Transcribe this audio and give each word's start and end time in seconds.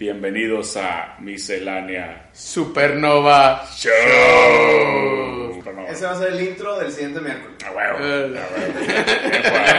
Bienvenidos 0.00 0.78
a 0.78 1.16
Miscelánea 1.18 2.30
Supernova 2.32 3.66
Show. 3.76 5.52
Supernova. 5.56 5.90
Ese 5.90 6.06
va 6.06 6.12
a 6.12 6.18
ser 6.18 6.32
el 6.32 6.40
intro 6.40 6.78
del 6.78 6.90
siguiente 6.90 7.20
miércoles. 7.20 7.58
A 7.66 7.70
huevo, 7.70 7.98
a 7.98 8.00
huevo. 8.00 8.80
Bien 8.80 9.42
jugado. 9.42 9.76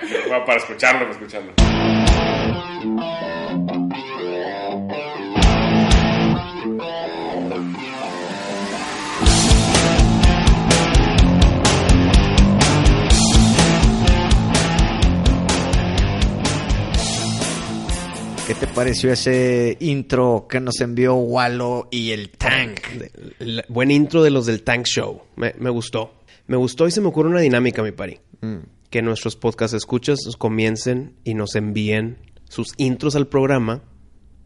Bien 0.00 0.22
jugado 0.24 0.44
para 0.46 0.58
escucharlo, 0.58 1.00
para 1.00 1.10
escucharlo. 1.10 1.52
¿Qué 18.46 18.54
te 18.54 18.66
pareció 18.66 19.10
ese 19.10 19.78
intro 19.80 20.46
que 20.48 20.60
nos 20.60 20.80
envió 20.82 21.14
Wallo 21.14 21.88
y 21.90 22.10
el 22.10 22.28
Tank? 22.28 22.78
Buen 23.68 23.90
intro 23.90 24.22
de 24.22 24.30
los 24.30 24.44
del 24.44 24.62
Tank 24.62 24.84
Show. 24.84 25.22
Me, 25.36 25.54
me 25.58 25.70
gustó. 25.70 26.12
Me 26.46 26.58
gustó 26.58 26.86
y 26.86 26.90
se 26.90 27.00
me 27.00 27.08
ocurre 27.08 27.30
una 27.30 27.40
dinámica, 27.40 27.82
mi 27.82 27.92
pari. 27.92 28.20
Que 28.90 29.00
nuestros 29.00 29.36
podcast 29.36 29.72
escuchas 29.72 30.18
comiencen 30.36 31.16
y 31.24 31.32
nos 31.32 31.54
envíen 31.54 32.18
sus 32.50 32.74
intros 32.76 33.16
al 33.16 33.28
programa 33.28 33.82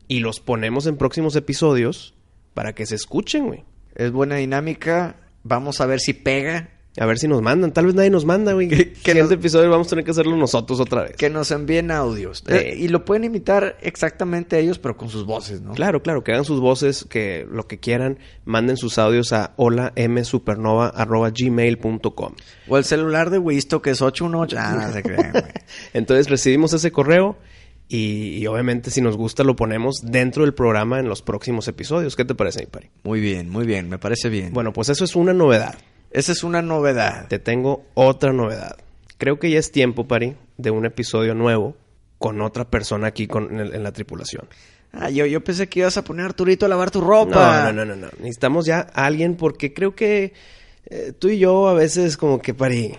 y 0.06 0.20
los 0.20 0.38
ponemos 0.38 0.86
en 0.86 0.96
próximos 0.96 1.34
episodios 1.34 2.14
para 2.54 2.74
que 2.74 2.86
se 2.86 2.94
escuchen, 2.94 3.48
güey. 3.48 3.64
Es 3.96 4.12
buena 4.12 4.36
dinámica. 4.36 5.16
Vamos 5.42 5.80
a 5.80 5.86
ver 5.86 5.98
si 5.98 6.12
pega. 6.12 6.70
A 7.00 7.06
ver 7.06 7.18
si 7.18 7.28
nos 7.28 7.40
mandan. 7.42 7.72
Tal 7.72 7.86
vez 7.86 7.94
nadie 7.94 8.10
nos 8.10 8.24
manda, 8.24 8.52
güey. 8.52 8.68
Que- 8.68 8.92
que 8.92 9.12
Siguiente 9.12 9.22
nos- 9.22 9.32
episodio 9.32 9.70
vamos 9.70 9.86
a 9.86 9.90
tener 9.90 10.04
que 10.04 10.10
hacerlo 10.10 10.36
nosotros 10.36 10.80
otra 10.80 11.02
vez. 11.04 11.16
Que 11.16 11.30
nos 11.30 11.50
envíen 11.50 11.90
audios. 11.90 12.42
Eh, 12.48 12.76
y 12.78 12.88
lo 12.88 13.04
pueden 13.04 13.24
imitar 13.24 13.76
exactamente 13.82 14.58
ellos, 14.58 14.78
pero 14.78 14.96
con 14.96 15.08
sus 15.08 15.24
voces, 15.24 15.60
¿no? 15.62 15.72
Claro, 15.74 16.02
claro, 16.02 16.22
que 16.24 16.32
hagan 16.32 16.44
sus 16.44 16.60
voces, 16.60 17.06
que 17.08 17.46
lo 17.50 17.66
que 17.66 17.78
quieran, 17.78 18.18
manden 18.44 18.76
sus 18.76 18.98
audios 18.98 19.32
a 19.32 19.52
holamsupernova.gmail.com. 19.56 22.32
O 22.68 22.78
el 22.78 22.84
celular 22.84 23.30
de 23.30 23.38
Wisto, 23.38 23.82
que 23.82 23.90
es 23.90 24.02
818. 24.02 24.56
Ah, 24.58 24.86
no 24.86 24.92
se 24.92 25.02
creen, 25.02 25.30
güey. 25.32 25.44
Entonces 25.94 26.28
recibimos 26.28 26.72
ese 26.72 26.90
correo 26.92 27.36
y, 27.88 28.36
y 28.38 28.46
obviamente 28.46 28.90
si 28.90 29.00
nos 29.00 29.16
gusta 29.16 29.44
lo 29.44 29.56
ponemos 29.56 30.00
dentro 30.02 30.44
del 30.44 30.54
programa 30.54 31.00
en 31.00 31.08
los 31.08 31.22
próximos 31.22 31.68
episodios. 31.68 32.16
¿Qué 32.16 32.24
te 32.24 32.34
parece, 32.34 32.60
mi 32.60 32.66
pari? 32.66 32.90
Muy 33.04 33.20
bien, 33.20 33.48
muy 33.50 33.66
bien. 33.66 33.88
Me 33.88 33.98
parece 33.98 34.28
bien. 34.28 34.52
Bueno, 34.52 34.72
pues 34.72 34.88
eso 34.90 35.04
es 35.04 35.16
una 35.16 35.32
novedad. 35.32 35.76
Esa 36.10 36.32
es 36.32 36.42
una 36.42 36.62
novedad. 36.62 37.26
Te 37.28 37.38
tengo 37.38 37.84
otra 37.94 38.32
novedad. 38.32 38.76
Creo 39.18 39.38
que 39.38 39.50
ya 39.50 39.58
es 39.58 39.70
tiempo, 39.72 40.06
Pari, 40.06 40.36
de 40.56 40.70
un 40.70 40.86
episodio 40.86 41.34
nuevo 41.34 41.76
con 42.18 42.40
otra 42.40 42.64
persona 42.64 43.08
aquí 43.08 43.26
con, 43.26 43.52
en, 43.52 43.60
el- 43.60 43.74
en 43.74 43.82
la 43.82 43.92
tripulación. 43.92 44.46
Ah, 44.92 45.10
yo, 45.10 45.26
yo 45.26 45.44
pensé 45.44 45.68
que 45.68 45.80
ibas 45.80 45.96
a 45.98 46.04
poner 46.04 46.24
a 46.24 46.28
Arturito 46.28 46.64
a 46.66 46.68
lavar 46.68 46.90
tu 46.90 47.00
ropa. 47.00 47.64
No, 47.64 47.72
no, 47.72 47.84
no, 47.84 47.94
no, 47.94 48.06
no. 48.06 48.08
Necesitamos 48.18 48.64
ya 48.64 48.86
a 48.94 49.04
alguien 49.06 49.36
porque 49.36 49.74
creo 49.74 49.94
que 49.94 50.32
eh, 50.86 51.12
tú 51.18 51.28
y 51.28 51.38
yo 51.38 51.68
a 51.68 51.74
veces 51.74 52.16
como 52.16 52.40
que, 52.40 52.54
Pari, 52.54 52.94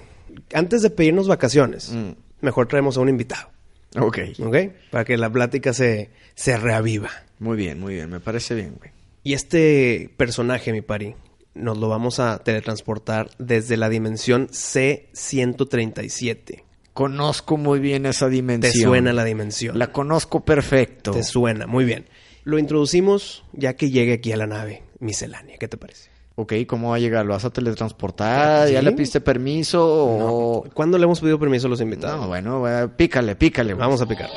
antes 0.54 0.82
de 0.84 0.90
pedirnos 0.92 1.28
vacaciones, 1.28 1.92
Mm. 1.92 2.12
mejor 2.42 2.68
traemos 2.68 2.98
a 2.98 3.02
un 3.02 3.10
invitado, 3.10 3.50
Ok. 3.98 4.20
¿ok? 4.46 4.56
Para 4.92 5.04
que 5.04 5.18
la 5.18 5.32
plática 5.32 5.74
se, 5.74 6.12
se 6.36 6.56
reaviva. 6.58 7.10
Muy 7.40 7.58
bien, 7.58 7.80
muy 7.80 7.96
bien. 7.96 8.10
Me 8.12 8.20
parece 8.20 8.54
bien, 8.54 8.76
güey. 8.78 8.92
Y 9.24 9.34
este 9.34 10.12
personaje, 10.16 10.72
mi 10.72 10.82
pari, 10.82 11.16
nos 11.56 11.78
lo 11.78 11.90
vamos 11.90 12.20
a 12.20 12.38
teletransportar 12.40 13.30
desde 13.38 13.78
la 13.78 13.90
dimensión 13.90 14.48
C137. 14.50 16.64
Conozco 16.94 17.58
muy 17.58 17.80
bien 17.80 18.06
esa 18.06 18.26
Te 18.26 18.32
dimensión. 18.34 18.84
suena 18.84 19.14
la 19.14 19.24
dimensión. 19.24 19.78
La 19.80 19.92
conozco 19.92 20.44
perfecto. 20.44 21.12
Te 21.12 21.24
suena, 21.24 21.66
muy 21.68 21.86
bien. 21.86 22.06
Lo 22.44 22.60
introducimos 22.60 23.44
ya 23.54 23.76
que 23.76 23.90
llegue 23.90 24.14
aquí 24.14 24.32
a 24.32 24.38
la 24.38 24.48
nave 24.48 24.84
miscelánea. 25.00 25.58
¿Qué 25.58 25.68
te 25.68 25.78
parece? 25.78 26.10
Ok, 26.36 26.54
¿cómo 26.68 26.92
va 26.92 26.96
a 26.96 27.00
llegar? 27.00 27.26
¿Lo 27.26 27.34
vas 27.34 27.46
a 27.46 27.50
teletransportar? 27.50 28.68
Sí. 28.68 28.74
¿Ya 28.74 28.82
le 28.82 28.92
piste 28.94 29.20
permiso? 29.22 29.86
O... 29.86 30.64
¿Cuándo 30.74 30.98
le 30.98 31.04
hemos 31.04 31.20
pedido 31.20 31.38
permiso 31.38 31.68
a 31.68 31.70
los 31.70 31.82
invitados? 31.82 32.22
No, 32.22 32.28
bueno, 32.28 32.64
pícale, 32.96 33.36
pícale. 33.36 33.74
Vamos 33.74 34.02
a 34.02 34.06
picar. 34.08 34.30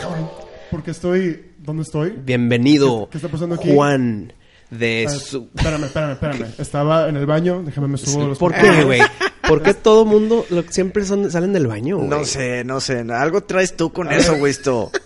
Cabrón, 0.00 0.28
porque 0.70 0.90
estoy... 0.90 1.52
¿Dónde 1.66 1.82
estoy? 1.82 2.10
Bienvenido, 2.24 3.06
¿Qué- 3.06 3.12
qué 3.12 3.18
está 3.18 3.28
pasando 3.28 3.56
aquí? 3.56 3.74
Juan 3.74 4.32
de 4.70 5.06
Ah, 5.08 5.10
su... 5.10 5.48
Espérame, 5.54 5.84
espérame, 5.84 6.12
espérame. 6.12 6.46
Estaba 6.58 7.08
en 7.08 7.16
el 7.16 7.26
baño, 7.26 7.62
déjame 7.64 7.88
me 7.88 7.98
subo 7.98 8.26
los 8.28 8.38
¿Por 8.38 8.54
qué, 8.54 8.84
güey? 8.84 9.00
¿Por 9.46 9.62
qué 9.62 9.74
todo 9.74 10.04
mundo 10.04 10.44
lo- 10.50 10.62
siempre 10.70 11.04
son, 11.04 11.30
salen 11.30 11.52
del 11.52 11.66
baño, 11.66 11.98
güey? 11.98 12.08
No 12.08 12.24
sé, 12.24 12.64
no 12.64 12.80
sé. 12.80 13.00
Algo 13.12 13.42
traes 13.42 13.76
tú 13.76 13.92
con 13.92 14.10
eso, 14.12 14.36
güey, 14.38 14.50
esto. 14.52 14.90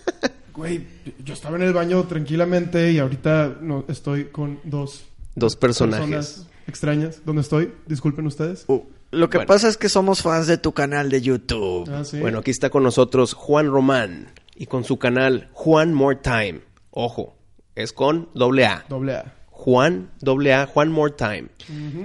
Güey, 0.53 0.85
yo 1.23 1.33
estaba 1.33 1.55
en 1.55 1.63
el 1.63 1.71
baño 1.73 2.03
tranquilamente 2.03 2.91
y 2.91 2.99
ahorita 2.99 3.55
no, 3.61 3.85
estoy 3.87 4.25
con 4.25 4.59
dos 4.65 5.05
Dos 5.33 5.55
personajes. 5.55 6.05
personas 6.09 6.47
extrañas. 6.67 7.21
¿Dónde 7.25 7.41
estoy? 7.41 7.71
Disculpen 7.87 8.27
ustedes. 8.27 8.65
Uh, 8.67 8.81
lo 9.11 9.29
que 9.29 9.37
Bueno. 9.37 9.47
pasa 9.47 9.69
es 9.69 9.77
que 9.77 9.87
somos 9.87 10.21
fans 10.21 10.47
de 10.47 10.57
tu 10.57 10.73
canal 10.73 11.09
de 11.09 11.21
YouTube. 11.21 11.89
Ah, 11.91 12.03
sí. 12.03 12.19
Bueno, 12.19 12.39
aquí 12.39 12.51
está 12.51 12.69
con 12.69 12.83
nosotros 12.83 13.33
Juan 13.33 13.71
Román 13.71 14.27
y 14.61 14.67
con 14.67 14.83
su 14.83 14.99
canal 14.99 15.49
Juan 15.53 15.91
More 15.93 16.19
Time. 16.21 16.61
Ojo, 16.91 17.35
es 17.73 17.93
con 17.93 18.29
doble 18.35 18.65
A. 18.67 18.85
Doble 18.89 19.15
A. 19.15 19.33
Juan, 19.49 20.09
doble 20.19 20.53
A, 20.55 20.65
Juan 20.65 20.91
More 20.91 21.13
Time. 21.15 21.47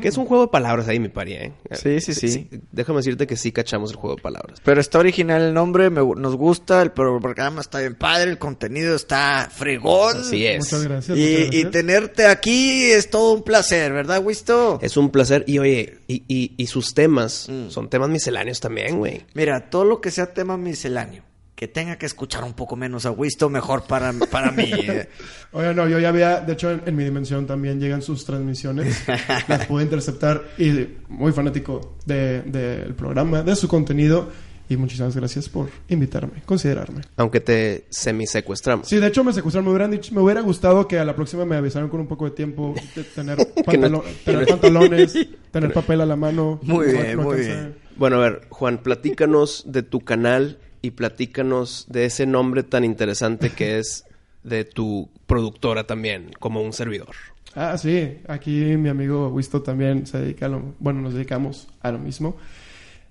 Que 0.03 0.09
es 0.09 0.17
un 0.19 0.27
juego 0.27 0.45
de 0.45 0.51
palabras 0.51 0.89
ahí, 0.89 0.99
mi 1.01 1.09
pari, 1.09 1.33
¿eh? 1.35 1.53
Sí, 1.73 2.01
sí, 2.03 2.13
sí. 2.15 2.49
Déjame 2.71 2.99
decirte 2.99 3.27
que 3.27 3.37
sí 3.37 3.51
cachamos 3.53 3.91
el 3.91 3.97
juego 3.97 4.17
de 4.17 4.23
palabras. 4.23 4.61
Pero 4.63 4.79
está 4.81 4.99
original 4.99 5.41
el 5.41 5.55
nombre, 5.55 5.89
me 5.89 6.03
nos 6.03 6.37
gusta, 6.37 6.83
el 6.83 6.93
pro- 6.93 7.19
programa 7.19 7.63
está 7.63 7.81
bien 7.81 7.95
padre, 7.95 8.31
el 8.31 8.37
contenido 8.39 8.95
está 8.95 9.49
fregón. 9.51 10.19
Así 10.21 10.47
es. 10.47 10.65
Muchas 10.65 10.83
gracias. 10.85 11.17
Y, 11.19 11.37
muchas 11.47 11.55
y 11.55 11.65
tenerte 11.67 12.27
aquí 12.27 12.91
es 12.91 13.09
todo 13.11 13.33
un 13.33 13.43
placer, 13.43 13.91
¿verdad, 13.93 14.23
Wisto? 14.23 14.79
Es 14.83 14.97
un 14.99 15.09
placer. 15.11 15.43
Y 15.47 15.59
oye, 15.59 15.99
y, 16.09 16.25
y- 16.29 16.55
y 16.59 16.67
sus 16.67 16.93
temas 16.95 17.49
Mm. 17.49 17.71
son 17.71 17.89
temas 17.89 18.11
misceláneos 18.11 18.61
también, 18.61 18.99
güey. 18.99 19.25
Mira, 19.35 19.71
todo 19.71 19.85
lo 19.87 20.01
que 20.03 20.11
sea 20.11 20.33
tema 20.35 20.59
misceláneo, 20.59 21.23
que 21.57 21.67
tenga 21.67 21.97
que 21.97 22.05
escuchar 22.07 22.45
un 22.45 22.53
poco 22.53 22.77
menos 22.77 23.07
a 23.07 23.11
Wisto, 23.11 23.49
mejor 23.49 23.85
para, 23.85 24.13
para 24.31 24.53
mí. 24.53 24.71
Oye, 25.53 25.75
no, 25.75 25.89
yo 25.89 25.99
ya 25.99 26.11
había, 26.11 26.41
de 26.41 26.53
hecho, 26.53 26.71
en, 26.71 26.83
en 26.87 26.95
mi 26.95 27.03
dimensión 27.03 27.47
también 27.47 27.81
llegan 27.81 28.03
sus 28.03 28.25
transmisiones. 28.27 29.03
las 29.49 29.67
puedo 29.67 29.83
interceptar 29.83 30.45
y 30.59 30.87
muy 31.09 31.33
fanático 31.33 31.97
del 32.05 32.53
de, 32.53 32.77
del 32.85 32.95
programa, 32.95 33.43
de 33.43 33.57
su 33.57 33.67
contenido. 33.67 34.29
Y 34.69 34.77
muchísimas 34.77 35.15
gracias 35.15 35.49
por 35.49 35.69
invitarme, 35.89 36.43
considerarme. 36.45 37.03
Aunque 37.17 37.39
te 37.41 37.85
semisecuestramos. 37.89 38.89
Sí, 38.89 38.97
de 38.97 39.07
hecho 39.07 39.23
me 39.23 39.33
secuestraron, 39.33 39.65
me 39.65 39.71
hubieran 39.71 39.93
dicho, 39.93 40.13
me 40.13 40.21
hubiera 40.21 40.41
gustado 40.41 40.89
que 40.89 40.99
a 40.99 41.05
la 41.05 41.15
próxima 41.15 41.45
me 41.45 41.55
avisaran 41.55 41.89
con 41.89 42.01
un 42.01 42.09
poco 42.09 42.25
de 42.25 42.33
tiempo, 42.33 42.75
de 42.97 43.05
tener, 43.05 43.39
pantalo- 43.65 44.03
tener 44.25 44.47
pantalones, 44.49 45.17
tener 45.53 45.73
papel 45.73 46.01
a 46.01 46.07
la 46.07 46.17
mano. 46.17 46.59
Muy 46.65 46.87
bien, 46.93 47.17
muy 47.17 47.39
bien. 47.39 47.77
Bueno, 47.97 48.17
a 48.17 48.19
ver, 48.19 48.43
Juan, 48.51 48.79
platícanos 48.79 49.63
de 49.67 49.85
tu 49.85 50.01
canal 50.01 50.59
y 50.87 50.93
platícanos 50.93 51.87
de 51.89 52.05
ese 52.05 52.27
nombre 52.27 52.63
tan 52.63 52.85
interesante 52.85 53.51
que 53.51 53.79
es 53.79 54.05
de 54.45 54.65
tu 54.65 55.09
productora 55.27 55.85
también, 55.85 56.31
como 56.39 56.63
un 56.63 56.73
servidor. 56.73 57.15
Ah, 57.57 57.77
sí, 57.77 58.19
aquí 58.29 58.77
mi 58.77 58.89
amigo 58.89 59.29
Wisto 59.29 59.63
también 59.63 60.07
se 60.07 60.19
dedica 60.19 60.47
a 60.47 60.51
lo, 60.51 60.75
bueno, 60.79 61.01
nos 61.01 61.15
dedicamos 61.15 61.67
a 61.81 61.91
lo 61.91 61.99
mismo. 61.99 62.37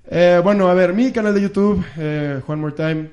Eh, 0.09 0.39
bueno, 0.43 0.67
a 0.67 0.73
ver, 0.73 0.93
mi 0.93 1.11
canal 1.11 1.33
de 1.33 1.41
YouTube, 1.41 1.83
eh, 1.97 2.41
Juan 2.45 2.59
More 2.59 2.75
Time, 2.75 3.09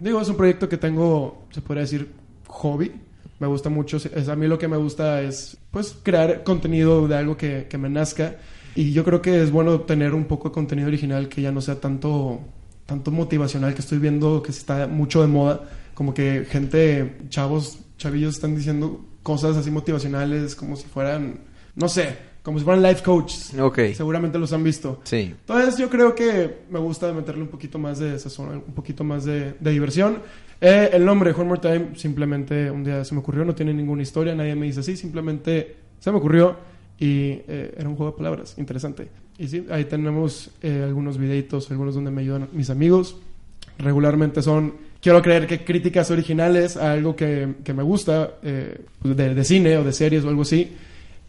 digo, 0.00 0.20
es 0.20 0.28
un 0.28 0.36
proyecto 0.36 0.68
que 0.68 0.76
tengo, 0.76 1.46
se 1.50 1.62
podría 1.62 1.82
decir, 1.82 2.10
hobby. 2.48 2.92
Me 3.38 3.46
gusta 3.46 3.70
mucho, 3.70 3.96
es, 3.96 4.28
a 4.28 4.36
mí 4.36 4.46
lo 4.46 4.58
que 4.58 4.68
me 4.68 4.76
gusta 4.76 5.22
es, 5.22 5.56
pues, 5.70 5.96
crear 6.02 6.44
contenido 6.44 7.08
de 7.08 7.16
algo 7.16 7.36
que, 7.36 7.66
que 7.70 7.78
me 7.78 7.88
nazca. 7.88 8.36
Y 8.74 8.92
yo 8.92 9.04
creo 9.04 9.22
que 9.22 9.42
es 9.42 9.50
bueno 9.50 9.80
tener 9.80 10.12
un 10.12 10.24
poco 10.24 10.48
de 10.48 10.54
contenido 10.54 10.88
original 10.88 11.28
que 11.28 11.40
ya 11.40 11.52
no 11.52 11.60
sea 11.60 11.80
tanto, 11.80 12.40
tanto 12.86 13.10
motivacional, 13.10 13.74
que 13.74 13.80
estoy 13.80 13.98
viendo 13.98 14.42
que 14.42 14.50
está 14.50 14.86
mucho 14.86 15.20
de 15.20 15.28
moda. 15.28 15.68
Como 15.94 16.12
que 16.12 16.46
gente, 16.48 17.18
chavos, 17.28 17.78
chavillos 17.96 18.34
están 18.34 18.54
diciendo 18.54 19.04
cosas 19.22 19.56
así 19.56 19.70
motivacionales 19.70 20.54
como 20.54 20.76
si 20.76 20.86
fueran, 20.86 21.40
no 21.74 21.88
sé, 21.88 22.16
como 22.42 22.58
si 22.58 22.64
fueran 22.64 22.82
life 22.82 23.02
coaches. 23.02 23.54
Ok. 23.58 23.78
Seguramente 23.94 24.38
los 24.38 24.52
han 24.52 24.62
visto. 24.62 25.00
Sí. 25.04 25.34
Entonces 25.40 25.78
yo 25.78 25.88
creo 25.88 26.14
que 26.14 26.64
me 26.70 26.78
gusta 26.78 27.12
meterle 27.12 27.42
un 27.42 27.48
poquito 27.48 27.78
más 27.78 27.98
de 27.98 28.18
sazón, 28.18 28.62
un 28.66 28.74
poquito 28.74 29.02
más 29.02 29.24
de, 29.24 29.54
de 29.58 29.70
diversión. 29.70 30.18
Eh, 30.60 30.90
el 30.92 31.04
nombre, 31.04 31.32
One 31.32 31.44
More 31.44 31.60
Time, 31.60 31.96
simplemente 31.96 32.70
un 32.70 32.84
día 32.84 33.04
se 33.04 33.14
me 33.14 33.20
ocurrió, 33.20 33.44
no 33.44 33.54
tiene 33.54 33.72
ninguna 33.74 34.02
historia, 34.02 34.34
nadie 34.34 34.54
me 34.54 34.66
dice 34.66 34.80
así, 34.80 34.96
simplemente 34.96 35.76
se 35.98 36.10
me 36.10 36.18
ocurrió 36.18 36.56
y 36.98 37.40
eh, 37.48 37.74
era 37.76 37.88
un 37.88 37.96
juego 37.96 38.12
de 38.12 38.18
palabras 38.18 38.54
interesante. 38.58 39.08
Y 39.38 39.48
sí, 39.48 39.66
ahí 39.70 39.84
tenemos 39.84 40.50
eh, 40.62 40.82
algunos 40.84 41.18
videitos, 41.18 41.70
algunos 41.70 41.94
donde 41.94 42.10
me 42.10 42.22
ayudan 42.22 42.48
mis 42.52 42.70
amigos. 42.70 43.16
Regularmente 43.78 44.42
son, 44.42 44.74
quiero 45.00 45.20
creer 45.22 45.46
que 45.46 45.64
críticas 45.64 46.10
originales 46.10 46.76
a 46.76 46.92
algo 46.92 47.16
que, 47.16 47.54
que 47.64 47.74
me 47.74 47.82
gusta, 47.82 48.34
eh, 48.42 48.80
de, 49.02 49.34
de 49.34 49.44
cine 49.44 49.76
o 49.76 49.84
de 49.84 49.92
series 49.92 50.24
o 50.24 50.28
algo 50.28 50.42
así. 50.42 50.72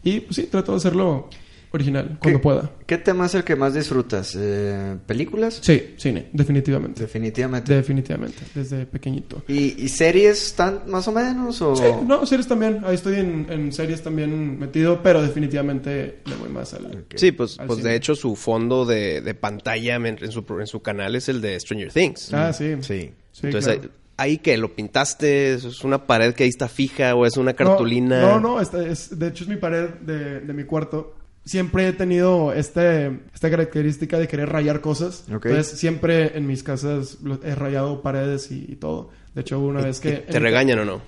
Y 0.04 0.20
pues 0.20 0.36
sí, 0.36 0.44
trato 0.44 0.72
de 0.72 0.78
hacerlo 0.78 1.28
original 1.76 2.18
cuando 2.20 2.38
¿Qué- 2.40 2.42
pueda. 2.42 2.70
¿Qué 2.86 2.98
tema 2.98 3.26
es 3.26 3.34
el 3.34 3.44
que 3.44 3.56
más 3.56 3.74
disfrutas? 3.74 4.36
Eh, 4.38 4.96
¿Películas? 5.06 5.58
Sí, 5.62 5.94
cine, 5.96 6.28
definitivamente. 6.32 7.02
Definitivamente. 7.02 7.74
Definitivamente, 7.74 8.42
desde 8.54 8.86
pequeñito. 8.86 9.42
¿Y, 9.48 9.82
y 9.82 9.88
series 9.88 10.46
están 10.46 10.82
más 10.88 11.06
o 11.08 11.12
menos? 11.12 11.60
O... 11.62 11.74
Sí, 11.76 11.84
no, 12.06 12.24
series 12.26 12.46
también. 12.48 12.80
Ahí 12.84 12.94
estoy 12.96 13.16
en, 13.20 13.46
en 13.50 13.72
series 13.72 14.02
también 14.02 14.58
metido, 14.58 15.02
pero 15.02 15.22
definitivamente 15.22 16.18
le 16.24 16.34
voy 16.36 16.48
más 16.48 16.74
al... 16.74 17.04
Sí, 17.14 17.32
pues, 17.32 17.58
Al 17.58 17.66
pues 17.66 17.78
cine. 17.78 17.90
de 17.90 17.96
hecho 17.96 18.14
su 18.14 18.36
fondo 18.36 18.84
de, 18.84 19.20
de 19.20 19.34
pantalla 19.34 19.96
en, 19.96 20.06
en 20.06 20.32
su, 20.32 20.44
pro- 20.44 20.60
en 20.60 20.66
su 20.66 20.80
canal 20.82 21.14
es 21.16 21.28
el 21.28 21.40
de 21.40 21.58
Stranger 21.58 21.92
Things. 21.92 22.32
Ah, 22.34 22.52
sí. 22.52 22.74
Sí. 22.80 23.12
Sí, 23.32 23.46
Entonces, 23.48 23.74
claro. 23.78 23.90
ahí, 24.16 24.30
ahí 24.32 24.38
que 24.38 24.56
lo 24.56 24.74
pintaste, 24.74 25.54
es 25.54 25.84
una 25.84 26.06
pared 26.06 26.32
que 26.34 26.44
ahí 26.44 26.48
está 26.48 26.68
fija 26.68 27.14
o 27.14 27.26
es 27.26 27.36
una 27.36 27.52
cartulina. 27.54 28.20
No, 28.22 28.40
no, 28.40 28.54
no, 28.54 28.60
esta 28.60 28.86
es, 28.86 29.18
de 29.18 29.28
hecho 29.28 29.44
es 29.44 29.50
mi 29.50 29.56
pared 29.56 29.90
de, 30.00 30.40
de 30.40 30.52
mi 30.54 30.64
cuarto. 30.64 31.14
Siempre 31.46 31.88
he 31.88 31.92
tenido 31.92 32.52
este, 32.52 33.20
esta 33.32 33.48
característica 33.48 34.18
de 34.18 34.28
querer 34.28 34.50
rayar 34.50 34.82
cosas. 34.82 35.24
Entonces, 35.28 35.68
siempre 35.78 36.36
en 36.36 36.46
mis 36.46 36.62
casas 36.62 37.18
he 37.42 37.54
rayado 37.54 38.02
paredes 38.02 38.50
y, 38.50 38.66
y 38.68 38.76
todo. 38.76 39.10
De 39.34 39.40
hecho, 39.40 39.58
una 39.60 39.80
vez 39.80 40.00
que... 40.00 40.12
¿Te 40.12 40.38
regañan 40.38 40.80
o 40.80 40.84
no? 40.84 41.00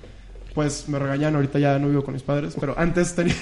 Pues 0.55 0.88
me 0.88 0.99
regañan, 0.99 1.35
ahorita 1.35 1.58
ya 1.58 1.79
no 1.79 1.88
vivo 1.88 2.05
con 2.05 2.14
mis 2.14 2.23
padres, 2.23 2.56
pero 2.58 2.75
antes 2.79 3.14
tenía 3.14 3.35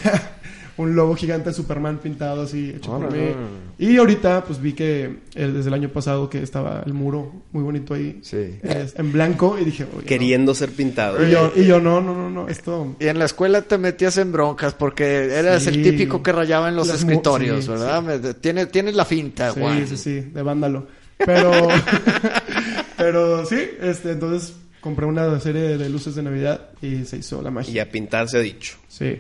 un 0.79 0.95
logo 0.95 1.15
gigante 1.17 1.49
de 1.51 1.55
Superman 1.55 1.99
pintado 1.99 2.43
así, 2.43 2.71
hecho 2.77 2.91
por 2.99 3.11
mí. 3.11 3.31
Y 3.79 3.97
ahorita 3.97 4.45
pues 4.45 4.61
vi 4.61 4.75
que 4.75 5.05
eh, 5.35 5.47
desde 5.53 5.69
el 5.69 5.75
año 5.75 5.89
pasado 5.89 6.29
que 6.29 6.43
estaba 6.43 6.83
el 6.85 6.93
muro 6.93 7.33
muy 7.53 7.63
bonito 7.63 7.95
ahí, 7.95 8.19
Sí. 8.23 8.59
es- 8.63 8.95
en 8.99 9.11
blanco, 9.13 9.59
y 9.59 9.65
dije, 9.65 9.85
oye, 9.85 10.03
no. 10.03 10.07
Queriendo 10.07 10.55
ser 10.55 10.71
pintado. 10.71 11.27
Y 11.27 11.31
yo, 11.31 11.51
y 11.57 11.65
yo, 11.65 11.81
no, 11.81 12.01
no, 12.03 12.15
no, 12.15 12.29
no, 12.29 12.49
esto... 12.49 12.95
Y 13.01 13.07
en 13.07 13.19
la 13.19 13.25
escuela 13.25 13.63
te 13.63 13.79
metías 13.79 14.19
en 14.19 14.33
broncas 14.33 14.75
porque 14.75 15.25
eras 15.27 15.63
Sí. 15.63 15.71
el 15.71 15.83
típico 15.83 16.23
que 16.23 16.33
rayaba 16.33 16.69
en 16.69 16.77
los 16.77 16.89
Las 16.89 16.99
escritorios, 16.99 17.65
sí, 17.65 17.71
¿verdad? 17.71 18.37
Tienes, 18.41 18.71
tienes 18.71 18.95
la 18.95 19.05
finta, 19.07 19.53
Sí, 19.53 19.61
Juan. 19.61 19.87
sí, 19.89 19.97
sí, 19.97 20.21
de 20.21 20.43
vándalo. 20.43 20.87
Pero, 21.17 21.51
pero 22.97 23.45
sí, 23.47 23.57
este, 23.81 24.13
entonces 24.13 24.55
compré 24.81 25.07
una 25.07 25.39
serie 25.41 25.77
de 25.79 25.89
luces 25.89 26.15
de 26.15 26.23
Navidad 26.23 26.69
y 26.83 27.05
se 27.05 27.19
hizo 27.19 27.43
la 27.43 27.49
Y 27.51 27.53
magia. 27.53 27.83
a 27.83 27.87
pintar 27.87 28.29
se 28.29 28.39
ha 28.39 28.41
dicho. 28.41 28.77
Sí. 28.89 29.19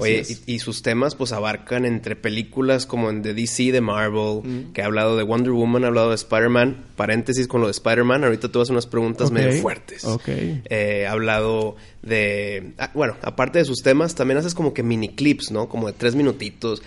Oye, 0.00 0.22
y, 0.46 0.54
y 0.54 0.58
sus 0.58 0.82
temas 0.82 1.14
pues 1.14 1.32
abarcan 1.32 1.84
entre 1.84 2.16
películas 2.16 2.84
como 2.86 3.10
en 3.10 3.22
de 3.22 3.32
DC, 3.34 3.70
de 3.72 3.80
Marvel, 3.80 4.40
Mm. 4.42 4.72
que 4.72 4.82
ha 4.82 4.86
hablado 4.86 5.16
de 5.16 5.22
Wonder 5.22 5.52
Woman, 5.52 5.84
ha 5.84 5.88
hablado 5.88 6.08
de 6.10 6.16
Spider-Man, 6.16 6.84
paréntesis 6.96 7.46
con 7.46 7.60
lo 7.60 7.68
de 7.68 7.72
Spider-Man, 7.72 8.24
ahorita 8.24 8.48
tú 8.48 8.58
vas 8.58 8.70
a 8.70 8.72
unas 8.72 8.86
preguntas 8.86 9.30
medio 9.30 9.52
fuertes. 9.62 10.04
ok. 10.04 10.28
Eh, 10.28 11.06
ha 11.08 11.12
hablado 11.12 11.76
de... 12.02 12.72
ah, 12.78 12.90
bueno, 12.94 13.16
aparte 13.22 13.58
de 13.60 13.64
sus 13.64 13.82
temas, 13.82 14.14
también 14.14 14.38
haces 14.38 14.54
como 14.54 14.74
que 14.74 14.82
mini 14.82 15.10
clips, 15.10 15.50
¿no? 15.50 15.68
Como 15.68 15.86
de 15.86 15.92
tres 15.92 16.14
minutitos. 16.14 16.82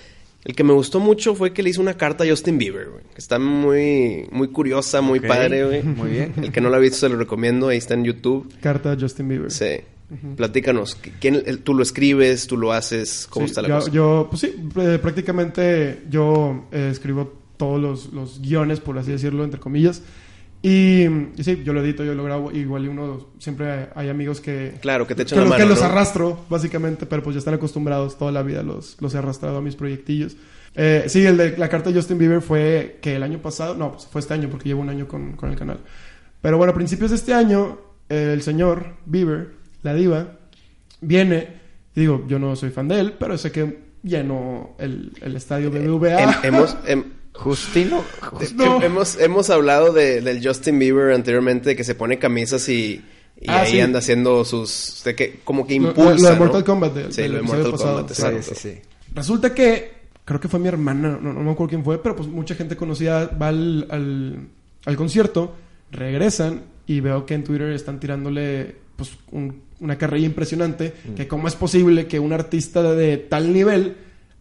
El 0.46 0.56
que 0.56 0.64
me 0.64 0.72
gustó 0.74 1.00
mucho 1.02 1.36
fue 1.36 1.52
que 1.52 1.62
le 1.64 1.72
hizo 1.72 1.82
una 1.82 1.96
carta 1.96 2.24
a 2.24 2.28
Justin 2.28 2.58
Bieber, 2.58 2.90
güey. 2.90 3.04
que 3.14 3.18
Está 3.18 3.38
muy, 3.40 4.28
muy 4.32 4.48
curiosa, 4.50 5.02
muy 5.02 5.20
padre, 5.20 5.66
güey. 5.66 5.84
muy 5.84 6.10
bien. 6.12 6.34
El 6.42 6.52
que 6.54 6.62
no 6.62 6.70
la 6.70 6.78
ha 6.78 6.80
visto 6.80 6.98
se 7.00 7.10
lo 7.10 7.18
recomiendo, 7.18 7.68
ahí 7.68 7.78
está 7.78 7.96
en 7.96 8.06
YouTube. 8.06 8.54
Carta 8.62 8.94
a 8.94 8.98
Justin 8.98 9.28
Bieber. 9.28 9.52
Sí. 9.52 9.82
Platícanos, 10.38 10.96
¿quién, 11.20 11.44
¿tú 11.64 11.74
lo 11.74 11.84
escribes, 11.84 12.48
tú 12.48 12.56
lo 12.58 12.72
haces? 12.72 13.28
¿Cómo 13.30 13.46
Sí, 13.46 13.52
está 13.52 13.62
la 13.62 13.68
yo, 13.68 13.76
cosa? 13.76 13.92
yo, 13.92 14.28
pues 14.30 14.42
sí, 14.42 14.56
eh, 14.78 15.00
prácticamente 15.02 16.04
yo 16.10 16.68
eh, 16.72 16.90
escribo 16.92 17.34
todos 17.58 17.82
los, 17.82 18.14
los 18.14 18.42
guiones, 18.42 18.80
por 18.80 18.98
así 18.98 19.12
decirlo, 19.12 19.44
entre 19.44 19.60
comillas. 19.60 20.02
Y, 20.62 21.04
y 21.06 21.44
sí, 21.44 21.62
yo 21.64 21.74
lo 21.74 21.84
edito, 21.84 22.04
yo 22.04 22.14
lo 22.16 22.24
grabo. 22.24 22.52
Igual 22.52 22.86
y 22.86 22.88
uno, 22.88 23.28
siempre 23.38 23.90
hay 23.96 24.10
amigos 24.10 24.40
que... 24.42 24.76
Claro, 24.82 25.06
que 25.06 25.14
te 25.14 25.24
echan 25.24 25.36
que, 25.38 25.42
la 25.42 25.42
los- 25.42 25.50
mano, 25.52 25.64
que 25.64 25.70
los 25.70 25.80
¿no? 25.82 25.86
arrastro, 25.86 26.46
básicamente, 26.50 27.06
pero 27.06 27.22
pues 27.22 27.36
ya 27.36 27.40
están 27.40 27.54
acostumbrados 27.56 28.18
toda 28.18 28.32
la 28.32 28.44
vida, 28.44 28.64
los, 28.64 28.96
los 29.02 29.14
he 29.14 29.18
arrastrado 29.18 29.58
a 29.58 29.62
mis 29.62 29.76
proyectillos. 29.76 30.38
Eh, 30.76 31.06
sí, 31.08 31.26
el 31.26 31.38
de 31.38 31.58
la 31.58 31.70
carta 31.70 31.90
de 31.92 31.96
Justin 31.96 32.18
Bieber 32.18 32.42
fue 32.42 33.00
que 33.02 33.16
el 33.16 33.24
año 33.24 33.40
pasado, 33.42 33.76
no, 33.76 33.92
pues 33.94 34.08
fue 34.08 34.22
este 34.22 34.34
año 34.34 34.50
porque 34.50 34.70
llevo 34.70 34.82
un 34.82 34.90
año 34.90 35.08
con, 35.08 35.34
con 35.34 35.50
el 35.50 35.56
canal. 35.58 35.80
Pero 36.42 36.58
bueno, 36.58 36.72
a 36.72 36.76
principios 36.76 37.12
de 37.12 37.18
este 37.18 37.34
año, 37.34 37.80
el 38.10 38.42
señor 38.42 38.96
Bieber, 39.06 39.57
la 39.84 39.94
diva, 39.94 40.38
viene 41.02 41.48
y 41.96 42.02
digo, 42.02 42.26
yo 42.28 42.40
no 42.40 42.56
soy 42.56 42.70
fan 42.70 42.88
de 42.88 43.00
él, 43.00 43.14
pero 43.20 43.38
sé 43.38 43.52
que 43.52 43.80
llenó 44.04 44.76
el, 44.80 45.12
el 45.22 45.36
estadio 45.36 45.72
BBVA. 45.72 46.20
Hem- 46.20 46.40
hemos, 46.44 46.78
hem- 46.86 47.06
Justino. 47.34 48.04
No. 48.56 48.80
hem- 48.80 48.84
hemos, 48.86 49.20
hemos 49.20 49.50
hablado 49.50 49.94
de, 49.94 50.22
del 50.22 50.46
Justin 50.46 50.80
Bieber 50.80 51.14
anteriormente, 51.14 51.70
de 51.70 51.76
que 51.76 51.84
se 51.84 51.96
pone 51.96 52.18
camisas 52.20 52.68
y, 52.70 53.04
y 53.40 53.50
Ah, 53.50 53.62
ahí 53.62 53.72
sí. 53.74 53.80
anda 53.82 54.00
haciendo 54.00 54.44
sus... 54.46 55.02
De 55.06 55.16
que, 55.16 55.40
como 55.44 55.66
que 55.68 55.80
Lo- 55.80 55.90
impulsa, 55.90 56.24
lo, 56.24 56.30
de 56.30 56.36
¿no? 56.36 56.46
Mortal 56.46 56.64
Kombat. 56.64 56.94
de- 56.94 57.12
Sí, 57.12 57.22
del 57.24 57.32
lo 57.34 57.38
de 57.38 57.44
Mortal 57.44 57.72
pasado, 57.72 57.94
Kombat, 57.98 58.12
exacto. 58.12 58.42
Sí, 58.44 58.56
sí, 58.56 58.70
sí. 58.76 58.82
Resulta 59.14 59.54
que 59.54 59.92
creo 60.26 60.40
que 60.40 60.48
fue 60.48 60.60
mi 60.60 60.68
hermana, 60.68 61.18
no, 61.22 61.32
no 61.34 61.40
me 61.42 61.52
acuerdo 61.52 61.70
quién 61.70 61.84
fue, 61.84 62.02
pero 62.02 62.16
pues 62.16 62.28
mucha 62.28 62.54
gente 62.56 62.76
conocida 62.76 63.28
va 63.28 63.48
al, 63.50 63.88
al, 63.90 64.40
al 64.86 64.96
concierto, 64.96 65.56
regresan 65.92 66.64
y 66.86 67.00
veo 67.00 67.26
que 67.26 67.34
en 67.34 67.44
Twitter 67.44 67.70
están 67.72 68.00
tirándole 68.00 68.76
pues 68.96 69.12
un- 69.32 69.62
una 69.80 69.98
carrilla 69.98 70.26
impresionante, 70.26 70.94
que 71.16 71.28
cómo 71.28 71.48
es 71.48 71.56
posible 71.56 72.08
que 72.08 72.20
un 72.20 72.34
artista 72.34 72.82
de, 72.82 72.96
de 72.96 73.18
tal 73.18 73.54
nivel 73.54 73.98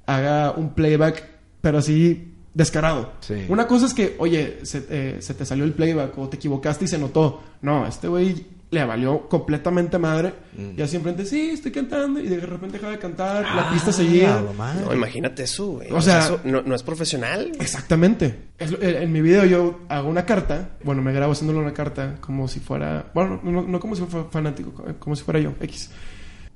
haga 0.06 0.52
un 0.52 0.74
playback, 0.74 1.28
pero 1.60 1.78
así 1.78 2.32
descarado. 2.54 3.12
Sí. 3.20 3.44
Una 3.48 3.66
cosa 3.66 3.86
es 3.86 3.92
que, 3.92 4.16
oye, 4.18 4.60
se, 4.62 4.86
eh, 4.88 5.16
se 5.20 5.34
te 5.34 5.44
salió 5.44 5.64
el 5.64 5.72
playback 5.72 6.16
o 6.16 6.28
te 6.28 6.36
equivocaste 6.36 6.86
y 6.86 6.88
se 6.88 6.98
notó. 6.98 7.42
No, 7.60 7.86
este 7.86 8.08
güey 8.08 8.46
le 8.70 8.84
valió 8.84 9.28
completamente 9.28 9.96
madre. 9.98 10.34
Y 10.76 10.80
así 10.82 10.96
enfrente, 10.96 11.24
sí, 11.24 11.50
estoy 11.50 11.70
cantando. 11.72 12.18
Y 12.20 12.26
de 12.28 12.40
repente 12.40 12.78
deja 12.78 12.90
de 12.90 12.98
cantar, 12.98 13.44
la 13.54 13.70
pista 13.70 13.92
seguía. 13.92 14.42
No, 14.84 14.92
imagínate 14.94 15.44
eso, 15.44 15.66
güey. 15.72 15.90
O 15.92 16.00
sea- 16.02 16.20
eso 16.20 16.40
no, 16.44 16.62
no 16.62 16.74
es 16.74 16.82
profesional. 16.82 17.52
Exactamente. 17.60 18.48
Es 18.58 18.70
lo- 18.72 18.82
en, 18.82 19.02
en 19.02 19.12
mi 19.12 19.20
video 19.20 19.44
yo 19.44 19.80
hago 19.88 20.08
una 20.08 20.24
carta. 20.26 20.70
Bueno, 20.82 21.02
me 21.02 21.12
grabo 21.12 21.32
haciéndole 21.32 21.60
una 21.60 21.74
carta 21.74 22.16
como 22.20 22.48
si 22.48 22.60
fuera... 22.60 23.10
Bueno, 23.14 23.40
no, 23.42 23.62
no 23.62 23.78
como 23.80 23.94
si 23.94 24.02
fuera 24.04 24.26
fanático, 24.30 24.72
como 24.98 25.14
si 25.14 25.22
fuera 25.22 25.38
yo, 25.40 25.52
X. 25.60 25.90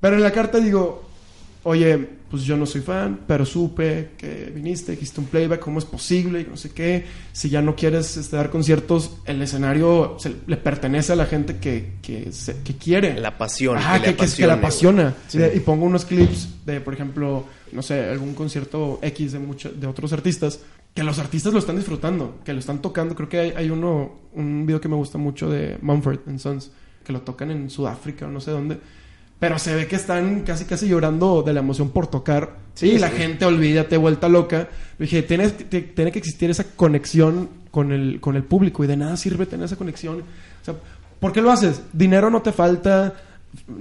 Pero 0.00 0.16
en 0.16 0.22
la 0.22 0.32
carta 0.32 0.58
digo, 0.58 1.09
oye, 1.62 2.20
pues 2.30 2.44
yo 2.44 2.56
no 2.56 2.64
soy 2.64 2.80
fan, 2.80 3.20
pero 3.26 3.44
supe 3.44 4.10
que 4.16 4.52
viniste, 4.54 4.94
que 4.96 5.02
hiciste 5.02 5.20
un 5.20 5.26
playback, 5.26 5.60
¿cómo 5.60 5.78
es 5.80 5.84
posible? 5.84 6.40
Y 6.42 6.44
no 6.44 6.56
sé 6.56 6.70
qué. 6.70 7.04
Si 7.32 7.50
ya 7.50 7.60
no 7.60 7.74
quieres 7.74 8.16
este, 8.16 8.36
dar 8.36 8.50
conciertos, 8.50 9.16
el 9.26 9.42
escenario 9.42 10.16
se- 10.18 10.36
le 10.46 10.56
pertenece 10.56 11.12
a 11.12 11.16
la 11.16 11.26
gente 11.26 11.56
que, 11.56 11.94
que, 12.02 12.30
se- 12.32 12.62
que 12.62 12.76
quiere. 12.76 13.18
La 13.20 13.36
pasión, 13.36 13.76
Ajá, 13.78 14.00
que 14.00 14.14
que, 14.14 14.26
que- 14.36 14.46
la 14.46 14.54
apasiona. 14.54 15.14
Y 15.56 15.60
pongo 15.60 15.84
unos 15.86 16.04
clips 16.04 16.48
de, 16.64 16.80
por 16.80 16.94
ejemplo, 16.94 17.44
no 17.72 17.82
sé, 17.82 18.04
algún 18.08 18.34
concierto 18.34 19.00
X 19.02 19.32
de, 19.32 19.38
mucho- 19.40 19.70
de 19.72 19.86
otros 19.88 20.12
artistas, 20.12 20.60
que 20.94 21.02
los 21.02 21.18
artistas 21.18 21.52
lo 21.52 21.58
están 21.58 21.76
disfrutando, 21.76 22.38
que 22.44 22.52
lo 22.52 22.60
están 22.60 22.80
tocando. 22.80 23.14
Creo 23.16 23.28
que 23.28 23.38
hay, 23.38 23.52
hay 23.56 23.70
uno, 23.70 24.20
un 24.34 24.66
video 24.66 24.80
que 24.80 24.88
me 24.88 24.96
gusta 24.96 25.18
mucho 25.18 25.50
de 25.50 25.78
Mumford 25.82 26.20
and 26.28 26.38
Sons, 26.38 26.70
que 27.04 27.12
lo 27.12 27.22
tocan 27.22 27.50
en 27.50 27.70
Sudáfrica 27.70 28.26
o 28.26 28.30
no 28.30 28.40
sé 28.40 28.50
dónde. 28.52 28.78
Pero 29.40 29.58
se 29.58 29.74
ve 29.74 29.86
que 29.86 29.96
están 29.96 30.42
casi 30.42 30.66
casi 30.66 30.86
llorando 30.86 31.42
de 31.42 31.52
la 31.54 31.60
emoción 31.60 31.90
por 31.90 32.06
tocar. 32.06 32.56
Sí, 32.74 32.90
y 32.92 32.98
la 32.98 33.08
sí. 33.10 33.16
gente, 33.16 33.44
olvídate, 33.46 33.96
vuelta 33.96 34.28
loca. 34.28 34.68
Dije, 34.98 35.22
tiene, 35.22 35.48
tiene 35.50 36.12
que 36.12 36.18
existir 36.18 36.50
esa 36.50 36.64
conexión 36.76 37.48
con 37.70 37.90
el, 37.90 38.20
con 38.20 38.36
el 38.36 38.44
público. 38.44 38.84
Y 38.84 38.86
de 38.86 38.96
nada 38.98 39.16
sirve 39.16 39.46
tener 39.46 39.64
esa 39.64 39.76
conexión. 39.76 40.20
O 40.20 40.64
sea, 40.64 40.74
¿por 41.18 41.32
qué 41.32 41.40
lo 41.40 41.50
haces? 41.50 41.80
Dinero 41.92 42.28
no 42.30 42.42
te 42.42 42.52
falta. 42.52 43.14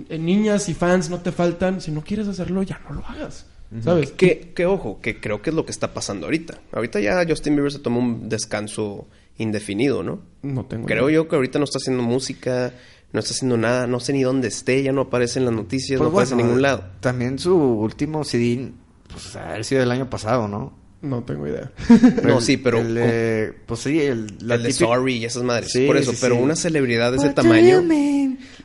eh, 0.08 0.18
Niñas 0.18 0.70
y 0.70 0.74
fans 0.74 1.10
no 1.10 1.20
te 1.20 1.34
faltan. 1.34 1.82
Si 1.82 1.92
no 1.92 2.02
quieres 2.06 2.28
hacerlo, 2.30 2.64
ya 2.64 2.80
no 2.88 2.96
lo 2.96 3.06
hagas. 3.06 3.46
¿Sabes? 3.84 4.12
Que, 4.12 4.52
que 4.56 4.66
ojo, 4.66 5.00
que 5.02 5.20
creo 5.20 5.42
que 5.44 5.52
es 5.52 5.56
lo 5.56 5.64
que 5.66 5.72
está 5.72 5.94
pasando 5.94 6.26
ahorita. 6.26 6.58
Ahorita 6.72 7.00
ya 7.02 7.24
Justin 7.28 7.54
Bieber 7.56 7.72
se 7.72 7.78
tomó 7.80 8.00
un 8.00 8.28
descanso 8.30 9.08
indefinido, 9.38 10.02
¿no? 10.04 10.22
No 10.42 10.66
tengo 10.66 10.86
Creo 10.88 11.10
idea. 11.10 11.18
yo 11.18 11.28
que 11.28 11.36
ahorita 11.36 11.60
no 11.60 11.66
está 11.66 11.78
haciendo 11.78 12.02
música, 12.02 12.74
no 13.12 13.20
está 13.20 13.34
haciendo 13.34 13.58
nada, 13.58 13.88
no 13.88 14.00
sé 14.00 14.14
ni 14.14 14.24
dónde 14.24 14.48
esté, 14.50 14.84
ya 14.84 14.92
no 14.92 15.02
aparece 15.02 15.40
en 15.40 15.46
las 15.46 15.54
noticias, 15.54 15.98
Pues 15.98 16.10
no 16.10 16.16
aparece 16.16 16.34
en 16.34 16.38
ningún 16.40 16.62
lado. 16.62 16.84
También 17.00 17.40
su 17.40 17.56
último 17.56 18.24
CD, 18.24 18.72
pues, 19.12 19.36
ha 19.36 19.44
de 19.46 19.50
haber 19.50 19.66
sido 19.66 19.84
el 19.84 19.92
año 19.92 20.10
pasado, 20.10 20.48
¿no? 20.48 20.78
No 21.02 21.24
tengo 21.24 21.48
idea. 21.48 21.72
No, 22.24 22.42
sí, 22.42 22.58
pero... 22.58 22.80
El, 22.80 22.98
eh, 23.00 23.54
pues 23.66 23.80
sí, 23.80 24.00
el, 24.02 24.28
la 24.42 24.56
el 24.56 24.64
de 24.64 24.70
típica- 24.70 24.86
Sorry 24.86 25.16
y 25.16 25.26
esas 25.26 25.44
madres. 25.44 25.72
Sí, 25.72 25.88
Por 25.88 25.96
eso, 25.98 26.12
sí, 26.12 26.18
pero 26.22 26.36
sí. 26.36 26.42
una 26.42 26.56
celebridad 26.56 27.12
de 27.12 27.18
ese 27.18 27.28
What 27.28 27.36
tamaño... 27.36 27.84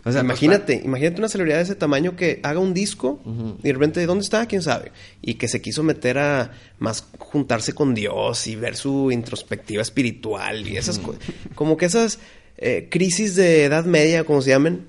O 0.07 0.13
sea, 0.13 0.21
imagínate, 0.21 0.83
imagínate 0.85 1.19
una 1.19 1.29
celebridad 1.31 1.57
de 1.59 1.63
ese 1.63 1.77
tamaño 1.77 2.15
que 2.15 2.41
haga 2.43 2.59
un 2.61 2.75
disco 2.75 3.21
y 3.63 3.69
de 3.69 3.73
repente, 3.73 4.05
¿dónde 4.05 4.23
está? 4.23 4.45
¿Quién 4.45 4.61
sabe? 4.61 4.93
Y 5.23 5.35
que 5.35 5.49
se 5.49 5.63
quiso 5.63 5.83
meter 5.83 6.19
a 6.19 6.51
más 6.79 7.09
juntarse 7.19 7.73
con 7.73 7.95
Dios 7.95 8.47
y 8.47 8.55
ver 8.55 8.77
su 8.77 9.11
introspectiva 9.11 9.81
espiritual 9.81 10.69
y 10.69 10.77
esas 10.77 10.99
cosas. 10.99 11.23
Como 11.55 11.79
que 11.79 11.87
esas 11.87 12.19
eh, 12.57 12.89
crisis 12.91 13.35
de 13.35 13.65
edad 13.65 13.85
media, 13.85 14.25
como 14.25 14.41
se 14.43 14.51
llamen. 14.51 14.87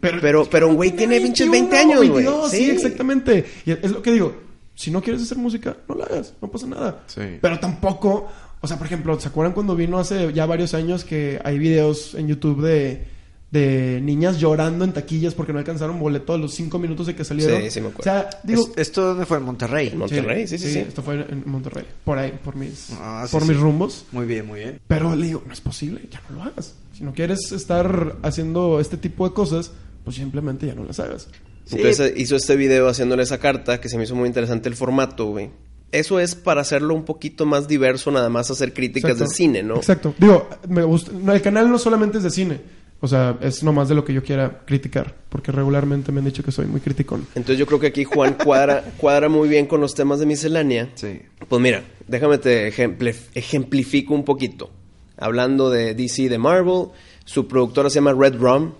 Pero, 0.00 0.48
pero 0.50 0.68
un 0.68 0.76
güey 0.76 0.92
tiene 0.92 1.20
pinches 1.20 1.50
20 1.50 1.76
años, 1.76 1.96
güey. 1.98 2.24
22, 2.24 2.50
sí. 2.50 2.70
exactamente. 2.70 3.44
Y 3.66 3.72
es 3.72 3.90
lo 3.90 4.02
que 4.02 4.12
digo. 4.12 4.48
Si 4.74 4.92
no 4.92 5.02
quieres 5.02 5.22
hacer 5.22 5.38
música, 5.38 5.76
no 5.88 5.96
la 5.96 6.04
hagas. 6.04 6.34
No 6.40 6.48
pasa 6.48 6.66
nada. 6.66 7.02
Sí. 7.06 7.22
Pero 7.40 7.58
tampoco... 7.58 8.28
O 8.60 8.66
sea, 8.66 8.76
por 8.76 8.86
ejemplo, 8.86 9.18
¿se 9.20 9.28
acuerdan 9.28 9.52
cuando 9.52 9.76
vino 9.76 9.98
hace 9.98 10.32
ya 10.32 10.46
varios 10.46 10.74
años 10.74 11.04
que 11.04 11.40
hay 11.44 11.58
videos 11.58 12.14
en 12.14 12.26
YouTube 12.26 12.62
de, 12.62 13.04
de 13.50 14.00
niñas 14.02 14.38
llorando 14.38 14.84
en 14.84 14.92
taquillas 14.92 15.34
porque 15.34 15.52
no 15.54 15.58
alcanzaron 15.58 15.98
boleto 15.98 16.34
a 16.34 16.38
los 16.38 16.52
cinco 16.54 16.78
minutos 16.78 17.06
de 17.06 17.14
que 17.16 17.24
salieron? 17.24 17.62
Sí, 17.62 17.70
sí 17.70 17.80
me 17.80 17.88
acuerdo. 17.88 18.00
O 18.00 18.02
sea, 18.04 18.28
digo... 18.42 18.62
Es- 18.76 18.88
¿Esto 18.88 19.02
dónde 19.08 19.24
fue? 19.24 19.38
¿En 19.38 19.44
Monterrey? 19.44 19.88
En 19.88 19.98
Monterrey, 19.98 20.46
sí, 20.46 20.58
sí, 20.58 20.70
sí. 20.70 20.78
Esto 20.80 21.02
fue 21.02 21.14
en 21.14 21.42
Monterrey. 21.46 21.84
Por 22.04 22.18
ahí, 22.18 22.38
por 22.44 22.56
mis, 22.56 22.90
Ah, 23.00 23.24
sí, 23.26 23.32
por 23.32 23.42
sí. 23.42 23.48
mis 23.48 23.58
rumbos. 23.58 24.04
Muy 24.12 24.26
bien, 24.26 24.46
muy 24.46 24.60
bien. 24.60 24.80
Pero 24.86 25.16
le 25.16 25.26
digo, 25.26 25.42
no 25.46 25.52
es 25.52 25.60
posible, 25.62 26.02
ya 26.10 26.20
no 26.28 26.36
lo 26.36 26.42
hagas. 26.42 26.74
Si 26.92 27.04
no 27.04 27.12
quieres 27.14 27.52
estar 27.52 28.16
haciendo 28.22 28.80
este 28.80 28.96
tipo 28.98 29.26
de 29.26 29.34
cosas, 29.34 29.70
pues 30.04 30.16
simplemente 30.16 30.66
ya 30.66 30.74
no 30.74 30.84
las 30.84 31.00
hagas. 31.00 31.28
Entonces 31.70 32.14
hizo 32.16 32.36
este 32.36 32.56
video 32.56 32.88
haciéndole 32.88 33.22
esa 33.22 33.38
carta 33.38 33.80
que 33.80 33.88
se 33.88 33.96
me 33.98 34.04
hizo 34.04 34.14
muy 34.14 34.26
interesante 34.26 34.68
el 34.68 34.74
formato, 34.74 35.26
güey. 35.26 35.50
Eso 35.90 36.20
es 36.20 36.34
para 36.34 36.60
hacerlo 36.60 36.94
un 36.94 37.04
poquito 37.04 37.46
más 37.46 37.66
diverso, 37.66 38.10
nada 38.10 38.28
más 38.28 38.50
hacer 38.50 38.74
críticas 38.74 39.12
Exacto. 39.12 39.30
de 39.30 39.36
cine, 39.36 39.62
¿no? 39.62 39.76
Exacto. 39.76 40.14
Digo, 40.18 40.48
me 40.68 40.82
gusta. 40.82 41.12
no, 41.12 41.32
el 41.32 41.40
canal 41.40 41.70
no 41.70 41.78
solamente 41.78 42.18
es 42.18 42.24
de 42.24 42.30
cine. 42.30 42.60
O 43.00 43.06
sea, 43.06 43.36
es 43.40 43.62
nomás 43.62 43.88
de 43.88 43.94
lo 43.94 44.04
que 44.04 44.12
yo 44.12 44.22
quiera 44.24 44.60
criticar. 44.66 45.14
Porque 45.28 45.52
regularmente 45.52 46.10
me 46.10 46.18
han 46.18 46.24
dicho 46.24 46.42
que 46.42 46.50
soy 46.50 46.66
muy 46.66 46.80
criticón. 46.80 47.26
Entonces 47.34 47.58
yo 47.58 47.66
creo 47.66 47.78
que 47.78 47.86
aquí 47.88 48.02
Juan 48.04 48.34
cuadra, 48.34 48.82
cuadra 48.96 49.28
muy 49.28 49.48
bien 49.48 49.66
con 49.66 49.80
los 49.80 49.94
temas 49.94 50.18
de 50.18 50.26
miscelánea. 50.26 50.88
Sí. 50.94 51.20
Pues 51.48 51.62
mira, 51.62 51.82
déjame 52.08 52.38
te 52.38 52.72
ejempli- 52.72 53.14
ejemplifico 53.34 54.14
un 54.14 54.24
poquito. 54.24 54.70
Hablando 55.16 55.70
de 55.70 55.94
DC, 55.94 56.28
de 56.28 56.38
Marvel, 56.38 56.86
su 57.24 57.46
productora 57.48 57.90
se 57.90 57.96
llama 57.96 58.14
Red 58.14 58.36
Rum, 58.36 58.72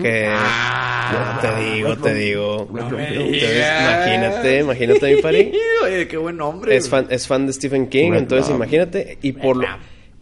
que... 0.00 0.26
Ah, 0.28 1.38
te 1.40 1.74
digo, 1.74 1.96
te 1.98 2.14
digo. 2.14 2.68
Entonces, 2.70 3.66
imagínate, 3.80 4.60
imagínate 4.60 5.14
mi 5.16 5.22
pari. 5.22 5.52
Oye, 5.84 6.08
qué 6.08 6.16
buen 6.16 6.36
nombre. 6.36 6.74
Es 6.76 6.88
fan, 6.88 7.06
es 7.10 7.26
fan 7.26 7.46
de 7.46 7.52
Stephen 7.52 7.88
King, 7.88 8.10
Red 8.12 8.18
entonces 8.20 8.48
Rum. 8.48 8.56
imagínate. 8.56 9.18
Y 9.22 9.32
por 9.32 9.56
lo- 9.56 9.66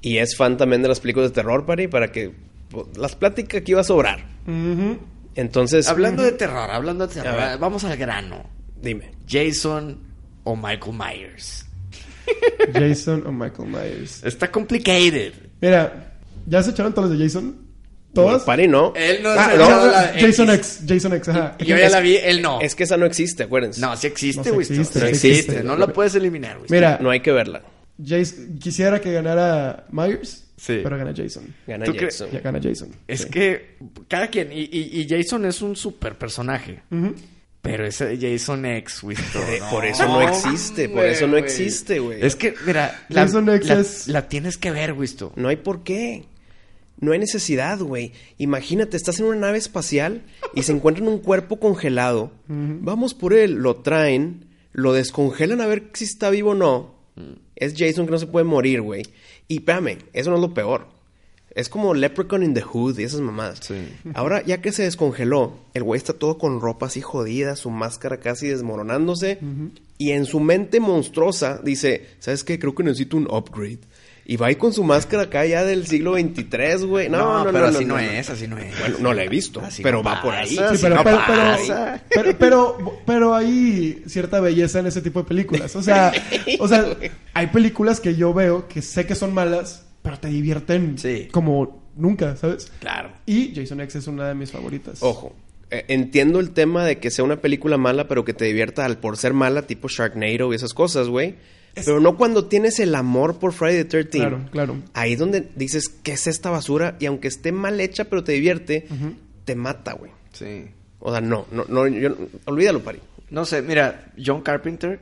y 0.02 0.16
es 0.18 0.36
fan 0.36 0.56
también 0.56 0.82
de 0.82 0.88
las 0.88 0.98
películas 1.00 1.30
de 1.30 1.34
terror, 1.34 1.64
pari, 1.66 1.86
para 1.88 2.10
que... 2.10 2.32
pues, 2.70 2.86
las 2.96 3.16
pláticas 3.16 3.60
aquí 3.60 3.72
va 3.74 3.80
a 3.82 3.84
sobrar. 3.84 4.24
Entonces... 5.34 5.88
Hablando 5.88 6.22
de 6.22 6.32
terror, 6.32 6.70
hablando 6.70 7.06
de 7.06 7.14
terror, 7.14 7.38
A 7.40 7.56
vamos 7.56 7.84
al 7.84 7.96
grano. 7.96 8.44
Dime. 8.82 9.12
Jason 9.28 9.98
o 10.44 10.56
Michael 10.56 10.96
Myers. 10.96 11.66
Jason 12.72 13.24
o 13.26 13.32
Michael 13.32 13.68
Myers. 13.68 14.22
Está 14.24 14.50
complicated. 14.50 15.32
Mira, 15.60 16.14
¿ya 16.46 16.62
se 16.62 16.70
echaron 16.70 16.94
todas 16.94 17.10
las 17.10 17.18
de 17.18 17.24
Jason? 17.24 17.70
¿Todas? 18.12 18.40
No, 18.40 18.46
pari, 18.46 18.66
no. 18.66 18.92
Él 18.96 19.22
no 19.22 19.30
Ah, 19.30 19.52
no. 19.56 19.86
la- 19.86 20.12
Jason 20.18 20.50
X. 20.50 20.80
X. 20.80 20.84
Jason 20.88 21.12
X, 21.14 21.28
ajá. 21.28 21.56
Yo 21.58 21.76
ya 21.76 21.88
la 21.90 22.00
vi, 22.00 22.16
él 22.16 22.42
no. 22.42 22.60
Es 22.60 22.74
que 22.74 22.82
esa 22.82 22.96
no 22.96 23.06
existe, 23.06 23.44
acuérdense. 23.44 23.80
No, 23.80 23.96
sí 23.96 24.08
existe, 24.08 24.38
No, 24.38 24.44
sí 24.44 24.50
güey. 24.50 24.66
existe, 24.66 24.98
no 24.98 25.06
existe. 25.06 25.28
existe. 25.30 25.62
No 25.62 25.76
la 25.76 25.86
puedes 25.88 26.14
eliminar, 26.16 26.56
güey. 26.58 26.68
Mira, 26.70 26.98
No 27.00 27.10
hay 27.10 27.20
que 27.20 27.30
verla. 27.30 27.62
Jason- 28.04 28.58
quisiera 28.58 29.00
que 29.00 29.12
ganara 29.12 29.86
Myers. 29.92 30.44
Sí. 30.60 30.80
Pero 30.82 30.98
gana 30.98 31.14
Jason. 31.16 31.44
Gana. 31.66 31.86
Jason. 31.86 32.30
Ya 32.30 32.40
gana 32.40 32.60
Jason. 32.62 32.90
Es 33.08 33.22
Sí. 33.22 33.30
que 33.30 33.76
cada 34.08 34.28
quien. 34.28 34.52
Y, 34.52 34.60
y- 34.70 35.00
y 35.00 35.08
Jason 35.08 35.46
es 35.46 35.62
un 35.62 35.74
super 35.74 36.18
personaje. 36.18 36.82
Pero 37.62 37.86
ese 37.86 38.18
Jason 38.20 38.66
X, 38.66 39.00
güey. 39.02 39.16
Por 39.70 39.86
eso 39.86 40.04
no 40.06 40.20
existe, 40.20 40.88
por 40.90 41.06
eso 41.06 41.26
no 41.26 41.38
existe, 41.38 41.98
güey. 41.98 42.22
Es 42.24 42.36
que, 42.36 42.54
mira, 42.66 43.04
la, 43.08 43.22
Jason 43.22 43.48
X 43.48 43.68
la- 43.68 43.80
es- 43.80 44.08
la 44.08 44.28
tienes 44.28 44.58
que 44.58 44.70
ver, 44.70 44.92
güey. 44.92 45.08
No 45.36 45.48
hay 45.48 45.56
por 45.56 45.82
qué. 45.82 46.24
No 46.98 47.12
hay 47.12 47.18
necesidad, 47.18 47.78
güey. 47.78 48.12
Imagínate, 48.36 48.98
estás 48.98 49.18
en 49.20 49.26
una 49.26 49.36
nave 49.38 49.56
espacial 49.56 50.20
y 50.54 50.62
se 50.64 50.72
encuentran 50.72 51.08
un 51.08 51.20
cuerpo 51.20 51.58
congelado. 51.58 52.32
Vamos 52.48 53.14
por 53.14 53.32
él, 53.32 53.54
lo 53.54 53.76
traen, 53.76 54.44
lo 54.72 54.92
descongelan 54.92 55.62
a 55.62 55.66
ver 55.66 55.84
si 55.94 56.04
está 56.04 56.28
vivo 56.28 56.50
o 56.50 56.54
no. 56.54 56.94
Es 57.60 57.74
Jason 57.76 58.06
que 58.06 58.12
no 58.12 58.18
se 58.18 58.26
puede 58.26 58.44
morir, 58.44 58.80
güey. 58.80 59.04
Y 59.46 59.58
espérame, 59.58 59.98
eso 60.12 60.30
no 60.30 60.36
es 60.36 60.42
lo 60.42 60.52
peor. 60.52 60.86
Es 61.54 61.68
como 61.68 61.94
Leprechaun 61.94 62.42
in 62.44 62.54
the 62.54 62.62
Hood 62.62 62.98
y 62.98 63.02
esas 63.02 63.20
mamadas. 63.20 63.60
Ahora, 64.14 64.44
ya 64.44 64.60
que 64.60 64.72
se 64.72 64.84
descongeló, 64.84 65.54
el 65.74 65.82
güey 65.82 65.98
está 65.98 66.12
todo 66.12 66.38
con 66.38 66.60
ropa 66.60 66.86
así 66.86 67.00
jodida, 67.00 67.56
su 67.56 67.70
máscara 67.70 68.18
casi 68.20 68.48
desmoronándose. 68.48 69.38
Y 69.98 70.12
en 70.12 70.26
su 70.26 70.40
mente 70.40 70.80
monstruosa 70.80 71.60
dice, 71.62 72.06
¿sabes 72.20 72.44
qué? 72.44 72.58
Creo 72.58 72.74
que 72.74 72.84
necesito 72.84 73.16
un 73.16 73.26
upgrade. 73.30 73.80
Y 74.26 74.36
va 74.36 74.46
ahí 74.46 74.54
con 74.56 74.72
su 74.72 74.84
máscara 74.84 75.24
acá 75.24 75.44
ya 75.44 75.64
del 75.64 75.86
siglo 75.86 76.12
23, 76.12 76.84
güey. 76.84 77.08
No, 77.08 77.18
no, 77.18 77.44
no, 77.44 77.52
pero 77.52 77.70
no, 77.70 77.76
así 77.76 77.84
no, 77.84 77.98
es, 77.98 78.30
así 78.30 78.46
no 78.46 78.58
es. 78.58 78.78
Bueno, 78.78 78.96
no 79.00 79.12
la 79.14 79.24
he 79.24 79.28
visto, 79.28 79.60
Así 79.60 79.82
pero 79.82 79.98
no 79.98 80.04
va 80.04 80.22
por 80.22 80.34
ahí. 80.34 80.48
Sí, 80.50 80.60
pero, 80.80 80.94
no 80.96 81.04
pero, 81.04 81.16
pasa. 81.16 82.02
pero, 82.08 82.24
pero, 82.24 82.38
pero, 82.38 82.98
pero 83.06 83.34
hay 83.34 84.02
cierta 84.06 84.38
belleza 84.40 84.78
en 84.80 84.86
ese 84.86 85.02
tipo 85.02 85.22
de 85.22 85.28
películas. 85.28 85.74
O 85.74 85.82
sea, 85.82 86.12
o 86.60 86.68
sea, 86.68 86.84
hay 87.34 87.46
películas 87.48 87.98
que 88.00 88.14
yo 88.14 88.32
veo 88.32 88.68
que 88.68 88.82
sé 88.82 89.06
que 89.06 89.14
son 89.16 89.34
malas, 89.34 89.86
pero 90.02 90.18
te 90.18 90.28
divierten 90.28 90.96
Sí. 90.98 91.28
como 91.32 91.90
nunca, 91.96 92.36
¿sabes? 92.36 92.70
Claro. 92.78 93.10
Y 93.26 93.52
Jason 93.54 93.80
X 93.80 93.96
es 93.96 94.06
una 94.06 94.28
de 94.28 94.34
mis 94.34 94.52
favoritas. 94.52 95.02
Ojo, 95.02 95.34
eh, 95.70 95.84
entiendo 95.88 96.40
el 96.40 96.50
tema 96.50 96.84
de 96.84 96.98
que 96.98 97.10
sea 97.10 97.24
una 97.24 97.36
película 97.40 97.76
mala, 97.78 98.06
pero 98.08 98.24
que 98.24 98.32
te 98.34 98.44
divierta 98.44 98.84
al 98.84 98.98
por 98.98 99.16
ser 99.16 99.34
mala, 99.34 99.62
tipo 99.62 99.88
Sharknado 99.88 100.52
y 100.52 100.56
esas 100.56 100.72
cosas, 100.74 101.08
güey. 101.08 101.34
Pero 101.74 102.00
no 102.00 102.16
cuando 102.16 102.46
tienes 102.46 102.78
el 102.80 102.94
amor 102.94 103.38
por 103.38 103.52
Friday 103.52 103.84
the 103.84 104.02
13. 104.02 104.08
Claro, 104.18 104.40
claro. 104.50 104.76
Ahí 104.92 105.16
donde 105.16 105.48
dices, 105.56 105.88
¿qué 105.88 106.12
es 106.12 106.26
esta 106.26 106.50
basura? 106.50 106.96
Y 107.00 107.06
aunque 107.06 107.28
esté 107.28 107.52
mal 107.52 107.80
hecha, 107.80 108.04
pero 108.04 108.24
te 108.24 108.32
divierte, 108.32 108.86
te 109.44 109.54
mata, 109.54 109.92
güey. 109.92 110.10
Sí. 110.32 110.64
O 110.98 111.10
sea, 111.12 111.20
no, 111.20 111.46
no, 111.52 111.64
no, 111.68 111.86
yo- 111.86 112.16
olvídalo, 112.44 112.80
Pari. 112.82 112.98
No 113.30 113.44
sé, 113.44 113.62
mira, 113.62 114.12
John 114.22 114.42
Carpenter. 114.42 115.00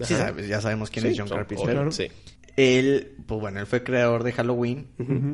Sí 0.00 0.14
sabes, 0.14 0.48
ya 0.48 0.60
sabemos 0.60 0.90
quién 0.90 1.04
Sí, 1.04 1.12
es 1.12 1.18
John 1.18 1.28
son- 1.28 1.36
Carpenter. 1.38 1.66
claro. 1.70 1.92
Sí. 1.92 2.08
Él, 2.56 3.12
pues 3.26 3.40
bueno, 3.40 3.60
él 3.60 3.66
fue 3.66 3.82
creador 3.84 4.22
de 4.24 4.32
Halloween. 4.32 4.86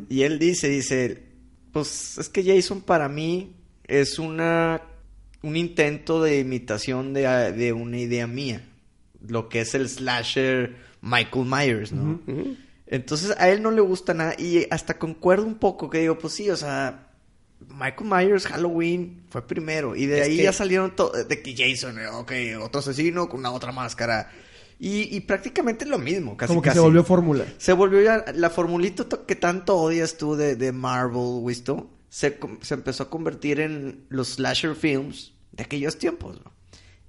Y 0.08 0.22
él 0.22 0.38
dice, 0.38 0.68
dice, 0.68 1.22
pues 1.72 2.18
es 2.18 2.28
que 2.28 2.42
Jason 2.44 2.80
para 2.82 3.08
mí 3.08 3.54
es 3.86 4.18
una 4.18 4.82
un 5.42 5.56
intento 5.56 6.22
de 6.22 6.38
imitación 6.40 7.12
de, 7.14 7.52
de 7.52 7.72
una 7.72 7.98
idea 7.98 8.26
mía. 8.26 8.64
Lo 9.28 9.48
que 9.48 9.60
es 9.60 9.74
el 9.74 9.88
slasher 9.88 10.76
Michael 11.00 11.46
Myers, 11.46 11.92
¿no? 11.92 12.20
Entonces 12.86 13.34
a 13.38 13.48
él 13.48 13.62
no 13.62 13.70
le 13.70 13.80
gusta 13.80 14.14
nada. 14.14 14.34
Y 14.38 14.66
hasta 14.70 14.98
concuerdo 14.98 15.44
un 15.46 15.54
poco 15.56 15.88
que 15.88 15.98
digo, 15.98 16.18
pues 16.18 16.34
sí, 16.34 16.50
o 16.50 16.56
sea, 16.56 17.08
Michael 17.68 18.10
Myers, 18.10 18.46
Halloween 18.46 19.22
fue 19.30 19.46
primero. 19.46 19.96
Y 19.96 20.06
de 20.06 20.20
Es 20.20 20.26
ahí 20.28 20.36
que- 20.38 20.42
ya 20.44 20.52
salieron 20.52 20.94
to- 20.96 21.10
de 21.12 21.42
que 21.42 21.54
Jason, 21.56 21.98
eh, 21.98 22.08
ok, 22.08 22.32
otro 22.62 22.80
asesino 22.80 23.28
con 23.28 23.40
una 23.40 23.52
otra 23.52 23.72
máscara. 23.72 24.30
Y, 24.78 25.14
y 25.16 25.20
prácticamente 25.20 25.86
lo 25.86 25.98
mismo, 25.98 26.36
casi 26.36 26.48
como 26.48 26.60
que 26.60 26.66
casi. 26.70 26.78
se 26.78 26.80
volvió 26.80 27.04
fórmula. 27.04 27.44
Se 27.58 27.72
volvió 27.72 28.02
ya 28.02 28.24
la 28.34 28.50
formulita 28.50 29.06
que 29.26 29.36
tanto 29.36 29.76
odias 29.76 30.16
tú 30.16 30.34
de, 30.34 30.56
de 30.56 30.72
Marvel, 30.72 31.40
¿visto? 31.46 31.88
Se, 32.08 32.36
com- 32.36 32.58
se 32.62 32.74
empezó 32.74 33.04
a 33.04 33.08
convertir 33.10 33.60
en 33.60 34.04
los 34.08 34.30
slasher 34.34 34.74
films 34.74 35.32
de 35.52 35.62
aquellos 35.62 35.98
tiempos. 35.98 36.40
¿no? 36.44 36.51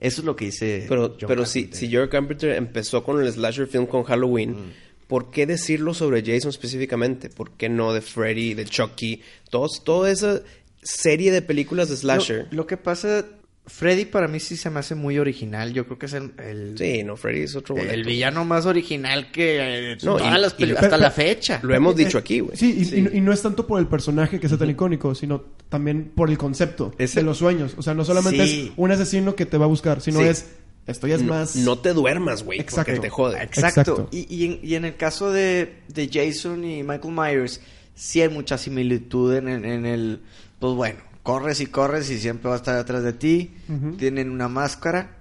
Eso 0.03 0.21
es 0.21 0.25
lo 0.25 0.35
que 0.35 0.45
dice. 0.45 0.85
Pero, 0.87 1.15
John 1.19 1.27
pero 1.27 1.45
si, 1.45 1.63
Carpenter. 1.63 1.79
si 1.89 1.95
John 1.95 2.07
Carpenter 2.09 2.49
empezó 2.55 3.03
con 3.03 3.19
el 3.23 3.31
slasher 3.31 3.67
film 3.67 3.85
con 3.87 4.03
Halloween, 4.03 4.51
Mm. 4.51 4.71
¿por 5.07 5.31
qué 5.31 5.45
decirlo 5.45 5.93
sobre 5.93 6.21
Jason 6.23 6.49
específicamente? 6.49 7.29
¿Por 7.29 7.51
qué 7.51 7.69
no 7.69 7.93
de 7.93 8.01
Freddy, 8.01 8.53
de 8.53 8.65
Chucky? 8.65 9.21
Todos, 9.49 9.83
toda 9.83 10.11
esa 10.11 10.41
serie 10.81 11.31
de 11.31 11.41
películas 11.41 11.89
de 11.89 11.97
slasher. 11.97 12.47
Lo, 12.51 12.57
lo 12.57 12.67
que 12.67 12.77
pasa, 12.77 13.25
Freddy 13.65 14.03
para 14.05 14.27
mí 14.27 14.41
sí 14.41 14.57
se 14.57 14.69
me 14.69 14.79
hace 14.79 14.93
muy 14.93 15.17
original. 15.19 15.71
Yo 15.73 15.85
creo 15.85 15.97
que 15.97 16.07
es 16.07 16.13
el, 16.13 16.33
el, 16.37 16.75
Sí, 16.77 17.01
no, 17.03 17.15
Freddy 17.15 17.43
es 17.43 17.55
otro 17.55 17.77
el 17.77 18.03
villano 18.03 18.43
más 18.43 18.65
original 18.65 19.31
que 19.31 19.91
eh, 19.93 19.97
No, 20.03 20.17
todas 20.17 20.37
y- 20.37 20.41
las 20.41 20.55
y 20.59 20.63
hasta 20.71 20.81
Pero- 20.81 20.97
la 20.97 21.11
fecha. 21.11 21.59
Lo 21.63 21.73
hemos 21.73 21.95
dicho 21.95 22.17
Eh, 22.17 22.21
aquí, 22.21 22.39
güey. 22.41 22.57
Sí, 22.57 22.89
y, 22.91 22.99
y- 22.99 23.17
y 23.17 23.21
no 23.21 23.31
es 23.31 23.41
tanto 23.41 23.65
por 23.65 23.79
el 23.79 23.87
personaje 23.87 24.37
que 24.39 24.49
sea 24.49 24.57
tan 24.57 24.69
icónico, 24.69 25.15
sino 25.15 25.43
también 25.69 26.11
por 26.13 26.29
el 26.29 26.37
concepto 26.37 26.93
Ese- 26.97 27.21
de 27.21 27.25
los 27.25 27.37
sueños. 27.37 27.73
O 27.77 27.81
sea, 27.81 27.93
no 27.93 28.03
solamente 28.03 28.45
Sí. 28.45 28.65
es 28.67 28.71
un 28.75 28.91
asesino 28.91 29.33
que 29.35 29.45
te 29.45 29.57
va 29.57 29.63
a 29.65 29.69
buscar, 29.69 30.01
sino 30.01 30.19
Sí. 30.19 30.25
es 30.25 30.49
esto 30.85 31.07
ya 31.07 31.15
es 31.15 31.23
más. 31.23 31.55
No 31.55 31.77
te 31.79 31.93
duermas, 31.93 32.43
güey, 32.43 32.59
porque 32.59 32.69
Exacto. 32.81 32.99
te 33.01 33.09
jode. 33.09 33.41
Exacto. 33.41 33.79
Exacto. 33.81 34.09
Y, 34.11 34.27
y 34.35 34.45
en, 34.45 34.59
y 34.61 34.75
en 34.75 34.83
el 34.83 34.97
caso 34.97 35.31
de, 35.31 35.75
de 35.87 36.09
Jason 36.11 36.65
y 36.65 36.83
Michael 36.83 37.13
Myers, 37.13 37.61
sí 37.95 38.21
hay 38.21 38.27
mucha 38.27 38.57
similitud 38.57 39.33
en, 39.35 39.47
el- 39.47 39.63
en 39.63 39.85
el... 39.85 40.19
Pues 40.59 40.73
bueno, 40.73 40.99
corres 41.23 41.59
y 41.61 41.65
corres 41.67 42.09
y 42.11 42.19
siempre 42.19 42.49
va 42.49 42.55
a 42.55 42.57
estar 42.57 42.75
detrás 42.77 43.03
de 43.03 43.13
ti. 43.13 43.53
Tienen 43.97 44.29
una 44.29 44.47
máscara. 44.47 45.17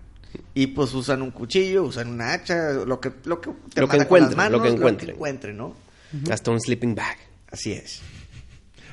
Y 0.54 0.68
pues 0.68 0.94
usan 0.94 1.20
un 1.20 1.30
cuchillo, 1.30 1.84
usan 1.84 2.08
una 2.08 2.32
hacha, 2.32 2.72
lo 2.72 2.98
que, 3.00 3.12
lo 3.24 3.40
que, 3.40 3.50
te 3.74 3.80
Lo 3.82 3.88
que 3.88 3.96
encuentren, 3.98 4.36
manos, 4.36 4.60
lo 4.60 4.62
que 4.62 4.70
encuentren. 4.70 5.10
encuentren, 5.10 5.56
¿no? 5.58 5.76
Hasta 6.30 6.50
un 6.50 6.58
sleeping 6.60 6.94
bag. 6.94 7.16
Así 7.50 7.72
es. 7.72 8.00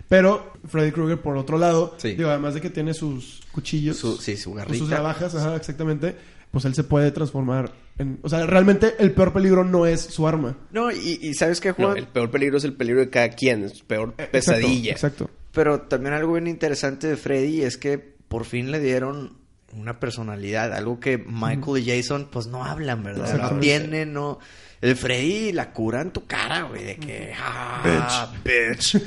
Pero 0.09 0.53
Freddy 0.67 0.91
Krueger, 0.91 1.21
por 1.21 1.37
otro 1.37 1.57
lado, 1.57 1.95
Sí. 1.97 2.15
digo, 2.15 2.29
además 2.29 2.55
de 2.55 2.61
que 2.61 2.69
tiene 2.69 2.93
sus 2.93 3.41
cuchillos, 3.51 3.97
Su- 3.97 4.17
sí, 4.17 4.35
su 4.37 4.51
o 4.51 4.55
garrita. 4.55 4.79
sus 4.79 4.89
navajas, 4.89 5.35
ajá, 5.35 5.55
exactamente, 5.55 6.15
pues 6.51 6.65
él 6.65 6.73
se 6.73 6.83
puede 6.83 7.11
transformar 7.11 7.71
en... 7.99 8.19
O 8.23 8.27
sea, 8.29 8.45
realmente 8.47 8.95
el 8.99 9.11
peor 9.11 9.31
peligro 9.33 9.63
no 9.63 9.85
es 9.85 10.01
su 10.01 10.27
arma. 10.27 10.57
No, 10.71 10.91
y, 10.91 11.19
y 11.21 11.33
¿sabes 11.35 11.61
qué, 11.61 11.69
No, 11.69 11.75
Juan? 11.75 11.97
el 11.97 12.07
peor 12.07 12.31
peligro 12.31 12.57
es 12.57 12.63
el 12.63 12.73
peligro 12.73 13.01
de 13.01 13.09
cada 13.09 13.29
quien. 13.29 13.63
Es 13.65 13.81
peor 13.83 14.13
Eh, 14.17 14.27
pesadilla. 14.31 14.91
Exacto. 14.91 15.25
exacto. 15.25 15.38
Pero 15.59 15.81
también 15.81 16.13
algo 16.13 16.31
bien 16.35 16.47
interesante 16.47 17.07
de 17.07 17.17
Freddy 17.17 17.63
es 17.63 17.75
que 17.75 17.97
por 17.97 18.45
fin 18.45 18.71
le 18.71 18.79
dieron 18.79 19.35
una 19.73 19.99
personalidad, 19.99 20.73
algo 20.73 21.01
que 21.01 21.17
Michael 21.17 21.79
y 21.79 21.85
Jason 21.85 22.29
pues 22.31 22.47
no 22.47 22.63
hablan, 22.63 23.03
¿verdad? 23.03 23.51
No 23.51 23.59
tienen, 23.59 24.13
no. 24.13 24.39
El 24.79 24.95
Freddy 24.95 25.51
la 25.51 25.73
cura 25.73 25.99
en 25.99 26.11
tu 26.11 26.25
cara, 26.25 26.61
güey, 26.61 26.85
de 26.85 26.95
que 26.95 27.33
ah, 27.37 28.31
bitch. 28.41 28.95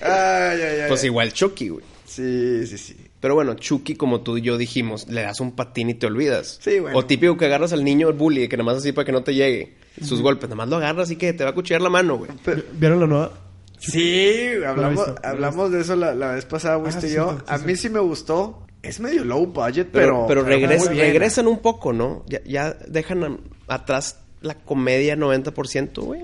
ay, 0.00 0.60
ay, 0.60 0.80
ay. 0.80 0.88
Pues 0.88 1.04
igual 1.04 1.32
Chucky, 1.32 1.68
güey. 1.68 1.84
Sí, 2.06 2.66
sí, 2.66 2.76
sí. 2.76 3.07
Pero 3.20 3.34
bueno, 3.34 3.54
Chucky, 3.54 3.96
como 3.96 4.20
tú 4.20 4.38
y 4.38 4.42
yo 4.42 4.56
dijimos, 4.56 5.08
le 5.08 5.22
das 5.22 5.40
un 5.40 5.52
patín 5.52 5.90
y 5.90 5.94
te 5.94 6.06
olvidas. 6.06 6.58
Sí, 6.62 6.78
bueno. 6.78 6.96
O 6.98 7.04
típico 7.04 7.36
que 7.36 7.46
agarras 7.46 7.72
al 7.72 7.84
niño, 7.84 8.08
el 8.08 8.14
bully, 8.14 8.48
que 8.48 8.56
nada 8.56 8.64
más 8.66 8.76
así 8.78 8.92
para 8.92 9.04
que 9.04 9.12
no 9.12 9.22
te 9.24 9.34
llegue. 9.34 9.76
Sus 10.02 10.22
golpes, 10.22 10.44
nada 10.48 10.56
más 10.56 10.68
lo 10.68 10.76
agarras 10.76 11.10
y 11.10 11.16
que 11.16 11.32
te 11.32 11.42
va 11.42 11.50
a 11.50 11.54
cuchillar 11.54 11.82
la 11.82 11.90
mano, 11.90 12.16
güey. 12.18 12.30
¿Vieron 12.74 13.00
la 13.00 13.06
nueva? 13.08 13.32
Sí, 13.80 14.50
hablamos, 14.66 15.06
visto, 15.06 15.20
hablamos 15.26 15.70
de 15.72 15.80
eso 15.80 15.96
la, 15.96 16.14
la 16.14 16.32
vez 16.34 16.44
pasada, 16.44 16.78
Wisto 16.78 17.00
Ah, 17.02 17.06
y 17.06 17.08
sí, 17.10 17.14
yo. 17.16 17.30
sí, 17.32 17.36
sí, 17.38 17.44
a 17.54 17.58
mí 17.58 17.76
sí 17.76 17.88
me 17.90 18.00
gustó. 18.00 18.64
Es 18.82 19.00
medio 19.00 19.24
low 19.24 19.46
budget, 19.46 19.88
Pero, 19.92 20.26
pero... 20.28 20.44
regresa- 20.44 20.92
regresan 20.92 21.48
un 21.48 21.58
poco, 21.58 21.92
¿no? 21.92 22.24
Ya, 22.28 22.40
ya 22.44 22.72
dejan 22.86 23.24
a- 23.24 23.38
atrás 23.74 24.20
la 24.40 24.54
comedia 24.54 25.16
90%, 25.16 26.00
güey. 26.02 26.22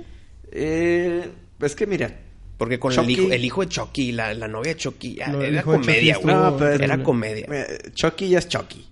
Eh, 0.52 1.28
es 1.60 1.74
que 1.74 1.86
mira, 1.86 2.20
Porque 2.56 2.78
con 2.78 2.92
el 2.92 3.10
hijo, 3.10 3.32
el 3.32 3.44
hijo 3.44 3.60
de 3.62 3.68
Chucky, 3.68 4.12
la, 4.12 4.32
la 4.34 4.46
novia 4.48 4.74
de 4.74 4.80
Chucky, 4.80 5.18
era 5.20 5.62
comedia, 5.62 6.12
estuvo 6.14 6.32
güey. 6.32 6.44
No, 6.44 6.56
pero- 6.56 6.84
era 6.84 7.02
comedia. 7.02 7.46
eh, 7.50 7.90
Chucky 7.92 8.28
ya 8.28 8.38
es 8.38 8.48
Chucky. 8.48 8.88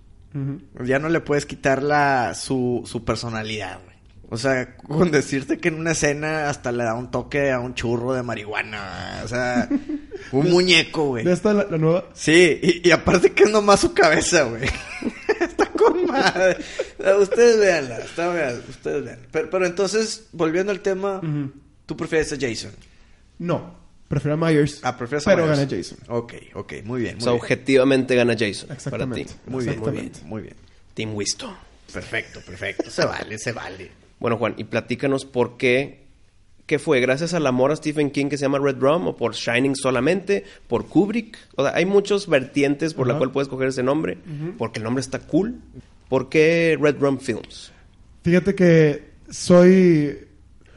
Ya 0.83 0.97
no 0.99 1.09
le 1.09 1.19
puedes 1.19 1.45
quitar 1.45 1.83
la, 1.83 2.33
su, 2.35 2.81
su 2.85 3.05
personalidad, 3.05 3.79
güey. 3.85 3.93
O 4.29 4.37
sea, 4.37 4.75
con 4.77 5.11
decirte 5.11 5.59
que 5.59 5.67
en 5.67 5.75
una 5.75 5.91
escena 5.91 6.49
hasta 6.49 6.71
le 6.71 6.83
da 6.83 6.95
un 6.95 7.11
toque 7.11 7.51
a 7.51 7.59
un 7.59 7.75
churro 7.75 8.13
de 8.13 8.23
marihuana. 8.23 9.21
O 9.23 9.27
sea, 9.27 9.69
un 10.31 10.49
muñeco, 10.49 11.09
güey. 11.09 11.23
¿Ya 11.23 11.33
está 11.33 11.53
la, 11.53 11.67
la 11.69 11.77
nueva? 11.77 12.05
Sí, 12.13 12.59
y, 12.63 12.87
y 12.87 12.91
aparte 12.91 13.31
que 13.31 13.43
es 13.43 13.51
nomás 13.51 13.81
su 13.81 13.93
cabeza, 13.93 14.43
güey. 14.45 14.63
está 15.39 15.67
con 15.67 16.07
madre. 16.07 16.57
Ustedes 17.21 17.59
véanla, 17.59 17.99
está 17.99 18.29
vean, 18.29 18.59
ustedes 18.67 19.05
vean. 19.05 19.19
Pero, 19.31 19.49
pero 19.51 19.65
entonces, 19.67 20.27
volviendo 20.31 20.71
al 20.71 20.79
tema, 20.79 21.17
Ujú. 21.19 21.51
¿tú 21.85 21.95
prefieres 21.95 22.33
a 22.33 22.37
Jason? 22.39 22.71
No. 23.43 23.75
Prefiero 24.07 24.35
a 24.35 24.37
Myers. 24.37 24.79
Ah, 24.83 24.95
prefieres 24.97 25.25
a 25.27 25.31
Pero 25.31 25.45
Myers. 25.45 25.59
gana 25.59 25.71
Jason. 25.71 25.97
Ok, 26.07 26.33
ok, 26.53 26.73
muy 26.83 27.01
bien. 27.01 27.13
O 27.13 27.17
Muy 27.17 27.23
sea, 27.23 27.31
bien. 27.33 27.41
objetivamente 27.41 28.15
gana 28.15 28.33
Jason 28.37 28.67
para 28.67 28.67
ti. 28.67 28.73
Exactamente. 28.73 29.33
Muy 29.47 29.65
bien, 29.65 29.79
muy 29.79 29.91
bien, 29.91 30.05
Exactamente. 30.05 30.19
muy 30.25 30.41
bien. 30.43 30.55
Team 30.93 31.15
Wisto. 31.15 31.57
Perfecto, 31.91 32.39
perfecto. 32.45 32.89
Se 32.91 33.05
vale, 33.05 33.37
se 33.39 33.51
vale. 33.51 33.91
Bueno, 34.19 34.37
Juan, 34.37 34.53
y 34.57 34.63
platícanos 34.65 35.25
por 35.25 35.57
qué. 35.57 36.01
¿Qué 36.65 36.79
fue? 36.79 37.01
¿Gracias 37.01 37.33
al 37.33 37.45
amor 37.45 37.71
a 37.71 37.75
Stephen 37.75 38.09
King 38.09 38.27
que 38.29 38.37
se 38.37 38.43
llama 38.45 38.57
Red 38.57 38.77
Rum? 38.79 39.07
¿O 39.07 39.17
por 39.17 39.33
Shining 39.33 39.75
solamente? 39.75 40.45
¿Por 40.67 40.85
Kubrick? 40.87 41.37
O 41.55 41.63
sea, 41.63 41.75
hay 41.75 41.85
muchos 41.85 42.27
vertientes 42.29 42.93
por 42.93 43.05
la 43.05 43.13
Ajá. 43.13 43.19
cual 43.19 43.31
puedes 43.31 43.49
coger 43.49 43.67
ese 43.67 43.83
nombre. 43.83 44.17
Porque 44.57 44.79
el 44.79 44.83
nombre 44.85 45.01
está 45.01 45.19
cool. 45.19 45.59
¿Por 46.07 46.29
qué 46.29 46.77
Red 46.79 46.97
Rum 46.99 47.17
Films? 47.19 47.71
Fíjate 48.23 48.55
que 48.55 49.09
soy... 49.29 50.19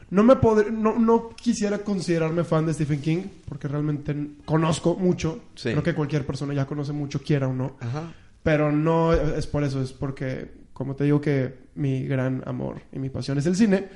No 0.09 0.23
me 0.23 0.37
podré... 0.37 0.71
No, 0.71 0.97
no 0.97 1.29
quisiera 1.29 1.79
considerarme 1.79 2.43
fan 2.43 2.65
de 2.65 2.73
Stephen 2.73 3.01
King, 3.01 3.23
porque 3.47 3.67
realmente 3.67 4.15
conozco 4.45 4.95
mucho. 4.95 5.41
Sí. 5.55 5.71
Creo 5.71 5.83
que 5.83 5.93
cualquier 5.93 6.25
persona 6.25 6.53
ya 6.53 6.65
conoce 6.65 6.93
mucho, 6.93 7.21
quiera 7.21 7.47
o 7.47 7.53
no. 7.53 7.75
Ajá. 7.79 8.13
Pero 8.43 8.71
no 8.71 9.11
es 9.13 9.47
por 9.47 9.63
eso, 9.63 9.81
es 9.81 9.91
porque, 9.91 10.49
como 10.71 10.95
te 10.95 11.03
digo 11.03 11.19
que 11.19 11.53
mi 11.75 12.07
gran 12.07 12.41
amor 12.45 12.81
y 12.93 12.99
mi 12.99 13.09
pasión 13.09 13.37
es 13.37 13.45
el 13.45 13.55
cine, 13.57 13.87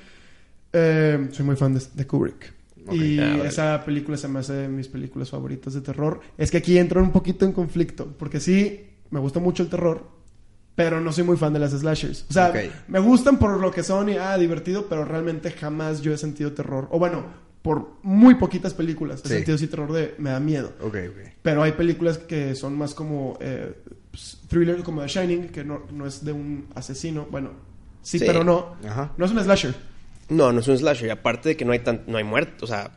eh, 0.74 1.30
soy 1.32 1.46
muy 1.46 1.56
fan 1.56 1.74
de, 1.74 1.82
de 1.94 2.06
Kubrick. 2.06 2.54
Y 2.92 3.20
Ah, 3.20 3.44
esa 3.46 3.86
película 3.86 4.18
se 4.18 4.28
me 4.28 4.40
hace 4.40 4.54
de 4.54 4.68
mis 4.68 4.88
películas 4.88 5.30
favoritas 5.30 5.74
de 5.74 5.82
terror. 5.82 6.20
Es 6.38 6.52
que 6.52 6.58
aquí 6.58 6.78
entro 6.78 7.02
un 7.02 7.12
poquito 7.12 7.46
en 7.46 7.54
conflicto, 7.54 8.08
porque 8.18 8.40
sí, 8.40 8.88
me 9.12 9.20
gusta 9.20 9.40
mucho 9.40 9.64
el 9.64 9.70
terror, 9.70 10.06
pero 10.76 11.02
no 11.02 11.12
soy 11.12 11.24
muy 11.24 11.38
fan 11.38 11.54
de 11.54 11.60
las 11.60 11.72
slashers. 11.72 12.26
O 12.30 12.34
sea, 12.34 12.54
me 12.88 13.00
gustan 13.00 13.38
por 13.38 13.60
lo 13.60 13.72
que 13.72 13.84
son 13.84 14.10
y, 14.10 14.18
ah, 14.18 14.38
divertido, 14.38 14.88
pero 14.88 15.06
realmente 15.06 15.52
jamás 15.52 16.02
yo 16.02 16.14
he 16.14 16.18
sentido 16.18 16.54
terror. 16.54 16.88
O 16.92 17.00
bueno, 17.00 17.26
por 17.62 17.92
muy 18.02 18.36
poquitas 18.36 18.74
películas 18.74 19.22
he 19.26 19.28
Sí. 19.28 19.34
sentido 19.36 19.58
sí 19.58 19.68
terror 19.68 19.92
de, 19.94 20.16
me 20.18 20.32
da 20.32 20.40
miedo. 20.40 20.74
Pero 21.42 21.62
hay 21.64 21.74
películas 21.74 22.18
que 22.18 22.56
son 22.56 22.78
más 22.78 22.94
como 22.94 23.38
eh, 23.42 23.74
pues, 24.12 24.40
thriller, 24.48 24.82
como 24.84 25.02
The 25.02 25.08
Shining, 25.08 25.50
que 25.50 25.64
no, 25.64 25.84
no 25.92 26.06
es 26.08 26.24
de 26.26 26.32
un 26.32 26.68
asesino. 26.74 27.28
Bueno, 27.30 27.52
sí, 28.02 28.18
Sí. 28.20 28.26
pero 28.26 28.44
no. 28.44 28.76
Ajá. 28.88 29.12
No 29.18 29.26
es 29.26 29.32
un 29.32 29.44
slasher. 29.44 29.76
No, 30.30 30.52
no 30.52 30.62
es 30.62 30.68
un 30.68 30.78
slasher. 30.78 31.08
Y 31.08 31.12
aparte 31.12 31.50
de 31.50 31.58
que 31.58 31.66
no 31.66 31.74
hay 31.74 31.80
tan, 31.80 32.04
no 32.08 32.18
hay 32.18 32.24
muertos, 32.24 32.64
o 32.70 32.74
sea, 32.74 32.92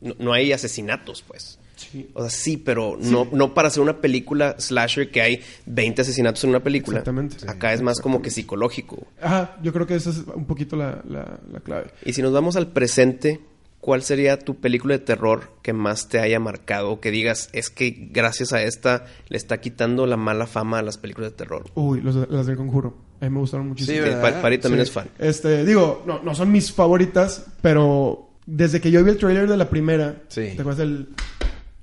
no, 0.00 0.14
no 0.18 0.32
hay 0.32 0.52
asesinatos, 0.52 1.22
pues. 1.26 1.58
Sí. 1.76 2.08
O 2.14 2.22
sea, 2.22 2.30
sí, 2.30 2.56
pero 2.56 2.96
No, 3.00 3.28
no 3.32 3.54
para 3.54 3.68
hacer 3.68 3.82
una 3.82 4.00
película 4.00 4.56
slasher 4.58 5.10
que 5.10 5.20
hay 5.20 5.40
20 5.66 6.02
asesinatos 6.02 6.42
en 6.44 6.50
una 6.50 6.60
película. 6.62 6.98
Exactamente. 6.98 7.36
Acá 7.48 7.72
es 7.72 7.82
más 7.82 8.00
como 8.00 8.22
que 8.22 8.30
psicológico. 8.30 9.06
Ajá, 9.20 9.56
yo 9.62 9.72
creo 9.72 9.86
que 9.86 9.94
esa 9.94 10.10
es 10.10 10.22
un 10.34 10.46
poquito 10.46 10.74
la, 10.76 11.02
la, 11.08 11.38
la 11.52 11.60
clave. 11.60 11.90
Y 12.04 12.12
si 12.14 12.22
nos 12.22 12.32
vamos 12.32 12.56
al 12.56 12.68
presente, 12.68 13.40
¿cuál 13.80 14.02
sería 14.02 14.38
tu 14.38 14.56
película 14.56 14.94
de 14.94 15.04
terror 15.04 15.50
que 15.62 15.72
más 15.74 16.08
te 16.08 16.18
haya 16.18 16.40
marcado? 16.40 16.90
O 16.92 17.00
que 17.00 17.10
digas, 17.10 17.50
es 17.52 17.68
que 17.70 18.08
gracias 18.10 18.52
a 18.54 18.62
esta 18.62 19.04
le 19.28 19.36
está 19.36 19.60
quitando 19.60 20.06
la 20.06 20.16
mala 20.16 20.46
fama 20.46 20.78
a 20.78 20.82
las 20.82 20.96
películas 20.96 21.32
de 21.32 21.36
terror. 21.36 21.66
Uy, 21.74 22.00
los, 22.00 22.16
las 22.30 22.46
del 22.46 22.56
conjuro. 22.56 22.96
A 23.20 23.24
mí 23.26 23.30
me 23.30 23.40
gustaron 23.40 23.68
muchísimo. 23.68 23.96
Sí, 23.98 24.02
¿verdad? 24.02 24.22
Pa- 24.22 24.40
Pari 24.42 24.58
también 24.58 24.84
Sí. 24.84 24.88
es 24.88 24.92
fan. 24.94 25.08
Este, 25.18 25.64
digo, 25.64 26.02
no, 26.06 26.22
no 26.22 26.34
son 26.34 26.50
mis 26.52 26.72
favoritas, 26.72 27.44
pero 27.62 28.30
desde 28.46 28.80
que 28.80 28.90
yo 28.90 29.02
vi 29.04 29.10
el 29.10 29.18
trailer 29.18 29.48
de 29.48 29.56
la 29.56 29.68
primera, 29.68 30.22
Sí. 30.28 30.52
¿te 30.54 30.60
acuerdas 30.60 30.78
del 30.78 31.08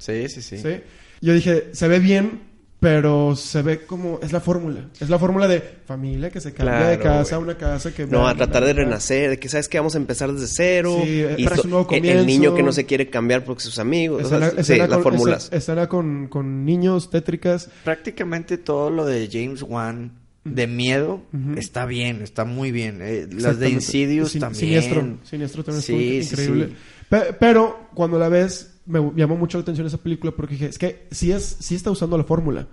Sí, 0.03 0.27
sí, 0.29 0.41
sí. 0.41 0.57
¿sí? 0.57 0.81
Yo 1.21 1.33
dije, 1.33 1.69
se 1.71 1.87
ve 1.87 1.99
bien, 1.99 2.41
pero 2.79 3.35
se 3.37 3.61
ve 3.61 3.85
como... 3.85 4.19
Es 4.21 4.33
la 4.33 4.41
fórmula. 4.41 4.89
Es 4.99 5.09
la 5.09 5.17
fórmula 5.17 5.47
de 5.47 5.61
familia 5.85 6.29
que 6.29 6.41
se 6.41 6.53
cambia 6.53 6.87
de 6.89 6.99
casa 6.99 7.37
a 7.37 7.39
una 7.39 7.55
casa 7.57 7.93
que... 7.93 8.05
No, 8.05 8.27
a 8.27 8.35
tratar 8.35 8.65
de 8.65 8.73
renacer, 8.73 9.29
de 9.29 9.39
que 9.39 9.47
sabes 9.47 9.69
que 9.69 9.77
vamos 9.79 9.95
a 9.95 9.99
empezar 9.99 10.33
desde 10.33 10.47
cero. 10.47 10.97
Sí, 11.01 11.21
eh, 11.21 11.35
y 11.37 11.45
esto- 11.45 11.65
nuevo 11.67 11.87
el- 11.91 12.25
niño 12.25 12.53
que 12.53 12.61
no 12.63 12.73
se 12.73 12.85
quiere 12.85 13.09
cambiar 13.09 13.45
porque 13.45 13.63
sus 13.63 13.79
amigos. 13.79 14.25
o 14.25 14.27
sea, 14.27 14.49
Escena, 14.49 14.63
sí, 14.63 14.91
las 14.91 14.99
con, 14.99 15.15
escena 15.51 15.87
con, 15.87 16.27
con 16.27 16.65
niños, 16.65 17.09
tétricas. 17.09 17.69
Prácticamente 17.85 18.57
todo 18.57 18.89
lo 18.89 19.05
de 19.05 19.29
James 19.31 19.61
Wan 19.63 20.11
de 20.43 20.67
miedo 20.67 21.21
está 21.55 21.85
bien, 21.85 22.21
está 22.21 22.43
muy 22.43 22.73
bien. 22.73 22.99
Eh, 23.01 23.27
las 23.31 23.59
de. 23.59 23.69
Insidious 23.69 24.31
Sin- 24.31 24.41
también. 24.41 24.59
Siniestro. 24.81 25.17
Siniestro 25.23 25.63
también 25.63 25.81
Sí, 25.83 26.21
sí, 26.23 26.31
increíble. 26.33 26.67
sí. 26.67 26.75
Pe- 27.07 27.33
Pero 27.39 27.87
cuando 27.93 28.19
la 28.19 28.27
ves, 28.27 28.72
me 28.85 29.11
llamó 29.15 29.35
mucho 29.37 29.57
la 29.57 29.61
atención 29.63 29.87
esa 29.87 29.97
película 29.97 30.31
porque 30.35 30.53
dije, 30.55 30.65
es 30.67 30.77
que 30.77 31.07
sí, 31.11 31.31
es, 31.31 31.57
sí 31.59 31.75
está 31.75 31.89
usando 31.91 32.17
la 32.17 32.23
fórmula. 32.23 32.67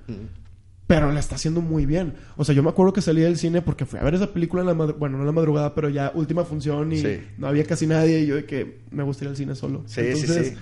Pero 0.86 1.12
la 1.12 1.20
está 1.20 1.36
haciendo 1.36 1.60
muy 1.60 1.86
bien. 1.86 2.14
O 2.36 2.44
sea, 2.44 2.52
yo 2.52 2.64
me 2.64 2.70
acuerdo 2.70 2.92
que 2.92 3.00
salí 3.00 3.20
del 3.20 3.36
cine 3.36 3.62
porque 3.62 3.86
fui 3.86 4.00
a 4.00 4.02
ver 4.02 4.14
esa 4.14 4.32
película 4.32 4.62
en 4.62 4.66
la 4.68 4.74
madrugada, 4.74 4.98
bueno, 4.98 5.16
no 5.18 5.22
en 5.22 5.26
la 5.26 5.32
madrugada, 5.32 5.72
pero 5.74 5.88
ya 5.88 6.10
última 6.16 6.44
función 6.44 6.92
y 6.92 6.98
Sí. 7.00 7.20
no 7.38 7.46
había 7.46 7.64
casi 7.64 7.86
nadie 7.86 8.20
y 8.20 8.26
yo 8.26 8.34
de 8.34 8.44
que 8.44 8.80
me 8.90 9.04
gusta 9.04 9.24
ir 9.24 9.30
al 9.30 9.36
cine 9.36 9.54
solo. 9.54 9.84
Sí, 9.86 10.00
Entonces, 10.00 10.48
sí. 10.48 10.54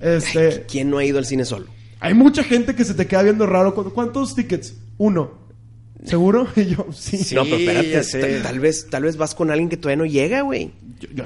Este, 0.00 0.64
¿Quién 0.66 0.88
no 0.90 0.96
ha 0.98 1.04
ido 1.04 1.18
al 1.18 1.26
cine 1.26 1.44
solo? 1.44 1.66
hay 2.00 2.14
mucha 2.14 2.42
gente 2.42 2.74
que 2.74 2.84
se 2.84 2.94
te 2.94 3.06
queda 3.06 3.22
viendo 3.22 3.46
raro. 3.46 3.74
¿Cu- 3.74 3.90
¿Cuántos 3.92 4.34
tickets? 4.34 4.76
Uno. 4.98 5.45
¿Seguro? 6.04 6.46
Y 6.56 6.66
yo, 6.66 6.86
sí. 6.92 7.16
Sí, 7.18 7.34
no, 7.34 7.44
pero 7.44 7.56
espérate, 7.56 8.40
tal, 8.42 8.60
vez, 8.60 8.86
tal 8.90 9.02
vez 9.04 9.16
vas 9.16 9.34
con 9.34 9.50
alguien 9.50 9.68
que 9.68 9.76
todavía 9.76 10.04
no 10.04 10.06
llega, 10.10 10.42
güey. 10.42 10.70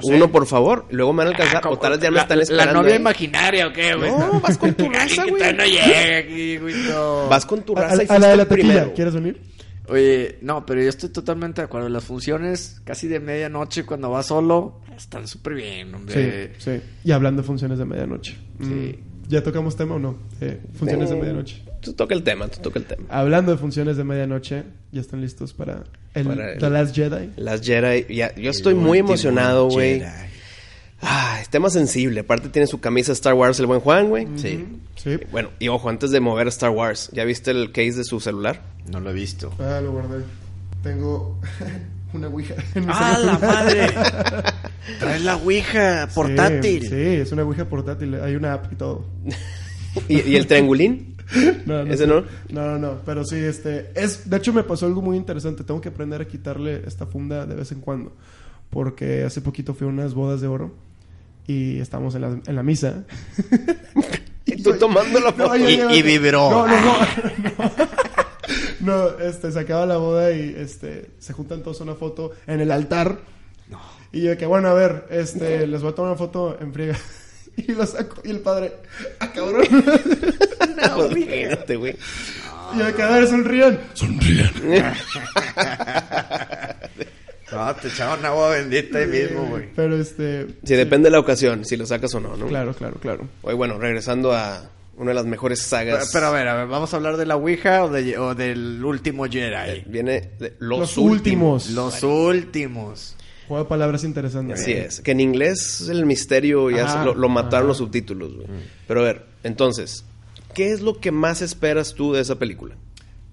Uno, 0.03 0.31
por 0.31 0.45
favor. 0.47 0.85
Luego 0.91 1.13
me 1.13 1.19
van 1.19 1.27
a 1.27 1.29
alcanzar. 1.31 1.65
o 1.67 1.77
tal 1.77 1.91
vez 1.93 2.01
ya 2.01 2.11
me 2.11 2.19
están 2.19 2.39
esperando. 2.41 2.73
La 2.73 2.79
novia 2.81 2.93
ahí. 2.95 2.99
imaginaria, 2.99 3.67
¿o 3.67 3.73
qué, 3.73 3.95
güey? 3.95 4.11
No, 4.11 4.39
vas 4.41 4.57
con 4.57 4.73
tu 4.73 4.89
raza, 4.89 5.23
güey. 5.25 5.53
no 5.53 5.63
llega 5.65 6.17
aquí, 6.17 6.57
güey, 6.57 6.75
no. 6.89 7.27
Vas 7.29 7.45
con 7.45 7.61
tu 7.63 7.77
A, 7.77 7.81
raza 7.81 8.03
y 8.03 8.07
a- 8.09 8.13
a 8.15 8.19
la 8.19 8.27
de 8.29 8.37
la 8.37 8.45
primero. 8.47 8.93
¿quieres 8.93 9.13
venir? 9.13 9.41
Oye, 9.87 10.37
no, 10.41 10.65
pero 10.65 10.81
yo 10.81 10.89
estoy 10.89 11.09
totalmente 11.09 11.61
de 11.61 11.65
acuerdo. 11.65 11.89
Las 11.89 12.03
funciones 12.05 12.81
casi 12.85 13.07
de 13.07 13.19
medianoche 13.19 13.83
cuando 13.85 14.09
vas 14.09 14.27
solo 14.27 14.79
están 14.95 15.27
súper 15.27 15.53
bien, 15.55 15.93
hombre. 15.93 16.53
Sí, 16.57 16.71
sí. 16.71 16.81
Y 17.03 17.11
hablando 17.11 17.41
de 17.41 17.47
funciones 17.47 17.77
de 17.77 17.85
medianoche. 17.85 18.37
Sí. 18.61 18.65
Mm, 18.65 19.29
¿Ya 19.29 19.43
tocamos 19.43 19.75
tema 19.75 19.95
o 19.95 19.99
no? 19.99 20.17
Eh, 20.39 20.59
funciones 20.77 21.09
de 21.09 21.15
Eh, 21.15 21.19
medianoche. 21.19 21.61
Tú 21.81 21.93
toca 21.93 22.13
el 22.13 22.23
tema, 22.23 22.47
tú 22.47 22.59
toca 22.61 22.79
el 22.79 22.85
tema. 22.85 23.03
Hablando 23.09 23.51
de 23.51 23.57
funciones 23.57 23.97
de 23.97 24.03
medianoche, 24.03 24.63
¿ya 24.91 25.01
están 25.01 25.21
listos 25.21 25.53
para 25.53 25.83
el, 26.13 26.25
Para 26.27 26.53
el- 26.53 26.59
The 26.59 26.69
Last 26.69 26.95
Jedi? 26.95 27.31
Las 27.37 27.61
Jedi, 27.61 28.13
ya, 28.13 28.33
yo 28.35 28.41
El 28.51 28.55
estoy 28.55 28.75
muy 28.75 28.99
emocionado, 28.99 29.67
güey. 29.69 29.99
Jedi. 29.99 30.11
Ay, 31.03 31.43
tema 31.49 31.69
sensible. 31.71 32.19
Aparte 32.19 32.49
tiene 32.49 32.67
su 32.67 32.79
camisa 32.79 33.11
Star 33.13 33.33
Wars 33.33 33.59
el 33.59 33.65
buen 33.65 33.79
Juan, 33.79 34.09
güey. 34.09 34.27
Sí. 34.35 34.63
Sí. 34.95 35.17
Bueno, 35.31 35.49
y 35.57 35.67
ojo, 35.69 35.89
antes 35.89 36.11
de 36.11 36.19
mover 36.19 36.47
Star 36.49 36.69
Wars, 36.69 37.09
¿ya 37.11 37.23
viste 37.25 37.49
el 37.49 37.71
case 37.71 37.93
de 37.93 38.03
su 38.03 38.19
celular? 38.19 38.61
No 38.91 38.99
lo 38.99 39.09
he 39.09 39.13
visto. 39.13 39.51
Ah, 39.59 39.81
lo 39.83 39.91
guardé. 39.93 40.23
Tengo 40.83 41.39
una 42.13 42.27
ouija. 42.27 42.53
en 42.75 42.85
mi 42.85 42.91
¡Ah, 42.93 43.17
la 43.17 43.39
madre! 43.39 43.87
Traes 44.99 45.23
la 45.23 45.37
ouija 45.37 46.07
portátil. 46.13 46.83
Sí, 46.83 46.89
sí, 46.89 46.95
es 46.95 47.31
una 47.31 47.43
ouija 47.43 47.65
portátil. 47.65 48.13
Hay 48.21 48.35
una 48.35 48.53
app 48.53 48.71
y 48.71 48.75
todo. 48.75 49.05
¿Y, 50.07 50.21
y 50.29 50.35
el 50.35 50.45
triangulín? 50.45 51.10
No, 51.65 51.81
¿Ese 51.81 52.03
sí. 52.05 52.09
no? 52.09 52.21
No, 52.49 52.65
no, 52.71 52.77
no. 52.79 52.99
Pero 53.05 53.23
sí, 53.25 53.37
este... 53.37 53.91
Es, 53.95 54.29
de 54.29 54.37
hecho, 54.37 54.51
me 54.53 54.63
pasó 54.63 54.85
algo 54.85 55.01
muy 55.01 55.17
interesante. 55.17 55.63
Tengo 55.63 55.79
que 55.81 55.89
aprender 55.89 56.21
a 56.21 56.27
quitarle 56.27 56.83
esta 56.85 57.05
funda 57.05 57.45
de 57.45 57.55
vez 57.55 57.71
en 57.71 57.79
cuando. 57.81 58.13
Porque 58.69 59.23
hace 59.23 59.41
poquito 59.41 59.73
fui 59.73 59.85
a 59.87 59.89
unas 59.89 60.13
bodas 60.13 60.41
de 60.41 60.47
oro. 60.47 60.73
Y 61.47 61.79
estábamos 61.79 62.15
en 62.15 62.21
la, 62.21 62.39
en 62.45 62.55
la 62.55 62.63
misa. 62.63 63.03
Y 64.43 64.61
tú 64.63 64.73
tomando 64.73 65.19
la 65.19 65.31
foto. 65.33 65.55
yo 65.55 65.69
Y- 65.91 65.99
y 65.99 66.01
vibró. 66.01 66.49
No, 66.49 66.67
no, 66.67 66.81
no. 66.81 66.93
No, 68.81 68.97
No, 69.07 69.19
este, 69.19 69.51
se 69.51 69.59
acaba 69.59 69.85
la 69.85 69.97
boda 69.97 70.31
y 70.31 70.55
este, 70.57 71.11
se 71.19 71.31
juntan 71.33 71.61
todos 71.61 71.79
a 71.81 71.83
una 71.83 71.93
foto 71.95 72.31
en 72.47 72.59
el 72.59 72.71
altar. 72.71 73.19
Y 74.11 74.23
yo 74.23 74.35
que, 74.37 74.45
bueno, 74.47 74.67
a 74.69 74.73
ver, 74.73 75.05
este, 75.11 75.67
les 75.67 75.81
voy 75.81 75.91
a 75.91 75.95
tomar 75.95 76.11
una 76.11 76.17
foto 76.17 76.57
en 76.59 76.73
friega. 76.73 76.97
Y 77.67 77.73
lo 77.73 77.85
saco, 77.85 78.21
y 78.23 78.31
el 78.31 78.39
padre, 78.39 78.73
¡ah, 79.19 79.31
cabrón! 79.33 79.65
Pues, 80.95 81.11
imagínate, 81.15 81.75
güey. 81.75 81.95
Y 82.73 82.79
yo 82.79 82.95
que, 82.95 83.01
a 83.03 83.09
ver, 83.11 83.27
sonrían. 83.27 83.79
Sonrían. 83.93 84.51
No, 87.51 87.75
te 87.75 87.89
echaron 87.89 88.25
agua 88.25 88.49
bendita 88.51 88.97
ahí 88.99 89.07
mismo, 89.07 89.45
güey. 89.47 89.65
Pero 89.75 89.99
este. 89.99 90.47
Sí, 90.63 90.75
depende 90.75 91.07
de 91.07 91.11
la 91.11 91.19
ocasión, 91.19 91.65
si 91.65 91.75
lo 91.75 91.85
sacas 91.85 92.13
o 92.15 92.19
no, 92.21 92.37
¿no? 92.37 92.47
Claro, 92.47 92.73
claro, 92.73 92.95
claro. 93.01 93.27
Oye, 93.41 93.55
bueno, 93.55 93.77
regresando 93.77 94.31
a 94.33 94.69
una 94.95 95.11
de 95.11 95.15
las 95.15 95.25
mejores 95.25 95.59
Pero, 95.69 95.69
sagas. 95.97 96.09
pero 96.13 96.27
a 96.27 96.31
ver, 96.31 96.47
a 96.47 96.55
ver, 96.55 96.67
¿vamos 96.67 96.93
a 96.93 96.97
hablar 96.97 97.17
de 97.17 97.25
la 97.25 97.35
ouija 97.35 97.83
o, 97.83 97.89
de- 97.89 98.17
o 98.17 98.35
del 98.35 98.83
último 98.85 99.25
Jedi? 99.25 99.83
Viene 99.85 100.29
de 100.39 100.53
los, 100.59 100.79
Los 100.79 100.97
últimos. 100.97 101.65
últimos. 101.67 101.69
Los 101.71 102.03
últimos. 102.03 103.15
Juego 103.51 103.63
de 103.65 103.69
palabras 103.69 104.03
interesante. 104.03 104.53
Así 104.53 104.71
es. 104.71 105.01
Que 105.01 105.11
en 105.11 105.19
inglés 105.19 105.87
el 105.89 106.05
misterio 106.05 106.69
ya 106.69 106.85
Ajá, 106.85 106.99
se- 106.99 107.05
lo, 107.05 107.15
lo 107.15 107.27
mataron 107.29 107.59
ajá. 107.59 107.67
los 107.67 107.77
subtítulos, 107.77 108.33
güey. 108.35 108.47
Pero 108.87 109.01
a 109.01 109.03
ver, 109.03 109.25
entonces, 109.43 110.05
¿qué 110.53 110.71
es 110.71 110.81
lo 110.81 110.99
que 110.99 111.11
más 111.11 111.41
esperas 111.41 111.93
tú 111.93 112.13
de 112.13 112.21
esa 112.21 112.39
película? 112.39 112.75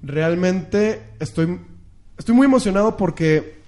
Realmente 0.02 1.02
estoy, 1.20 1.59
estoy 2.18 2.35
muy 2.35 2.46
emocionado 2.46 2.96
porque 2.96 3.59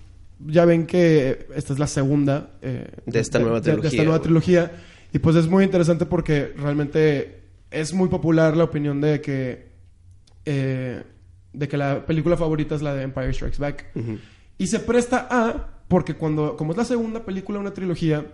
ya 0.46 0.64
ven 0.64 0.86
que 0.86 1.46
esta 1.54 1.72
es 1.72 1.78
la 1.78 1.86
segunda 1.86 2.50
eh, 2.62 2.86
De 3.06 3.20
esta 3.20 3.38
nueva 3.38 3.60
de- 3.60 3.70
de 3.72 3.76
trilogía, 3.76 3.88
esta 3.90 4.02
nueva 4.04 4.18
güey. 4.18 4.22
trilogía. 4.24 4.72
Y 5.12 5.18
pues 5.18 5.36
es 5.36 5.46
muy 5.48 5.64
interesante 5.64 6.06
porque 6.06 6.52
realmente 6.56 7.40
es 7.70 7.92
muy 7.92 8.08
popular 8.08 8.56
la 8.56 8.64
opinión 8.64 9.00
de 9.00 9.20
que, 9.20 9.68
eh, 10.44 11.02
de 11.52 11.68
que 11.68 11.76
la 11.76 12.06
película 12.06 12.36
favorita 12.36 12.74
es 12.74 12.82
la 12.82 12.94
de 12.94 13.02
Empire 13.02 13.32
Strikes 13.32 13.58
Back. 13.58 13.86
Y 14.58 14.66
se 14.66 14.80
presta 14.80 15.26
a, 15.30 15.79
porque 15.90 16.14
cuando, 16.14 16.56
como 16.56 16.70
es 16.70 16.78
la 16.78 16.84
segunda 16.84 17.24
película 17.24 17.58
de 17.58 17.62
una 17.62 17.74
trilogía, 17.74 18.24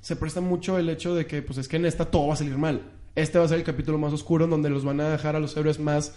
se 0.00 0.16
presta 0.16 0.40
mucho 0.40 0.76
el 0.76 0.88
hecho 0.90 1.14
de 1.14 1.24
que, 1.24 1.40
pues 1.40 1.56
es 1.56 1.68
que 1.68 1.76
en 1.76 1.86
esta 1.86 2.06
todo 2.06 2.26
va 2.26 2.34
a 2.34 2.36
salir 2.36 2.58
mal. 2.58 2.82
Este 3.14 3.38
va 3.38 3.44
a 3.44 3.48
ser 3.48 3.58
el 3.58 3.64
capítulo 3.64 3.96
más 3.96 4.12
oscuro 4.12 4.44
en 4.46 4.50
donde 4.50 4.70
los 4.70 4.84
van 4.84 5.00
a 5.00 5.08
dejar 5.08 5.36
a 5.36 5.38
los 5.40 5.56
héroes 5.56 5.78
más, 5.78 6.14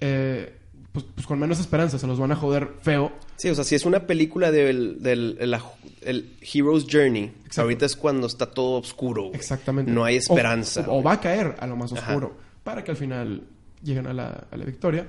eh, 0.00 0.56
pues, 0.90 1.04
pues 1.14 1.26
con 1.26 1.38
menos 1.38 1.60
esperanza, 1.60 1.98
se 1.98 2.06
los 2.06 2.18
van 2.18 2.32
a 2.32 2.36
joder 2.36 2.70
feo. 2.80 3.12
Sí, 3.36 3.50
o 3.50 3.54
sea, 3.54 3.62
si 3.62 3.74
es 3.74 3.84
una 3.84 4.06
película 4.06 4.50
del, 4.50 5.02
del 5.02 5.36
el, 5.38 5.54
el 6.00 6.32
Hero's 6.40 6.86
Journey, 6.90 7.24
Exacto. 7.24 7.60
ahorita 7.60 7.84
es 7.84 7.94
cuando 7.94 8.26
está 8.26 8.46
todo 8.46 8.78
oscuro. 8.80 9.24
güey. 9.24 9.34
Exactamente. 9.34 9.92
No 9.92 10.02
hay 10.02 10.16
esperanza. 10.16 10.86
O, 10.88 11.02
va 11.02 11.12
a 11.12 11.20
caer 11.20 11.56
a 11.60 11.66
lo 11.66 11.76
más 11.76 11.92
Ajá. 11.92 12.08
oscuro 12.08 12.34
para 12.64 12.82
que 12.82 12.90
al 12.90 12.96
final 12.96 13.42
lleguen 13.82 14.06
a 14.06 14.14
la, 14.14 14.46
a 14.50 14.56
la 14.56 14.64
victoria. 14.64 15.06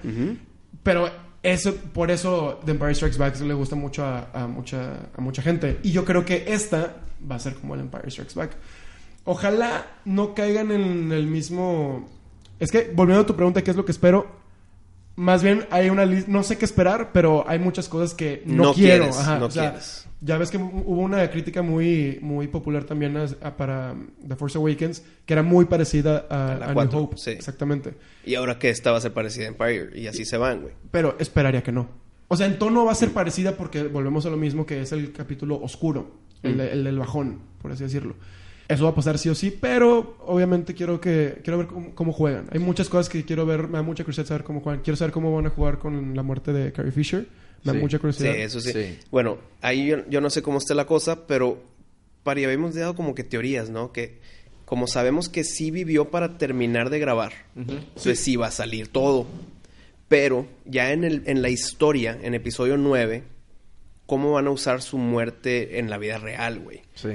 Pero 0.84 1.10
eso, 1.44 1.76
por 1.76 2.10
eso 2.10 2.62
The 2.66 2.72
Empire 2.72 2.96
Strikes 2.96 3.18
Back 3.18 3.40
le 3.42 3.54
gusta 3.54 3.76
mucho 3.76 4.04
a, 4.06 4.30
a 4.34 4.48
mucha, 4.48 4.94
a 5.16 5.22
mucha 5.22 5.42
gente. 5.42 5.80
Y 5.84 5.92
yo 5.92 6.06
creo 6.06 6.26
que 6.26 6.46
esta 6.48 6.96
va 7.30 7.36
a 7.36 7.40
ser 7.40 7.56
como 7.56 7.76
el 7.76 7.82
Empire 7.82 8.10
Strikes 8.10 8.34
Back. 8.36 8.52
Ojalá 9.26 9.86
no 10.06 10.34
caigan 10.34 10.72
en 10.72 11.12
el 11.12 11.28
mismo... 11.28 12.08
Es 12.60 12.72
que, 12.72 12.92
volviendo 12.94 13.24
a 13.24 13.26
tu 13.26 13.36
pregunta, 13.36 13.62
¿qué 13.62 13.72
es 13.72 13.78
lo 13.78 13.86
que 13.86 13.92
espero? 13.92 14.28
Más 15.16 15.44
bien 15.44 15.68
hay 15.70 15.90
una 15.90 16.06
lista, 16.06 16.32
no 16.32 16.44
sé 16.44 16.58
qué 16.58 16.66
esperar, 16.66 17.12
pero 17.14 17.48
hay 17.48 17.60
muchas 17.60 17.88
cosas 17.88 18.14
que 18.16 18.42
no, 18.46 18.64
No 18.64 18.74
quiero. 18.74 19.04
quieres, 19.06 19.18
Ajá, 19.20 19.38
no 19.40 19.46
o 19.46 19.52
sea, 19.52 19.72
quieres. 19.72 20.08
Ya 20.26 20.38
ves 20.38 20.50
que 20.52 20.58
hubo 20.58 21.02
una 21.02 21.30
crítica 21.30 21.62
muy, 21.62 22.18
muy 22.22 22.48
popular 22.48 22.84
también 22.86 23.18
a- 23.18 23.26
a- 23.42 23.58
para 23.58 23.96
The 24.28 24.36
Force 24.36 24.58
Awakens, 24.58 25.04
que 25.26 25.34
era 25.34 25.44
muy 25.44 25.66
parecida 25.66 26.26
a, 26.30 26.54
A 26.54 26.58
la 26.58 26.66
a 26.68 26.74
New 26.86 26.98
Hope. 27.04 27.18
sí. 27.18 27.32
Exactamente. 27.32 27.94
Y 28.26 28.36
ahora 28.36 28.58
que 28.60 28.70
esta 28.70 28.92
va 28.92 28.98
a 28.98 29.02
ser 29.02 29.14
parecida 29.14 29.46
a 29.46 29.48
Empire. 29.50 29.90
Y 30.00 30.08
así 30.08 30.24
se 30.26 30.38
van, 30.38 30.62
güey. 30.62 30.74
Pero 30.92 31.16
esperaría 31.20 31.62
que 31.64 31.72
no. 31.72 31.90
O 32.30 32.38
sea, 32.38 32.46
en 32.48 32.58
tono 32.58 32.86
va 32.86 32.94
a 32.94 32.96
ser 32.96 33.12
parecida 33.12 33.58
porque 33.58 33.84
volvemos 33.84 34.26
a 34.26 34.30
lo 34.30 34.38
mismo 34.38 34.66
que 34.66 34.82
es 34.82 34.92
el 34.92 35.12
capítulo 35.12 35.62
oscuro, 35.62 36.12
el, 36.42 36.58
de- 36.58 36.72
el 36.72 36.84
del 36.84 36.98
bajón, 36.98 37.40
por 37.62 37.72
así 37.72 37.84
decirlo. 37.84 38.16
Eso 38.68 38.86
va 38.86 38.92
a 38.92 38.96
pasar 38.96 39.18
sí 39.18 39.30
o 39.30 39.36
sí, 39.36 39.52
pero 39.52 40.18
obviamente 40.26 40.74
quiero 40.74 41.00
que 41.02 41.40
quiero 41.44 41.58
ver 41.58 41.68
cómo, 41.68 41.94
cómo 41.96 42.14
juegan. 42.14 42.48
Hay 42.52 42.60
muchas 42.60 42.88
cosas 42.90 43.10
que 43.10 43.26
quiero 43.26 43.46
ver, 43.46 43.68
me 43.68 43.74
da 43.78 43.82
mucha 43.84 44.04
curiosidad 44.04 44.28
saber 44.28 44.44
cómo 44.44 44.62
juegan. 44.62 44.82
Quiero 44.82 44.96
saber 44.98 45.12
cómo 45.12 45.36
van 45.36 45.46
a 45.48 45.50
jugar 45.50 45.80
con 45.80 46.16
la 46.16 46.24
muerte 46.24 46.54
de 46.54 46.72
Carrie 46.72 46.92
Fisher. 46.92 47.28
Me 47.64 47.72
da 47.72 47.74
Sí. 47.74 47.80
mucha 47.80 47.98
Sí, 47.98 48.02
curiosidad. 48.02 48.36
eso 48.36 48.60
sí. 48.62 48.72
Sí. 48.72 49.00
Bueno, 49.12 49.38
ahí 49.62 49.88
yo, 49.88 49.98
yo 50.10 50.22
no 50.22 50.30
sé 50.30 50.42
cómo 50.42 50.58
esté 50.60 50.76
la 50.76 50.86
cosa, 50.86 51.28
pero 51.28 51.62
para 52.24 52.40
y 52.40 52.46
habíamos 52.46 52.74
dado 52.76 52.96
como 52.96 53.14
que 53.16 53.24
teorías, 53.24 53.70
¿no? 53.70 53.92
Que 53.92 54.20
como 54.66 54.88
sabemos 54.88 55.28
que 55.30 55.44
sí 55.44 55.70
vivió 55.72 56.10
para 56.10 56.38
terminar 56.38 56.90
de 56.90 57.00
grabar, 57.00 57.34
entonces 57.56 58.20
sí 58.20 58.38
va 58.38 58.48
a 58.48 58.52
salir 58.52 58.88
todo. 58.88 59.28
Pero 60.08 60.48
ya 60.66 60.92
en, 60.94 61.04
el, 61.04 61.24
en 61.26 61.42
la 61.42 61.50
historia, 61.50 62.18
en 62.22 62.34
episodio 62.34 62.78
9, 62.78 63.24
¿cómo 64.06 64.32
van 64.34 64.48
a 64.48 64.52
usar 64.52 64.82
su 64.82 64.98
muerte 64.98 65.80
en 65.80 65.90
la 65.90 65.98
vida 65.98 66.18
real, 66.18 66.60
güey? 66.60 66.82
Sí. 66.96 67.10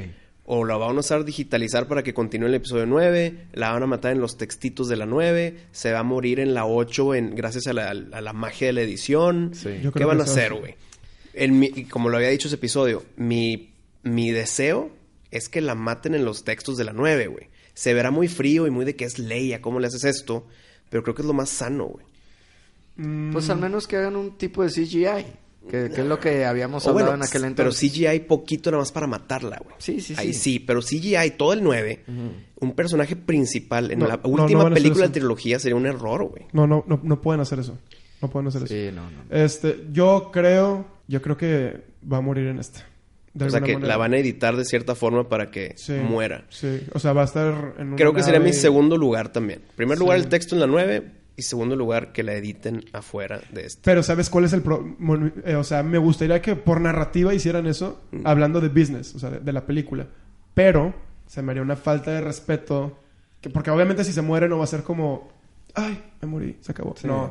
O 0.50 0.64
la 0.64 0.78
van 0.78 0.96
a 0.96 1.00
usar 1.00 1.26
digitalizar 1.26 1.88
para 1.88 2.02
que 2.02 2.14
continúe 2.14 2.46
el 2.46 2.54
episodio 2.54 2.87
9, 2.87 3.48
la 3.52 3.70
van 3.72 3.82
a 3.82 3.87
matar 3.87 4.12
en 4.12 4.20
los 4.22 4.38
textitos 4.38 4.88
de 4.88 4.96
la 4.96 5.04
9, 5.04 5.58
se 5.72 5.92
va 5.92 5.98
a 5.98 6.02
morir 6.02 6.40
en 6.40 6.54
la 6.54 6.64
8 6.64 7.14
en, 7.16 7.34
gracias 7.37 7.66
a 7.66 7.74
la, 7.74 7.90
a 7.90 8.20
la 8.22 8.32
magia 8.32 8.68
de 8.68 8.72
la 8.72 8.80
edición. 8.80 9.50
Sí. 9.52 9.68
Yo 9.82 9.92
¿Qué 9.92 10.06
van 10.06 10.16
que 10.16 10.22
a 10.22 10.24
hacer, 10.24 10.54
güey? 10.54 10.74
Como 11.90 12.08
lo 12.08 12.16
había 12.16 12.30
dicho 12.30 12.48
ese 12.48 12.54
episodio, 12.56 13.04
mi, 13.16 13.74
mi 14.02 14.30
deseo 14.30 14.90
es 15.30 15.50
que 15.50 15.61
la 15.61 15.74
maten 15.74 16.14
en 16.14 16.24
los 16.24 16.44
textos 16.44 16.78
de 16.78 16.84
la 16.84 16.94
9, 16.94 17.26
güey. 17.26 17.48
Se 17.74 17.92
verá 17.92 18.11
muy 18.11 18.26
frío 18.26 18.66
y 18.66 18.70
muy 18.70 18.87
de 18.87 18.96
que 18.96 19.04
es 19.04 19.18
Leia, 19.18 19.61
¿cómo 19.61 19.80
le 19.80 19.88
haces 19.88 20.04
esto? 20.04 20.46
Pero 20.88 21.02
creo 21.02 21.14
que 21.14 21.20
es 21.22 21.28
lo 21.28 21.34
más 21.34 21.50
sano, 21.50 21.84
güey. 21.84 22.06
Mm, 22.96 23.32
Pues 23.32 23.50
al 23.50 23.58
menos 23.58 23.87
que 23.87 23.96
hagan 23.96 24.16
un 24.16 24.38
tipo 24.38 24.62
de 24.64 24.70
CGI. 24.70 25.26
Que, 25.68 25.90
que 25.90 26.00
es 26.00 26.07
lo 26.07 26.18
que 26.18 26.44
habíamos 26.44 26.87
hablado 26.87 27.11
bueno, 27.11 27.22
en 27.24 27.28
aquel 27.28 27.42
pero 27.42 27.68
entonces. 27.70 27.92
CGI 27.92 28.20
poquito 28.20 28.70
nada 28.70 28.81
más 28.83 28.90
para 28.92 29.07
matarla, 29.07 29.59
güey. 29.62 29.76
Sí, 29.78 30.00
sí, 30.00 30.14
Ahí 30.16 30.33
sí. 30.33 30.40
sí, 30.40 30.59
pero 30.61 30.81
CGI, 30.81 31.33
todo 31.37 31.52
el 31.52 31.62
9, 31.62 32.04
un 32.61 32.74
personaje 32.74 33.14
principal 33.16 33.90
en 33.90 33.98
No, 34.00 34.07
la 34.09 34.16
no, 34.16 34.22
no 34.37 34.42
última 34.44 34.70
película 34.70 35.07
de 35.07 35.12
trilogía 35.12 35.59
sería 35.59 35.76
un 35.76 35.87
error, 35.87 36.24
güey. 36.24 36.46
No, 36.52 36.66
no, 36.66 36.85
no, 36.87 37.00
no 37.02 37.20
pueden 37.20 37.40
hacer 37.40 37.59
eso. 37.59 37.78
No 38.20 38.28
pueden 38.31 38.48
hacer 38.48 38.64
eso. 38.64 38.74
Sí, 38.74 38.90
no, 38.94 39.02
no. 39.11 39.22
Este, 39.37 39.85
yo 39.92 40.31
creo, 40.33 40.87
yo 41.07 41.22
creo 41.22 41.37
que 41.37 41.85
va 42.11 42.16
a 42.16 42.20
morir 42.20 42.46
en 42.48 42.59
esta. 42.59 42.85
De 43.35 43.44
O 43.44 43.50
sea 43.50 43.61
que 43.61 43.74
manera. 43.74 43.88
la 43.88 43.96
van 43.98 44.14
a 44.14 44.18
editar 44.18 44.57
de 44.57 44.64
cierta 44.64 44.94
forma 44.96 45.28
para 45.28 45.50
que 45.50 45.74
Sí, 45.76 45.92
muera. 45.92 46.46
Sí, 46.48 46.81
o 46.92 46.98
sea, 46.98 47.12
va 47.12 47.22
a 47.22 47.24
estar 47.26 47.74
en 47.78 47.88
una 47.88 47.96
Creo 47.96 48.12
que 48.12 48.22
sería 48.24 48.40
mi 48.40 48.52
segundo 48.52 48.96
lugar 48.96 49.31
también. 49.33 49.61
Primer 49.76 49.96
Sí. 49.98 50.02
lugar 50.02 50.16
el 50.18 50.28
texto 50.28 50.57
en 50.57 50.61
la 50.62 50.66
9 50.66 51.12
y 51.38 51.42
segundo 51.42 51.74
lugar 51.77 52.12
que 52.12 52.22
la 52.22 52.35
editen 52.35 52.85
afuera 52.92 53.40
de 53.53 53.64
este. 53.64 53.81
Pero 53.85 54.03
¿sabes 54.03 54.29
cuál 54.29 54.44
es 54.44 54.53
el 54.53 54.61
pro- 54.61 54.85
mon- 54.98 55.33
eh, 55.46 55.55
o 55.55 55.64
sea, 55.64 55.83
me 55.83 55.96
gustaría 55.96 56.42
que 56.42 56.57
por 56.57 56.81
narrativa 56.83 57.33
hicieran 57.33 57.66
eso, 57.66 58.01
Mm. 58.11 58.27
hablando 58.27 58.61
de 58.61 58.68
business, 58.68 59.14
o 59.14 59.18
sea, 59.18 59.31
de, 59.31 59.40
de 59.40 59.53
la 59.53 59.64
película. 59.64 60.07
Pero 60.53 60.92
se 61.27 61.40
me 61.40 61.53
haría 61.53 61.62
una 61.62 61.77
falta 61.77 62.11
de 62.11 62.20
respeto, 62.20 62.98
que, 63.40 63.48
porque 63.51 63.70
obviamente 63.70 64.05
si 64.05 64.12
se 64.12 64.20
muere 64.20 64.48
no 64.48 64.59
va 64.59 64.64
a 64.64 64.66
ser 64.66 64.83
como, 64.83 65.29
ay, 65.74 66.03
me 66.20 66.29
morí, 66.29 66.57
se 66.61 66.72
acabó. 66.72 66.94
no. 67.05 67.31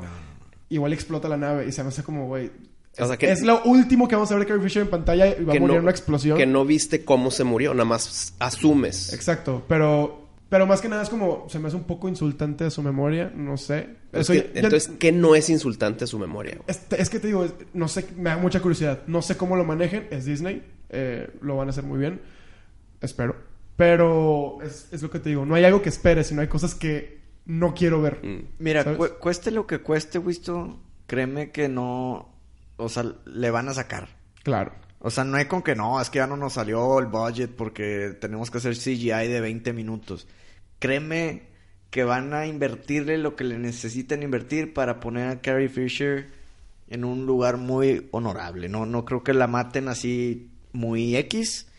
Igual 0.70 0.91
explota 0.93 1.30
la 1.30 1.38
nave 1.38 1.65
y 1.67 1.72
se 1.72 1.82
me 1.84 1.89
hace 1.89 2.04
como, 2.04 2.28
güey, 2.28 2.48
O 2.48 3.04
es, 3.04 3.08
sea, 3.08 3.17
que- 3.17 3.32
es 3.32 3.41
lo 3.43 3.63
último 3.63 4.08
que 4.08 4.15
vamos 4.15 4.30
a 4.32 4.36
ver 4.36 4.43
de 4.43 4.48
Carrie 4.50 4.63
Fisher 4.63 4.82
en 4.84 4.89
pantalla 4.89 5.28
y 5.28 5.43
va 5.46 5.54
a 5.54 5.60
morir 5.60 5.62
no- 5.67 5.74
en 5.76 5.82
una 5.84 5.91
explosión. 5.91 6.38
Que 6.38 6.46
no 6.46 6.65
viste 6.65 7.06
cómo 7.06 7.32
se 7.32 7.43
murió, 7.46 7.74
nada 7.74 7.86
más 7.86 8.34
asumes. 8.39 9.13
Exacto, 9.13 9.63
pero 9.67 10.27
pero 10.49 10.65
más 10.65 10.81
que 10.81 10.89
nada 10.89 11.03
es 11.03 11.10
como 11.10 11.47
se 11.49 11.60
me 11.60 11.67
hace 11.67 11.75
un 11.77 11.83
poco 11.83 12.07
insultante 12.07 12.63
a 12.65 12.69
su 12.69 12.81
memoria, 12.81 13.31
no 13.36 13.57
sé. 13.57 13.89
Es 14.13 14.21
Eso 14.21 14.33
que- 14.33 14.39
ya- 14.53 14.62
entonces, 14.62 14.91
¿qué 14.99 15.12
no 15.12 15.36
es 15.36 15.49
insultante 15.49 16.03
a 16.05 16.07
su 16.07 16.17
memoria? 16.19 16.57
es, 16.67 16.81
es 16.91 17.10
que 17.10 17.19
te 17.19 17.27
digo, 17.27 17.43
es- 17.45 17.53
no 17.73 17.88
sé, 17.88 18.07
me 18.17 18.29
da 18.29 18.38
mucha 18.38 18.60
curiosidad. 18.62 19.01
No 19.07 19.21
sé 19.21 19.36
cómo 19.38 19.55
lo 19.55 19.63
manejen, 19.65 20.07
es 20.12 20.25
Disney, 20.25 20.63
eh, 20.89 21.29
lo 21.41 21.57
van 21.57 21.67
a 21.67 21.71
hacer 21.71 21.83
muy 21.83 21.99
bien, 21.99 22.21
espero. 23.01 23.36
Pero 23.75 24.57
es, 24.63 24.88
es 24.91 25.01
lo 25.03 25.12
que 25.12 25.19
te 25.19 25.29
digo, 25.29 25.45
no 25.45 25.53
hay 25.55 25.63
algo 25.63 25.81
que 25.81 25.89
espere, 25.89 26.23
sino 26.23 26.41
hay 26.41 26.47
cosas 26.47 26.73
que 26.75 27.19
no 27.45 27.73
quiero 27.75 28.01
ver. 28.01 28.19
Mm. 28.23 28.47
Mira, 28.60 28.83
cueste 29.19 29.51
lo 29.51 29.67
que 29.67 29.79
cueste, 29.79 30.17
Wisto, 30.17 30.79
créeme 31.05 31.51
que 31.51 31.69
no... 31.69 32.33
O 32.77 32.89
sea, 32.89 33.05
le 33.25 33.49
van 33.51 33.69
a 33.69 33.73
sacar. 33.73 34.10
Claro. 34.43 34.71
O 35.08 35.10
sea, 35.10 35.24
no 35.24 35.38
hay 35.38 35.46
con 35.46 35.62
que 35.62 35.74
no, 35.74 36.02
es 36.02 36.10
que 36.10 36.17
ya 36.20 36.28
no 36.28 36.36
nos 36.36 36.56
salió 36.56 37.00
el 37.00 37.06
budget 37.06 37.52
porque 37.56 38.13
tenemos 38.20 38.52
que 38.52 38.58
hacer 38.58 38.76
CGI 38.76 39.30
de 39.30 39.39
20 39.39 39.72
minutos. 39.72 40.28
Créeme 40.80 41.43
que 41.91 42.04
van 42.04 42.34
a 42.34 42.46
invertirle 42.46 43.17
lo 43.17 43.34
que 43.38 43.46
le 43.46 43.58
necesitan 43.58 44.22
invertir 44.22 44.74
para 44.74 45.00
poner 45.00 45.30
a 45.30 45.39
Carrie 45.39 45.70
Fisher 45.70 46.28
en 46.89 47.06
un 47.06 47.26
lugar 47.26 47.56
muy 47.56 48.10
honorable. 48.12 48.67
No, 48.67 48.86
no 48.86 49.06
creo 49.06 49.24
que 49.24 49.34
la 49.34 49.48
maten 49.48 49.88
así 49.88 50.50
muy 50.74 51.15
X 51.15 51.70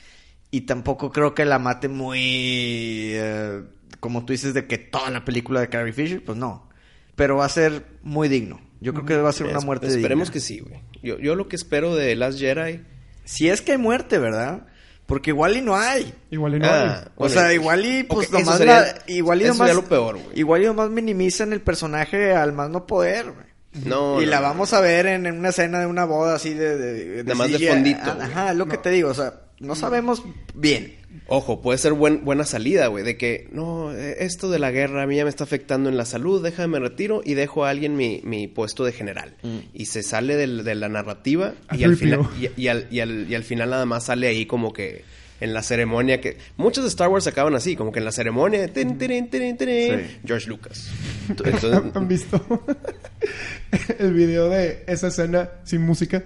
y 0.51 0.63
tampoco 0.63 1.13
creo 1.13 1.35
que 1.35 1.45
la 1.45 1.59
maten 1.59 1.95
muy, 1.95 3.11
eh, 3.13 3.63
como 4.01 4.25
tú 4.25 4.33
dices, 4.33 4.55
de 4.55 4.67
que 4.67 4.79
toda 4.79 5.11
la 5.11 5.27
película 5.27 5.61
de 5.61 5.69
Carrie 5.69 5.93
Fisher, 5.93 6.25
pues 6.25 6.39
no. 6.39 6.67
Pero 7.15 7.37
va 7.37 7.45
a 7.45 7.51
ser 7.51 7.85
muy 8.03 8.31
digno. 8.31 8.59
Yo 8.81 8.95
creo 8.95 9.05
que 9.05 9.17
va 9.19 9.29
a 9.29 9.33
ser 9.35 9.49
una 9.49 9.61
muerte 9.61 9.89
Esperemos 9.89 10.29
digna. 10.29 10.33
que 10.33 10.41
sí, 10.41 10.61
güey. 10.61 10.81
Yo, 11.03 11.19
yo 11.19 11.35
lo 11.35 11.47
que 11.47 11.57
espero 11.57 11.95
de 11.95 12.17
Last 12.17 12.39
Jedi... 12.39 12.81
Si 13.29 13.49
es 13.49 13.61
que 13.61 13.73
hay 13.73 13.79
muerte, 13.79 14.19
¿verdad? 14.19 14.61
Porque 15.07 15.31
igual 15.31 15.57
y 15.57 15.61
no 15.61 15.77
hay. 15.77 16.13
Igual 16.31 16.57
y 16.57 16.59
no. 16.61 16.67
Ah, 16.69 17.01
hay. 17.03 17.09
O 17.17 17.29
sea, 17.29 17.53
igual 17.53 17.85
y 17.85 18.03
pues 18.05 18.29
ok, 18.29 18.35
eso 18.35 18.39
nomás 18.41 18.59
sería- 18.59 18.81
la- 18.81 18.95
igual 19.07 19.41
y 19.41 19.45
eso 19.45 19.53
nomás 19.55 19.69
sería 19.69 19.83
lo 19.83 19.89
peor, 19.89 20.15
güey. 20.17 20.39
Igual 20.39 20.63
y 20.63 20.67
nomás 20.67 20.91
minimizan 20.91 21.53
el 21.53 21.61
personaje 21.61 22.33
al 22.35 22.53
más 22.53 22.71
no 22.71 22.87
poder, 22.87 23.31
güey. 23.33 23.47
No, 23.85 24.21
y 24.21 24.25
no, 24.25 24.31
la 24.31 24.37
no. 24.41 24.43
vamos 24.45 24.73
a 24.73 24.81
ver 24.81 25.07
en, 25.07 25.27
en 25.27 25.39
una 25.39 25.51
escena 25.51 25.79
de 25.81 25.87
una 25.87 26.05
boda 26.07 26.35
así 26.37 26.55
de, 26.55 26.77
de, 26.79 27.25
Nada 27.25 27.35
más 27.37 27.53
de 27.53 27.69
fondito, 27.69 28.15
güey. 28.15 28.27
Ajá, 28.27 28.51
es 28.53 28.57
lo 28.57 28.67
que 28.67 28.79
te 28.79 28.91
digo, 28.91 29.11
o 29.11 29.15
sea, 29.15 29.35
no 29.61 29.75
sabemos 29.75 30.23
bien. 30.55 30.95
Ojo, 31.27 31.61
puede 31.63 31.79
ser 31.79 31.95
buen, 31.95 32.25
buena 32.25 32.45
salida, 32.45 32.87
güey, 32.87 33.03
de 33.05 33.17
que, 33.17 33.49
no, 33.51 33.93
eh, 33.95 34.17
esto 34.21 34.51
de 34.51 34.59
la 34.59 34.71
guerra 34.71 35.03
a 35.03 35.07
mí 35.07 35.17
ya 35.17 35.25
me 35.25 35.31
está 35.31 35.45
afectando 35.45 35.89
en 35.89 35.97
la 35.97 36.05
salud, 36.05 36.43
déjame 36.43 36.79
retiro 36.79 37.23
y 37.25 37.35
dejo 37.35 37.65
a 37.65 37.71
alguien 37.71 37.97
mi, 37.97 38.21
mi 38.25 38.47
puesto 38.47 38.85
de 38.85 38.93
general. 38.93 39.35
Y 39.75 39.87
se 39.87 40.03
sale 40.03 40.37
del- 40.37 40.65
de 40.65 40.75
la 40.75 40.89
narrativa 40.89 41.55
y 41.73 41.85
al, 41.85 41.93
3PO. 41.93 41.99
final, 41.99 42.21
y, 42.41 42.63
y 42.63 42.69
al, 42.69 42.87
y, 42.91 43.01
al, 43.01 43.31
y 43.31 43.35
al 43.35 43.43
final 43.45 43.71
nada 43.71 43.85
más 43.87 44.05
sale 44.05 44.29
ahí 44.29 44.47
como 44.47 44.73
que 44.73 45.05
en 45.41 45.55
la 45.55 45.63
ceremonia 45.63 46.21
que... 46.21 46.37
Muchos 46.57 46.85
de 46.85 46.89
Star 46.89 47.09
Wars 47.09 47.27
acaban 47.27 47.55
así, 47.55 47.75
como 47.77 47.91
que 47.93 47.99
en 48.01 48.05
la 48.05 48.13
ceremonia, 48.13 48.67
tin, 48.73 48.99
Sí. 48.99 50.19
George 50.27 50.49
Lucas. 50.49 50.89
Entonces, 51.29 51.65
¿Han 51.95 52.09
visto 52.09 52.41
el 53.99 54.13
video 54.15 54.49
de 54.49 54.85
esa 54.87 55.09
escena 55.09 55.51
sin 55.65 55.83
música? 55.83 56.25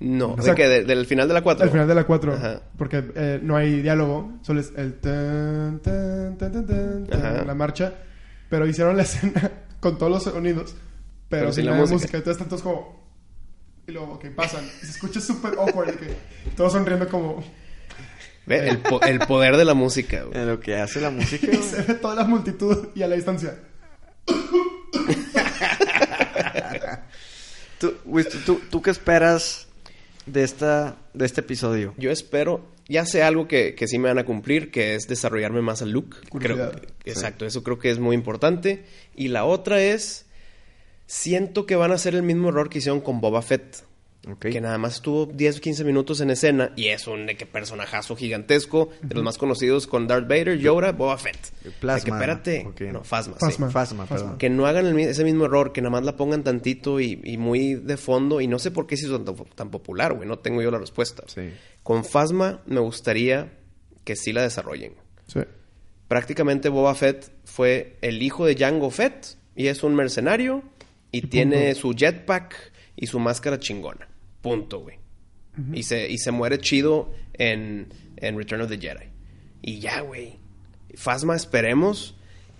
No, 0.00 0.34
O 0.34 0.42
sea, 0.42 0.54
que 0.54 0.68
de- 0.68 0.84
del 0.84 1.06
final 1.06 1.26
de 1.28 1.34
la 1.34 1.42
4. 1.42 1.64
Al 1.64 1.70
final 1.70 1.88
de 1.88 1.94
la 1.94 2.04
4. 2.04 2.34
Ajá. 2.34 2.62
Porque 2.76 3.04
eh, 3.16 3.40
no 3.42 3.56
hay 3.56 3.82
diálogo. 3.82 4.38
Solo 4.42 4.60
es 4.60 4.72
el 4.76 4.94
tan, 5.00 5.80
tan, 5.80 6.38
tan, 6.38 7.46
la 7.46 7.54
marcha. 7.54 7.94
Pero 8.48 8.66
hicieron 8.66 8.96
la 8.96 9.02
escena 9.08 9.50
con 9.80 9.98
todos 9.98 10.12
los 10.12 10.22
sonidos. 10.22 10.74
Pero, 11.28 11.42
Pero 11.42 11.52
sin 11.52 11.62
sin 11.64 11.66
la 11.66 11.72
la 11.72 11.78
música. 11.78 11.94
música. 11.96 12.16
Entonces 12.18 12.38
tantos 12.38 12.62
como... 12.62 13.08
Y 13.86 13.92
luego, 13.92 14.18
que 14.18 14.30
pasan. 14.30 14.64
Y 14.82 14.86
se 14.86 14.92
escucha 14.92 15.20
súper 15.20 15.54
awkward. 15.58 15.94
y 15.94 15.96
que 15.96 16.14
todos 16.56 16.72
sonriendo 16.72 17.08
como... 17.08 17.42
Ve, 18.46 18.68
el, 18.68 18.78
po- 18.78 19.02
el 19.02 19.18
poder 19.20 19.56
de 19.58 19.64
la 19.64 19.74
música, 19.74 20.22
güey. 20.22 20.38
En 20.40 20.46
lo 20.46 20.60
que 20.60 20.76
hace 20.76 21.00
la 21.00 21.10
música. 21.12 21.46
Y 21.52 21.56
se 21.56 21.82
ve 21.82 21.94
toda 21.94 22.14
la 22.14 22.24
multitud 22.24 22.88
y 22.94 23.02
a 23.02 23.08
la 23.08 23.16
distancia. 23.16 23.58
¿Tú, 27.78 27.94
tú, 28.04 28.38
tú, 28.44 28.60
tú 28.70 28.82
qué 28.82 28.90
esperas 28.90 29.67
de 30.32 30.44
esta 30.44 30.96
de 31.14 31.26
este 31.26 31.40
episodio? 31.40 31.94
Yo 31.98 32.10
espero, 32.10 32.68
ya 32.88 33.04
sé 33.04 33.22
algo 33.22 33.48
que, 33.48 33.74
que 33.74 33.86
sí 33.88 33.98
me 33.98 34.08
van 34.08 34.18
a 34.18 34.24
cumplir, 34.24 34.70
que 34.70 34.94
es 34.94 35.08
desarrollarme 35.08 35.60
más 35.62 35.82
al 35.82 35.90
look. 35.90 36.16
Creo, 36.38 36.72
exacto, 37.04 37.44
eso 37.44 37.62
creo 37.62 37.78
que 37.78 37.90
es 37.90 37.98
muy 37.98 38.14
importante. 38.14 38.84
Y 39.14 39.28
la 39.28 39.44
otra 39.44 39.80
es, 39.82 40.26
siento 41.06 41.66
que 41.66 41.76
van 41.76 41.92
a 41.92 41.94
hacer 41.94 42.14
el 42.14 42.22
mismo 42.22 42.48
error 42.48 42.70
que 42.70 42.78
hicieron 42.78 43.00
con 43.00 43.20
Boba 43.20 43.42
Fett. 43.42 43.84
Que 44.40 44.60
nada 44.60 44.76
más 44.78 44.96
estuvo 44.96 45.26
10 45.26 45.58
o 45.58 45.60
15 45.60 45.84
minutos 45.84 46.20
en 46.20 46.30
escena 46.30 46.72
y 46.76 46.88
es 46.88 47.06
un 47.06 47.24
de 47.24 47.36
que 47.36 47.46
personajazo 47.46 48.14
gigantesco, 48.14 48.90
de 49.00 49.14
los 49.14 49.24
más 49.24 49.38
conocidos 49.38 49.86
con 49.86 50.06
Darth 50.06 50.28
Vader, 50.28 50.58
Yoda, 50.58 50.92
Boba 50.92 51.16
Fett. 51.16 51.38
Plasma, 51.80 51.94
De 51.98 52.04
que 52.04 52.10
espérate, 52.10 52.66
ok. 52.66 52.80
no, 52.92 53.04
Phasma, 53.04 53.36
sí. 53.38 53.46
Phasma. 53.46 53.70
Fasma, 53.70 54.06
perdón. 54.06 54.36
Que 54.38 54.50
no 54.50 54.66
hagan 54.66 54.86
el 54.86 54.98
ese 54.98 55.24
mismo 55.24 55.46
error, 55.46 55.72
que 55.72 55.80
nada 55.80 55.92
más 55.92 56.04
la 56.04 56.16
pongan 56.16 56.42
tantito 56.44 57.00
y, 57.00 57.20
y 57.24 57.38
muy 57.38 57.74
de 57.76 57.96
fondo. 57.96 58.40
Y 58.40 58.48
no 58.48 58.58
sé 58.58 58.70
por 58.70 58.86
qué 58.86 58.96
se 58.96 59.06
hizo 59.06 59.20
tan, 59.20 59.34
tan 59.54 59.70
popular, 59.70 60.12
güey. 60.14 60.28
No 60.28 60.38
tengo 60.40 60.60
yo 60.60 60.70
la 60.70 60.78
respuesta. 60.78 61.22
Sí. 61.26 61.50
Con 61.82 62.04
Phasma 62.04 62.60
me 62.66 62.80
gustaría 62.80 63.52
que 64.04 64.14
sí 64.16 64.32
la 64.32 64.42
desarrollen. 64.42 64.94
Sí. 65.26 65.40
Prácticamente 66.08 66.68
Boba 66.68 66.94
Fett 66.94 67.30
fue 67.44 67.96
el 68.02 68.22
hijo 68.22 68.44
de 68.46 68.56
Jango 68.56 68.90
Fett 68.90 69.36
y 69.54 69.68
es 69.68 69.82
un 69.82 69.94
mercenario 69.94 70.62
y 71.12 71.22
tiene 71.22 71.74
su 71.74 71.92
jetpack 71.94 72.72
y 73.00 73.06
su 73.06 73.18
máscara 73.18 73.58
chingona. 73.58 74.08
Punto, 74.42 74.80
güey. 74.80 74.98
y, 75.72 75.82
se, 75.84 76.08
y 76.10 76.18
se 76.18 76.30
muere 76.32 76.58
chido 76.58 77.10
en, 77.34 77.88
en 78.16 78.36
Return 78.36 78.60
of 78.62 78.68
the 78.68 78.78
Jedi. 78.78 79.06
Y 79.62 79.78
ya, 79.80 80.00
güey. 80.00 80.38
Phasma, 80.96 81.34
esperemos 81.36 82.14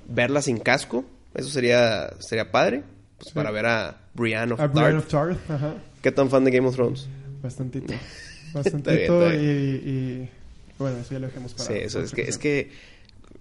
verla 0.08 0.40
sin 0.42 0.58
casco. 0.58 1.04
Eso 1.34 1.48
sería, 1.50 2.10
sería 2.20 2.50
padre. 2.50 2.82
Pues 3.18 3.28
Sí. 3.28 3.34
para 3.34 3.50
ver 3.50 3.66
a 3.66 4.00
Brienne 4.14 4.52
of 4.52 4.60
A 4.60 4.68
Brian 4.68 5.02
Tarth. 5.02 5.04
of 5.04 5.08
Tarth. 5.08 5.50
Ajá. 5.50 5.74
¿Qué 6.02 6.12
tan 6.12 6.30
fan 6.30 6.44
de 6.44 6.52
Game 6.52 6.68
of 6.68 6.76
Thrones? 6.76 7.08
Bastantito. 7.42 7.86
bien, 7.88 8.00
Bastantito 8.54 9.34
y, 9.34 9.36
y... 9.36 10.30
Bueno, 10.78 10.98
eso 10.98 11.12
ya 11.14 11.18
lo 11.18 11.26
dejemos 11.26 11.52
para... 11.54 11.64
Sí, 11.68 11.74
eso 11.74 12.00
es 12.00 12.12
que, 12.12 12.22
es 12.22 12.38
que, 12.38 12.70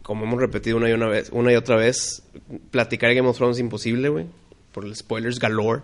como 0.02 0.24
hemos 0.26 0.40
repetido 0.40 0.78
una 0.78 0.90
y 0.90 0.94
una 0.94 1.08
vez, 1.08 1.30
una 1.32 1.52
y 1.54 1.56
otra 1.56 1.76
vez, 1.76 2.24
platicar 2.72 3.10
de 3.10 3.16
Game 3.18 3.28
of 3.28 3.38
Thrones 3.38 3.58
es 3.58 3.62
imposible, 3.62 4.10
güey. 4.10 4.26
Por 4.78 4.86
los 4.86 5.00
spoilers 5.00 5.40
galore. 5.40 5.82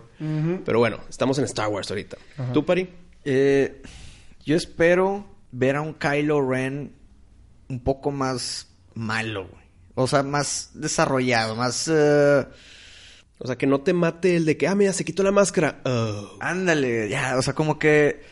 Pero 0.64 0.78
bueno, 0.78 1.00
estamos 1.10 1.36
en 1.38 1.44
Star 1.46 1.66
Wars 1.66 1.90
ahorita. 1.90 2.16
Ajá. 2.38 2.52
¿Tú, 2.52 2.64
Pari? 2.64 2.88
Eh, 3.24 3.82
yo 4.44 4.54
espero 4.54 5.26
ver 5.50 5.74
a 5.74 5.80
un 5.80 5.94
Kylo 5.94 6.48
Ren 6.48 6.94
un 7.68 7.80
poco 7.82 8.12
más 8.12 8.68
malo, 8.94 9.48
güey. 9.48 9.64
O 9.96 10.06
sea, 10.06 10.22
más 10.22 10.70
desarrollado, 10.74 11.56
más... 11.56 11.90
eh, 11.92 12.46
O 13.38 13.46
sea, 13.48 13.58
que 13.58 13.66
no 13.66 13.80
te 13.80 13.92
mate 13.94 14.36
el 14.36 14.44
de 14.44 14.56
que, 14.56 14.68
ah, 14.68 14.76
mira, 14.76 14.92
se 14.92 15.04
quitó 15.04 15.24
la 15.24 15.32
máscara. 15.32 15.80
Oh. 15.84 16.36
ándale, 16.38 17.08
ya, 17.08 17.36
o 17.36 17.42
sea, 17.42 17.52
como 17.52 17.80
que... 17.80 18.22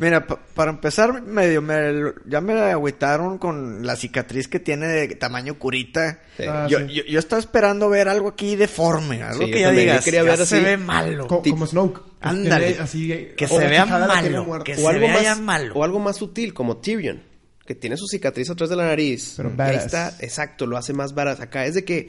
Mira, 0.00 0.26
pa- 0.26 0.40
para 0.54 0.70
empezar, 0.70 1.20
medio 1.22 1.60
me, 1.60 1.92
ya 2.26 2.40
me 2.40 2.54
agüitaron 2.54 3.36
con 3.36 3.84
la 3.86 3.96
cicatriz 3.96 4.48
que 4.48 4.58
tiene 4.58 4.86
de 4.86 5.08
tamaño 5.14 5.58
curita. 5.58 6.20
Sí. 6.38 6.44
Ah, 6.48 6.66
yo, 6.70 6.78
sí. 6.78 6.86
yo, 6.94 7.02
yo 7.04 7.18
estaba 7.18 7.38
esperando 7.38 7.90
ver 7.90 8.08
algo 8.08 8.28
aquí 8.30 8.56
deforme, 8.56 9.22
algo 9.22 9.44
Sí, 9.44 9.50
que 9.50 9.60
yo 9.60 9.70
ya 9.70 9.78
digas, 9.78 10.02
quería 10.04 10.22
ya 10.24 10.30
ver 10.30 10.36
se 10.38 10.56
así. 10.56 10.64
ve 10.64 10.76
malo. 10.78 11.26
Co- 11.26 11.42
como 11.42 11.66
Snoke. 11.66 12.00
Ándale. 12.22 12.78
así, 12.80 13.12
eh, 13.12 13.34
Que 13.36 13.46
se 13.46 13.58
vea 13.68 13.84
malo, 13.84 14.62
que 14.64 14.72
O 14.72 14.76
se 14.76 14.86
algo, 14.88 15.00
vea 15.00 15.12
más, 15.12 15.22
ya 15.22 15.34
malo. 15.36 15.74
o 15.74 15.84
algo 15.84 15.98
más 15.98 16.16
sutil, 16.16 16.54
como 16.54 16.78
Tyrion. 16.78 17.22
Que 17.66 17.74
tiene 17.74 17.96
su 17.98 18.06
cicatriz 18.06 18.48
atrás 18.48 18.70
de 18.70 18.76
la 18.76 18.86
nariz. 18.86 19.34
Pero 19.36 19.52
ahí 19.58 19.76
está, 19.76 20.16
exacto, 20.20 20.66
lo 20.66 20.78
hace 20.78 20.92
más 20.94 21.14
barato. 21.14 21.42
Acá 21.42 21.66
es 21.66 21.74
de 21.74 21.84
que 21.84 22.08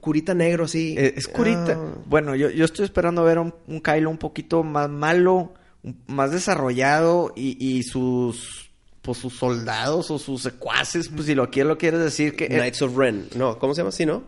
curita 0.00 0.32
negro 0.34 0.64
así. 0.64 0.94
Eh, 0.98 1.12
es 1.16 1.28
curita. 1.28 1.76
Ah. 1.78 1.94
Bueno, 2.06 2.34
yo, 2.34 2.48
yo 2.50 2.64
estoy 2.64 2.86
esperando 2.86 3.22
ver 3.22 3.38
un, 3.38 3.54
un 3.68 3.80
Kylo 3.80 4.08
un 4.10 4.18
poquito 4.18 4.62
más 4.62 4.88
malo, 4.88 5.52
más 6.06 6.30
desarrollado 6.30 7.32
y, 7.36 7.56
y 7.64 7.82
sus 7.82 8.70
pues 9.02 9.18
sus 9.18 9.32
soldados 9.34 10.10
o 10.12 10.18
sus 10.18 10.42
secuaces, 10.42 11.08
pues 11.08 11.26
si 11.26 11.34
lo 11.34 11.50
quieres 11.50 11.68
lo 11.68 11.76
quieres 11.78 11.98
decir 12.00 12.36
que 12.36 12.44
eh, 12.44 12.48
Knights 12.50 12.82
of 12.82 12.96
Ren. 12.96 13.26
No, 13.34 13.58
¿cómo 13.58 13.74
se 13.74 13.80
llama 13.80 13.88
así, 13.88 14.06
no? 14.06 14.22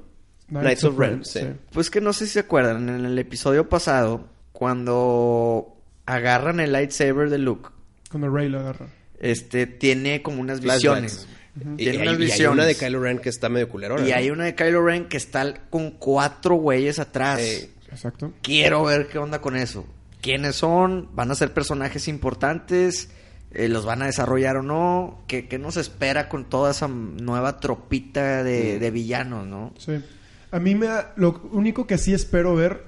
Knights, 0.49 0.85
of 0.85 0.99
Ren, 0.99 1.25
sí. 1.25 1.41
pues 1.73 1.91
que 1.91 2.01
no 2.01 2.13
sé 2.13 2.27
si 2.27 2.33
se 2.33 2.41
acuerdan 2.41 2.89
en 2.89 3.07
el 3.07 3.19
episodio 3.19 3.69
pasado 3.69 4.27
cuando 4.53 5.77
agarran 6.07 6.61
el 6.61 6.73
lightsaber 6.73 7.31
de 7.31 7.39
Luke, 7.39 7.71
Cuando 8.11 8.29
Rey 8.31 8.49
lo 8.49 8.61
agarra. 8.61 8.87
este 9.21 9.67
tiene 9.67 10.23
como 10.23 10.41
unas 10.41 10.61
visiones. 10.61 11.27
Y, 11.57 11.77
Tiene 11.77 11.99
y 11.99 11.99
unas 11.99 12.01
hay, 12.01 12.07
y 12.07 12.09
hay 12.11 12.17
visiones. 12.17 12.53
una 12.53 12.65
de 12.65 12.75
Kylo 12.75 13.01
Ren 13.01 13.19
que 13.21 13.29
está 13.29 13.49
medio 13.49 13.69
culero. 13.69 14.05
Y 14.05 14.11
hay 14.11 14.31
una 14.31 14.45
de 14.45 14.57
Kylo 14.57 14.85
Ren 14.85 15.07
que 15.09 15.17
está 15.17 15.55
con 15.71 15.93
cuatro 15.93 16.57
güeyes 16.57 16.99
atrás. 16.99 17.39
Ey. 17.39 17.71
Exacto. 17.91 18.33
Quiero 18.43 18.83
ver 18.83 19.07
qué 19.07 19.19
onda 19.19 19.41
con 19.41 19.57
eso. 19.57 19.87
¿Quiénes 20.25 20.57
son? 20.57 21.11
¿Van 21.15 21.31
a 21.31 21.35
ser 21.35 21.53
personajes 21.53 22.09
importantes? 22.09 23.11
Eh, 23.51 23.69
¿Los 23.69 23.85
van 23.85 24.01
a 24.01 24.07
desarrollar 24.07 24.57
o 24.57 24.63
no? 24.63 25.23
¿Qué, 25.27 25.49
qué 25.49 25.59
nos 25.59 25.77
espera 25.77 26.31
con 26.31 26.47
toda 26.49 26.71
esa 26.71 26.89
nueva 26.89 27.61
tropita 27.61 28.43
de, 28.43 28.79
de 28.79 28.91
villanos, 28.91 29.47
no? 29.47 29.75
Sí. 29.77 30.03
A 30.51 30.59
mí 30.61 30.75
me 30.75 30.87
da- 30.87 31.13
lo 31.17 31.43
único 31.53 31.87
que 31.87 31.99
sí 31.99 32.15
espero 32.15 32.55
ver 32.55 32.85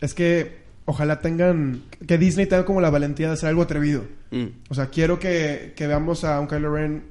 es 0.00 0.14
que 0.14 0.62
ojalá 0.86 1.20
tengan 1.20 1.82
que 2.08 2.16
Disney 2.16 2.46
tenga 2.46 2.64
como 2.64 2.80
la 2.80 2.88
valentía 2.88 3.26
de 3.28 3.34
hacer 3.34 3.50
algo 3.50 3.60
atrevido. 3.60 4.04
Mm. 4.30 4.46
O 4.70 4.74
sea, 4.74 4.86
quiero 4.86 5.18
que, 5.18 5.74
que 5.76 5.86
veamos 5.86 6.24
a 6.24 6.40
un 6.40 6.46
Kylo 6.46 6.74
Ren 6.74 7.04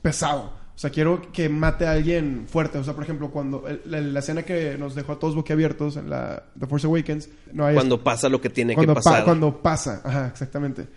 pesado. 0.00 0.52
O 0.82 0.84
sea, 0.84 0.90
quiero 0.90 1.22
que 1.32 1.48
mate 1.48 1.86
a 1.86 1.92
alguien 1.92 2.46
fuerte. 2.48 2.76
O 2.78 2.82
sea, 2.82 2.92
por 2.94 3.04
ejemplo, 3.04 3.30
cuando 3.30 3.68
el- 3.68 3.82
la, 3.84 4.00
la 4.00 4.18
escena 4.18 4.42
que 4.42 4.76
nos 4.76 4.96
dejó 4.96 5.12
a 5.12 5.18
todos 5.20 5.36
boquiabiertos 5.36 5.96
en 5.96 6.10
la 6.10 6.42
The 6.58 6.66
Force 6.66 6.88
Awakens, 6.88 7.28
no 7.52 7.64
hay 7.66 7.76
Cuando 7.76 8.02
pasa 8.02 8.28
lo 8.28 8.40
que 8.40 8.50
tiene 8.50 8.74
cuando, 8.74 8.94
que 8.94 9.00
pa- 9.00 9.04
pasar. 9.04 9.24
cuando 9.24 9.62
pasa, 9.62 10.00
ajá, 10.04 10.26
exactamente. 10.26 10.88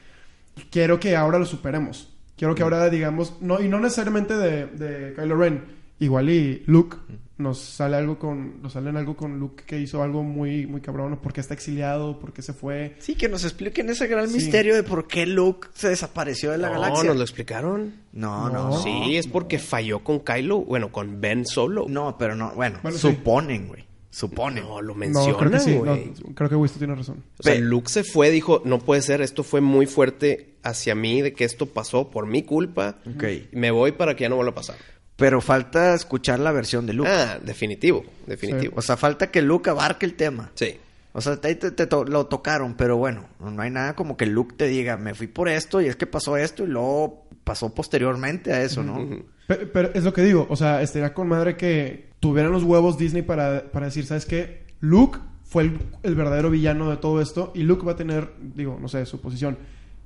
Quiero 0.72 1.00
que 1.00 1.16
ahora 1.16 1.38
lo 1.38 1.46
superemos. 1.46 2.10
Quiero 2.36 2.56
que 2.56 2.64
ahora 2.64 2.90
digamos, 2.90 3.34
no, 3.42 3.62
y 3.62 3.68
no 3.70 3.80
necesariamente 3.80 4.36
de, 4.36 4.66
de 4.66 5.14
Kylo 5.14 5.38
Ren, 5.38 5.64
igual 6.00 6.30
y 6.32 6.64
Luke, 6.66 6.98
nos 7.38 7.60
sale 7.60 7.98
algo 7.98 8.18
con, 8.18 8.62
nos 8.62 8.74
salen 8.74 8.96
algo 8.96 9.16
con 9.18 9.40
Luke 9.40 9.64
que 9.66 9.80
hizo 9.80 10.02
algo 10.02 10.24
muy, 10.24 10.68
muy 10.68 10.80
cabrón, 10.82 11.20
porque 11.22 11.42
está 11.42 11.54
exiliado, 11.54 12.18
porque 12.20 12.42
se 12.42 12.54
fue. 12.54 12.96
Sí, 13.00 13.16
que 13.16 13.28
nos 13.28 13.44
expliquen 13.44 13.90
ese 13.90 14.08
gran 14.08 14.30
Sí. 14.30 14.36
misterio 14.36 14.74
de 14.76 14.84
por 14.84 15.06
qué 15.08 15.26
Luke 15.26 15.68
se 15.74 15.90
desapareció 15.90 16.52
de 16.52 16.58
la 16.60 16.68
No, 16.70 16.74
galaxia. 16.76 17.04
nos 17.10 17.18
lo 17.18 17.24
explicaron. 17.24 17.94
No, 18.14 18.48
no, 18.50 18.54
No. 18.54 18.70
no. 18.70 18.78
Sí, 18.82 19.18
es 19.18 19.28
porque 19.28 19.60
falló 19.60 20.00
con 20.04 20.20
Kylo, 20.22 20.60
bueno, 20.62 20.92
con 20.92 21.20
Ben 21.20 21.46
Solo. 21.46 21.86
No, 21.90 22.18
pero 22.18 22.36
no, 22.36 22.52
bueno, 22.56 22.80
Bueno, 22.82 22.98
sí. 22.98 23.02
suponen, 23.10 23.68
güey. 23.68 23.84
Suponen. 24.10 24.64
No, 24.64 24.82
lo 24.82 24.94
No, 24.94 25.00
menciona, 25.00 25.38
creo 25.38 25.52
que 25.52 25.60
sí. 25.60 25.74
güey. 25.76 26.14
no, 26.26 26.34
creo 26.36 26.50
que 26.50 26.56
Wisto 26.56 26.78
tiene 26.80 26.96
razón. 26.96 27.22
O 27.38 27.44
sea, 27.44 27.56
Luke 27.56 27.90
se 27.90 28.06
fue, 28.06 28.32
dijo, 28.32 28.62
no 28.64 28.80
puede 28.80 29.02
ser, 29.02 29.20
esto 29.22 29.44
fue 29.44 29.60
muy 29.60 29.88
fuerte 29.88 30.56
hacia 30.64 30.96
mí, 30.96 31.22
de 31.22 31.34
que 31.34 31.44
esto 31.44 31.66
pasó 31.66 32.10
por 32.10 32.26
mi 32.26 32.44
culpa. 32.44 33.00
Ok. 33.14 33.24
Me 33.52 33.72
voy 33.72 33.92
para 33.92 34.16
que 34.16 34.22
ya 34.22 34.30
no 34.30 34.38
vuelva 34.38 34.52
a 34.52 34.56
pasar. 34.56 34.78
Pero 35.16 35.40
falta 35.42 35.94
escuchar 35.94 36.40
la 36.40 36.52
versión 36.52 36.86
de 36.86 36.94
Luke. 36.94 37.10
Ah, 37.10 37.40
definitivo, 37.44 38.04
definitivo. 38.28 38.74
O 38.76 38.82
sea, 38.82 38.98
falta 38.98 39.32
que 39.32 39.42
Luke 39.42 39.70
abarque 39.70 40.06
el 40.06 40.16
tema. 40.16 40.52
Sí. 40.56 40.78
O 41.14 41.22
sea, 41.22 41.40
ahí 41.44 41.56
te, 41.56 41.72
te 41.72 41.88
to- 41.88 42.04
lo 42.04 42.26
tocaron, 42.26 42.74
pero 42.76 42.98
bueno, 42.98 43.26
no 43.40 43.62
hay 43.62 43.70
nada 43.70 43.96
como 43.96 44.18
que 44.18 44.26
Luke 44.26 44.56
te 44.58 44.68
diga, 44.68 44.98
me 44.98 45.14
fui 45.14 45.28
por 45.28 45.48
esto 45.48 45.80
y 45.80 45.86
es 45.88 45.96
que 45.96 46.06
pasó 46.06 46.36
esto 46.36 46.64
y 46.64 46.68
luego 46.68 47.26
pasó 47.46 47.74
posteriormente 47.74 48.52
a 48.52 48.62
eso, 48.64 48.84
¿no? 48.84 49.08
Pero, 49.48 49.72
pero 49.72 49.92
es 49.94 50.04
lo 50.04 50.12
que 50.12 50.24
digo, 50.24 50.46
o 50.50 50.56
sea, 50.58 50.82
estaría 50.82 51.14
con 51.14 51.30
madre 51.30 51.56
que 51.56 52.10
tuvieran 52.20 52.52
los 52.52 52.64
huevos 52.64 52.98
Disney 52.98 53.22
para, 53.22 53.72
para 53.72 53.86
decir, 53.86 54.06
¿sabes 54.06 54.26
qué? 54.26 54.66
Luke 54.82 55.20
fue 55.46 55.64
el, 55.64 55.80
el 56.04 56.16
verdadero 56.16 56.50
villano 56.50 56.90
de 56.90 56.98
todo 56.98 57.22
esto 57.22 57.54
y 57.56 57.64
Luke 57.64 57.86
va 57.86 57.94
a 57.94 57.96
tener, 57.96 58.34
digo, 58.54 58.78
no 58.82 58.90
sé, 58.90 59.06
su 59.06 59.22
posición. 59.22 59.58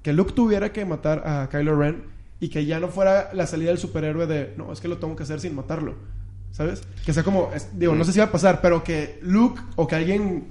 Que 0.03 0.13
Luke 0.13 0.33
tuviera 0.33 0.71
que 0.71 0.85
matar 0.85 1.23
a 1.27 1.49
Kylo 1.49 1.75
Ren 1.75 2.03
y 2.39 2.49
que 2.49 2.65
ya 2.65 2.79
no 2.79 2.87
fuera 2.87 3.29
la 3.33 3.45
salida 3.47 3.69
del 3.69 3.77
superhéroe 3.79 4.25
de, 4.27 4.53
no, 4.57 4.71
es 4.71 4.79
que 4.79 4.87
lo 4.87 4.97
tengo 4.97 5.15
que 5.15 5.23
hacer 5.23 5.39
sin 5.39 5.55
matarlo. 5.55 5.95
¿Sabes? 6.51 6.81
Que 7.05 7.13
sea 7.13 7.23
como, 7.23 7.51
es- 7.53 7.77
digo, 7.77 7.93
no 7.95 8.03
sé 8.03 8.11
si 8.11 8.19
va 8.19 8.25
a 8.25 8.31
pasar, 8.31 8.59
pero 8.61 8.83
que 8.83 9.19
Luke 9.21 9.61
o 9.75 9.87
que 9.87 9.95
alguien, 9.95 10.45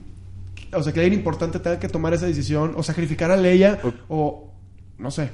o 0.73 0.83
sea, 0.83 0.93
que 0.93 1.01
alguien 1.01 1.19
importante 1.19 1.59
tenga 1.59 1.79
que 1.81 1.89
tomar 1.89 2.15
esa 2.15 2.27
decisión 2.27 2.75
o 2.77 2.83
sacrificar 2.83 3.31
a 3.31 3.37
Leia 3.37 3.81
o, 4.09 4.53
no 4.99 5.11
sé. 5.11 5.31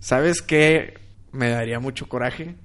¿Sabes 0.00 0.42
qué? 0.42 0.94
Me 1.32 1.50
daría 1.50 1.78
mucho 1.78 2.08
coraje 2.08 2.56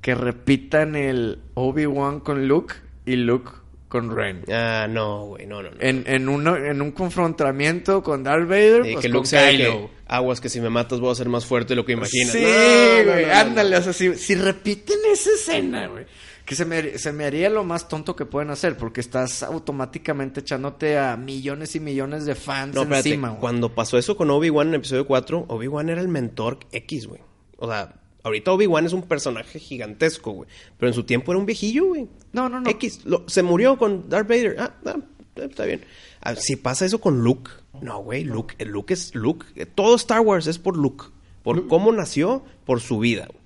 que 0.00 0.14
repitan 0.14 0.96
el 0.96 1.40
Obi-Wan 1.54 2.20
con 2.20 2.46
Luke 2.48 2.74
y 3.06 3.16
Luke 3.16 3.50
con 3.94 4.14
Ren. 4.16 4.42
Ah, 4.52 4.86
no, 4.90 5.26
güey, 5.26 5.46
no, 5.46 5.62
no, 5.62 5.70
no. 5.70 5.76
En, 5.80 6.02
en, 6.06 6.28
uno- 6.28 6.56
en 6.56 6.82
un 6.82 6.90
confrontamiento 6.90 8.02
con 8.02 8.24
Darth 8.24 8.48
Vader, 8.48 8.86
Y 8.86 8.92
pues 8.94 9.02
que 9.02 9.08
Luke 9.08 9.28
Kylo. 9.28 9.72
que, 9.72 9.88
aguas 10.08 10.40
que 10.40 10.48
si 10.48 10.60
me 10.60 10.68
matas 10.68 10.98
voy 10.98 11.12
a 11.12 11.14
ser 11.14 11.28
más 11.28 11.46
fuerte 11.46 11.70
de 11.70 11.76
lo 11.76 11.84
que 11.86 11.92
imaginas. 11.92 12.32
Sí, 12.32 12.40
güey, 12.42 13.06
no, 13.24 13.28
no, 13.28 13.34
ándale. 13.34 13.76
O 13.76 13.82
sea, 13.82 13.92
si, 13.92 14.14
si 14.16 14.34
repiten 14.34 14.98
esa 15.12 15.30
escena, 15.30 15.86
güey. 15.86 16.06
Que 16.44 16.54
se 16.56 16.64
me, 16.66 16.98
se 16.98 17.12
me 17.12 17.24
haría 17.24 17.48
lo 17.48 17.64
más 17.64 17.88
tonto 17.88 18.14
que 18.14 18.26
pueden 18.26 18.50
hacer, 18.50 18.76
porque 18.76 19.00
estás 19.00 19.42
automáticamente 19.42 20.40
echándote 20.40 20.98
a 20.98 21.16
millones 21.16 21.74
y 21.74 21.80
millones 21.80 22.26
de 22.26 22.34
fans 22.34 22.74
No, 22.74 22.82
espérate, 22.82 23.08
encima, 23.10 23.28
güey. 23.30 23.40
cuando 23.40 23.74
pasó 23.74 23.96
eso 23.96 24.14
con 24.16 24.28
Obi-Wan 24.30 24.68
en 24.68 24.74
episodio 24.74 25.06
4, 25.06 25.46
Obi-Wan 25.48 25.88
era 25.88 26.00
el 26.02 26.08
mentor 26.08 26.58
X, 26.70 27.06
güey. 27.06 27.22
O 27.56 27.66
sea, 27.70 27.94
ahorita 28.24 28.50
Obi-Wan 28.52 28.84
es 28.86 28.92
un 28.92 29.02
personaje 29.02 29.58
gigantesco, 29.60 30.32
güey. 30.32 30.48
Pero 30.78 30.88
en 30.88 30.94
su 30.94 31.04
tiempo 31.04 31.30
era 31.30 31.38
un 31.38 31.46
viejillo, 31.46 31.86
güey. 31.86 32.08
No, 32.32 32.48
no, 32.48 32.58
no. 32.60 32.68
X, 32.70 33.04
lo- 33.04 33.22
se 33.28 33.42
murió 33.44 33.78
con 33.78 34.08
Darth 34.08 34.26
Vader. 34.28 34.56
Ah, 34.58 34.72
ah, 34.86 34.96
está 35.36 35.64
bien. 35.64 35.82
Ah, 36.20 36.34
si 36.34 36.56
pasa 36.56 36.84
eso 36.86 37.00
con 37.00 37.22
Luke, 37.22 37.50
no, 37.80 38.00
güey, 38.02 38.24
Luke, 38.24 38.54
eh, 38.58 38.64
Luke 38.64 38.92
es 38.94 39.14
Luke. 39.14 39.46
Eh, 39.54 39.66
Todo 39.66 39.94
Star 39.96 40.20
Wars 40.20 40.46
es 40.48 40.58
por 40.58 40.76
Luke. 40.76 41.04
Por 41.42 41.56
Luke- 41.56 41.68
cómo 41.68 41.92
nació, 41.92 42.42
por 42.64 42.80
su 42.80 42.98
vida. 42.98 43.26
güey. 43.28 43.38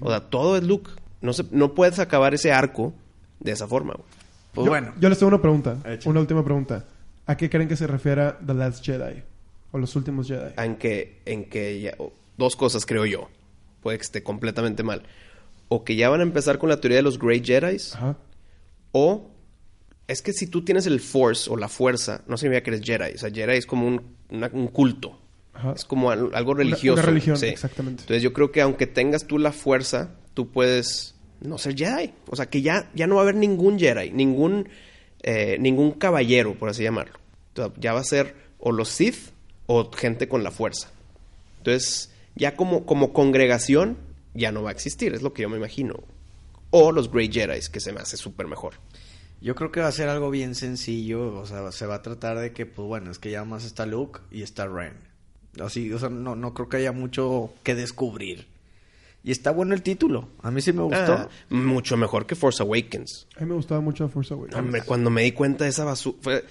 O 0.00 0.10
sea, 0.10 0.20
todo 0.28 0.56
es 0.58 0.64
Luke. 0.64 0.90
No, 1.22 1.32
se, 1.32 1.44
no 1.52 1.74
puedes 1.74 1.98
acabar 1.98 2.34
ese 2.34 2.52
arco 2.52 2.92
de 3.40 3.52
esa 3.52 3.66
forma, 3.66 3.94
güey. 3.94 4.06
Pues 4.52 4.64
yo, 4.64 4.70
bueno. 4.70 4.92
Yo 5.00 5.08
les 5.08 5.18
tengo 5.18 5.28
una 5.28 5.40
pregunta. 5.40 5.76
Una 6.04 6.20
última 6.20 6.44
pregunta. 6.44 6.84
¿A 7.26 7.36
qué 7.36 7.48
creen 7.50 7.68
que 7.68 7.76
se 7.76 7.86
refiera 7.86 8.38
The 8.44 8.54
Last 8.54 8.84
Jedi? 8.84 9.22
O 9.72 9.78
los 9.78 9.94
últimos 9.96 10.28
Jedi. 10.28 10.52
en 10.56 10.76
que, 10.76 11.20
en 11.26 11.44
que 11.48 11.80
ya- 11.80 11.96
dos 12.36 12.56
cosas 12.56 12.84
creo 12.86 13.04
yo. 13.06 13.28
Puede 13.86 13.98
que 13.98 14.02
esté 14.02 14.22
completamente 14.24 14.82
mal. 14.82 15.02
O 15.68 15.84
que 15.84 15.94
ya 15.94 16.08
van 16.08 16.18
a 16.18 16.24
empezar 16.24 16.58
con 16.58 16.68
la 16.68 16.80
teoría 16.80 16.96
de 16.96 17.02
los 17.02 17.20
Great 17.20 17.44
Jedi. 17.44 17.76
Ajá. 17.94 18.16
O 18.90 19.30
es 20.08 20.22
que 20.22 20.32
si 20.32 20.48
tú 20.48 20.64
tienes 20.64 20.86
el 20.86 20.98
Force 20.98 21.48
o 21.48 21.56
la 21.56 21.68
fuerza, 21.68 22.22
no 22.26 22.36
significa 22.36 22.64
que 22.64 22.70
eres 22.70 22.82
Jedi. 22.84 23.14
O 23.14 23.18
sea, 23.18 23.30
Jedi 23.30 23.56
es 23.56 23.64
como 23.66 23.86
un, 23.86 24.02
una- 24.30 24.50
un 24.52 24.66
culto. 24.66 25.16
Ajá. 25.54 25.72
Es 25.76 25.84
como 25.84 26.10
al- 26.10 26.30
algo 26.34 26.50
Una- 26.50 26.64
religioso. 26.64 26.94
una 27.00 27.02
religión, 27.06 27.36
sí. 27.36 27.46
exactamente. 27.46 28.02
Entonces 28.02 28.24
yo 28.24 28.32
creo 28.32 28.50
que 28.50 28.60
aunque 28.60 28.88
tengas 28.88 29.26
tú 29.28 29.38
la 29.38 29.52
fuerza, 29.52 30.10
tú 30.34 30.48
puedes 30.50 31.14
no 31.40 31.58
ser 31.58 31.76
Jedi. 31.76 32.12
O 32.28 32.34
sea, 32.34 32.46
que 32.46 32.62
ya, 32.62 32.90
ya 32.94 33.06
no 33.06 33.14
va 33.14 33.20
a 33.20 33.24
haber 33.24 33.36
ningún 33.36 33.78
Jedi, 33.78 34.10
ningún, 34.10 34.68
eh, 35.22 35.58
ningún 35.60 35.92
caballero, 35.92 36.54
por 36.54 36.68
así 36.70 36.82
llamarlo. 36.82 37.18
Ya 37.78 37.92
va 37.92 38.00
a 38.00 38.04
ser 38.04 38.34
o 38.58 38.72
los 38.72 38.88
Sith 38.88 39.30
o 39.66 39.90
gente 39.92 40.28
con 40.28 40.42
la 40.42 40.50
fuerza. 40.50 40.90
Entonces, 41.58 42.10
ya 42.36 42.54
como, 42.54 42.86
como 42.86 43.12
congregación, 43.12 43.96
ya 44.34 44.52
no 44.52 44.62
va 44.62 44.70
a 44.70 44.72
existir, 44.72 45.14
es 45.14 45.22
lo 45.22 45.32
que 45.32 45.42
yo 45.42 45.48
me 45.48 45.56
imagino. 45.56 46.04
O 46.70 46.92
los 46.92 47.10
Great 47.10 47.32
Jedi, 47.32 47.60
que 47.72 47.80
se 47.80 47.92
me 47.92 48.00
hace 48.00 48.16
súper 48.16 48.46
mejor. 48.46 48.74
Yo 49.40 49.54
creo 49.54 49.70
que 49.70 49.80
va 49.80 49.88
a 49.88 49.92
ser 49.92 50.08
algo 50.08 50.30
bien 50.30 50.54
sencillo. 50.54 51.34
O 51.34 51.46
sea, 51.46 51.70
se 51.72 51.86
va 51.86 51.96
a 51.96 52.02
tratar 52.02 52.38
de 52.38 52.52
que, 52.52 52.66
pues 52.66 52.86
bueno, 52.86 53.10
es 53.10 53.18
que 53.18 53.30
ya 53.30 53.44
más 53.44 53.64
está 53.64 53.86
Luke 53.86 54.20
y 54.30 54.42
está 54.42 54.66
Ren. 54.66 54.94
Así, 55.60 55.92
o 55.92 55.98
sea, 55.98 56.08
no, 56.08 56.36
no 56.36 56.54
creo 56.54 56.68
que 56.68 56.78
haya 56.78 56.92
mucho 56.92 57.50
que 57.62 57.74
descubrir. 57.74 58.46
Y 59.22 59.30
está 59.30 59.50
bueno 59.50 59.74
el 59.74 59.82
título. 59.82 60.28
A 60.42 60.50
mí 60.50 60.60
sí 60.60 60.72
me 60.72 60.82
gustó. 60.82 61.12
Ah, 61.12 61.28
mucho 61.50 61.96
mejor 61.96 62.26
que 62.26 62.34
Force 62.34 62.62
Awakens. 62.62 63.26
A 63.36 63.40
mí 63.40 63.46
me 63.46 63.54
gustaba 63.54 63.80
mucho 63.80 64.08
Force 64.08 64.32
Awakens. 64.32 64.56
Hombre, 64.56 64.82
cuando 64.82 65.10
me 65.10 65.22
di 65.22 65.32
cuenta 65.32 65.64
de 65.64 65.70
esa 65.70 65.84
basura... 65.84 66.42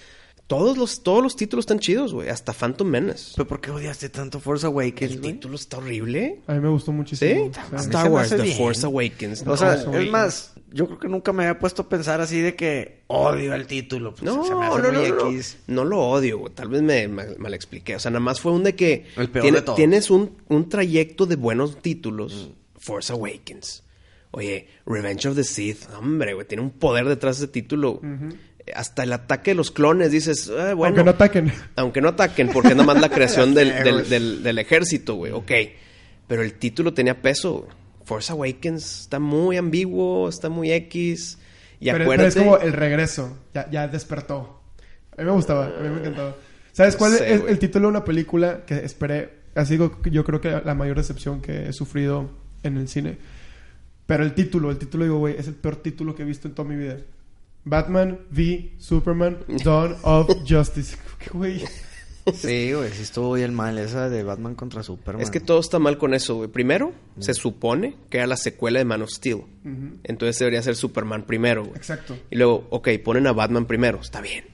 Todos 0.47 0.77
los, 0.77 1.01
todos 1.01 1.23
los 1.23 1.36
títulos 1.36 1.63
están 1.63 1.79
chidos, 1.79 2.13
güey. 2.13 2.29
Hasta 2.29 2.53
Phantom 2.53 2.88
Menace. 2.88 3.31
¿Pero 3.36 3.47
por 3.47 3.60
qué 3.62 3.71
odiaste 3.71 4.10
tanto 4.10 4.39
Force 4.39 4.65
Awakens, 4.67 5.13
El 5.13 5.19
güey? 5.19 5.34
título 5.34 5.55
está 5.55 5.77
horrible. 5.77 6.41
A 6.45 6.53
mí 6.53 6.60
me 6.60 6.69
gustó 6.69 6.91
¿Sí? 6.91 6.97
muchísimo. 6.97 7.45
mí 7.71 7.77
Star 7.79 8.12
Wars, 8.12 8.29
The 8.29 8.41
bien. 8.43 8.55
Force 8.58 8.86
Awakens. 8.86 9.43
O 9.47 9.58
sea, 9.58 9.73
es 9.73 10.12
más, 10.12 10.53
yo 10.71 10.86
creo 10.86 10.99
que 10.99 11.08
nunca 11.08 11.34
me 11.34 11.45
había 11.47 11.58
puesto 11.58 11.81
a 11.81 11.89
pensar 11.89 12.21
así 12.21 12.41
de 12.41 12.55
que 12.55 13.01
odio 13.08 13.55
el 13.55 13.65
título. 13.65 14.12
Pues, 14.12 14.21
No, 14.21 14.43
se 14.45 14.53
me 14.53 14.67
no, 14.67 14.73
hace 14.75 14.81
no, 14.84 14.91
no, 14.91 15.15
no. 15.23 15.31
X. 15.31 15.58
No 15.65 15.84
lo 15.84 15.99
odio, 16.10 16.38
güey. 16.38 16.53
Tal 16.53 16.67
vez 16.67 16.84
me 16.84 17.08
mal, 17.08 17.36
mal 17.39 17.53
expliqué. 17.55 17.95
O 17.95 17.99
sea, 17.99 18.12
nada 18.12 18.19
más 18.19 18.39
fue 18.39 18.51
un 18.51 18.63
de 18.63 18.75
que... 18.75 19.08
El 19.17 19.29
peor 19.31 19.41
tiene- 19.41 19.58
de 19.58 19.62
todos. 19.63 19.77
Tienes 19.77 20.12
un, 20.12 20.38
un 20.47 20.69
trayecto 20.69 21.25
de 21.25 21.38
buenos 21.38 21.81
títulos. 21.81 22.51
Force 22.77 23.12
Awakens. 23.12 23.81
Oye, 24.29 24.67
Revenge 24.86 25.27
of 25.27 25.36
the 25.36 25.43
Sith. 25.43 25.88
Hombre, 25.97 26.36
güey. 26.36 26.45
Tiene 26.47 26.62
un 26.62 26.69
poder 26.69 27.05
detrás 27.08 27.39
de 27.39 27.45
ese 27.45 27.51
título. 27.51 27.99
Hasta 28.73 29.04
el 29.04 29.13
ataque 29.13 29.51
de 29.51 29.56
los 29.56 29.69
clones. 29.71 30.12
Dices, 30.12 30.49
ah, 30.49 30.73
bueno... 30.73 30.95
Aunque 30.97 31.04
no 31.04 31.12
ataquen. 31.12 31.54
Aunque 31.75 32.01
no 32.01 32.10
ataquen, 32.10 32.49
porque 32.49 32.69
es 32.69 32.75
nada 32.75 32.88
más 32.93 33.01
la 33.01 33.10
creación 33.13 33.54
del, 33.54 33.69
del, 33.84 33.93
güey. 33.93 34.10
del- 34.10 34.43
del 34.43 34.60
ejército, 34.60 35.15
güey. 35.15 35.32
Ok. 35.32 35.51
Pero 36.28 36.41
el 36.41 36.54
título 36.54 36.93
tenía 36.93 37.21
peso. 37.21 37.67
Force 38.06 38.32
Awakens 38.32 39.01
está 39.01 39.19
muy 39.19 39.58
ambiguo, 39.58 40.30
está 40.30 40.49
muy 40.49 40.71
X. 40.71 41.38
Y 41.80 41.91
pero, 41.91 42.12
es 42.13 42.36
como 42.36 42.58
el 42.58 42.73
regreso. 42.73 43.38
Ya, 43.54 43.69
ya 43.69 43.88
despertó. 43.88 44.62
A 45.17 45.21
mí 45.21 45.25
me 45.25 45.32
gustaba. 45.32 45.65
A 45.67 45.82
mí 45.82 45.89
me 45.89 45.99
encantaba. 45.99 46.36
¿Sabes 46.71 46.95
cuál 46.95 47.13
sé, 47.13 47.34
es 47.34 47.41
güey. 47.41 47.54
el 47.54 47.60
título 47.60 47.88
de 47.88 47.89
una 47.91 48.04
película 48.04 48.65
que 48.65 48.78
esperé? 48.84 49.45
Ha 49.56 49.63
sido 49.65 49.99
yo 50.12 50.23
creo 50.25 50.41
que 50.41 50.49
la 50.65 50.73
mayor 50.75 50.97
decepción 50.97 51.41
que 51.41 51.67
he 51.69 51.73
sufrido 51.73 52.30
en 52.63 52.78
el 52.78 52.88
cine. 52.89 53.17
Pero 54.06 54.23
el 54.23 54.34
título, 54.34 54.69
el 54.71 54.78
título 54.78 55.04
digo, 55.06 55.17
güey, 55.19 55.36
es 55.38 55.47
el 55.47 55.56
peor 55.56 55.78
título 55.78 56.13
que 56.15 56.23
he 56.23 56.25
visto 56.25 56.47
en 56.47 56.54
toda 56.54 56.67
mi 56.67 56.75
vida. 56.75 56.97
Batman 57.65 58.19
v 58.32 58.75
Superman 58.78 59.39
Dawn 59.63 59.95
of 60.04 60.30
Justice. 60.47 60.97
Güey. 61.34 61.63
Sí, 62.34 62.73
güey, 62.73 62.91
sí 62.91 63.04
estuvo 63.04 63.34
bien 63.34 63.54
mal 63.54 63.78
esa 63.78 64.10
de 64.10 64.23
Batman 64.23 64.56
contra 64.56 64.82
Superman. 64.82 65.21
Es 65.21 65.30
que 65.30 65.39
todo 65.39 65.60
está 65.60 65.78
mal 65.78 65.97
con 65.97 66.13
eso, 66.13 66.36
güey. 66.36 66.49
Primero, 66.49 66.91
se 67.19 67.34
supone 67.36 67.95
que 68.10 68.17
era 68.17 68.28
la 68.28 68.38
secuela 68.38 68.80
de 68.80 68.86
Man 68.86 69.04
of 69.04 69.10
Steel. 69.12 69.41
Entonces 70.04 70.39
debería 70.39 70.62
ser 70.63 70.75
Superman 70.75 71.25
primero, 71.25 71.63
güey. 71.65 71.75
Exacto. 71.75 72.17
Y 72.32 72.36
luego, 72.36 72.67
ok, 72.71 72.89
ponen 73.04 73.28
a 73.28 73.32
Batman 73.32 73.65
primero, 73.65 73.99
está 74.01 74.21
bien. 74.21 74.45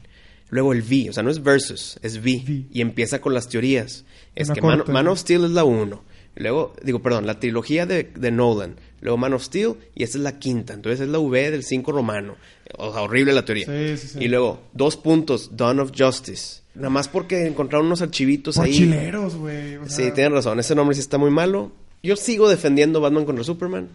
Luego 0.49 0.73
el 0.73 0.81
V, 0.81 1.09
o 1.09 1.13
sea, 1.13 1.23
no 1.23 1.29
es 1.29 1.41
versus, 1.41 1.97
es 2.01 2.17
V. 2.17 2.43
V. 2.45 2.65
Y 2.71 2.81
empieza 2.81 3.21
con 3.21 3.33
las 3.33 3.47
teorías. 3.47 4.03
Es 4.35 4.49
Una 4.49 4.55
que. 4.83 4.91
Man 4.91 5.07
of 5.07 5.19
Steel 5.19 5.45
es 5.45 5.51
la 5.51 5.63
1. 5.63 6.03
Luego, 6.35 6.73
digo, 6.83 7.01
perdón, 7.01 7.25
la 7.25 7.39
trilogía 7.39 7.85
de, 7.85 8.03
de 8.03 8.31
Nolan. 8.31 8.75
Luego 9.01 9.17
Man 9.17 9.33
of 9.33 9.43
Steel 9.43 9.75
y 9.95 10.03
esta 10.03 10.17
es 10.17 10.23
la 10.23 10.39
quinta. 10.39 10.73
Entonces 10.73 11.01
es 11.01 11.09
la 11.09 11.19
V 11.19 11.51
del 11.51 11.63
5 11.63 11.91
romano. 11.91 12.37
O 12.77 12.93
sea, 12.93 13.01
horrible 13.01 13.33
la 13.33 13.43
teoría. 13.43 13.65
Sí, 13.65 13.97
sí, 13.97 14.07
sí. 14.13 14.19
Y 14.23 14.27
luego, 14.27 14.61
dos 14.73 14.95
puntos, 14.95 15.57
Dawn 15.57 15.79
of 15.79 15.91
Justice. 15.97 16.61
Nada 16.75 16.89
más 16.89 17.07
porque 17.07 17.45
encontraron 17.47 17.87
unos 17.87 18.01
archivitos 18.01 18.55
Por 18.55 18.65
ahí. 18.65 18.73
chileros, 18.73 19.35
güey. 19.35 19.75
o 19.77 19.89
Sí, 19.89 20.11
tienen 20.13 20.31
razón. 20.33 20.59
Ese 20.59 20.75
nombre 20.75 20.95
sí 20.95 21.01
está 21.01 21.17
muy 21.17 21.31
malo. 21.31 21.71
Yo 22.03 22.15
sigo 22.15 22.47
defendiendo 22.47 23.01
Batman 23.01 23.25
contra 23.25 23.43
Superman. 23.43 23.89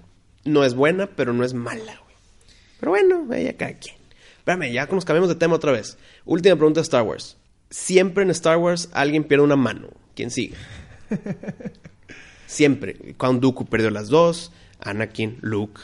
No 0.44 0.64
es 0.64 0.74
buena, 0.74 1.06
pero 1.06 1.32
no 1.32 1.44
es 1.44 1.54
mala, 1.54 1.98
güey. 2.04 2.16
Pero 2.78 2.90
bueno, 2.90 3.32
ella 3.32 3.56
cada 3.56 3.72
quien. 3.74 3.96
Espérame, 4.38 4.72
ya 4.72 4.86
nos 4.86 5.04
cambiamos 5.04 5.28
de 5.28 5.34
tema 5.34 5.54
otra 5.56 5.72
vez. 5.72 5.96
Última 6.24 6.54
pregunta 6.56 6.80
de 6.80 6.82
Star 6.82 7.02
Wars. 7.02 7.36
Siempre 7.70 8.22
en 8.22 8.30
Star 8.30 8.58
Wars 8.58 8.90
alguien 8.92 9.24
pierde 9.24 9.44
una 9.44 9.56
mano. 9.56 9.88
¿Quién 10.14 10.30
sigue? 10.30 10.54
Siempre. 12.46 13.14
Count 13.16 13.40
Dooku 13.40 13.66
perdió 13.66 13.90
las 13.90 14.08
dos. 14.08 14.52
Anakin, 14.80 15.38
Luke, 15.42 15.80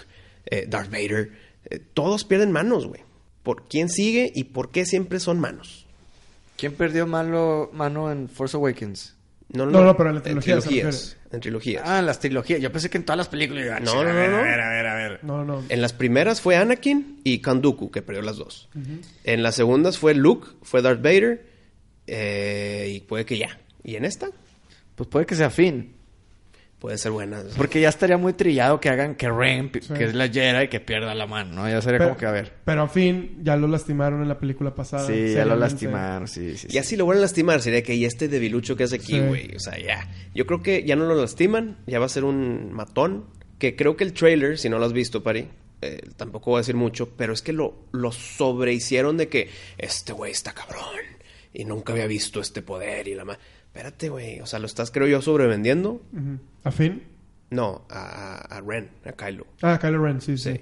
eh, 0.47 0.67
Darth 0.69 0.91
Vader. 0.91 1.33
eh, 1.71 1.79
todos 1.95 2.25
pierden 2.25 2.53
manos, 2.53 2.87
güey. 2.87 3.01
¿Por 3.43 3.67
quién 3.69 3.89
sigue 3.89 4.31
y 4.35 4.45
por 4.45 4.71
qué 4.71 4.85
siempre 4.87 5.19
son 5.21 5.41
manos? 5.41 5.87
¿Quién 6.57 6.75
perdió 6.75 7.07
malo, 7.07 7.71
mano 7.73 8.11
en 8.13 8.29
Force 8.29 8.57
Awakens? 8.57 9.17
No, 9.49 9.67
No, 9.67 9.83
no, 9.85 9.97
pero 9.97 10.09
en 10.11 10.15
la 10.17 10.23
trilogía 10.23 10.59
trilogías. 10.61 11.17
En 11.31 11.41
trilogías. 11.41 11.83
Ah, 11.87 11.99
en 11.99 12.07
las 12.07 12.21
trilogías. 12.21 12.61
Yo 12.61 12.71
pensé 12.73 12.89
que 12.89 12.99
en 12.99 13.05
todas 13.05 13.19
las 13.19 13.29
películas. 13.29 13.65
iba 13.67 13.77
a- 13.77 13.81
No, 13.81 13.95
no, 13.95 14.01
a 14.01 14.05
no, 14.13 14.15
ver. 14.15 14.31
A 14.35 14.43
ver, 14.43 14.61
a 14.61 14.69
ver, 14.71 14.87
a 14.87 14.95
ver. 14.95 15.21
No, 15.25 15.45
no. 15.45 15.63
En 15.69 15.81
las 15.83 15.93
primeras 15.93 16.41
fue 16.41 16.57
Anakin 16.57 17.21
y 17.25 17.41
Kanduku, 17.41 17.91
que 17.91 18.01
perdió 18.03 18.23
las 18.23 18.37
dos. 18.37 18.69
En 19.25 19.43
las 19.43 19.55
segundas 19.55 19.99
fue 19.99 20.15
Luke, 20.15 20.49
fue 20.63 20.81
Darth 20.83 21.03
Vader, 21.03 21.47
eh, 22.07 22.93
y 22.97 23.01
puede 23.01 23.25
que 23.25 23.39
ya. 23.39 23.59
¿Y 23.85 23.97
en 23.97 24.05
esta? 24.05 24.31
Pues 24.95 25.09
puede 25.09 25.27
que 25.27 25.35
sea 25.35 25.51
Finn. 25.51 25.95
Puede 26.83 26.99
ser 26.99 27.13
buena. 27.13 27.41
Porque 27.57 27.81
ya 27.81 27.89
estaría 27.89 28.19
muy 28.19 28.33
trillado 28.33 28.81
que 28.81 28.89
hagan 28.89 29.15
que 29.15 29.31
Ren, 29.31 29.71
Sí. 29.81 29.95
que 29.95 30.03
es 30.03 30.15
la 30.15 30.29
Jedi, 30.29 30.67
que 30.67 30.81
pierda 30.81 31.15
la 31.15 31.29
mano, 31.29 31.55
¿no? 31.55 31.69
Ya 31.71 31.81
sería 31.81 31.99
Pero, 31.99 32.11
como 32.11 32.19
que, 32.21 32.27
a 32.27 32.33
ver. 32.33 32.53
pero 32.65 32.83
a 32.83 32.89
fin, 32.89 33.39
ya 33.45 33.55
lo 33.55 33.69
lastimaron 33.69 34.21
en 34.21 34.29
la 34.29 34.37
película 34.37 34.75
pasada. 34.75 35.07
Sí, 35.07 35.33
ya 35.33 35.45
lo 35.45 35.55
lastimaron, 35.55 36.27
sí, 36.27 36.51
sí. 36.57 36.67
sí. 36.67 36.69
Ya 36.75 36.83
si 36.83 36.97
lo 36.97 37.05
vuelven 37.05 37.21
a 37.21 37.27
lastimar, 37.27 37.63
sería 37.63 37.85
que 37.85 37.95
y 37.95 38.05
este 38.05 38.27
debilucho 38.27 38.75
que 38.77 38.83
hace 38.83 38.97
aquí, 38.97 39.13
Sí. 39.13 39.21
güey. 39.21 39.55
O 39.55 39.61
sea, 39.61 39.79
ya. 39.79 40.11
Yo 40.35 40.45
creo 40.45 40.61
que 40.61 40.83
ya 40.83 40.97
no 40.97 41.05
lo 41.07 41.15
lastiman, 41.15 41.79
ya 41.87 42.01
va 42.01 42.07
a 42.07 42.09
ser 42.11 42.25
un 42.25 42.73
matón. 42.73 43.27
Que 43.61 43.77
creo 43.77 43.97
que 43.97 44.03
el 44.03 44.13
trailer, 44.13 44.59
si 44.59 44.69
no 44.69 44.81
lo 44.81 44.85
has 44.87 44.93
visto, 44.93 45.23
Pari, 45.23 45.47
eh, 45.83 46.01
tampoco 46.17 46.51
voy 46.51 46.59
a 46.59 46.63
decir 46.63 46.75
mucho, 46.75 47.11
pero 47.17 47.33
es 47.33 47.43
que 47.43 47.53
lo, 47.53 47.87
lo 47.93 48.11
sobrehicieron 48.11 49.17
de 49.17 49.29
que 49.29 49.49
este 49.79 50.13
güey 50.13 50.33
está 50.33 50.53
cabrón 50.53 50.83
y 51.55 51.65
nunca 51.65 51.93
había 51.93 52.09
visto 52.09 52.41
este 52.41 52.61
poder 52.63 53.07
y 53.07 53.15
la 53.15 53.25
más. 53.25 53.39
Espérate, 53.75 54.09
güey. 54.11 54.41
O 54.41 54.47
sea, 54.47 54.59
lo 54.59 54.67
estás, 54.67 54.91
creo 54.91 55.07
yo, 55.07 55.23
sobrevendiendo. 55.23 56.03
¿A 56.65 56.71
Finn? 56.71 57.03
No, 57.51 57.87
a, 57.91 58.37
a 58.37 58.61
Ren, 58.61 58.91
a 59.05 59.13
Kylo. 59.13 59.47
Ah, 59.63 59.79
Kylo 59.81 60.03
Ren, 60.05 60.21
sí, 60.21 60.37
sí. 60.37 60.53
Sí. 60.55 60.61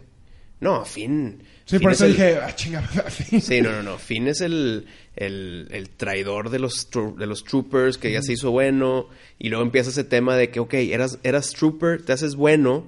No, 0.60 0.84
Finn. 0.84 1.42
Sí, 1.64 1.78
Finn 1.78 1.82
por 1.82 1.92
es 1.92 1.98
eso 1.98 2.04
el- 2.06 2.12
dije, 2.12 2.36
ah, 2.36 2.54
chinga, 2.54 2.78
a 3.06 3.10
Finn. 3.10 3.40
Sí, 3.40 3.62
no, 3.62 3.72
no, 3.72 3.82
no. 3.82 3.98
Finn 3.98 4.28
es 4.28 4.40
el, 4.40 4.86
el, 5.16 5.68
el 5.70 5.88
traidor 5.90 6.50
de 6.50 6.58
los, 6.58 6.88
de 7.16 7.26
los 7.26 7.44
troopers 7.44 7.96
que 7.98 8.12
ya 8.12 8.22
se 8.22 8.34
hizo 8.34 8.50
bueno. 8.50 9.08
Y 9.38 9.48
luego 9.48 9.64
empieza 9.64 9.90
ese 9.90 10.04
tema 10.04 10.36
de 10.36 10.50
que, 10.50 10.60
ok, 10.60 10.74
eras, 10.74 11.18
eras 11.24 11.50
trooper, 11.52 12.02
te 12.02 12.12
haces 12.12 12.36
bueno. 12.36 12.86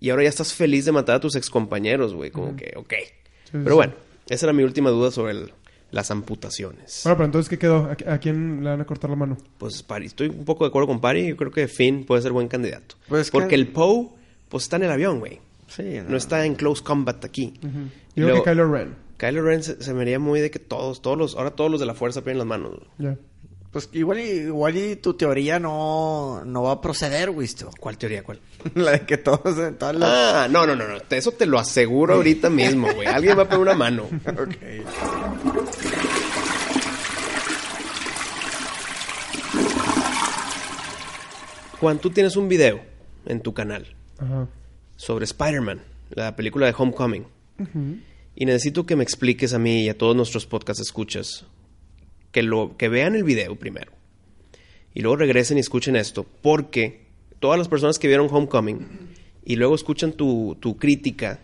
Y 0.00 0.10
ahora 0.10 0.22
ya 0.22 0.28
estás 0.28 0.54
feliz 0.54 0.84
de 0.84 0.92
matar 0.92 1.16
a 1.16 1.20
tus 1.20 1.34
excompañeros, 1.36 2.14
güey. 2.14 2.30
Como 2.30 2.54
que, 2.56 2.72
ok. 2.76 2.94
sí, 3.44 3.50
Pero 3.52 3.70
sí. 3.70 3.74
bueno, 3.74 3.94
esa 4.28 4.46
era 4.46 4.52
mi 4.52 4.62
última 4.62 4.90
duda 4.90 5.10
sobre 5.10 5.32
el- 5.32 5.52
las 5.90 6.10
amputaciones. 6.10 7.00
Bueno, 7.04 7.16
pero 7.16 7.24
entonces, 7.26 7.48
¿qué 7.48 7.58
quedó? 7.58 7.86
¿A, 8.06 8.14
a 8.14 8.18
quién 8.18 8.62
le 8.62 8.70
van 8.70 8.80
a 8.80 8.84
cortar 8.84 9.10
la 9.10 9.16
mano? 9.16 9.36
Pues 9.58 9.82
Pari, 9.82 10.06
estoy 10.06 10.28
un 10.28 10.44
poco 10.44 10.64
de 10.64 10.68
acuerdo 10.68 10.86
con 10.88 11.00
Pari. 11.00 11.28
Yo 11.28 11.36
creo 11.36 11.50
que 11.50 11.66
Finn 11.68 12.04
puede 12.04 12.22
ser 12.22 12.32
buen 12.32 12.48
candidato. 12.48 12.96
Pues 13.08 13.30
que- 13.30 13.38
Porque 13.38 13.54
el 13.54 13.68
Poe, 13.68 14.08
pues 14.48 14.64
está 14.64 14.76
en 14.76 14.84
el 14.84 14.90
avión, 14.90 15.18
güey. 15.20 15.40
Sí, 15.68 15.98
No 16.08 16.16
está 16.16 16.44
en 16.46 16.54
close 16.54 16.82
combat 16.82 17.22
aquí. 17.24 17.54
Yo 17.62 17.68
Y 17.68 17.70
creo 18.14 18.28
luego- 18.28 18.42
que 18.44 18.50
Kylo 18.50 18.72
Ren. 18.72 18.94
Kylo 19.18 19.42
Ren 19.42 19.62
se, 19.62 19.82
se 19.82 19.92
me 19.94 20.02
haría 20.02 20.18
muy 20.18 20.40
de 20.40 20.50
que 20.50 20.58
todos, 20.58 21.02
todos 21.02 21.18
los, 21.18 21.36
ahora 21.36 21.50
todos 21.50 21.70
los 21.70 21.80
de 21.80 21.86
la 21.86 21.94
fuerza 21.94 22.22
pierden 22.22 22.38
las 22.38 22.46
manos. 22.46 22.72
Ya. 22.98 23.16
Pues 23.70 23.90
igual 23.92 24.18
y, 24.20 24.22
igual 24.22 24.76
y 24.76 24.96
tu 24.96 25.14
teoría 25.14 25.58
no, 25.58 26.42
no 26.44 26.62
va 26.62 26.72
a 26.72 26.80
proceder, 26.80 27.28
Wisto. 27.30 27.70
¿Cuál 27.78 27.98
teoría? 27.98 28.22
¿Cuál? 28.22 28.40
La 28.74 28.92
de 28.92 29.00
que 29.06 29.18
todos 29.18 29.58
en 29.58 29.76
todas 29.76 29.94
las... 29.94 30.10
Ah, 30.10 30.48
no, 30.50 30.66
no, 30.66 30.74
no, 30.74 30.88
no. 30.88 30.96
Eso 31.10 31.32
te 31.32 31.44
lo 31.44 31.58
aseguro 31.58 32.14
ahorita 32.14 32.48
mismo, 32.48 32.92
güey. 32.94 33.06
Alguien 33.06 33.36
va 33.38 33.42
a 33.42 33.48
poner 33.48 33.60
una 33.60 33.74
mano. 33.74 34.08
Ok. 34.28 34.56
Juan, 41.80 41.98
tú 41.98 42.10
tienes 42.10 42.36
un 42.36 42.48
video 42.48 42.80
en 43.26 43.40
tu 43.40 43.54
canal 43.54 43.86
Ajá. 44.18 44.48
sobre 44.96 45.24
Spider-Man, 45.24 45.82
la 46.10 46.34
película 46.34 46.66
de 46.66 46.74
Homecoming. 46.76 47.26
Y 48.34 48.46
necesito 48.46 48.86
que 48.86 48.96
me 48.96 49.02
expliques 49.02 49.52
a 49.52 49.58
mí 49.58 49.84
y 49.84 49.88
a 49.88 49.98
todos 49.98 50.16
nuestros 50.16 50.46
podcast 50.46 50.80
escuchas 50.80 51.44
que 52.38 52.44
lo 52.44 52.76
que 52.76 52.88
vean 52.88 53.16
el 53.16 53.24
video 53.24 53.56
primero 53.56 53.90
y 54.94 55.02
luego 55.02 55.16
regresen 55.16 55.56
y 55.56 55.60
escuchen 55.60 55.96
esto, 55.96 56.24
porque 56.40 57.00
todas 57.40 57.58
las 57.58 57.66
personas 57.66 57.98
que 57.98 58.06
vieron 58.06 58.28
Homecoming 58.30 58.78
y 59.44 59.56
luego 59.56 59.74
escuchan 59.74 60.12
tu, 60.12 60.56
tu 60.60 60.76
crítica, 60.76 61.40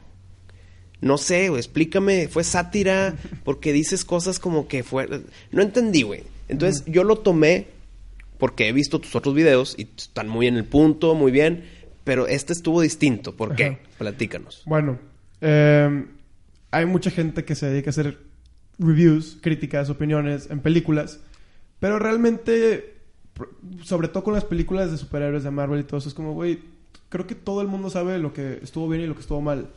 no 1.01 1.19
sé, 1.19 1.47
explícame, 1.47 2.29
fue 2.29 2.45
sátira, 2.45 3.17
porque 3.43 3.73
dices 3.73 4.05
cosas 4.05 4.39
como 4.39 4.69
que 4.69 4.85
fue... 4.85 5.09
No 5.51 5.63
entendí, 5.63 6.03
güey. 6.03 6.23
Entonces 6.49 6.85
yo 6.87 7.03
lo 7.03 7.17
tomé 7.17 7.67
porque 8.39 8.69
he 8.69 8.73
visto 8.73 9.01
tus 9.01 9.17
otros 9.17 9.35
videos 9.35 9.75
y 9.77 9.89
están 9.97 10.29
muy 10.29 10.47
en 10.47 10.57
el 10.57 10.65
punto, 10.65 11.17
muy 11.17 11.33
bien, 11.33 11.65
pero 12.05 12.29
este 12.29 12.53
estuvo 12.53 12.83
distinto. 12.83 13.35
¿Por 13.35 13.57
qué? 13.57 13.65
Ajá. 13.65 13.79
Platícanos. 13.99 14.63
Bueno, 14.65 14.97
eh, 15.41 16.05
hay 16.71 16.87
mucha 16.87 17.11
gente 17.11 17.45
que 17.45 17.57
se 17.57 17.67
dedica 17.67 17.89
a 17.89 17.91
hacer 17.91 18.19
reviews, 18.79 19.39
críticas, 19.41 19.91
opiniones 19.91 20.51
en 20.51 20.61
películas, 20.61 21.21
pero 21.81 21.99
realmente, 21.99 22.95
sobre 23.83 24.09
todo 24.09 24.25
con 24.25 24.35
las 24.35 24.45
películas 24.45 24.91
de 24.91 24.97
superhéroes 24.99 25.45
de 25.45 25.51
Marvel 25.51 25.81
y 25.81 25.85
todo 25.85 25.99
eso, 25.99 26.09
es 26.09 26.15
como, 26.15 26.33
güey, 26.35 26.61
creo 27.09 27.27
que 27.27 27.35
todo 27.35 27.61
el 27.61 27.69
mundo 27.69 27.91
sabe 27.91 28.19
lo 28.19 28.33
que 28.33 28.59
estuvo 28.63 28.89
bien 28.89 29.03
y 29.03 29.07
lo 29.07 29.15
que 29.15 29.21
estuvo 29.21 29.41
mal. 29.41 29.69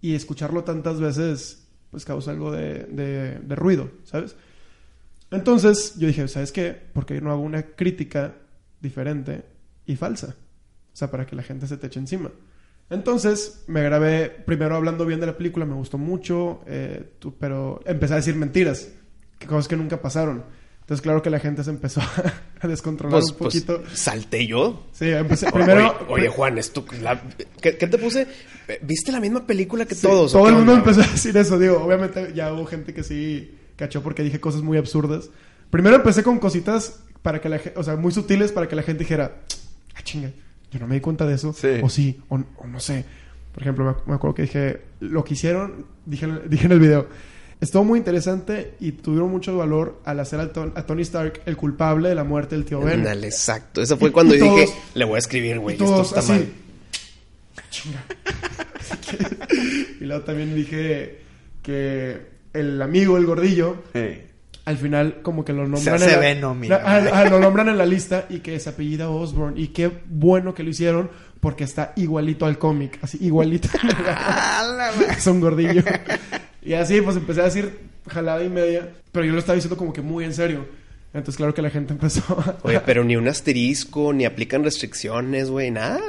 Y 0.00 0.14
escucharlo 0.14 0.64
tantas 0.64 1.00
veces, 1.00 1.66
pues 1.90 2.04
causa 2.04 2.30
algo 2.30 2.52
de, 2.52 2.84
de- 2.84 3.54
ruido, 3.56 3.90
¿sabes? 4.04 4.36
Entonces 5.30 5.94
yo 5.98 6.06
dije, 6.06 6.28
¿sabes 6.28 6.52
qué? 6.52 6.72
¿Por 6.92 7.06
qué 7.06 7.20
no 7.20 7.30
hago 7.30 7.40
una 7.42 7.62
crítica 7.62 8.34
diferente 8.80 9.44
y 9.86 9.96
falsa? 9.96 10.36
O 10.92 10.96
sea, 10.96 11.10
para 11.10 11.26
que 11.26 11.34
la 11.34 11.42
gente 11.42 11.66
se 11.66 11.76
te 11.76 11.86
eche 11.86 11.98
encima. 12.00 12.30
Entonces 12.90 13.64
me 13.66 13.82
grabé 13.82 14.28
primero 14.30 14.76
hablando 14.76 15.06
bien 15.06 15.20
de 15.20 15.26
la 15.26 15.36
película, 15.36 15.64
me 15.64 15.74
gustó 15.74 15.98
mucho, 15.98 16.60
eh, 16.66 17.04
tú- 17.18 17.34
pero 17.38 17.80
empecé 17.86 18.12
a 18.14 18.16
decir 18.16 18.34
mentiras, 18.36 18.88
que 19.38 19.46
cosas 19.46 19.68
que 19.68 19.76
nunca 19.76 20.00
pasaron. 20.02 20.44
Entonces 20.82 21.00
claro 21.00 21.22
que 21.22 21.30
la 21.30 21.40
gente 21.40 21.64
se 21.64 21.70
empezó 21.70 22.02
a 22.60 22.68
descontrolar 22.68 23.20
Pues, 23.20 23.32
un 23.32 23.38
pues 23.38 23.54
poquito. 23.62 23.82
salté 23.94 24.46
yo. 24.46 24.86
Sí, 24.92 25.08
empecé 25.10 25.50
primero... 25.50 25.96
Oye, 26.08 26.20
oye, 26.24 26.28
Juan, 26.28 26.58
esto, 26.58 26.84
la- 27.00 27.22
¿qué, 27.62 27.78
qué 27.78 27.86
te 27.86 27.96
puse? 27.96 28.26
¿Viste 28.82 29.10
la 29.10 29.20
misma 29.20 29.46
película 29.46 29.86
que 29.86 29.94
Sí, 29.94 30.02
todos? 30.06 30.32
Todo 30.32 30.42
¿o 30.42 30.48
el 30.48 30.54
mundo 30.54 30.72
onda, 30.72 30.84
empezó 30.84 31.00
a 31.08 31.10
decir 31.10 31.34
eso, 31.38 31.58
digo, 31.58 31.78
obviamente 31.82 32.32
ya 32.34 32.52
hubo 32.52 32.66
gente 32.66 32.92
que 32.92 33.02
sí 33.02 33.54
cachó 33.76 34.02
porque 34.02 34.22
dije 34.22 34.40
cosas 34.40 34.60
muy 34.62 34.76
absurdas. 34.76 35.30
Primero 35.70 35.96
empecé 35.96 36.22
con 36.22 36.38
cositas 36.38 37.00
para 37.22 37.40
que 37.40 37.48
la 37.48 37.58
o 37.76 37.82
sea, 37.82 37.96
muy 37.96 38.12
sutiles 38.12 38.52
para 38.52 38.68
que 38.68 38.76
la 38.76 38.82
gente 38.82 39.04
dijera, 39.04 39.40
ah, 39.94 40.02
chinga, 40.02 40.30
yo 40.74 40.80
no 40.80 40.86
me 40.86 40.96
di 40.96 41.00
cuenta 41.00 41.26
de 41.26 41.34
eso, 41.34 41.52
Sí. 41.52 41.80
o 41.82 41.88
sí, 41.88 42.20
o, 42.28 42.36
o 42.58 42.66
no 42.66 42.80
sé. 42.80 43.04
Por 43.52 43.62
ejemplo, 43.62 43.84
me, 43.84 43.92
me 44.10 44.14
acuerdo 44.16 44.34
que 44.34 44.42
dije, 44.42 44.80
lo 45.00 45.24
que 45.24 45.34
hicieron, 45.34 45.86
dije, 46.04 46.26
en- 46.26 46.42
dije 46.50 46.66
en 46.66 46.72
el 46.72 46.80
video, 46.80 47.06
estuvo 47.60 47.84
muy 47.84 47.98
interesante 47.98 48.74
y 48.80 48.92
tuvieron 48.92 49.30
mucho 49.30 49.56
valor 49.56 50.00
al 50.04 50.20
hacer 50.20 50.40
a, 50.40 50.52
Ton- 50.52 50.72
a 50.74 50.84
Tony 50.84 51.02
Stark 51.02 51.40
el 51.46 51.56
culpable 51.56 52.08
de 52.08 52.14
la 52.16 52.24
muerte 52.24 52.56
del 52.56 52.64
tío 52.64 52.80
Ben. 52.80 53.06
Exacto. 53.06 53.80
Eso 53.80 53.96
fue 53.96 54.10
cuando 54.12 54.34
Y 54.34 54.38
yo 54.40 54.56
dije, 54.56 54.72
le 54.94 55.04
voy 55.04 55.16
a 55.16 55.18
escribir, 55.18 55.58
güey, 55.60 55.76
esto 55.76 56.02
está 56.02 56.20
así. 56.20 56.32
mal. 56.32 56.46
Chinga. 57.70 58.04
Y 60.00 60.04
luego 60.04 60.24
también 60.24 60.54
dije 60.54 61.20
que 61.62 62.26
el 62.52 62.80
amigo, 62.82 63.16
el 63.16 63.24
gordillo, 63.26 63.82
al 64.64 64.78
final 64.78 65.20
como 65.22 65.44
que 65.44 65.52
lo 65.52 65.66
nombran 65.66 65.96
hace 65.96 66.06
en 66.06 66.12
la, 66.12 66.18
Venom, 66.18 66.62
ah, 66.70 67.04
ah, 67.12 67.24
lo 67.28 67.38
nombran 67.38 67.68
en 67.68 67.76
la 67.76 67.84
lista 67.84 68.26
y 68.30 68.38
que 68.38 68.58
se 68.58 68.70
apellida 68.70 69.10
Osborn 69.10 69.58
y 69.58 69.68
qué 69.68 69.90
bueno 70.06 70.54
que 70.54 70.62
lo 70.62 70.70
hicieron 70.70 71.10
porque 71.40 71.64
está 71.64 71.92
igualito 71.96 72.46
al 72.46 72.58
cómic, 72.58 72.98
así 73.02 73.18
igualito. 73.20 73.68
es 75.16 75.26
un 75.26 75.40
gordillo. 75.40 75.82
Y 76.62 76.72
así 76.72 77.02
pues 77.02 77.16
empecé 77.16 77.42
a 77.42 77.44
decir 77.44 77.78
jalada 78.08 78.42
y 78.42 78.48
media, 78.48 78.88
pero 79.12 79.26
yo 79.26 79.32
lo 79.32 79.38
estaba 79.38 79.54
diciendo 79.54 79.76
como 79.76 79.92
que 79.92 80.00
muy 80.00 80.24
en 80.24 80.32
serio. 80.32 80.66
Entonces 81.12 81.36
claro 81.36 81.52
que 81.52 81.60
la 81.60 81.68
gente 81.68 81.92
empezó 81.92 82.22
a... 82.40 82.56
Oye, 82.62 82.80
pero 82.80 83.04
ni 83.04 83.16
un 83.16 83.28
asterisco, 83.28 84.14
ni 84.14 84.24
aplican 84.24 84.64
restricciones, 84.64 85.50
güey, 85.50 85.70
nada. 85.70 86.00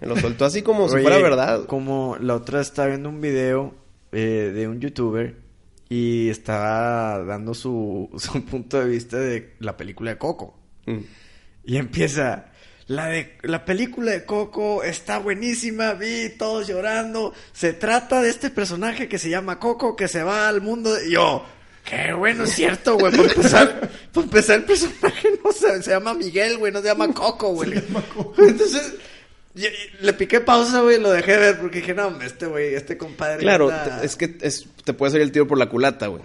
Me 0.00 0.06
lo 0.06 0.16
soltó 0.16 0.44
así 0.44 0.62
como 0.62 0.88
si 0.88 0.94
Oye, 0.94 1.02
fuera 1.02 1.18
verdad. 1.18 1.66
Como 1.66 2.16
la 2.20 2.36
otra 2.36 2.60
estaba 2.60 2.88
viendo 2.88 3.08
un 3.08 3.20
video 3.20 3.74
eh, 4.12 4.52
de 4.54 4.68
un 4.68 4.80
youtuber 4.80 5.43
y 5.94 6.28
estaba 6.28 7.22
dando 7.22 7.54
su, 7.54 8.10
su 8.18 8.44
punto 8.44 8.80
de 8.80 8.88
vista 8.88 9.16
de 9.16 9.54
la 9.60 9.76
película 9.76 10.10
de 10.10 10.18
Coco. 10.18 10.58
Mm. 10.86 10.98
Y 11.66 11.76
empieza, 11.76 12.46
la 12.88 13.06
de 13.06 13.38
la 13.42 13.64
película 13.64 14.10
de 14.10 14.24
Coco 14.24 14.82
está 14.82 15.18
buenísima, 15.18 15.94
vi 15.94 16.30
todos 16.36 16.66
llorando. 16.66 17.32
Se 17.52 17.72
trata 17.72 18.20
de 18.22 18.30
este 18.30 18.50
personaje 18.50 19.08
que 19.08 19.18
se 19.18 19.30
llama 19.30 19.60
Coco 19.60 19.94
que 19.94 20.08
se 20.08 20.24
va 20.24 20.48
al 20.48 20.60
mundo 20.60 20.92
de... 20.92 21.06
Y 21.08 21.12
yo, 21.12 21.44
qué 21.84 22.12
bueno, 22.12 22.42
es 22.42 22.50
cierto, 22.50 22.98
güey. 22.98 23.14
Por 23.14 23.26
empezar, 23.26 23.90
por 24.12 24.24
empezar 24.24 24.56
el 24.56 24.64
personaje 24.64 25.28
no 25.44 25.52
se, 25.52 25.80
se 25.80 25.90
llama 25.90 26.14
Miguel, 26.14 26.58
güey, 26.58 26.72
no 26.72 26.80
se 26.80 26.88
llama 26.88 27.14
Coco, 27.14 27.52
güey. 27.54 27.72
Entonces, 27.72 28.94
Y- 29.56 29.66
y 29.66 30.04
le 30.04 30.12
piqué 30.14 30.40
pausa, 30.40 30.80
güey, 30.80 31.00
lo 31.00 31.10
dejé 31.12 31.36
ver 31.36 31.58
porque 31.60 31.78
dije, 31.78 31.94
no, 31.94 32.08
hombre, 32.08 32.26
este 32.26 32.46
güey, 32.46 32.74
este 32.74 32.96
compadre. 32.98 33.38
Claro, 33.38 33.68
te- 33.68 34.04
es 34.04 34.16
que 34.16 34.36
es- 34.40 34.66
te 34.84 34.92
puede 34.94 35.12
salir 35.12 35.22
el 35.24 35.30
tiro 35.32 35.46
por 35.46 35.58
la 35.58 35.68
culata, 35.68 36.08
güey. 36.08 36.22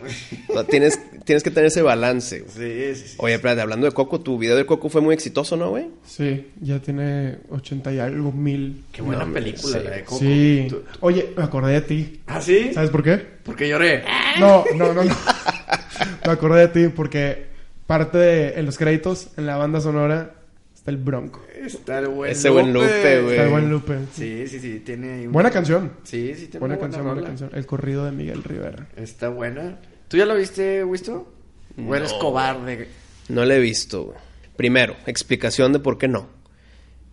O 0.47 0.53
sea, 0.53 0.63
tienes, 0.63 0.99
tienes 1.25 1.43
que 1.43 1.51
tener 1.51 1.67
ese 1.67 1.83
balance. 1.83 2.39
güey. 2.39 2.51
Sí, 2.95 2.95
sí, 3.01 3.07
sí. 3.09 3.15
Oye, 3.19 3.35
espérate, 3.35 3.61
hablando 3.61 3.85
de 3.85 3.91
Coco, 3.93 4.19
tu 4.21 4.37
video 4.39 4.55
de 4.55 4.65
Coco 4.65 4.89
fue 4.89 5.01
muy 5.01 5.13
exitoso, 5.13 5.55
¿no, 5.57 5.69
güey? 5.69 5.87
Sí, 6.05 6.47
ya 6.59 6.79
tiene 6.79 7.37
80 7.51 7.93
y 7.93 7.99
algo 7.99 8.31
mil. 8.31 8.83
Qué 8.91 9.01
buena 9.03 9.25
No, 9.25 9.33
película 9.33 9.77
sí. 9.77 9.83
la 9.83 9.91
de 9.91 10.03
Coco. 10.03 10.19
Sí. 10.19 10.65
Tú- 10.69 10.83
Oye, 11.01 11.31
me 11.37 11.43
acordé 11.43 11.73
de 11.73 11.81
ti. 11.81 12.21
¿Ah, 12.25 12.41
sí? 12.41 12.71
¿Sabes 12.73 12.89
por 12.89 13.03
qué? 13.03 13.17
Porque 13.43 13.69
lloré. 13.69 14.03
No, 14.39 14.65
no, 14.75 14.91
no, 14.93 15.03
no. 15.03 15.15
me 16.25 16.31
acordé 16.31 16.61
de 16.61 16.67
ti 16.69 16.87
porque 16.93 17.45
parte 17.85 18.17
de, 18.17 18.59
en 18.59 18.65
los 18.65 18.77
créditos, 18.77 19.29
en 19.37 19.45
la 19.45 19.55
banda 19.57 19.81
sonora, 19.81 20.35
está 20.73 20.91
el 20.91 20.97
Bronco. 20.97 21.41
Está 21.65 21.99
el 21.99 22.07
buen 22.07 22.31
Ese 22.31 22.49
buen 22.49 22.73
Lupe, 22.73 23.21
güey. 23.21 23.31
Está 23.35 23.43
el 23.43 23.49
buen 23.49 23.69
Lupe. 23.69 23.97
Sí, 24.13 24.47
sí, 24.47 24.59
sí, 24.59 24.79
tiene... 24.79 25.27
un- 25.27 25.33
Buena 25.33 25.51
canción. 25.51 25.93
Sí, 26.03 26.33
sí, 26.35 26.47
tiene 26.47 26.59
Buena 26.59 26.75
una 26.75 26.81
canción, 26.81 27.05
buena 27.05 27.21
canción. 27.23 27.49
El 27.53 27.65
corrido 27.65 28.05
de 28.05 28.11
Miguel 28.11 28.43
Rivera. 28.43 28.87
Está 28.95 29.29
buena. 29.29 29.79
¿Tú 30.07 30.17
ya 30.17 30.25
la 30.25 30.33
viste, 30.33 30.83
Wisto? 30.83 31.31
¿O 31.87 31.95
eres 31.95 32.13
cobarde? 32.13 32.87
No 33.29 33.45
la 33.45 33.55
he 33.55 33.59
visto. 33.59 34.05
güey. 34.05 34.17
Primero, 34.55 34.95
explicación 35.05 35.71
de 35.73 35.79
por 35.79 35.97
qué 35.97 36.07
no. 36.07 36.27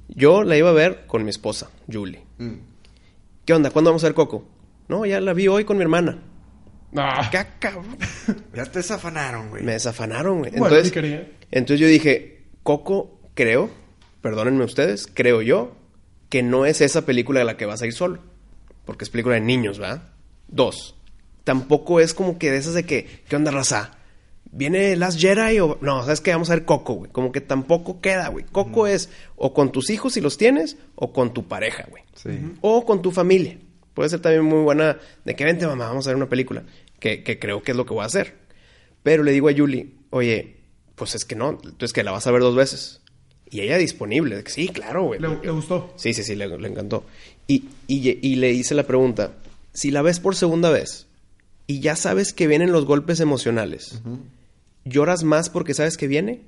Yo 0.09 0.43
la 0.45 0.57
iba 0.57 0.71
a 0.71 0.73
ver 0.73 1.07
con 1.07 1.25
mi 1.25 1.31
esposa, 1.31 1.71
Julie. 1.93 2.23
Mm. 2.39 2.55
¿Qué 3.45 3.53
onda? 3.53 3.71
¿Cuándo 3.71 3.91
vamos 3.91 4.03
a 4.05 4.09
ver 4.09 4.15
Coco? 4.15 4.49
No, 4.89 5.05
ya 5.05 5.21
la 5.21 5.33
vi 5.33 5.49
hoy 5.49 5.65
con 5.65 5.77
mi 5.77 5.83
hermana. 5.83 6.19
Ah, 6.97 7.29
¿Qué 7.31 7.39
cabrón? 7.59 7.97
Ya 8.55 8.65
te 8.65 8.79
desafanaron, 8.79 9.51
güey. 9.51 9.63
Me 9.63 9.73
desafanaron, 9.73 10.39
güey. 10.39 10.53
Bueno, 10.53 10.77
Entonces, 10.77 10.93
sí 10.93 11.35
entonces 11.51 11.81
yo 11.81 11.87
dije, 11.89 12.45
Coco, 12.63 13.21
creo, 13.35 13.71
perdónenme 14.27 14.64
ustedes, 14.64 15.07
creo 15.07 15.41
yo, 15.41 15.77
que 16.31 16.43
no 16.43 16.66
es 16.66 16.81
esa 16.81 17.07
película 17.07 17.39
de 17.39 17.47
la 17.47 17.57
que 17.57 17.64
vas 17.64 17.81
a 17.81 17.87
ir 17.87 17.93
solo. 17.93 18.18
Porque 18.85 19.05
es 19.05 19.11
película 19.11 19.37
de 19.37 19.41
niños, 19.41 19.79
¿verdad? 19.79 20.03
Dos. 20.49 20.97
Tampoco 21.45 22.01
es 22.01 22.12
como 22.12 22.37
que 22.37 22.51
de 22.51 22.57
esas 22.57 22.74
de 22.74 22.85
que, 22.85 23.22
¿qué 23.29 23.37
onda, 23.37 23.53
raza? 23.53 23.93
¿Viene 24.51 24.97
Last 24.97 25.20
Jedi 25.20 25.61
o...? 25.61 25.79
No, 25.81 26.03
¿sabes 26.03 26.20
qué? 26.20 26.33
Vamos 26.33 26.51
a 26.51 26.55
ver 26.55 26.64
Coco, 26.64 26.95
güey. 26.95 27.12
Como 27.12 27.31
que 27.31 27.41
tampoco 27.41 28.01
queda, 28.01 28.27
güey. 28.27 28.45
Coco 28.51 28.89
es 28.89 29.11
o 29.37 29.55
con 29.55 29.70
tus 29.70 29.91
hijos 29.91 30.14
si 30.14 30.20
los 30.20 30.39
tienes, 30.39 30.77
o 30.97 31.12
con 31.12 31.33
tu 31.33 31.47
pareja, 31.47 31.87
güey. 31.89 32.03
Sí. 32.16 32.31
O 32.62 32.85
con 32.85 33.03
tu 33.03 33.12
familia. 33.12 33.59
Puede 33.95 34.09
ser 34.09 34.18
también 34.18 34.43
muy 34.43 34.64
buena 34.64 34.99
de 35.24 35.37
que 35.37 35.45
vente 35.45 35.68
mamá, 35.68 35.87
vamos 35.87 36.05
a 36.09 36.11
ver 36.11 36.16
una 36.16 36.29
película. 36.29 36.64
Que, 36.99 37.22
que 37.22 37.39
creo 37.39 37.62
que 37.62 37.70
es 37.70 37.77
lo 37.77 37.87
que 37.87 37.95
voy 37.95 38.03
a 38.03 38.07
hacer. 38.07 38.35
Pero 39.05 39.22
le 39.22 39.31
digo 39.31 39.49
a 39.49 39.55
Julie, 39.57 39.93
oye, 40.11 40.57
pues 40.97 41.14
es 41.14 41.24
que 41.24 41.37
no, 41.37 41.51
entonces 41.51 41.93
que 41.93 42.03
la 42.03 42.11
vas 42.11 42.27
a 42.27 42.33
ver 42.33 42.41
dos 42.41 42.57
veces. 42.57 43.03
Y 43.51 43.61
ella 43.61 43.79
disponible, 43.79 44.43
sí, 44.47 44.69
claro, 44.69 45.05
güey. 45.05 45.21
¿Le, 45.21 45.29
le 45.43 45.51
gustó? 45.51 45.93
Sí, 45.97 46.13
sí, 46.15 46.23
sí, 46.25 46.35
le, 46.35 46.49
le 46.59 46.69
encantó. 46.69 47.05
Y, 47.47 47.65
y, 47.87 48.19
y 48.27 48.37
le 48.37 48.53
hice 48.53 48.75
la 48.75 48.87
pregunta, 48.87 49.33
si 49.73 49.91
la 49.91 50.03
ves 50.03 50.19
por 50.21 50.35
segunda 50.35 50.71
vez 50.71 51.07
y 51.69 51.81
ya 51.81 51.95
sabes 51.97 52.33
que 52.33 52.47
vienen 52.49 52.73
los 52.73 52.85
golpes 52.87 53.21
emocionales, 53.21 54.01
¿lloras 54.85 55.23
más 55.23 55.49
porque 55.51 55.75
sabes 55.75 55.97
que 55.97 56.07
viene? 56.09 56.41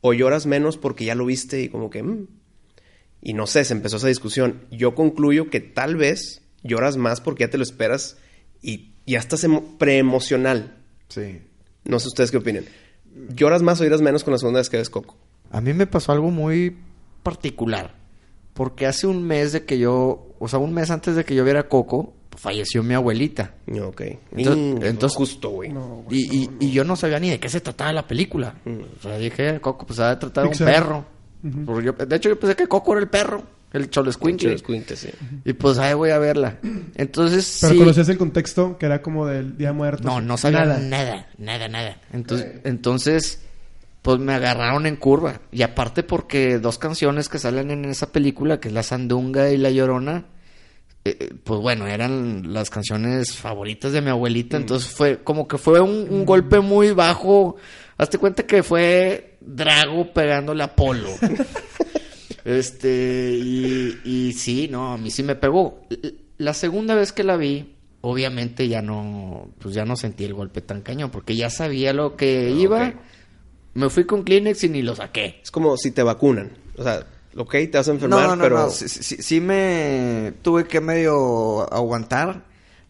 ¿O 0.00 0.12
lloras 0.14 0.46
menos 0.46 0.76
porque 0.78 1.04
ya 1.04 1.14
lo 1.14 1.26
viste 1.26 1.60
y 1.62 1.68
como 1.68 1.90
que... 1.90 2.02
mm? 2.02 2.26
Y 3.22 3.32
no 3.34 3.46
sé, 3.46 3.64
se 3.64 3.72
empezó 3.74 3.96
esa 3.96 4.08
discusión. 4.08 4.60
Yo 4.70 4.94
concluyo 4.94 5.50
que 5.50 5.60
tal 5.60 5.96
vez 5.96 6.42
lloras 6.62 6.96
más 6.96 7.20
porque 7.20 7.44
ya 7.44 7.50
te 7.50 7.56
lo 7.58 7.64
esperas 7.64 8.16
y 8.62 8.90
ya 9.06 9.18
estás 9.18 9.42
emo- 9.44 9.76
preemocional. 9.78 10.76
Sí. 11.08 11.38
No 11.84 11.98
sé 11.98 12.08
ustedes 12.08 12.30
qué 12.30 12.36
opinan. 12.36 12.64
¿Lloras 13.34 13.62
más 13.62 13.80
o 13.80 13.84
lloras 13.84 14.00
menos 14.02 14.22
con 14.24 14.32
la 14.32 14.38
segunda 14.38 14.60
vez 14.60 14.70
que 14.70 14.76
ves 14.76 14.90
Coco? 14.90 15.16
A 15.50 15.60
mí 15.60 15.72
me 15.74 15.86
pasó 15.86 16.12
algo 16.12 16.30
muy 16.30 16.76
particular. 17.22 17.94
Porque 18.54 18.86
hace 18.86 19.06
un 19.06 19.22
mes 19.22 19.52
de 19.52 19.64
que 19.64 19.78
yo... 19.78 20.34
O 20.38 20.48
sea, 20.48 20.58
un 20.58 20.72
mes 20.72 20.90
antes 20.90 21.14
de 21.16 21.24
que 21.24 21.34
yo 21.34 21.44
viera 21.44 21.68
Coco, 21.68 22.14
falleció 22.36 22.82
mi 22.82 22.94
abuelita. 22.94 23.54
Ok. 23.82 24.02
Entonces- 24.32 24.56
Mm, 24.80 24.84
entonces- 24.84 25.16
justo, 25.16 25.50
güey. 25.50 25.72
No. 25.72 26.04
Y, 26.10 26.42
y, 26.44 26.50
y 26.60 26.70
yo 26.72 26.84
no 26.84 26.96
sabía 26.96 27.18
ni 27.18 27.30
de 27.30 27.38
qué 27.40 27.48
se 27.48 27.60
trataba 27.60 27.92
la 27.92 28.06
película. 28.06 28.54
O 28.98 29.02
sea, 29.02 29.18
dije, 29.18 29.60
Coco, 29.60 29.86
pues 29.86 29.96
se 29.96 30.02
va 30.02 30.10
a 30.10 30.18
tratar 30.18 30.44
de 30.44 30.50
un 30.50 30.56
perro. 30.58 31.04
Yo- 31.82 31.92
de 31.92 32.16
hecho, 32.16 32.28
yo 32.30 32.38
pensé 32.40 32.56
que 32.56 32.66
Coco 32.66 32.92
era 32.92 33.00
el 33.02 33.08
perro. 33.08 33.42
El 33.72 33.90
Cholescuincle. 33.90 34.52
Los 34.52 34.62
cuintes, 34.62 35.00
sí. 35.00 35.10
Y 35.44 35.52
pues 35.52 35.76
ahí 35.78 35.92
voy 35.92 36.08
a 36.10 36.18
verla. 36.18 36.56
Entonces, 36.94 37.58
Pero 37.60 37.72
sí. 37.74 37.78
conocías 37.78 38.08
el 38.08 38.16
contexto 38.16 38.78
que 38.78 38.86
era 38.86 39.02
como 39.02 39.26
del 39.26 39.58
Día 39.58 39.72
Muerto. 39.74 40.04
No, 40.04 40.20
no 40.22 40.38
sabía 40.38 40.64
nada, 40.64 41.26
nada, 41.38 41.68
nada. 41.68 41.98
Entonces, 42.12 42.60
entonces, 42.64 43.42
pues 44.06 44.20
me 44.20 44.34
agarraron 44.34 44.86
en 44.86 44.94
curva. 44.94 45.40
Y 45.50 45.62
aparte 45.62 46.04
porque 46.04 46.60
dos 46.60 46.78
canciones 46.78 47.28
que 47.28 47.40
salen 47.40 47.72
en 47.72 47.84
esa 47.86 48.12
película, 48.12 48.60
que 48.60 48.68
es 48.68 48.74
La 48.74 48.84
Sandunga 48.84 49.50
y 49.50 49.56
La 49.56 49.68
Llorona, 49.72 50.26
eh, 51.04 51.16
eh, 51.18 51.34
pues 51.42 51.60
bueno, 51.60 51.88
eran 51.88 52.52
las 52.52 52.70
canciones 52.70 53.36
favoritas 53.36 53.90
de 53.90 54.02
mi 54.02 54.10
abuelita. 54.10 54.58
Entonces 54.58 54.88
fue 54.88 55.24
como 55.24 55.48
que 55.48 55.58
fue 55.58 55.80
un, 55.80 56.06
un 56.08 56.24
golpe 56.24 56.60
muy 56.60 56.92
bajo. 56.92 57.56
Hazte 57.98 58.18
cuenta 58.18 58.46
que 58.46 58.62
fue 58.62 59.38
Drago 59.40 60.12
pegándole 60.12 60.62
a 60.62 60.76
Polo. 60.76 61.10
Este, 62.44 63.32
y, 63.36 63.98
y 64.04 64.32
sí, 64.34 64.68
no, 64.70 64.92
a 64.92 64.96
mí 64.96 65.10
sí 65.10 65.24
me 65.24 65.34
pegó. 65.34 65.80
La 66.38 66.54
segunda 66.54 66.94
vez 66.94 67.10
que 67.10 67.24
la 67.24 67.36
vi, 67.36 67.74
obviamente 68.02 68.68
ya 68.68 68.82
no, 68.82 69.50
pues 69.58 69.74
ya 69.74 69.84
no 69.84 69.96
sentí 69.96 70.22
el 70.22 70.32
golpe 70.32 70.60
tan 70.60 70.82
cañón, 70.82 71.10
porque 71.10 71.34
ya 71.34 71.50
sabía 71.50 71.92
lo 71.92 72.14
que 72.14 72.52
iba. 72.52 72.94
Me 73.76 73.90
fui 73.90 74.04
con 74.04 74.24
Kleenex 74.24 74.64
y 74.64 74.68
ni 74.68 74.82
lo 74.82 74.96
saqué. 74.96 75.38
Es 75.42 75.50
como 75.50 75.76
si 75.76 75.90
te 75.90 76.02
vacunan. 76.02 76.50
O 76.76 76.82
sea, 76.82 77.06
ok, 77.36 77.52
te 77.52 77.70
vas 77.74 77.88
a 77.88 77.92
enfermar, 77.92 78.28
No, 78.28 78.36
no, 78.36 78.42
pero... 78.42 78.58
no, 78.58 78.70
sí, 78.70 78.88
sí- 78.88 79.22
sí 79.22 79.40
me 79.40 80.32
tuve 80.42 80.66
que 80.66 80.80
medio 80.80 81.72
aguantar, 81.72 82.44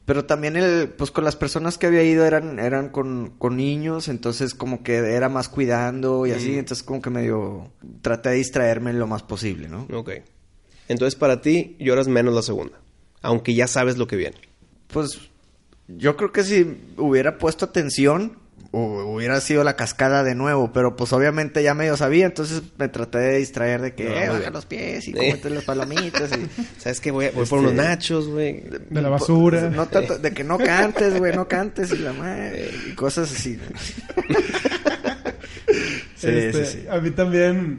pero 0.04 0.24
también 0.24 0.56
el, 0.56 0.88
pues 0.90 1.10
con 1.10 1.24
las 1.24 1.34
personas 1.34 1.76
que 1.78 1.86
había 1.88 2.04
ido 2.04 2.24
eran, 2.24 2.58
eran 2.60 2.90
con, 2.90 3.30
con 3.38 3.56
niños, 3.56 4.06
entonces 4.08 4.54
como 4.54 4.82
que 4.84 4.94
era 4.98 5.28
más 5.28 5.48
cuidando 5.48 6.26
y 6.26 6.30
así, 6.30 6.56
entonces 6.56 6.84
como 6.84 7.02
que 7.02 7.10
medio 7.10 7.72
traté 8.02 8.28
de 8.30 8.36
distraerme 8.36 8.92
lo 8.92 9.06
más 9.08 9.24
posible, 9.24 9.68
¿no? 9.68 9.88
Ok. 9.92 10.10
Entonces, 10.88 11.16
para 11.16 11.40
ti, 11.40 11.74
lloras 11.80 12.06
menos 12.06 12.32
la 12.32 12.42
segunda. 12.42 12.78
Aunque 13.22 13.54
ya 13.54 13.66
sabes 13.66 13.98
lo 13.98 14.06
que 14.06 14.14
viene. 14.14 14.36
Pues 14.86 15.18
yo 15.88 16.16
creo 16.16 16.30
que 16.30 16.44
si 16.44 16.78
hubiera 16.96 17.38
puesto 17.38 17.64
atención, 17.64 18.38
hubiera 18.72 19.40
sido 19.40 19.64
la 19.64 19.76
cascada 19.76 20.22
de 20.24 20.34
nuevo, 20.34 20.72
pero 20.72 20.96
pues 20.96 21.12
obviamente 21.12 21.62
ya 21.62 21.74
medio 21.74 21.96
sabía, 21.96 22.26
entonces 22.26 22.62
me 22.78 22.88
traté 22.88 23.18
de 23.18 23.38
distraer 23.38 23.80
de 23.80 23.94
que, 23.94 24.04
No, 24.04 24.10
eh, 24.16 24.28
baja 24.28 24.50
los 24.50 24.66
pies 24.66 25.08
y 25.08 25.12
cómete 25.12 25.50
las 25.50 25.64
palomitas 25.64 26.30
y... 26.32 26.46
¿Sabes 26.80 27.00
qué? 27.00 27.10
Voy, 27.10 27.26
a- 27.26 27.30
voy 27.30 27.46
por 27.46 27.58
Este- 27.60 27.70
unos 27.70 27.74
nachos, 27.74 28.28
güey. 28.28 28.64
De 28.90 29.00
la 29.02 29.08
basura. 29.08 29.70
No 29.70 29.86
tanto- 29.86 30.18
de 30.18 30.32
que 30.32 30.44
no 30.44 30.58
cantes, 30.58 31.18
güey, 31.18 31.34
no 31.34 31.48
cantes 31.48 31.90
y 31.92 31.98
la 31.98 32.12
madre, 32.14 32.70
y 32.90 32.94
cosas 32.94 33.32
así. 33.32 33.58
sí, 36.16 36.28
Este, 36.28 36.64
sí, 36.64 36.78
sí. 36.82 36.86
A 36.90 36.98
mí 36.98 37.10
también. 37.10 37.78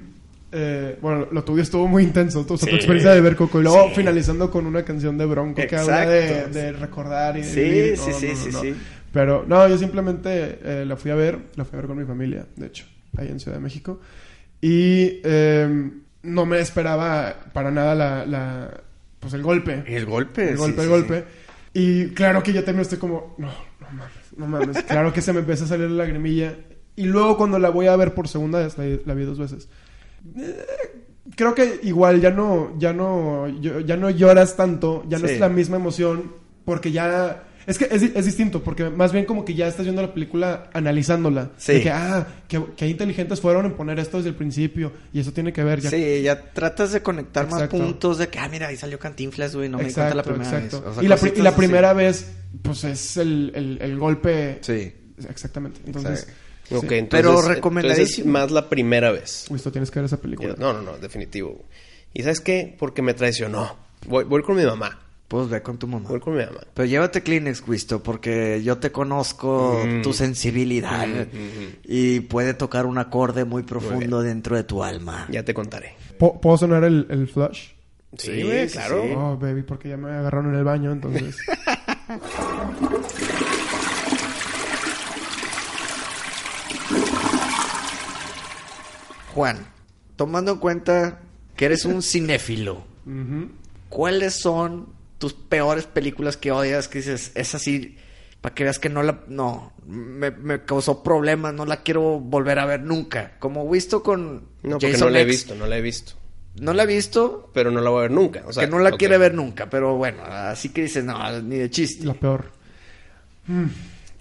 eh, 0.51 0.97
bueno, 1.01 1.27
lo 1.31 1.43
tuyo 1.43 1.61
estuvo 1.61 1.87
muy 1.87 2.03
intenso. 2.03 2.45
O 2.47 2.57
sea, 2.57 2.65
Sí. 2.65 2.69
tu 2.69 2.75
experiencia 2.75 3.11
de 3.11 3.21
ver 3.21 3.35
Coco. 3.35 3.59
Y 3.59 3.63
luego 3.63 3.89
finalizando 3.93 4.49
con 4.49 4.65
una 4.65 4.83
canción 4.83 5.17
de 5.17 5.25
Bronco 5.25 5.61
que 5.67 5.75
habla 5.75 6.05
de, 6.05 6.25
Exacto. 6.29 6.57
de 6.57 6.71
recordar 6.71 7.37
y 7.37 7.41
de 7.41 7.47
Sí, 7.53 7.59
vivir. 7.61 7.97
sí, 7.97 8.09
No, 8.11 8.17
sí, 8.19 8.25
no, 8.27 8.33
no, 8.33 8.37
sí, 8.39 8.49
no. 8.51 8.61
sí. 8.61 8.75
Pero 9.17 9.43
no, 9.47 9.67
yo 9.67 9.79
simplemente 9.79 10.59
eh, 10.63 10.85
la 10.85 10.95
fui 10.95 11.09
a 11.09 11.15
ver. 11.15 11.39
La 11.55 11.65
fui 11.65 11.75
a 11.75 11.81
ver 11.81 11.87
con 11.87 11.97
mi 11.97 12.05
familia, 12.05 12.45
de 12.55 12.67
hecho, 12.67 12.85
ahí 13.17 13.27
en 13.29 13.39
Ciudad 13.39 13.57
de 13.57 13.63
México. 13.63 13.99
Y 14.61 15.21
eh, 15.23 15.89
no 16.21 16.45
me 16.45 16.59
esperaba 16.59 17.35
para 17.51 17.71
nada 17.71 17.95
la, 17.95 18.25
la- 18.27 18.81
pues 19.19 19.33
el 19.33 19.41
golpe. 19.41 19.83
El 19.87 20.05
golpe, 20.05 20.43
El 20.51 20.57
sí, 20.57 20.61
golpe, 20.61 20.77
sí, 20.77 20.83
el 20.83 20.89
golpe. 20.89 21.23
Y 21.73 22.07
claro 22.09 22.43
que 22.43 22.53
yo 22.53 22.63
también 22.63 22.81
estoy 22.83 22.99
como, 22.99 23.33
no, 23.39 23.47
no 23.47 23.87
mames, 23.91 24.37
no 24.37 24.45
mames. 24.45 24.83
claro 24.87 25.11
que 25.11 25.21
se 25.23 25.33
me 25.33 25.39
empieza 25.39 25.65
a 25.65 25.67
salir 25.67 25.89
la 25.89 26.03
lagrimilla. 26.03 26.53
Y 26.95 27.05
luego 27.05 27.37
cuando 27.37 27.57
la 27.57 27.69
voy 27.71 27.87
a 27.87 27.95
ver 27.95 28.13
por 28.13 28.27
segunda 28.27 28.59
vez, 28.59 28.77
la, 28.77 28.85
la 29.03 29.13
vi 29.15 29.23
dos 29.25 29.39
veces. 29.39 29.67
eh, 30.37 30.63
creo 31.35 31.55
que 31.55 31.79
igual 31.81 32.21
ya 32.21 32.29
no, 32.29 32.75
ya 32.77 32.93
no, 32.93 33.47
ya 33.47 33.97
no 33.97 34.11
lloras 34.11 34.55
tanto, 34.55 35.03
ya 35.07 35.17
no 35.17 35.27
Sí. 35.27 35.33
es 35.33 35.39
la 35.39 35.49
misma 35.49 35.77
emoción, 35.77 36.33
porque 36.65 36.91
ya... 36.91 37.45
Es 37.67 37.77
que 37.77 37.83
es, 37.91 38.01
es 38.01 38.25
distinto, 38.25 38.63
porque 38.63 38.89
más 38.89 39.11
bien 39.11 39.25
como 39.25 39.43
que 39.43 39.53
ya 39.53 39.67
estás 39.67 39.85
viendo 39.85 40.01
la 40.01 40.13
película 40.13 40.69
analizándola. 40.73 41.51
Sí. 41.57 41.73
De 41.73 41.81
que, 41.83 41.89
ah, 41.91 42.25
que, 42.47 42.63
que 42.77 42.87
inteligentes 42.87 43.41
fueron 43.41 43.65
en 43.65 43.73
poner 43.75 43.99
esto 43.99 44.17
desde 44.17 44.29
el 44.29 44.35
principio. 44.35 44.93
Y 45.13 45.19
eso 45.19 45.33
tiene 45.33 45.51
que 45.51 45.63
ver. 45.63 45.81
Ya, 45.81 45.89
Sí, 45.89 46.21
ya 46.21 46.51
tratas 46.53 46.93
de 46.93 47.01
conectar 47.03 47.43
Exacto. 47.45 47.77
más 47.77 47.85
puntos 47.87 48.17
de 48.19 48.29
que, 48.29 48.39
ah, 48.39 48.47
mira, 48.49 48.67
ahí 48.69 48.77
salió 48.77 48.97
Cantinflas, 48.97 49.53
güey, 49.55 49.67
no 49.67 49.77
me 49.79 49.83
di 49.83 49.93
cuenta 49.93 50.15
la 50.15 50.23
primera 50.23 50.49
exacto. 50.49 50.79
vez. 50.81 50.89
O 50.89 50.93
sea, 50.95 51.03
y 51.03 51.07
la, 51.07 51.17
pri- 51.17 51.27
y 51.27 51.29
la 51.29 51.35
cositas 51.35 51.53
así. 51.53 51.57
primera 51.57 51.93
vez, 51.93 52.31
pues 52.61 52.83
es 52.85 53.17
el, 53.17 53.51
el, 53.53 53.77
el 53.81 53.99
golpe. 53.99 54.59
Sí. 54.61 54.93
Exactamente. 55.29 55.81
Entonces, 55.85 56.21
sí. 56.63 56.73
entonces... 56.75 57.07
Pero 57.09 57.41
recomendadísimo. 57.41 58.31
más 58.31 58.49
la 58.51 58.69
primera 58.69 59.11
vez. 59.11 59.45
Wisto, 59.49 59.71
tienes 59.71 59.91
que 59.91 59.99
ver 59.99 60.05
esa 60.05 60.21
película. 60.21 60.55
No, 60.57 60.71
no, 60.73 60.81
no, 60.81 60.97
definitivo. 60.97 61.65
¿Y 62.13 62.23
sabes 62.23 62.39
qué? 62.39 62.75
Porque 62.79 63.01
me 63.01 63.13
traicionó. 63.13 63.75
Voy, 64.07 64.23
voy 64.23 64.41
con 64.43 64.55
mi 64.55 64.63
mamá. 64.63 64.99
Pues 65.27 65.49
ve 65.49 65.61
con 65.61 65.77
tu 65.77 65.87
mamá. 65.87 66.07
Voy 66.07 66.19
con 66.21 66.37
mi 66.37 66.45
mamá. 66.45 66.59
Pero 66.73 66.85
llévate 66.85 67.21
Kleenex, 67.21 67.61
Wisto, 67.67 68.01
porque 68.01 68.61
yo 68.63 68.77
te 68.77 68.91
conozco 68.93 69.83
Mm. 69.85 70.01
tu 70.01 70.13
sensibilidad 70.13 71.05
Mm, 71.05 71.19
mm, 71.21 71.67
y 71.83 72.19
puede 72.21 72.53
tocar 72.53 72.85
un 72.85 72.97
acorde 72.97 73.43
muy 73.43 73.63
profundo 73.63 74.21
dentro 74.21 74.55
de 74.55 74.63
tu 74.63 74.83
alma. 74.83 75.27
Ya 75.29 75.43
te 75.43 75.53
contaré. 75.53 75.95
¿Po- 76.17 76.39
¿Puedo 76.39 76.57
sonar 76.57 76.83
el, 76.85 77.07
el 77.09 77.27
flash? 77.27 77.71
Sí, 78.17 78.41
claro. 78.71 79.03
sí. 79.03 79.13
Oh, 79.17 79.37
baby, 79.37 79.63
porque 79.63 79.89
ya 79.89 79.97
me 79.97 80.09
agarraron 80.09 80.53
en 80.53 80.59
el 80.59 80.63
baño, 80.63 80.91
entonces. 80.93 81.35
Juan, 89.33 89.67
tomando 90.15 90.53
en 90.53 90.57
cuenta 90.59 91.19
que 91.55 91.65
eres 91.65 91.85
un 91.85 92.01
cinéfilo. 92.01 92.83
¿cuáles 93.89 94.33
son 94.33 94.87
tus 95.17 95.33
peores 95.33 95.85
películas 95.85 96.37
que 96.37 96.51
odias? 96.51 96.87
Que 96.87 96.99
dices, 96.99 97.31
es 97.35 97.55
así, 97.55 97.97
para 98.41 98.53
que 98.55 98.63
veas 98.63 98.79
que 98.79 98.89
no 98.89 99.03
la... 99.03 99.21
No, 99.27 99.73
me, 99.85 100.31
me 100.31 100.63
causó 100.63 101.01
problemas, 101.03 101.53
no 101.53 101.65
la 101.65 101.83
quiero 101.83 102.19
volver 102.19 102.59
a 102.59 102.65
ver 102.65 102.81
nunca. 102.83 103.33
Como 103.39 103.69
visto 103.69 104.03
con 104.03 104.43
No, 104.63 104.71
porque 104.71 104.91
Jason 104.91 105.07
no 105.07 105.13
la 105.13 105.19
he 105.19 105.23
X. 105.23 105.31
visto, 105.35 105.55
no 105.55 105.67
la 105.67 105.77
he 105.77 105.81
visto. 105.81 106.13
No 106.59 106.73
la 106.73 106.83
he 106.83 106.87
visto, 106.87 107.51
Pero 107.53 107.69
no 107.69 107.81
la 107.81 107.89
voy 107.91 107.99
a 107.99 108.01
ver 108.03 108.11
nunca. 108.11 108.43
O 108.47 108.51
sea, 108.51 108.65
que 108.65 108.71
no 108.71 108.79
la 108.79 108.91
quiere 108.93 109.17
ver 109.19 109.33
nunca, 109.35 109.69
pero 109.69 109.95
bueno, 109.95 110.23
así 110.25 110.69
que 110.69 110.81
dices, 110.83 111.03
no, 111.05 111.41
ni 111.41 111.57
de 111.57 111.69
chiste. 111.69 112.03
La 112.05 112.15
peor. 112.15 112.51
Mm. 113.45 113.65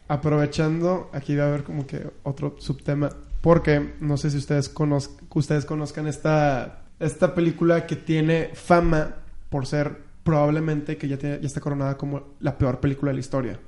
Aprovechando, 0.09 1.11
aquí 1.13 1.35
va 1.35 1.45
a 1.45 1.49
haber 1.49 1.65
como 1.65 1.87
que 1.87 2.07
otro 2.23 2.57
subtema. 2.59 3.11
Porque 3.41 3.95
no 4.01 4.17
sé 4.17 4.31
si 4.31 4.37
ustedes, 4.39 4.73
conoz- 4.75 5.11
ustedes 5.35 5.65
conozcan 5.65 6.07
esta, 6.07 6.83
esta 7.01 7.35
película 7.35 7.87
que 7.87 7.97
tiene 7.97 8.51
fama 8.55 9.17
por 9.51 9.67
ser 9.67 9.97
probablemente 10.27 10.99
que 10.99 11.09
ya, 11.09 11.17
tiene, 11.17 11.39
ya 11.41 11.47
está 11.47 11.61
coronada 11.63 11.97
como 11.97 12.37
la 12.41 12.59
peor 12.59 12.81
película 12.81 13.13
de 13.13 13.15
la 13.15 13.21
historia. 13.21 13.59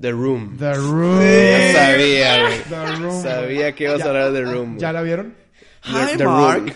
The 0.00 0.10
Room. 0.12 0.56
The 0.58 0.74
Room. 0.74 1.20
Ya 1.20 1.72
sabía, 1.72 2.40
güey. 2.42 2.58
The 2.68 2.86
Room. 2.96 3.22
Sabía 3.22 3.74
que 3.74 3.84
ibas 3.84 4.00
a 4.02 4.08
hablar 4.08 4.32
de 4.32 4.42
The 4.44 4.52
Room. 4.52 4.78
¿Ya 4.78 4.92
la 4.92 5.02
vieron? 5.02 5.34
Hi, 5.84 6.16
The 6.16 6.24
Mark. 6.24 6.60
Room. 6.60 6.72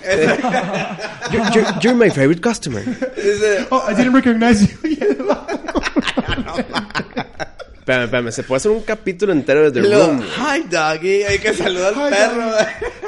You're, 1.32 1.50
you're- 1.54 1.72
you're 1.80 1.94
my 1.96 2.10
favorite 2.10 2.40
customer. 2.42 2.82
Oh, 3.70 3.84
I 3.88 3.94
didn't 3.94 4.14
recognize 4.14 4.62
you. 4.62 4.76
Espérame, 7.86 8.04
espérame. 8.06 8.32
Se 8.32 8.42
puede 8.42 8.56
hacer 8.56 8.72
un 8.72 8.82
capítulo 8.82 9.32
entero 9.32 9.62
de 9.62 9.70
The 9.80 9.88
Luego, 9.88 10.06
Room. 10.08 10.20
Hi, 10.22 10.62
doggy. 10.68 11.22
Hay 11.22 11.38
que 11.38 11.54
saludar 11.54 11.94
al 11.94 12.08
Hi, 12.08 12.10
perro. 12.16 12.50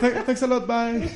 Th- 0.01 0.25
Thanks 0.25 0.43
a 0.45 0.47
lot, 0.47 0.67
bye. 0.69 1.09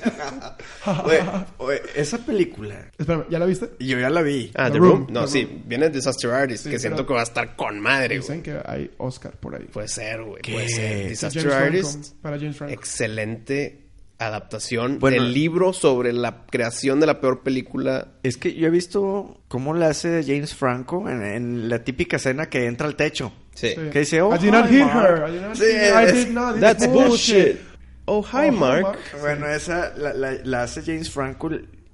Güey, 1.05 1.21
güey, 1.59 1.79
esa 1.95 2.19
película, 2.19 2.91
Espérame, 2.99 3.25
¿ya 3.31 3.39
la 3.39 3.47
viste? 3.47 3.71
yo 3.79 3.99
ya 4.01 4.11
la 4.11 4.21
vi. 4.23 4.51
Ah, 4.57 4.67
The 4.67 4.73
The 4.73 4.79
Room, 4.79 4.91
Room. 4.91 5.07
No, 5.13 5.21
The 5.27 5.29
sí. 5.29 5.45
Room. 5.45 5.63
Viene 5.67 5.91
Disaster 5.91 6.31
Artist, 6.33 6.65
Sí, 6.65 6.71
que 6.71 6.79
siento 6.81 7.07
que 7.07 7.15
va 7.15 7.21
a 7.21 7.23
estar 7.23 7.55
con 7.55 7.79
madre, 7.79 8.19
güey. 8.19 8.19
Dicen 8.19 8.43
que 8.43 8.59
hay 8.65 8.91
Oscar 8.99 9.33
por 9.39 9.55
ahí. 9.55 9.67
Puede 9.73 9.87
ser, 9.87 10.25
güey. 10.25 10.43
¿Qué? 10.43 10.53
Puede 10.55 10.69
ser. 10.69 10.91
James 10.95 11.09
Disaster 11.11 11.43
Franco, 11.43 11.65
Artist. 11.65 12.15
para 12.21 12.39
James 12.39 12.57
Franco. 12.57 12.75
Excelente 12.75 13.79
adaptación 14.19 14.99
Bueno. 14.99 15.23
del 15.23 15.33
libro 15.33 15.73
sobre 15.73 16.13
la 16.13 16.47
creación 16.51 16.99
de 16.99 17.07
la 17.07 17.21
peor 17.21 17.43
película. 17.45 18.09
Es 18.25 18.37
que 18.37 18.55
yo 18.55 18.67
he 18.67 18.71
visto 18.71 19.41
cómo 19.49 19.73
le 19.75 19.87
hace 19.87 20.23
James 20.27 20.55
Franco 20.55 21.09
en, 21.09 21.23
en 21.23 21.69
la 21.69 21.85
típica 21.85 22.17
escena 22.17 22.47
que 22.49 22.67
entra 22.67 22.87
al 22.89 22.97
techo. 22.97 23.33
Sí. 23.55 23.75
Sí. 23.75 23.91
Que 23.91 24.01
dice, 24.01 24.21
oh, 24.21 24.33
I 24.33 24.39
did 24.39 24.53
not 24.53 24.65
hi, 24.67 24.71
hit 24.71 24.87
Mark. 24.87 25.09
her. 25.09 25.25
I 25.27 25.31
did 25.31 25.43
not 25.43 25.57
Sí, 25.57 25.65
hit 25.73 25.93
her. 25.93 25.95
I 25.99 26.11
did 26.13 26.31
not. 26.35 26.61
That's 26.61 26.83
is 26.85 26.89
bullshit. 26.89 27.61
Oh, 28.09 28.23
hi, 28.23 28.49
Oh, 28.49 28.53
Mark. 28.53 28.99
Bueno, 29.21 29.47
esa 29.47 29.93
la, 29.97 30.11
la- 30.15 30.39
la 30.45 30.63
hace 30.63 30.83
James 30.83 31.09
Franco 31.09 31.49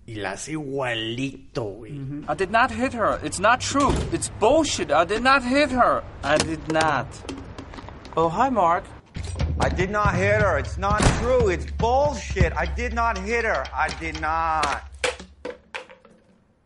y 0.06 0.14
la 0.14 0.30
hace 0.32 0.52
igualito, 0.52 1.64
güey. 1.64 1.92
Mm-hmm. 1.92 2.30
I 2.30 2.34
did 2.34 2.50
not 2.50 2.70
hit 2.70 2.94
her. 2.94 3.18
It's 3.22 3.38
not 3.38 3.60
true. 3.60 3.92
It's 4.12 4.30
bullshit. 4.40 4.90
I 4.90 5.04
did 5.04 5.22
not 5.22 5.42
hit 5.44 5.70
her. 5.70 6.02
I 6.24 6.38
did 6.38 6.60
not. 6.72 7.06
Oh, 8.16 8.28
hi, 8.30 8.48
Mark. 8.48 8.84
I 9.60 9.68
did 9.68 9.90
not 9.90 10.14
hit 10.14 10.40
her. 10.40 10.56
It's 10.58 10.78
not 10.78 11.00
true. 11.20 11.48
It's 11.50 11.66
bullshit. 11.72 12.52
I 12.56 12.64
did 12.66 12.94
not 12.94 13.18
hit 13.18 13.44
her. 13.44 13.64
I 13.74 13.88
did 14.00 14.20
not. 14.20 14.82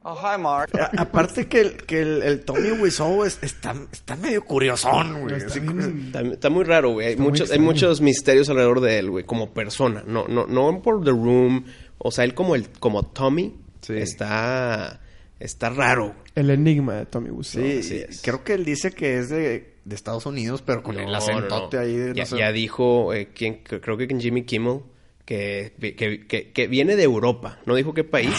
Oh, 0.04 0.16
hi, 0.16 0.36
Mark. 0.40 0.70
A- 0.78 1.02
Aparte 1.02 1.46
que 1.46 1.60
el, 1.60 1.76
que 1.84 2.00
el, 2.02 2.22
el 2.22 2.40
Tommy 2.44 2.70
Wiseau 2.72 3.24
es- 3.24 3.38
está, 3.42 3.74
está 3.92 4.16
medio 4.16 4.44
curiosón, 4.44 5.20
güey. 5.22 5.36
Está 5.36 5.46
Así 5.46 5.60
bien- 5.60 5.76
como- 5.78 6.04
Está, 6.06 6.20
está 6.22 6.50
muy 6.50 6.64
raro, 6.64 6.90
güey. 6.90 7.08
Hay 7.08 7.16
muchos, 7.16 7.50
hay 7.50 7.58
muchos 7.60 8.00
misterios 8.00 8.48
alrededor 8.48 8.80
de 8.80 8.98
él, 8.98 9.10
güey, 9.10 9.24
como 9.24 9.52
persona. 9.54 10.02
No, 10.06 10.26
no, 10.26 10.46
no 10.46 10.82
por 10.82 11.04
The 11.04 11.10
Room. 11.10 11.64
O 11.98 12.10
sea, 12.10 12.24
él 12.24 12.34
como 12.34 12.54
el, 12.56 12.68
como 12.70 13.04
Tommy 13.04 13.54
Sí. 13.80 13.94
está, 13.94 15.00
está 15.38 15.70
raro. 15.70 16.14
El 16.34 16.50
enigma 16.50 16.94
de 16.96 17.06
Tommy 17.06 17.30
Wiseau. 17.30 17.62
Sí, 17.82 17.96
es. 18.08 18.22
creo 18.22 18.42
que 18.42 18.54
él 18.54 18.64
dice 18.64 18.90
que 18.92 19.18
es 19.18 19.28
de, 19.28 19.74
de 19.84 19.94
Estados 19.94 20.26
Unidos, 20.26 20.62
pero 20.66 20.82
con 20.82 20.98
el 20.98 21.14
acentote 21.14 21.76
no, 21.76 21.82
no. 21.82 21.88
ahí 21.88 21.96
de... 21.96 22.08
no 22.08 22.14
ya, 22.14 22.26
sé. 22.26 22.38
ya 22.38 22.50
dijo, 22.50 23.12
eh, 23.14 23.28
quién- 23.34 23.62
que- 23.62 23.80
creo 23.80 23.96
que 23.96 24.08
Jimmy 24.18 24.42
Kimmel, 24.44 24.80
que, 25.24 25.72
que, 25.96 26.26
que- 26.26 26.50
que 26.52 26.66
viene 26.66 26.96
de 26.96 27.04
Europa. 27.04 27.58
No 27.66 27.74
dijo 27.76 27.94
qué 27.94 28.02
país. 28.02 28.30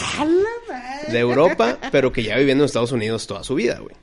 De 1.11 1.19
Europa, 1.19 1.77
pero 1.91 2.11
que 2.11 2.23
ya 2.23 2.37
viviendo 2.37 2.63
en 2.63 2.65
Estados 2.65 2.91
Unidos 2.91 3.27
toda 3.27 3.43
su 3.43 3.55
vida, 3.55 3.79
güey. 3.79 3.95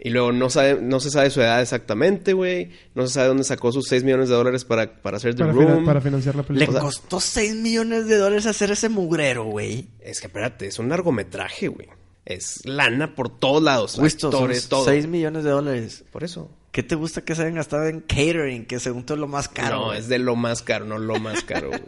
Y 0.00 0.10
luego 0.10 0.32
no 0.32 0.50
sabe, 0.50 0.78
no 0.82 1.00
se 1.00 1.10
sabe 1.10 1.30
su 1.30 1.40
edad 1.40 1.62
exactamente, 1.62 2.34
güey. 2.34 2.70
No 2.94 3.06
se 3.06 3.14
sabe 3.14 3.28
dónde 3.28 3.42
sacó 3.44 3.72
sus 3.72 3.86
6 3.88 4.04
millones 4.04 4.28
de 4.28 4.34
dólares 4.34 4.64
para, 4.66 5.00
para 5.00 5.16
hacer 5.16 5.34
The 5.34 5.44
Para, 5.44 5.52
Room. 5.54 5.84
para 5.86 6.00
financiar 6.02 6.34
la 6.36 6.42
Le 6.42 6.48
película. 6.48 6.80
costó 6.80 7.20
6 7.20 7.54
millones 7.56 8.06
de 8.06 8.16
dólares 8.18 8.44
hacer 8.44 8.70
ese 8.70 8.90
mugrero, 8.90 9.44
güey. 9.44 9.88
Es 10.00 10.20
que 10.20 10.26
espérate, 10.26 10.66
es 10.66 10.78
un 10.78 10.90
largometraje, 10.90 11.68
güey. 11.68 11.88
Es 12.26 12.64
lana 12.64 13.14
por 13.14 13.28
todos 13.28 13.62
lados. 13.62 13.92
Son 13.92 14.04
actores, 14.06 14.68
todo. 14.68 14.84
6 14.84 15.06
millones 15.06 15.44
de 15.44 15.50
dólares. 15.50 16.04
Por 16.10 16.24
eso. 16.24 16.50
¿Qué 16.72 16.82
te 16.82 16.94
gusta 16.96 17.20
que 17.22 17.34
se 17.36 17.42
hayan 17.42 17.54
gastado 17.54 17.86
en 17.86 18.00
catering? 18.00 18.64
Que 18.66 18.80
según 18.80 19.04
tú 19.06 19.14
es 19.14 19.20
lo 19.20 19.28
más 19.28 19.48
caro. 19.48 19.76
no, 19.76 19.84
güey? 19.86 19.98
es 19.98 20.08
de 20.08 20.18
lo 20.18 20.34
más 20.34 20.62
caro, 20.62 20.84
no 20.86 20.98
lo 20.98 21.18
más 21.20 21.42
caro. 21.44 21.70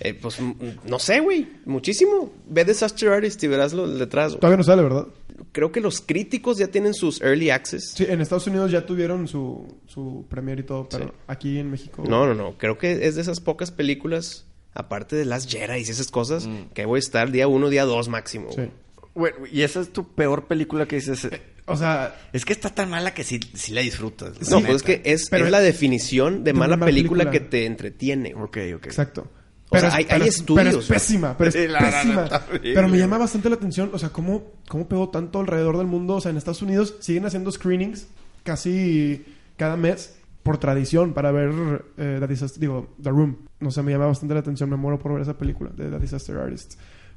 Eh, 0.00 0.14
pues 0.14 0.40
mm, 0.40 0.52
no 0.84 1.00
sé, 1.00 1.18
güey. 1.18 1.48
Muchísimo. 1.64 2.32
Ve 2.46 2.64
Disaster 2.64 3.08
Artist 3.08 3.42
y 3.42 3.48
verás 3.48 3.72
lo 3.72 3.88
detrás. 3.88 4.30
güey. 4.30 4.40
Todavía 4.40 4.58
no 4.58 4.62
sale, 4.62 4.82
¿verdad? 4.84 5.08
Creo 5.50 5.72
que 5.72 5.80
los 5.80 6.00
críticos 6.00 6.56
ya 6.56 6.68
tienen 6.68 6.94
sus 6.94 7.20
early 7.20 7.50
access. 7.50 7.94
Sí, 7.96 8.06
en 8.08 8.20
Estados 8.20 8.46
Unidos 8.46 8.70
ya 8.70 8.86
tuvieron 8.86 9.26
su, 9.26 9.66
su 9.88 10.24
premier 10.28 10.60
y 10.60 10.62
todo, 10.62 10.88
pero 10.88 11.06
Sí. 11.06 11.12
aquí 11.26 11.58
en 11.58 11.68
México... 11.72 12.04
No, 12.08 12.26
no, 12.26 12.34
no. 12.36 12.56
Creo 12.58 12.78
que 12.78 13.08
es 13.08 13.16
de 13.16 13.22
esas 13.22 13.40
pocas 13.40 13.72
películas, 13.72 14.46
aparte 14.72 15.16
de 15.16 15.24
las 15.24 15.48
Jedi 15.48 15.80
y 15.80 15.82
esas 15.82 16.12
cosas, 16.12 16.48
que 16.74 16.84
voy 16.86 16.98
a 16.98 17.00
estar 17.00 17.32
día 17.32 17.48
uno, 17.48 17.68
día 17.68 17.84
dos 17.84 18.06
máximo. 18.08 18.52
Sí. 18.52 18.70
Güey, 19.18 19.32
y 19.52 19.62
esa 19.62 19.80
es 19.80 19.92
tu 19.92 20.06
peor 20.14 20.46
película 20.46 20.86
que 20.86 20.96
dices. 20.96 21.24
eh, 21.26 21.42
O 21.66 21.76
sea, 21.76 22.14
Es 22.32 22.44
que 22.44 22.52
está 22.52 22.70
tan 22.70 22.88
mala 22.88 23.12
que 23.12 23.24
sí, 23.24 23.40
sí 23.54 23.72
la 23.72 23.80
disfrutas. 23.82 24.30
No, 24.50 24.60
pues 24.60 24.76
es 24.76 24.82
que 24.82 25.02
es, 25.04 25.28
Pero 25.28 25.44
es 25.46 25.50
la 25.50 25.60
definición 25.60 26.44
de 26.44 26.52
mala 26.52 26.76
mala 26.76 26.86
película, 26.86 27.24
película. 27.24 27.30
que 27.32 27.40
te 27.50 27.66
entretiene. 27.66 28.34
Ok, 28.34 28.56
ok. 28.76 28.86
exacto. 28.86 29.28
O 29.70 29.78
sea, 29.78 29.88
es- 29.88 29.94
hay- 29.96 30.04
hay 30.04 30.08
pero 30.08 30.24
es- 30.24 30.36
estudios, 30.36 30.64
Pero 30.66 30.78
es 30.80 30.86
pésima, 30.88 31.36
pero 31.36 31.50
es 31.50 31.70
la- 31.70 31.78
pésima. 31.80 32.28
pero 32.62 32.88
me 32.88 32.96
llama 32.96 33.18
bastante 33.18 33.50
la 33.50 33.56
atención, 33.56 33.90
o 33.92 33.98
sea, 33.98 34.08
cómo, 34.08 34.52
cómo 34.68 34.88
pegó 34.88 35.10
tanto 35.10 35.40
alrededor 35.40 35.76
del 35.76 35.86
mundo. 35.88 36.14
O 36.14 36.20
sea, 36.22 36.30
en 36.30 36.38
Estados 36.38 36.62
Unidos 36.62 36.94
siguen 37.00 37.26
haciendo 37.26 37.50
screenings 37.52 38.06
casi 38.44 39.26
cada 39.58 39.76
mes 39.76 40.14
por 40.42 40.56
tradición 40.58 41.12
para 41.12 41.32
ver 41.32 41.84
eh, 41.98 42.16
The 42.20 42.26
Disaster, 42.26 42.60
digo, 42.60 42.94
The 43.02 43.10
Room. 43.10 43.36
No 43.60 43.70
sé, 43.70 43.82
me 43.82 43.92
llama 43.92 44.06
bastante 44.06 44.32
la 44.32 44.40
atención, 44.40 44.70
me 44.70 44.76
muero 44.76 44.98
por 44.98 45.12
ver 45.12 45.20
esa 45.22 45.36
película 45.36 45.70
de 45.76 45.90
The 45.90 45.98
Disaster 45.98 46.36
Artist. 46.38 46.76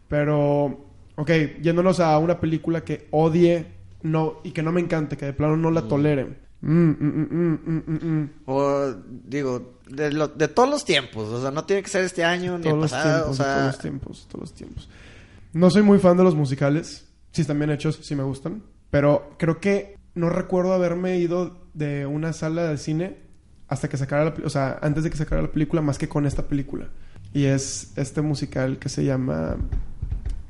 Pero, 0.09 0.90
ok, 1.21 1.29
yéndonos 1.61 1.99
a 1.99 2.17
una 2.17 2.39
película 2.39 2.83
que 2.83 3.07
odie 3.11 3.65
no, 4.03 4.39
y 4.43 4.51
que 4.51 4.63
no 4.63 4.71
me 4.71 4.81
encante, 4.81 5.15
que 5.17 5.25
de 5.25 5.33
plano 5.33 5.55
no 5.57 5.69
la 5.71 5.83
tolere. 5.83 6.25
Mm, 6.61 6.89
mm, 6.89 6.97
mm, 6.99 7.27
mm, 7.31 7.59
mm, 7.65 7.83
mm, 7.87 8.05
mm. 8.21 8.29
O, 8.45 8.93
digo, 9.25 9.79
de, 9.89 10.11
lo- 10.11 10.27
de 10.27 10.47
todos 10.47 10.69
los 10.69 10.85
tiempos. 10.85 11.27
O 11.29 11.41
sea, 11.41 11.51
no 11.51 11.63
tiene 11.65 11.81
que 11.83 11.89
ser 11.89 12.03
este 12.03 12.23
año 12.23 12.57
ni 12.59 12.67
el 12.67 12.75
los 12.77 12.91
pasado. 12.91 13.13
tiempos, 13.25 13.39
o 13.39 13.43
de 13.43 13.49
sea, 13.49 13.53
todos 13.55 13.67
los 13.67 13.79
tiempos, 13.79 14.27
todos 14.29 14.41
los 14.41 14.53
tiempos. 14.53 14.89
No 15.53 15.69
soy 15.69 15.81
muy 15.83 15.99
fan 15.99 16.17
de 16.17 16.23
los 16.23 16.35
musicales. 16.35 17.07
Sí 17.31 17.41
están 17.41 17.57
bien 17.59 17.71
hechos, 17.71 17.99
sí 18.01 18.15
me 18.15 18.23
gustan. 18.23 18.63
Pero 18.89 19.35
creo 19.39 19.59
que 19.59 19.97
no 20.15 20.29
recuerdo 20.29 20.73
haberme 20.73 21.17
ido 21.17 21.57
de 21.73 22.05
una 22.05 22.33
sala 22.33 22.65
de 22.65 22.77
cine 22.77 23.17
hasta 23.67 23.87
que 23.89 23.97
sacara 23.97 24.25
la... 24.25 24.33
O 24.45 24.49
sea, 24.49 24.77
antes 24.81 25.03
de 25.03 25.09
que 25.09 25.17
sacara 25.17 25.41
la 25.41 25.51
película, 25.51 25.81
más 25.81 25.97
que 25.97 26.09
con 26.09 26.25
esta 26.25 26.47
película. 26.47 26.89
Y 27.33 27.45
es 27.45 27.93
este 27.95 28.21
musical 28.21 28.77
que 28.79 28.89
se 28.89 29.03
llama... 29.05 29.57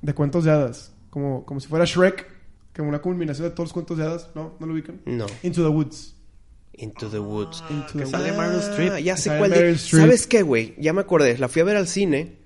De 0.01 0.13
cuentos 0.13 0.43
de 0.43 0.51
hadas. 0.51 0.93
Como, 1.09 1.45
como 1.45 1.59
si 1.59 1.67
fuera 1.67 1.85
Shrek. 1.85 2.27
Como 2.75 2.89
una 2.89 3.01
combinación 3.01 3.47
de 3.47 3.51
todos 3.51 3.67
los 3.67 3.73
cuentos 3.73 3.97
de 3.97 4.05
hadas. 4.05 4.29
¿No? 4.35 4.55
¿No 4.59 4.67
lo 4.67 4.73
ubican? 4.73 5.01
No. 5.05 5.25
Into 5.43 5.61
the 5.63 5.69
Woods. 5.69 6.15
Into 6.73 7.09
the 7.09 7.19
Woods. 7.19 7.63
Into 7.69 7.93
que 7.93 8.05
the 8.05 8.07
sale. 8.07 8.31
Meryl 8.31 8.59
Streep. 8.59 8.91
Ah, 8.93 8.99
ya 8.99 9.17
sé 9.17 9.37
cuál 9.37 9.51
de-. 9.51 9.77
¿Sabes 9.77 10.25
qué, 10.25 10.41
güey? 10.41 10.75
Ya 10.77 10.93
me 10.93 11.01
acordé. 11.01 11.37
La 11.37 11.47
fui 11.47 11.61
a 11.61 11.65
ver 11.65 11.77
al 11.77 11.87
cine. 11.87 12.37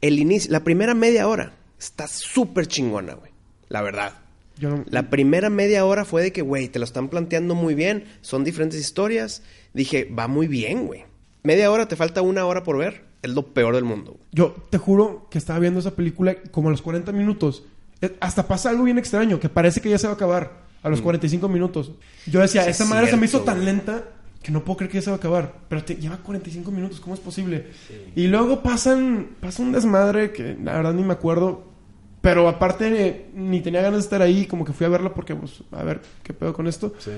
El 0.00 0.18
inicio, 0.18 0.50
la 0.50 0.64
primera 0.64 0.94
media 0.94 1.28
hora 1.28 1.54
está 1.78 2.06
súper 2.08 2.66
chingona, 2.66 3.14
güey. 3.14 3.32
La 3.68 3.82
verdad. 3.82 4.14
Yo 4.58 4.70
no... 4.70 4.84
La 4.88 5.10
primera 5.10 5.50
media 5.50 5.84
hora 5.84 6.04
fue 6.04 6.22
de 6.22 6.32
que, 6.32 6.42
güey, 6.42 6.68
te 6.68 6.78
lo 6.78 6.84
están 6.84 7.08
planteando 7.08 7.54
muy 7.54 7.74
bien. 7.74 8.04
Son 8.20 8.44
diferentes 8.44 8.80
historias. 8.80 9.42
Dije, 9.74 10.04
va 10.06 10.28
muy 10.28 10.46
bien, 10.46 10.86
güey. 10.86 11.04
Media 11.42 11.70
hora, 11.70 11.88
te 11.88 11.96
falta 11.96 12.22
una 12.22 12.46
hora 12.46 12.62
por 12.62 12.78
ver. 12.78 13.04
Es 13.22 13.30
lo 13.30 13.46
peor 13.54 13.74
del 13.74 13.84
mundo. 13.84 14.12
güey. 14.12 14.24
Yo 14.32 14.54
te 14.70 14.78
juro 14.78 15.28
que 15.30 15.38
estaba 15.38 15.58
viendo 15.60 15.80
esa 15.80 15.92
película 15.94 16.34
como 16.50 16.68
a 16.68 16.70
los 16.72 16.82
40 16.82 17.12
minutos. 17.12 17.64
Eh, 18.00 18.16
Hasta 18.20 18.46
pasa 18.48 18.70
algo 18.70 18.84
bien 18.84 18.98
extraño, 18.98 19.38
que 19.38 19.48
parece 19.48 19.80
que 19.80 19.88
ya 19.90 19.98
se 19.98 20.06
va 20.08 20.14
a 20.14 20.16
acabar 20.16 20.62
a 20.82 20.88
los 20.88 21.00
45 21.00 21.48
minutos. 21.48 21.92
Yo 22.26 22.40
decía, 22.40 22.62
Mm. 22.62 22.64
Sí, 22.64 22.70
esa 22.70 22.84
es 22.84 22.90
madre 22.90 23.08
se 23.10 23.16
me 23.16 23.26
hizo 23.26 23.40
tan 23.42 23.64
lenta 23.64 24.02
que 24.42 24.50
no 24.50 24.64
puedo 24.64 24.78
creer 24.78 24.90
que 24.90 24.98
ya 24.98 25.02
se 25.02 25.10
va 25.10 25.16
a 25.16 25.18
acabar. 25.18 25.54
Pero 25.68 25.84
te 25.84 25.94
lleva 25.94 26.16
45 26.16 26.70
minutos, 26.72 26.98
¿cómo 26.98 27.14
es 27.14 27.20
posible? 27.20 27.68
Y 28.16 28.26
luego 28.26 28.60
pasan, 28.62 29.28
pasa 29.40 29.62
un 29.62 29.70
desmadre 29.70 30.32
que 30.32 30.56
la 30.62 30.74
verdad 30.74 30.92
ni 30.92 31.04
me 31.04 31.12
acuerdo. 31.12 31.70
Pero 32.22 32.48
aparte, 32.48 33.30
ni 33.34 33.60
tenía 33.60 33.82
ganas 33.82 33.98
de 34.00 34.04
estar 34.04 34.22
ahí, 34.22 34.46
como 34.46 34.64
que 34.64 34.72
fui 34.72 34.86
a 34.86 34.88
verla 34.88 35.12
porque, 35.14 35.34
pues, 35.36 35.62
a 35.72 35.82
ver, 35.84 36.00
¿qué 36.22 36.32
pedo 36.32 36.52
con 36.52 36.66
esto? 36.68 36.92
Sí. 36.98 37.10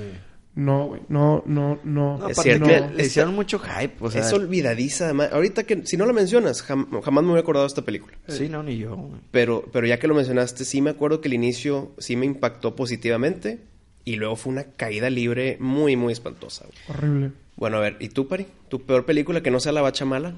No, 0.56 0.86
güey, 0.86 1.00
no, 1.08 1.42
no, 1.46 1.80
no. 1.82 2.14
No, 2.18 2.28
Es 2.28 2.38
aparte 2.38 2.42
cierto. 2.42 2.66
que 2.68 2.80
No. 2.80 2.92
le 2.92 3.04
hicieron 3.06 3.34
mucho 3.34 3.58
hype, 3.58 3.94
o 3.98 4.08
sea... 4.10 4.20
es 4.20 4.32
olvidadiza, 4.32 5.06
además. 5.06 5.30
Ahorita 5.32 5.64
que, 5.64 5.84
si 5.84 5.96
no 5.96 6.06
la 6.06 6.12
mencionas, 6.12 6.64
jam- 6.68 6.86
jamás 7.02 7.24
me 7.24 7.30
hubiera 7.30 7.42
acordado 7.42 7.64
de 7.64 7.68
esta 7.68 7.82
película. 7.82 8.16
Sí, 8.28 8.48
no, 8.48 8.62
ni 8.62 8.78
yo, 8.78 8.94
güey. 8.94 9.20
Pero, 9.32 9.64
pero 9.72 9.86
ya 9.86 9.98
que 9.98 10.06
lo 10.06 10.14
mencionaste, 10.14 10.64
sí 10.64 10.80
me 10.80 10.90
acuerdo 10.90 11.20
que 11.20 11.26
el 11.28 11.34
inicio 11.34 11.90
sí 11.98 12.14
me 12.14 12.26
impactó 12.26 12.76
positivamente. 12.76 13.58
Y 14.04 14.16
luego 14.16 14.36
fue 14.36 14.52
una 14.52 14.64
caída 14.64 15.08
libre 15.10 15.56
muy, 15.60 15.96
muy 15.96 16.12
espantosa. 16.12 16.66
güey. 16.66 16.98
Horrible. 16.98 17.32
Bueno, 17.56 17.78
a 17.78 17.80
ver, 17.80 17.96
¿y 18.00 18.10
tú, 18.10 18.28
Pari? 18.28 18.46
¿Tu 18.68 18.82
peor 18.82 19.06
película 19.06 19.42
que 19.42 19.50
no 19.50 19.60
sea 19.60 19.72
La 19.72 19.80
Bacha 19.80 20.04
Mala? 20.04 20.34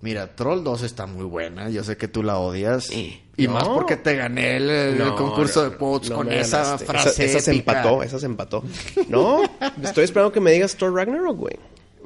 Mira, 0.00 0.34
Troll 0.36 0.62
2 0.62 0.82
está 0.84 1.06
muy 1.06 1.24
buena. 1.24 1.70
Yo 1.70 1.82
sé 1.82 1.96
que 1.96 2.06
tú 2.06 2.22
la 2.22 2.38
odias. 2.38 2.84
Sí. 2.86 3.20
Y 3.36 3.46
No. 3.46 3.54
más 3.54 3.68
porque 3.68 3.96
te 3.96 4.14
gané 4.16 4.56
el, 4.56 4.70
el 4.70 4.98
No, 4.98 5.16
concurso 5.16 5.64
no, 5.64 5.70
de 5.70 6.08
no 6.10 6.16
con 6.16 6.32
esa 6.32 6.62
ganaste. 6.62 6.84
frase 6.86 7.08
Esa, 7.08 7.22
esa 7.24 7.40
se 7.40 7.50
empató, 7.52 8.02
esa 8.02 8.18
se 8.20 8.26
empató. 8.26 8.62
No, 9.08 9.42
estoy 9.82 10.04
esperando 10.04 10.30
que 10.32 10.40
me 10.40 10.52
digas 10.52 10.76
Thor 10.76 10.94
Ragnarok, 10.94 11.36
güey. 11.36 11.56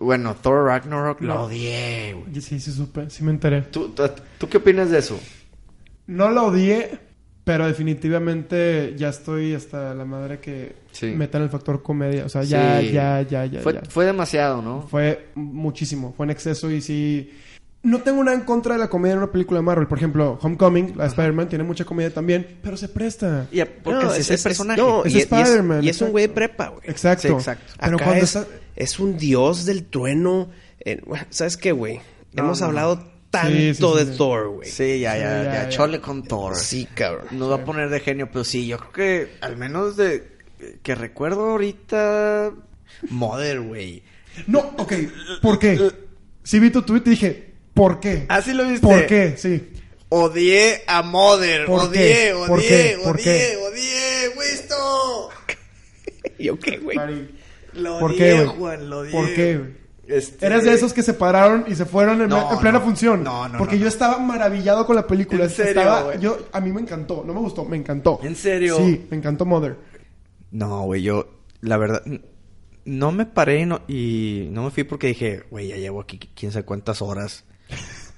Bueno, 0.01 0.34
Thor 0.34 0.64
Ragnarok 0.66 1.20
No. 1.20 1.34
lo 1.34 1.43
odié, 1.45 2.14
güey. 2.14 2.40
Sí, 2.40 2.59
sí 2.61 2.72
supe, 2.72 3.09
sí 3.11 3.22
me 3.24 3.30
enteré. 3.30 3.62
¿Tú, 3.62 3.90
tú, 3.90 4.03
tú 4.38 4.49
qué 4.49 4.57
opinas 4.57 4.90
de 4.90 4.99
eso? 4.99 5.18
No 6.07 6.30
la 6.30 6.43
odié, 6.45 6.99
pero 7.45 7.66
definitivamente 7.66 8.95
ya 8.97 9.11
estoy 9.11 9.55
hasta 9.55 9.95
la 9.95 10.05
madre 10.05 10.38
que 10.40 10.74
Sí. 10.93 11.07
metan 11.07 11.43
el 11.43 11.49
factor 11.51 11.82
comedia. 11.82 12.24
O 12.26 12.28
sea, 12.28 12.43
ya, 12.43 12.80
Sí. 12.80 12.93
ya, 12.93 13.22
ya, 13.22 13.47
ya. 13.47 13.61
fue, 13.61 13.74
ya. 13.74 13.82
fue 13.88 14.05
demasiado, 14.07 14.61
¿no? 14.62 14.82
Fue 14.88 15.28
muchísimo, 15.34 16.12
fue 16.16 16.24
en 16.26 16.30
exceso 16.30 16.70
y 16.70 16.80
sí... 16.80 17.30
No 17.85 18.01
tengo 18.03 18.22
nada 18.22 18.37
en 18.37 18.45
contra 18.45 18.74
de 18.74 18.78
la 18.80 18.89
comedia 18.89 19.14
en 19.14 19.18
una 19.18 19.33
película 19.33 19.59
de 19.59 19.64
Marvel. 19.64 19.89
Por 19.89 19.99
ejemplo, 19.99 20.39
Homecoming, 20.41 20.97
la 20.97 21.05
de 21.05 21.09
Spider-Man, 21.09 21.49
tiene 21.49 21.64
mucha 21.64 21.85
comedia 21.85 22.14
también, 22.14 22.59
pero 22.62 22.76
se 22.76 22.89
presta. 22.89 23.49
Y 23.51 23.59
a- 23.61 23.66
porque 23.83 24.05
No, 24.05 24.14
es, 24.14 24.30
el 24.30 24.39
personaje. 24.41 24.80
no, 24.80 25.05
Es 25.05 25.12
y, 25.14 25.16
y 25.18 25.20
Spider-Man, 25.22 25.83
y 25.85 25.89
es 25.89 26.01
un 26.01 26.11
güey 26.12 26.28
de 26.28 26.33
prepa, 26.33 26.68
güey. 26.68 26.83
Exacto. 26.89 27.26
Sí, 27.28 27.35
exacto. 27.35 27.72
Pero 27.80 27.97
Acá 27.97 28.05
cuando 28.05 28.24
es, 28.24 28.37
está... 28.37 28.47
es 28.76 29.01
un 29.01 29.16
dios 29.18 29.64
del 29.66 29.85
trueno. 29.87 30.49
Eh, 30.85 31.01
¿Sabes 31.30 31.57
qué, 31.57 31.72
güey? 31.72 32.01
No, 32.33 32.45
Hemos 32.45 32.61
no, 32.61 32.66
hablado 32.68 33.05
tanto 33.30 33.49
Sí, 33.51 33.74
sí, 33.74 33.83
sí, 33.83 33.99
de 34.05 34.12
sí. 34.12 34.18
Thor, 34.18 34.49
güey. 34.51 34.68
Sí, 34.68 35.01
ya, 35.01 35.16
ya, 35.16 35.39
Sí, 35.41 35.45
ya, 35.47 35.53
ya, 35.55 35.62
ya. 35.64 35.68
Chole 35.70 36.01
con 36.01 36.22
Thor. 36.22 36.55
Sí, 36.55 36.87
cabrón. 36.95 37.26
Nos 37.33 37.51
va 37.51 37.57
a 37.57 37.64
poner 37.64 37.89
de 37.91 37.99
genio, 37.99 38.28
pero 38.30 38.45
sí, 38.45 38.66
yo 38.66 38.78
creo 38.78 38.93
que 38.93 39.33
al 39.41 39.57
menos 39.57 39.97
de 39.97 40.30
que 40.85 40.95
recuerdo 40.95 41.51
ahorita 41.51 42.53
Mother, 43.11 43.61
güey. 43.61 44.03
No, 44.47 44.61
ok, 44.78 44.93
¿por 45.43 45.59
qué? 45.59 45.91
Sí 46.45 46.61
vi 46.61 46.70
tu 46.70 46.83
tweet 46.83 47.03
y 47.07 47.11
dije, 47.11 47.51
¿por 47.75 48.01
qué? 48.01 48.27
¿Ah, 48.29 48.43
sí 48.43 48.53
lo 48.53 48.66
viste? 48.68 48.87
¿Por 48.87 49.07
qué? 49.07 49.35
Sí. 49.37 49.68
Odié 50.09 50.83
a 50.87 51.03
Mother, 51.03 51.64
¿Por 51.66 51.85
odié, 51.87 52.03
qué? 52.03 52.33
odié, 52.35 52.47
¿Por 52.49 52.61
qué? 52.61 52.99
¿Por 53.03 53.14
odié, 53.16 53.25
qué? 53.25 53.57
odié, 53.57 54.29
Wisto. 54.39 55.31
¿Yo 56.39 56.59
qué, 56.59 56.79
güey? 56.79 56.99
Lo 57.75 57.99
¿Por 57.99 58.11
odié, 58.11 58.18
qué, 58.18 58.35
güey? 58.45 58.47
Juan, 58.59 58.91
lo 58.91 58.99
odié. 59.01 59.12
¿Por 59.12 59.35
qué, 59.35 59.57
güey? 59.59 59.83
Este- 60.09 60.45
Eras 60.45 60.64
de 60.64 60.75
esos 60.75 60.93
que 60.93 61.03
se 61.03 61.14
pararon 61.14 61.64
y 61.68 61.75
se 61.77 61.87
fueron 61.87 62.20
en, 62.20 62.29
No, 62.29 62.53
en 62.53 62.59
plena 62.59 62.79
no. 62.81 62.85
función. 62.85 63.23
No, 63.25 63.49
no, 63.49 63.57
Porque 63.57 63.77
no, 63.77 63.83
yo 63.83 63.89
estaba 63.89 64.18
maravillado 64.18 64.85
con 64.85 64.97
la 64.97 65.07
película. 65.07 65.45
¿En 65.45 65.51
serio, 65.51 65.81
Estaba- 65.83 66.16
yo, 66.16 66.49
a 66.53 66.61
mí 66.61 66.73
me 66.73 66.81
encantó. 66.83 67.23
No 67.27 67.33
me 67.33 67.41
gustó, 67.41 67.64
me 67.64 67.77
encantó. 67.77 68.20
¿En 68.23 68.37
serio? 68.37 68.77
Sí, 68.77 69.07
me 69.11 69.16
encantó 69.16 69.47
Mother. 69.47 69.77
No, 70.51 70.83
güey, 70.83 71.03
yo, 71.03 71.31
la 71.62 71.79
verdad, 71.79 72.03
no 72.85 73.12
me 73.12 73.25
paré 73.25 73.61
y 73.61 73.64
no, 73.66 73.81
y 73.89 74.49
no 74.51 74.64
me 74.64 74.70
fui 74.70 74.85
porque 74.85 75.07
dije, 75.07 75.45
güey, 75.51 75.68
ya 75.68 75.77
llevo 75.77 76.01
aquí 76.03 76.18
quién 76.35 76.53
sabe 76.53 76.64
cuántas 76.66 77.01
horas. 77.01 77.45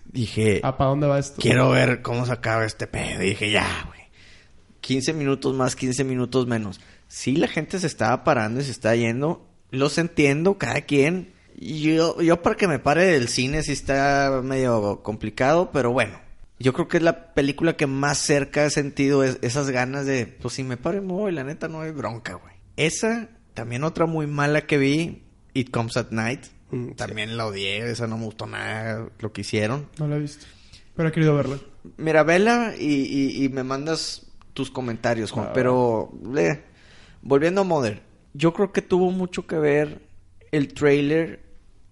Dije, 0.07 0.61
¿Ah, 0.63 0.77
para 0.77 0.91
dónde 0.91 1.07
va 1.07 1.19
esto? 1.19 1.41
quiero 1.41 1.71
ver 1.71 2.03
cómo 2.03 2.25
se 2.27 2.33
acaba 2.33 2.65
este 2.65 2.87
pedo. 2.87 3.23
Y 3.23 3.31
dije, 3.31 3.51
ya, 3.51 3.85
güey. 3.89 4.01
15 4.81 5.13
minutos 5.13 5.55
más, 5.55 5.75
15 5.77 6.05
minutos 6.05 6.47
menos. 6.47 6.81
Sí, 7.09 7.37
la 7.37 7.49
gente 7.49 7.79
se 7.79 7.87
estaba 7.87 8.23
parando 8.25 8.61
y 8.61 8.65
se 8.65 8.71
está 8.71 8.95
yendo. 8.95 9.47
Los 9.71 9.99
entiendo, 9.99 10.57
cada 10.59 10.83
quien. 10.83 11.33
Y 11.57 11.95
Yo, 11.95 12.21
yo 12.21 12.43
para 12.43 12.57
que 12.57 12.69
me 12.69 12.79
pare 12.79 13.05
del 13.07 13.29
cine 13.29 13.63
sí 13.63 13.73
está 13.73 14.41
medio 14.45 15.03
complicado, 15.03 15.71
pero 15.73 15.91
bueno. 15.93 16.21
Yo 16.61 16.73
creo 16.73 16.87
que 16.87 16.99
es 16.99 17.03
la 17.03 17.35
película 17.35 17.77
que 17.77 17.87
más 17.89 18.19
cerca 18.19 18.65
he 18.65 18.71
sentido 18.71 19.25
es- 19.25 19.39
esas 19.43 19.71
ganas 19.71 20.07
de, 20.07 20.27
pues 20.27 20.55
si 20.55 20.63
me 20.63 20.77
pare 20.77 21.01
me 21.01 21.13
voy, 21.13 21.33
la 21.33 21.43
neta 21.45 21.67
no 21.69 21.81
hay 21.81 21.91
bronca, 21.91 22.35
güey. 22.35 22.55
Esa, 22.77 23.29
también 23.55 23.83
otra 23.85 24.07
muy 24.07 24.27
mala 24.29 24.63
que 24.67 24.79
vi, 24.79 25.23
It 25.53 25.71
Comes 25.71 25.97
at 25.97 26.11
Night. 26.11 26.45
Mm, 26.75 26.89
sí. 26.89 26.95
También 26.95 27.37
la 27.37 27.47
odié, 27.47 27.91
esa 27.91 28.07
no 28.07 28.18
me 28.18 28.25
gustó 28.25 28.47
nada 28.47 29.09
lo 29.18 29.33
que 29.33 29.43
hicieron. 29.43 29.89
No 29.99 30.09
la 30.09 30.16
he 30.16 30.20
visto. 30.20 30.47
Pero 30.97 31.09
he 31.09 31.12
querido 31.12 31.35
verla. 31.35 31.59
Mira, 31.97 32.22
vela 32.22 32.75
y, 32.79 32.85
y- 32.87 33.45
y 33.45 33.49
me 33.49 33.62
mandas 33.64 34.27
tus 34.53 34.70
comentarios, 34.70 35.31
Juan. 35.33 35.49
Ah, 35.49 35.53
Pero, 35.53 36.12
eh, 36.37 36.62
volviendo 37.22 37.62
a 37.62 37.64
Mother, 37.64 38.03
yo 38.33 38.53
creo 38.55 38.72
que 38.72 38.83
tuvo 38.83 39.11
mucho 39.11 39.47
que 39.47 39.57
ver 39.59 40.03
el 40.53 40.72
trailer 40.72 41.43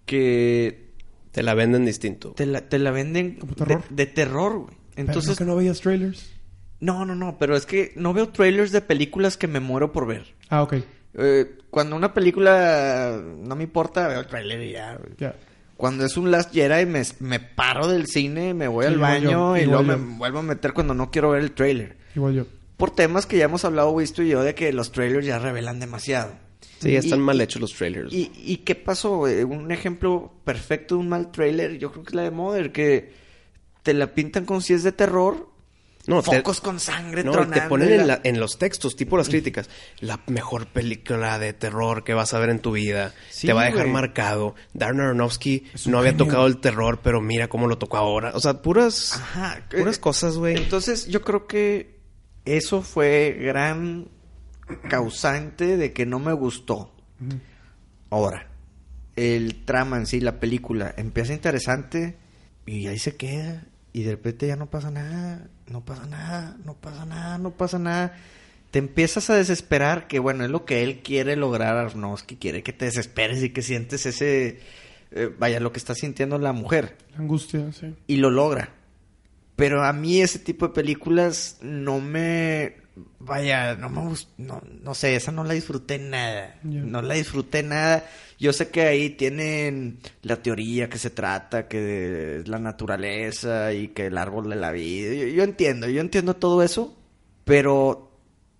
que 0.05 0.91
Te 1.31 1.43
la 1.43 1.53
venden 1.53 1.85
distinto. 1.85 2.31
te 2.33 2.45
la, 2.45 2.61
te 2.69 2.79
la 2.79 2.91
venden 2.91 3.35
¿Como 3.39 3.53
de, 3.53 3.57
terror? 3.65 3.83
de 3.89 4.05
terror, 4.05 4.53
güey. 4.59 4.75
Entonces, 4.95 4.97
Entonces, 4.97 5.37
que 5.37 5.45
no 5.45 5.55
veías 5.55 5.81
trailers? 5.81 6.31
no, 6.79 7.05
no, 7.05 7.15
no, 7.15 7.37
pero 7.39 7.55
es 7.55 7.65
que 7.65 7.91
no 7.95 8.13
veo 8.13 8.29
trailers 8.29 8.71
de 8.71 8.81
películas 8.81 9.37
que 9.37 9.47
me 9.47 9.59
muero 9.59 9.91
por 9.91 10.05
ver. 10.07 10.33
Ah, 10.49 10.61
ok. 10.63 10.75
Eh, 11.15 11.57
cuando 11.69 11.95
una 11.95 12.13
película 12.13 13.21
no 13.23 13.55
me 13.55 13.63
importa, 13.63 14.07
veo 14.07 14.19
el 14.21 14.27
trailer 14.27 14.61
y 14.61 14.71
ya. 14.71 14.95
güey. 14.97 15.31
Cuando 15.77 16.05
es 16.05 16.17
un 16.17 16.31
Last 16.31 16.53
Jedi 16.53 16.85
me, 16.85 17.01
me 17.19 17.39
paro 17.39 17.87
del 17.87 18.07
cine, 18.07 18.53
me 18.53 18.67
voy 18.67 18.85
Sí, 18.85 18.93
al 18.93 18.99
baño 18.99 19.31
yo, 19.31 19.57
y 19.57 19.65
luego 19.65 19.83
me 19.83 19.95
vuelvo 19.95 20.39
a 20.39 20.43
meter 20.43 20.71
cuando 20.73 20.93
no 20.93 21.11
quiero 21.11 21.31
ver 21.31 21.41
el 21.41 21.51
trailer. 21.51 21.97
Igual 22.15 22.33
yo. 22.35 22.45
Por 22.77 22.91
temas 22.91 23.25
que 23.25 23.37
ya 23.37 23.45
hemos 23.45 23.65
hablado, 23.65 23.95
visto 23.95 24.23
y 24.23 24.29
yo, 24.29 24.43
de 24.43 24.55
que 24.55 24.71
los 24.73 24.91
trailers 24.91 25.25
ya 25.25 25.39
revelan 25.39 25.79
demasiado. 25.79 26.31
Sí, 26.79 26.95
están 26.95 27.19
Y- 27.19 27.23
mal 27.23 27.39
hechos 27.41 27.61
los 27.61 27.73
trailers. 27.73 28.11
¿Y, 28.13 28.31
y 28.35 28.57
qué 28.57 28.75
pasó? 28.75 29.17
güey? 29.17 29.43
Un 29.43 29.71
ejemplo 29.71 30.33
perfecto 30.43 30.95
de 30.95 31.01
un 31.01 31.09
mal 31.09 31.31
trailer, 31.31 31.77
yo 31.77 31.91
creo 31.91 32.03
que 32.03 32.09
es 32.09 32.15
la 32.15 32.23
de 32.23 32.31
Mother, 32.31 32.71
que 32.71 33.13
te 33.83 33.93
la 33.93 34.13
pintan 34.13 34.45
con 34.45 34.61
si 34.61 34.73
es 34.73 34.83
de 34.83 34.91
terror, 34.91 35.49
no, 36.07 36.21
te- 36.21 36.37
focos 36.37 36.59
con 36.61 36.79
sangre 36.79 37.23
no, 37.23 37.31
y 37.31 37.33
tronando. 37.33 37.61
te 37.61 37.67
ponen 37.69 37.91
en, 37.91 37.97
la- 37.99 38.05
la- 38.05 38.21
en 38.23 38.39
los 38.39 38.57
textos, 38.57 38.95
tipo 38.95 39.17
las 39.17 39.29
críticas, 39.29 39.69
la 39.99 40.19
mejor 40.27 40.67
película 40.67 41.39
de 41.39 41.53
terror 41.53 42.03
que 42.03 42.13
vas 42.13 42.33
a 42.33 42.39
ver 42.39 42.49
en 42.49 42.59
tu 42.59 42.71
vida. 42.73 43.13
Sí, 43.29 43.47
te 43.47 43.53
va 43.53 43.61
a 43.61 43.65
dejar 43.65 43.83
güey. 43.83 43.93
marcado. 43.93 44.55
Darren 44.73 44.99
Aronofsky 45.01 45.67
no 45.85 45.99
había 45.99 46.11
genio. 46.11 46.25
tocado 46.25 46.47
el 46.47 46.57
terror, 46.59 46.99
pero 47.03 47.21
mira 47.21 47.47
cómo 47.47 47.67
lo 47.67 47.77
tocó 47.77 47.97
ahora. 47.97 48.31
O 48.35 48.39
sea, 48.39 48.61
puras, 48.61 49.13
Ajá. 49.13 49.61
puras 49.71 49.97
eh, 49.97 49.99
cosas, 50.01 50.37
güey. 50.37 50.57
Entonces, 50.57 51.07
yo 51.07 51.21
creo 51.21 51.47
que 51.47 51.99
eso 52.45 52.81
fue 52.81 53.37
gran 53.39 54.09
causante 54.89 55.77
de 55.77 55.93
que 55.93 56.05
no 56.05 56.19
me 56.19 56.33
gustó. 56.33 56.93
Ahora, 58.09 58.47
el 59.15 59.63
trama 59.65 59.97
en 59.97 60.05
sí, 60.05 60.19
la 60.19 60.39
película, 60.39 60.93
empieza 60.97 61.33
interesante 61.33 62.17
y 62.65 62.87
ahí 62.87 62.99
se 62.99 63.15
queda. 63.15 63.63
Y 63.93 64.03
de 64.03 64.11
repente 64.11 64.47
ya 64.47 64.55
no 64.55 64.69
pasa 64.69 64.89
nada, 64.89 65.47
no 65.67 65.85
pasa 65.85 66.07
nada, 66.07 66.57
no 66.65 66.73
pasa 66.73 67.05
nada, 67.05 67.37
no 67.37 67.51
pasa 67.51 67.79
nada. 67.79 68.17
Te 68.71 68.79
empiezas 68.79 69.29
a 69.29 69.35
desesperar, 69.35 70.07
que 70.07 70.17
bueno, 70.17 70.43
es 70.43 70.49
lo 70.49 70.65
que 70.65 70.83
él 70.83 71.01
quiere 71.03 71.35
lograr, 71.35 71.77
Arnowski, 71.77 72.37
quiere 72.37 72.63
que 72.63 72.73
te 72.73 72.85
desesperes 72.85 73.43
y 73.43 73.51
que 73.51 73.61
sientes 73.61 74.07
ese, 74.07 74.59
eh, 75.11 75.29
vaya, 75.37 75.59
lo 75.59 75.71
que 75.71 75.77
está 75.77 75.93
sintiendo 75.93 76.39
la 76.39 76.53
mujer 76.53 76.97
La 77.11 77.19
angustia, 77.19 77.71
sí. 77.71 77.93
y 78.07 78.17
lo 78.17 78.31
logra. 78.31 78.73
Pero 79.55 79.83
a 79.83 79.93
mí 79.93 80.21
ese 80.21 80.39
tipo 80.39 80.67
de 80.67 80.73
películas 80.73 81.59
no 81.61 81.99
me... 82.01 82.77
Vaya, 83.19 83.75
no 83.75 83.89
me 83.89 84.01
gustó, 84.01 84.31
no, 84.37 84.61
no 84.83 84.93
sé, 84.93 85.15
esa 85.15 85.31
no 85.31 85.43
la 85.43 85.53
disfruté 85.53 85.97
nada. 85.97 86.59
No 86.63 87.01
la 87.01 87.15
disfruté 87.15 87.63
nada. 87.63 88.05
Yo 88.39 88.53
sé 88.53 88.69
que 88.69 88.81
ahí 88.83 89.09
tienen 89.11 89.99
la 90.21 90.43
teoría 90.43 90.89
que 90.89 90.99
se 90.99 91.09
trata, 91.09 91.67
que 91.67 92.37
es 92.39 92.47
la 92.47 92.59
naturaleza 92.59 93.73
y 93.73 93.89
que 93.89 94.07
el 94.07 94.17
árbol 94.17 94.49
de 94.49 94.57
la 94.57 94.71
vida. 94.71 95.13
Yo, 95.13 95.27
yo 95.27 95.43
entiendo, 95.43 95.89
yo 95.89 96.01
entiendo 96.01 96.35
todo 96.35 96.61
eso, 96.61 96.95
pero 97.45 98.11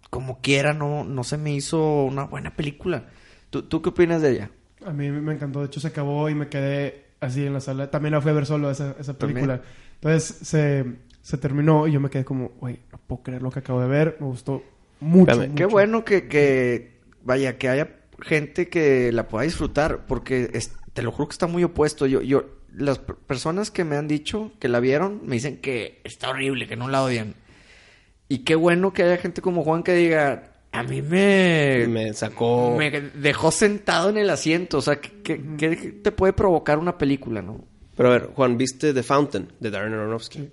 como 0.09 0.41
quiera 0.41 0.73
no, 0.73 1.03
no 1.03 1.23
se 1.23 1.37
me 1.37 1.53
hizo 1.53 2.03
una 2.03 2.23
buena 2.25 2.55
película. 2.55 3.05
¿Tú, 3.49 3.63
tú 3.63 3.81
qué 3.81 3.89
opinas 3.89 4.21
de 4.21 4.31
ella? 4.31 4.51
A 4.85 4.91
mí 4.91 5.09
me 5.11 5.33
encantó. 5.33 5.59
De 5.59 5.67
hecho, 5.67 5.79
se 5.79 5.87
acabó 5.87 6.29
y 6.29 6.35
me 6.35 6.49
quedé 6.49 7.05
así 7.19 7.45
en 7.45 7.53
la 7.53 7.61
sala. 7.61 7.91
También 7.91 8.13
la 8.13 8.21
fui 8.21 8.31
a 8.31 8.35
ver 8.35 8.45
solo 8.45 8.71
esa, 8.71 8.95
esa 8.99 9.17
película. 9.17 9.61
Entonces, 9.95 10.47
se, 10.47 10.85
se 11.23 11.37
terminó 11.39 11.87
y 11.87 11.93
yo 11.93 11.99
me 11.99 12.09
quedé 12.11 12.23
como, 12.23 12.49
güey, 12.59 12.79
no 12.91 12.99
puedo 12.99 13.23
creer 13.23 13.41
lo 13.41 13.49
que 13.49 13.59
acabo 13.59 13.81
de 13.81 13.87
ver. 13.87 14.17
Me 14.19 14.27
gustó 14.27 14.61
mucho. 14.99 15.31
Espérame, 15.31 15.55
Qué 15.55 15.65
bueno 15.65 16.05
que, 16.05 16.27
que, 16.27 16.99
vaya, 17.23 17.57
que 17.57 17.69
haya 17.69 17.95
gente 18.21 18.69
que 18.69 19.11
la 19.11 19.27
pueda 19.27 19.43
disfrutar, 19.45 20.05
porque 20.05 20.51
es- 20.53 20.75
te 20.93 21.01
lo 21.01 21.11
juro 21.11 21.29
que 21.29 21.33
está 21.33 21.47
muy 21.47 21.63
opuesto. 21.63 22.05
Yo, 22.05 22.21
yo, 22.21 22.45
las 22.75 22.99
per- 22.99 23.15
personas 23.15 23.71
que 23.71 23.83
me 23.83 23.95
han 23.95 24.07
dicho 24.07 24.51
que 24.59 24.67
la 24.67 24.79
vieron 24.79 25.21
me 25.25 25.35
dicen 25.35 25.57
que 25.57 25.99
está 26.03 26.29
horrible, 26.29 26.67
que 26.67 26.75
no 26.75 26.87
la 26.89 27.01
odian. 27.03 27.33
Y 28.29 28.39
qué 28.39 28.55
bueno 28.55 28.93
que 28.93 29.03
haya 29.03 29.17
gente 29.17 29.41
como 29.41 29.63
Juan 29.63 29.81
que 29.83 29.93
diga, 29.93 30.51
a 30.71 30.83
mí 30.83 31.01
me, 31.01 31.85
me 31.89 32.13
sacó... 32.13 32.75
me 32.77 32.89
dejó 32.91 33.51
sentado 33.51 34.09
en 34.09 34.17
el 34.17 34.29
asiento. 34.29 34.79
O 34.79 34.81
sea, 34.81 34.99
¿qué, 34.99 35.11
qué- 35.23 35.41
qué 35.57 35.75
te 36.03 36.11
puede 36.11 36.33
provocar 36.33 36.79
una 36.79 36.97
película, 36.97 37.41
no? 37.41 37.63
Pero 37.95 38.09
a 38.09 38.11
ver, 38.13 38.29
Juan, 38.35 38.57
¿viste 38.57 38.93
The 38.93 39.03
Fountain 39.03 39.47
de 39.59 39.69
Darren 39.71 39.93
Aronofsky? 39.93 40.49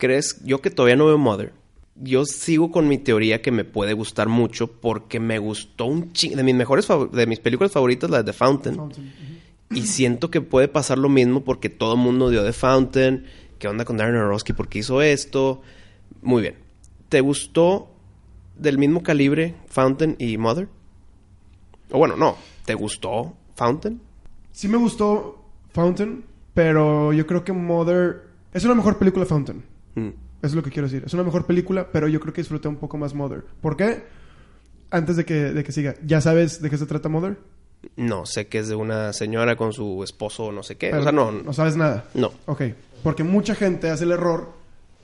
¿Crees? 0.00 0.42
Yo 0.42 0.60
que 0.60 0.70
todavía 0.70 0.96
no 0.96 1.06
veo 1.06 1.18
Mother, 1.18 1.52
yo 1.94 2.24
sigo 2.24 2.70
con 2.70 2.88
mi 2.88 2.98
teoría 2.98 3.42
que 3.42 3.52
me 3.52 3.64
puede 3.64 3.92
gustar 3.92 4.28
mucho 4.28 4.72
porque 4.80 5.20
me 5.20 5.38
gustó 5.38 5.84
un 5.84 6.12
ching... 6.12 6.34
De 6.34 6.42
mis 6.42 6.54
mejores 6.54 6.88
de 7.12 7.26
mis 7.26 7.38
películas 7.38 7.72
favoritas, 7.72 8.10
la 8.10 8.18
de 8.18 8.24
The 8.24 8.32
Fountain. 8.32 8.80
Y 9.70 9.82
siento 9.82 10.30
que 10.30 10.40
puede 10.40 10.66
pasar 10.66 10.98
lo 10.98 11.08
mismo 11.08 11.44
porque 11.44 11.68
todo 11.68 11.94
el 11.94 12.00
mundo 12.00 12.30
dio 12.30 12.42
The 12.42 12.52
Fountain. 12.52 13.26
¿Qué 13.58 13.68
onda 13.68 13.84
con 13.84 13.98
Darren 13.98 14.16
Aronofsky? 14.16 14.54
¿Por 14.54 14.68
qué 14.68 14.78
hizo 14.78 15.02
esto? 15.02 15.60
Muy 16.22 16.42
bien. 16.42 16.56
¿Te 17.08 17.20
gustó 17.20 17.90
del 18.56 18.78
mismo 18.78 19.02
calibre 19.02 19.54
Fountain 19.66 20.16
y 20.18 20.38
Mother? 20.38 20.68
O 21.90 21.98
bueno, 21.98 22.16
no. 22.16 22.36
¿Te 22.64 22.74
gustó 22.74 23.36
Fountain? 23.56 24.00
Sí 24.52 24.68
me 24.68 24.78
gustó 24.78 25.44
Fountain, 25.72 26.24
pero 26.54 27.12
yo 27.12 27.26
creo 27.26 27.44
que 27.44 27.52
Mother... 27.52 28.30
Es 28.52 28.64
una 28.64 28.74
mejor 28.74 28.96
película 28.98 29.26
Fountain. 29.26 29.69
Mm. 29.94 30.08
Eso 30.08 30.16
es 30.42 30.54
lo 30.54 30.62
que 30.62 30.70
quiero 30.70 30.88
decir. 30.88 31.02
Es 31.04 31.12
una 31.14 31.22
mejor 31.22 31.46
película, 31.46 31.88
pero 31.92 32.08
yo 32.08 32.18
creo 32.20 32.32
que 32.32 32.40
disfruté 32.40 32.68
un 32.68 32.76
poco 32.76 32.96
más 32.96 33.12
Mother. 33.14 33.44
¿Por 33.60 33.76
qué? 33.76 34.04
Antes 34.90 35.16
de 35.16 35.24
que, 35.24 35.34
de 35.52 35.62
que 35.64 35.72
siga. 35.72 35.94
¿Ya 36.04 36.20
sabes 36.20 36.62
de 36.62 36.70
qué 36.70 36.78
se 36.78 36.86
trata 36.86 37.08
Mother? 37.08 37.36
No, 37.96 38.26
sé 38.26 38.48
que 38.48 38.58
es 38.58 38.68
de 38.68 38.74
una 38.74 39.12
señora 39.12 39.56
con 39.56 39.72
su 39.72 40.02
esposo 40.02 40.46
o 40.46 40.52
no 40.52 40.62
sé 40.62 40.76
qué. 40.76 40.88
Pero 40.88 41.00
o 41.00 41.02
sea, 41.02 41.12
no. 41.12 41.30
No 41.32 41.52
sabes 41.52 41.76
nada. 41.76 42.04
No. 42.14 42.32
Ok. 42.46 42.62
Porque 43.02 43.22
mucha 43.22 43.54
gente 43.54 43.90
hace 43.90 44.04
el 44.04 44.12
error 44.12 44.52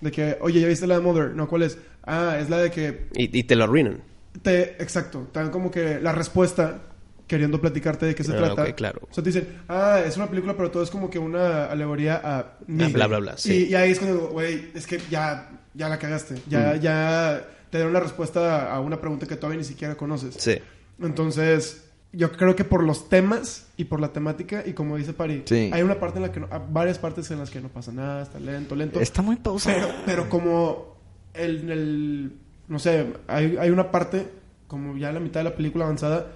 de 0.01 0.11
que, 0.11 0.37
oye, 0.41 0.61
¿ya 0.61 0.69
viste 0.69 0.87
la 0.87 0.97
de 0.97 1.01
Mother? 1.01 1.35
No, 1.35 1.49
¿cuál 1.49 1.63
es? 1.63 1.79
Ah, 2.05 2.37
es 2.41 2.51
la 2.51 2.59
de 2.59 2.71
que 2.71 3.09
Y, 3.15 3.39
y 3.39 3.45
te 3.45 3.57
lo 3.57 3.65
arruinan. 3.65 3.99
te... 4.43 4.83
Exacto. 4.83 5.27
Te 5.33 5.39
dan 5.41 5.51
como 5.51 5.71
que 5.71 6.01
la 6.01 6.13
respuesta 6.13 6.81
queriendo 7.27 7.61
platicarte 7.61 8.07
de 8.07 8.15
qué 8.15 8.23
se 8.25 8.33
Ah, 8.33 8.37
trata. 8.37 8.63
ok, 8.63 8.75
claro. 8.75 9.01
O 9.11 9.15
sea, 9.15 9.23
te 9.25 9.31
dicen, 9.31 9.49
ah, 9.69 10.01
es 10.07 10.17
una 10.17 10.27
película, 10.29 10.55
pero 10.57 10.71
todo 10.71 10.83
es 10.83 10.91
como 10.91 11.11
que 11.11 11.19
una 11.19 11.67
alegoría 11.67 12.21
a... 12.23 12.53
mí. 12.67 12.85
Ah, 12.85 12.89
bla, 12.93 13.07
bla, 13.09 13.19
bla, 13.19 13.37
sí. 13.39 13.67
Y, 13.67 13.73
y 13.73 13.75
ahí 13.75 13.91
es 13.91 13.99
cuando 13.99 14.17
digo, 14.19 14.29
güey, 14.33 14.71
es 14.75 14.87
que 14.87 15.01
ya, 15.11 15.51
ya 15.75 15.89
la 15.89 15.99
cagaste. 15.99 16.37
Ya, 16.49 16.75
Mm. 16.75 16.81
ya 16.81 17.47
te 17.71 17.79
dieron 17.79 17.93
la 17.93 18.01
respuesta 18.01 18.73
a 18.73 18.81
una 18.81 19.01
pregunta 19.01 19.27
que 19.27 19.37
todavía 19.37 19.59
ni 19.59 19.65
siquiera 19.65 19.97
conoces. 19.97 20.35
Sí. 20.39 20.59
Entonces, 21.03 21.85
yo 22.13 22.33
creo 22.33 22.55
que 22.57 22.65
por 22.65 22.83
los 22.83 23.09
temas 23.09 23.67
y 23.77 23.85
por 23.85 24.01
la 24.01 24.13
temática, 24.13 24.63
y 24.65 24.73
como 24.73 24.97
dice 24.97 25.13
Pari, 25.13 25.43
Sí. 25.47 25.71
hay 25.73 25.83
una 25.83 25.99
parte 26.01 26.19
en 26.19 26.23
la 26.23 26.33
que 26.33 26.41
no, 26.41 26.49
varias 26.71 26.99
partes 26.99 27.31
en 27.31 27.39
las 27.39 27.51
que 27.51 27.61
no 27.61 27.69
pasa 27.69 27.93
nada, 27.93 28.23
está 28.23 28.39
lento, 28.39 28.75
lento. 28.75 29.01
Está 29.01 29.23
muy 29.23 29.37
pausado. 29.37 29.77
Pero, 29.77 29.95
pero 30.07 30.29
como 30.29 30.97
el, 31.35 31.71
el- 31.71 32.33
no 32.69 32.79
sé, 32.79 33.07
hay, 33.27 33.57
hay 33.59 33.71
una 33.71 33.91
parte, 33.91 34.27
como 34.67 34.97
ya 34.97 35.13
la 35.13 35.21
mitad 35.21 35.41
de 35.41 35.45
la 35.45 35.55
película 35.57 35.85
avanzada, 35.85 36.29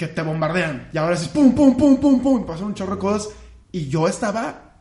que 0.00 0.08
te 0.08 0.22
bombardean. 0.22 0.88
Y 0.94 0.96
ahora 0.96 1.14
sí, 1.14 1.28
pum, 1.28 1.54
pum, 1.54 1.76
pum, 1.76 2.00
pum, 2.00 2.22
pum, 2.22 2.46
pasan 2.46 2.68
un 2.68 2.74
chorro 2.74 2.94
de 2.94 3.00
cosas. 3.02 3.34
Y 3.70 3.88
yo 3.88 4.08
estaba 4.08 4.76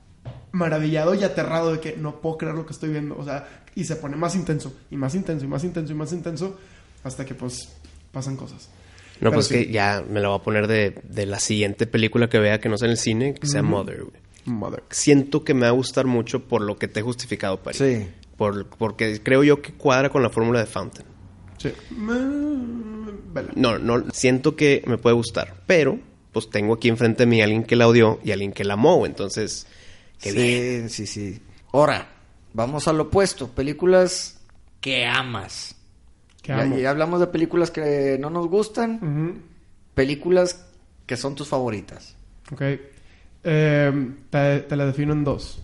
maravillado 0.54 1.14
y 1.14 1.26
aterrado 1.26 1.74
de 1.74 1.82
que 1.82 1.98
no 1.98 2.22
puedo 2.22 2.38
creer 2.38 2.56
lo 2.56 2.66
que 2.66 2.72
estoy 2.72 2.90
viendo. 2.92 3.18
O 3.18 3.26
sea, 3.26 3.66
y 3.76 3.84
se 3.84 3.98
pone 3.98 4.16
más 4.16 4.34
intenso, 4.36 4.72
y 4.90 4.96
más 4.96 5.16
intenso, 5.16 5.44
y 5.44 5.50
más 5.50 5.62
intenso, 5.66 5.92
y 5.92 5.96
más 5.98 6.14
intenso, 6.14 6.58
hasta 7.04 7.26
que 7.26 7.36
pues 7.36 7.68
pasan 8.14 8.38
cosas. 8.38 8.70
No, 9.16 9.30
Pero 9.30 9.32
pues 9.34 9.48
sí. 9.48 9.56
que 9.66 9.72
ya 9.74 10.02
me 10.10 10.22
la 10.22 10.30
voy 10.30 10.40
a 10.40 10.42
poner 10.42 10.68
de, 10.68 11.02
de 11.04 11.26
la 11.26 11.42
siguiente 11.42 11.86
película 11.86 12.30
que 12.30 12.40
vea 12.40 12.62
que 12.62 12.70
no 12.70 12.78
sea 12.78 12.86
en 12.86 12.92
el 12.92 12.98
cine, 12.98 13.34
que 13.34 13.46
sea 13.46 13.62
Mother, 13.62 14.06
güey. 14.06 14.22
Mother. 14.46 14.84
Siento 14.90 15.44
que 15.44 15.54
me 15.54 15.64
va 15.64 15.68
a 15.68 15.72
gustar 15.72 16.06
mucho 16.06 16.48
por 16.48 16.62
lo 16.62 16.78
que 16.78 16.88
te 16.88 17.02
he 17.02 17.04
justificado, 17.04 17.62
Pari. 17.62 17.78
Sí. 17.78 18.08
Por, 18.38 18.68
porque 18.68 19.22
creo 19.22 19.44
yo 19.44 19.62
que 19.62 19.74
cuadra 19.74 20.10
con 20.10 20.24
la 20.24 20.30
fórmula 20.30 20.60
de 20.60 20.66
Fountain. 20.66 21.06
Sí. 21.60 21.72
Mm, 21.92 23.34
vela. 23.34 23.52
No, 23.56 23.78
no, 23.78 24.04
siento 24.12 24.56
que 24.56 24.84
me 24.88 24.98
puede 24.98 25.16
gustar, 25.16 25.56
pero 25.68 26.00
pues 26.32 26.50
tengo 26.50 26.74
aquí 26.74 26.90
enfrente 26.90 27.24
de 27.24 27.28
mí 27.28 27.42
a 27.42 27.44
alguien 27.46 27.64
que 27.64 27.76
la 27.76 27.88
odió 27.88 28.20
y 28.24 28.32
a 28.32 28.34
alguien 28.34 28.52
que 28.54 28.64
la 28.64 28.74
amó, 28.74 29.06
entonces, 29.06 29.68
qué 30.22 30.32
sí, 30.32 30.38
bien. 30.38 30.90
sí, 30.90 31.06
sí. 31.06 31.40
Ahora, 31.74 32.08
vamos 32.54 32.88
al 32.88 33.00
opuesto. 33.00 33.48
Películas 33.50 34.40
que 34.82 35.06
amas. 35.06 35.76
Que 36.42 36.50
Ya, 36.54 36.66
ya 36.78 36.90
hablamos 36.90 37.20
de 37.20 37.28
películas 37.28 37.70
que 37.72 38.18
no 38.20 38.30
nos 38.30 38.48
gustan. 38.48 38.96
Ujú. 39.02 39.40
Películas 39.94 40.66
que 41.06 41.18
son 41.18 41.36
tus 41.36 41.48
favoritas. 41.48 42.16
Ok. 42.52 42.62
Eh, 43.44 44.12
te, 44.30 44.60
te 44.62 44.76
la 44.76 44.86
defino 44.86 45.14
en 45.14 45.24
dos, 45.24 45.60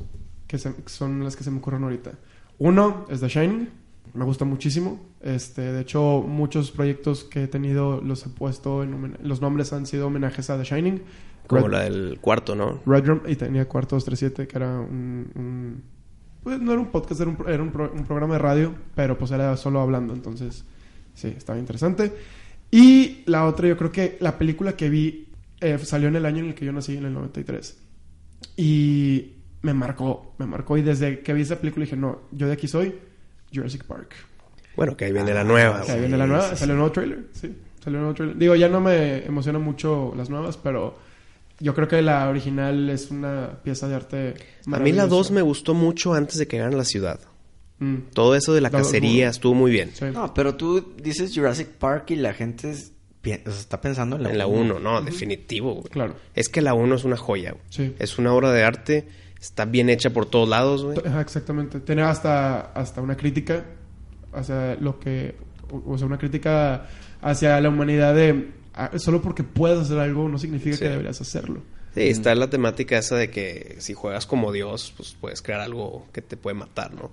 que 0.47 0.57
se- 0.57 0.73
que 0.75 0.89
son 0.89 1.23
las 1.23 1.35
que 1.35 1.43
se 1.43 1.51
me 1.51 1.59
ocurren 1.59 1.83
ahorita. 1.83 2.11
Uno 2.59 3.05
es 3.09 3.19
The 3.19 3.27
Shining, 3.27 3.69
me 4.15 4.25
gusta 4.25 4.45
muchísimo. 4.45 4.99
Este, 5.21 5.61
de 5.61 5.81
hecho, 5.81 6.23
muchos 6.27 6.71
proyectos 6.71 7.23
que 7.23 7.43
he 7.43 7.47
tenido 7.47 8.01
los 8.01 8.25
he 8.25 8.29
puesto 8.29 8.83
en 8.83 9.17
los 9.23 9.41
nombres 9.41 9.73
han 9.73 9.85
sido 9.85 10.07
homenajes 10.07 10.49
a 10.49 10.57
The 10.57 10.63
Shining. 10.63 11.01
Como 11.47 11.67
Red, 11.67 11.71
la 11.73 11.83
del 11.83 12.17
cuarto, 12.21 12.55
¿no? 12.55 12.81
Red 12.85 13.05
Room, 13.05 13.21
y 13.27 13.35
tenía 13.35 13.67
Cuarto 13.67 13.95
237, 13.97 14.47
que 14.47 14.57
era 14.57 14.79
un, 14.79 15.29
un- 15.35 15.83
pues 16.43 16.59
no 16.59 16.71
era 16.71 16.81
un 16.81 16.87
podcast, 16.87 17.21
era 17.21 17.29
un, 17.29 17.37
era 17.47 17.61
un 17.63 17.71
pro- 17.71 17.91
un 17.93 18.03
programa 18.05 18.33
de 18.35 18.39
radio, 18.39 18.73
pero 18.95 19.17
pues 19.17 19.31
era 19.31 19.55
solo 19.57 19.79
hablando, 19.81 20.13
entonces 20.13 20.63
sí, 21.13 21.27
estaba 21.35 21.57
interesante. 21.59 22.13
Y 22.71 23.21
la 23.25 23.45
otra, 23.45 23.67
yo 23.67 23.77
creo 23.77 23.91
que 23.91 24.17
la 24.21 24.37
película 24.37 24.75
que 24.75 24.89
vi 24.89 25.27
eh, 25.61 25.77
salió 25.79 26.07
en 26.07 26.15
el 26.15 26.25
año 26.25 26.39
en 26.39 26.47
el 26.49 26.55
que 26.55 26.65
yo 26.65 26.71
nací, 26.73 26.97
en 26.97 27.05
el 27.05 27.13
93. 27.13 27.77
Y 28.57 29.33
me 29.61 29.73
marcó, 29.73 30.33
me 30.37 30.45
marcó. 30.45 30.77
Y 30.77 30.81
desde 30.81 31.19
que 31.21 31.33
vi 31.33 31.41
esa 31.41 31.59
película 31.59 31.85
dije, 31.85 31.95
no, 31.97 32.21
yo 32.31 32.47
de 32.47 32.53
aquí 32.53 32.67
soy 32.67 32.95
Jurassic 33.55 33.83
Park. 33.85 34.13
Bueno, 34.75 34.97
que 34.97 35.05
ahí 35.05 35.13
viene 35.13 35.33
la 35.33 35.43
nueva. 35.43 35.81
Que 35.83 35.93
ahí 35.93 35.99
viene 36.01 36.17
la 36.17 36.27
nueva, 36.27 36.55
salió 36.55 36.73
un 36.73 36.79
nuevo 36.79 36.91
trailer, 36.91 37.19
sí, 37.31 37.55
salió 37.83 37.99
un 37.99 38.03
nuevo 38.05 38.13
trailer. 38.13 38.37
Digo, 38.37 38.55
ya 38.55 38.67
no 38.67 38.81
me 38.81 39.25
emociona 39.25 39.57
mucho 39.59 40.13
las 40.17 40.29
nuevas, 40.29 40.57
pero 40.57 40.97
yo 41.59 41.73
creo 41.73 41.87
que 41.87 42.01
la 42.01 42.27
original 42.27 42.89
es 42.89 43.09
una 43.11 43.51
pieza 43.63 43.87
de 43.87 43.95
arte 43.95 44.17
A 44.17 44.31
mí 44.31 44.33
la 44.65 44.71
maravillosa. 44.71 45.07
2 45.07 45.31
me 45.31 45.41
gustó 45.41 45.73
mucho 45.73 46.13
antes 46.13 46.37
de 46.37 46.47
que 46.47 46.57
llegaran 46.57 46.73
a 46.73 46.77
la 46.77 46.83
ciudad. 46.85 47.19
Mm, 47.79 47.95
Todo 48.13 48.35
eso 48.35 48.53
de 48.53 48.61
la 48.61 48.69
cacería 48.69 49.29
estuvo 49.29 49.53
muy 49.53 49.71
bien. 49.71 49.91
sí. 49.93 50.05
No, 50.13 50.33
pero 50.33 50.55
tú 50.55 50.93
dices 51.01 51.31
Jurassic 51.33 51.67
Park 51.69 52.11
y 52.11 52.15
la 52.17 52.33
gente 52.33 52.71
es- 52.71 52.91
pi- 53.21 53.33
o 53.45 53.51
sea, 53.51 53.59
está 53.59 53.79
pensando 53.81 54.17
en 54.17 54.23
la 54.23 54.29
En 54.31 54.37
la 54.37 54.47
uno. 54.47 54.75
1, 54.75 54.79
no, 54.79 55.01
definitivo. 55.01 55.73
güey. 55.75 55.85
Claro. 55.89 56.15
Es 56.33 56.47
que 56.49 56.61
la 56.61 56.73
1 56.73 56.95
es 56.95 57.03
una 57.05 57.17
joya. 57.17 57.51
güey. 57.51 57.63
Sí. 57.69 57.95
Es 57.99 58.17
una 58.17 58.33
obra 58.33 58.51
de 58.51 58.63
arte, 58.63 59.07
está 59.39 59.65
bien 59.65 59.89
hecha 59.89 60.09
por 60.09 60.25
todos 60.25 60.47
lados, 60.49 60.83
güey. 60.83 60.97
Exactamente. 61.19 61.79
Tiene 61.79 62.01
hasta, 62.03 62.71
hasta 62.71 63.01
una 63.01 63.15
crítica 63.17 63.65
hacia 64.33 64.75
lo 64.75 64.99
que... 64.99 65.35
O, 65.71 65.97
sea, 65.97 66.07
una 66.07 66.17
crítica 66.17 66.87
hacia 67.21 67.59
la 67.59 67.69
humanidad 67.69 68.13
de... 68.15 68.51
ah, 68.73 68.91
solo 68.97 69.21
porque 69.21 69.43
puedes 69.43 69.79
hacer 69.79 69.99
algo 69.99 70.29
no 70.29 70.37
significa 70.37 70.75
Sí. 70.75 70.83
que 70.83 70.89
deberías 70.89 71.19
hacerlo. 71.21 71.61
Sí, 71.95 72.01
está 72.01 72.35
la 72.35 72.49
temática 72.49 72.97
esa 72.97 73.15
de 73.15 73.29
que 73.31 73.77
si 73.79 73.93
juegas 73.93 74.25
como 74.25 74.51
Dios, 74.51 74.93
pues 74.97 75.15
puedes 75.19 75.41
crear 75.41 75.61
algo 75.61 76.05
que 76.11 76.21
te 76.21 76.35
puede 76.37 76.53
matar, 76.55 76.93
¿no? 76.93 77.11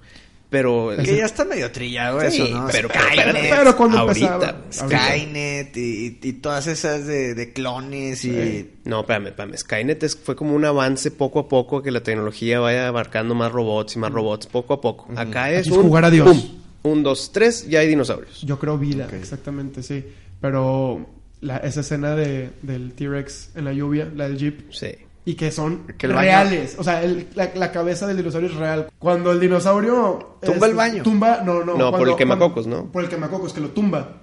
Pero... 0.53 0.91
Que 1.03 1.17
ya 1.17 1.25
está 1.25 1.45
medio 1.47 1.73
trillado 1.73 2.21
Sí, 2.31 2.43
eso, 2.43 2.49
¿no? 2.57 2.69
pero- 2.71 2.89
Skynet. 2.91 3.51
Pero 3.51 3.77
cuando 3.77 3.99
ahorita, 4.01 4.51
empezaba... 4.63 4.99
Skynet 5.09 5.77
y, 5.77 6.19
y 6.23 6.33
todas 6.35 6.67
esas 6.67 7.07
de, 7.07 7.35
de 7.35 7.53
clones 7.55 8.25
y... 8.25 8.71
No, 8.85 9.01
espérame, 9.01 9.29
espérame. 9.29 9.57
Skynet 9.57 10.03
es- 10.03 10.15
fue 10.17 10.37
como 10.37 10.55
un 10.55 10.65
avance 10.65 11.11
poco 11.11 11.39
a 11.41 11.49
poco 11.49 11.83
que 11.83 11.91
la 11.91 12.03
tecnología 12.03 12.61
vaya 12.61 12.87
abarcando 12.87 13.35
más 13.35 13.51
robots 13.51 13.97
y 13.97 13.99
más 13.99 14.13
robots 14.13 14.47
poco 14.47 14.75
a 14.75 14.81
poco. 14.83 15.09
Acá 15.17 15.51
es 15.51 15.61
Aquí 15.61 15.71
es 15.71 15.77
un... 15.77 15.83
jugar 15.85 16.05
a 16.05 16.11
Dios. 16.11 16.53
un, 16.83 17.03
dos, 17.03 17.33
tres, 17.33 17.67
ya 17.69 17.81
hay 17.81 17.89
dinosaurios. 17.89 18.43
Yo 18.43 18.59
creo 18.59 18.77
vida, 18.77 19.09
exactamente, 19.19 19.83
sí. 19.83 20.05
Pero 20.41 21.07
la, 21.41 21.57
esa 21.57 21.81
escena 21.81 22.15
de, 22.15 22.51
del 22.61 22.93
T-Rex 22.93 23.53
en 23.57 23.65
la 23.65 23.73
lluvia, 23.73 24.11
la 24.15 24.29
del 24.29 24.37
Jeep, 24.37 24.71
Sí. 24.71 24.89
Y 25.25 25.35
que 25.35 25.51
son 25.53 25.87
Que 25.99 26.09
baño- 26.09 26.21
reales. 26.21 26.77
O 26.79 26.85
sea, 26.85 27.03
el- 27.03 27.29
la, 27.35 27.51
la 27.55 27.71
cabeza 27.73 28.07
del 28.07 28.17
dinosaurio 28.17 28.49
es 28.51 28.57
real. 28.57 28.89
Cuando 28.99 29.31
el 29.33 29.39
dinosaurio... 29.41 30.39
Tumba 30.43 30.67
el 30.67 30.75
baño. 30.75 31.03
Tumba, 31.03 31.41
no, 31.45 31.65
no. 31.65 31.75
No, 31.77 31.79
por 31.79 31.91
cuando- 31.91 32.11
el 32.11 32.17
quemacocos, 32.17 32.65
cuando- 32.67 32.85
¿no? 32.85 32.93
Por 32.93 33.05
el 33.05 33.09
quemacocos, 33.11 33.53
que 33.53 33.61
lo 33.61 33.69
tumba. 33.71 34.21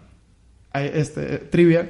Este, 0.73 1.37
trivia. 1.37 1.89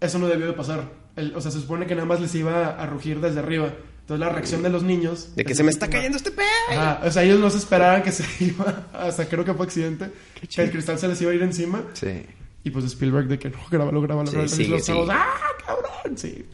Eso 0.00 0.18
no 0.18 0.26
debió 0.26 0.46
de 0.46 0.52
pasar. 0.52 0.90
El- 1.16 1.34
o 1.36 1.40
sea, 1.40 1.50
se 1.50 1.60
supone 1.60 1.86
que 1.86 1.94
nada 1.94 2.06
más 2.06 2.20
les 2.20 2.34
iba 2.34 2.70
a 2.70 2.86
rugir 2.86 3.20
desde 3.20 3.38
arriba. 3.38 3.72
Entonces 4.00 4.20
la 4.26 4.28
reacción 4.32 4.62
de 4.62 4.68
los 4.68 4.82
niños... 4.82 5.34
De 5.34 5.44
que 5.44 5.54
se 5.54 5.62
me 5.62 5.70
está 5.70 5.88
cayendo 5.88 6.18
este. 6.18 6.30
Ajá, 6.70 7.00
o 7.06 7.10
sea, 7.10 7.22
ellos 7.22 7.40
no 7.40 7.48
se 7.48 7.56
esperaban 7.58 8.02
que 8.02 8.12
se 8.12 8.24
iba... 8.44 8.88
Hasta 8.92 9.26
creo 9.26 9.44
que 9.44 9.54
fue 9.54 9.64
accidente. 9.64 10.10
Que 10.54 10.62
el 10.64 10.70
cristal 10.70 10.98
se 10.98 11.08
les 11.08 11.22
iba 11.22 11.30
a 11.30 11.34
ir 11.34 11.42
encima. 11.42 11.82
Sí. 11.94 12.26
Y 12.64 12.70
pues 12.70 12.84
Spielberg 12.86 13.28
de 13.28 13.38
que 13.38 13.48
no, 13.50 13.58
grábalo, 13.70 14.00
grábalo, 14.02 14.26
Sí, 14.26 14.32
grábalo. 14.32 14.54
Sigue, 14.54 14.68
los 14.70 14.82
chavos, 14.84 15.06
sigue. 15.08 15.18
¡ah, 15.18 15.36
cabrón! 15.66 16.18
Sí. 16.18 16.46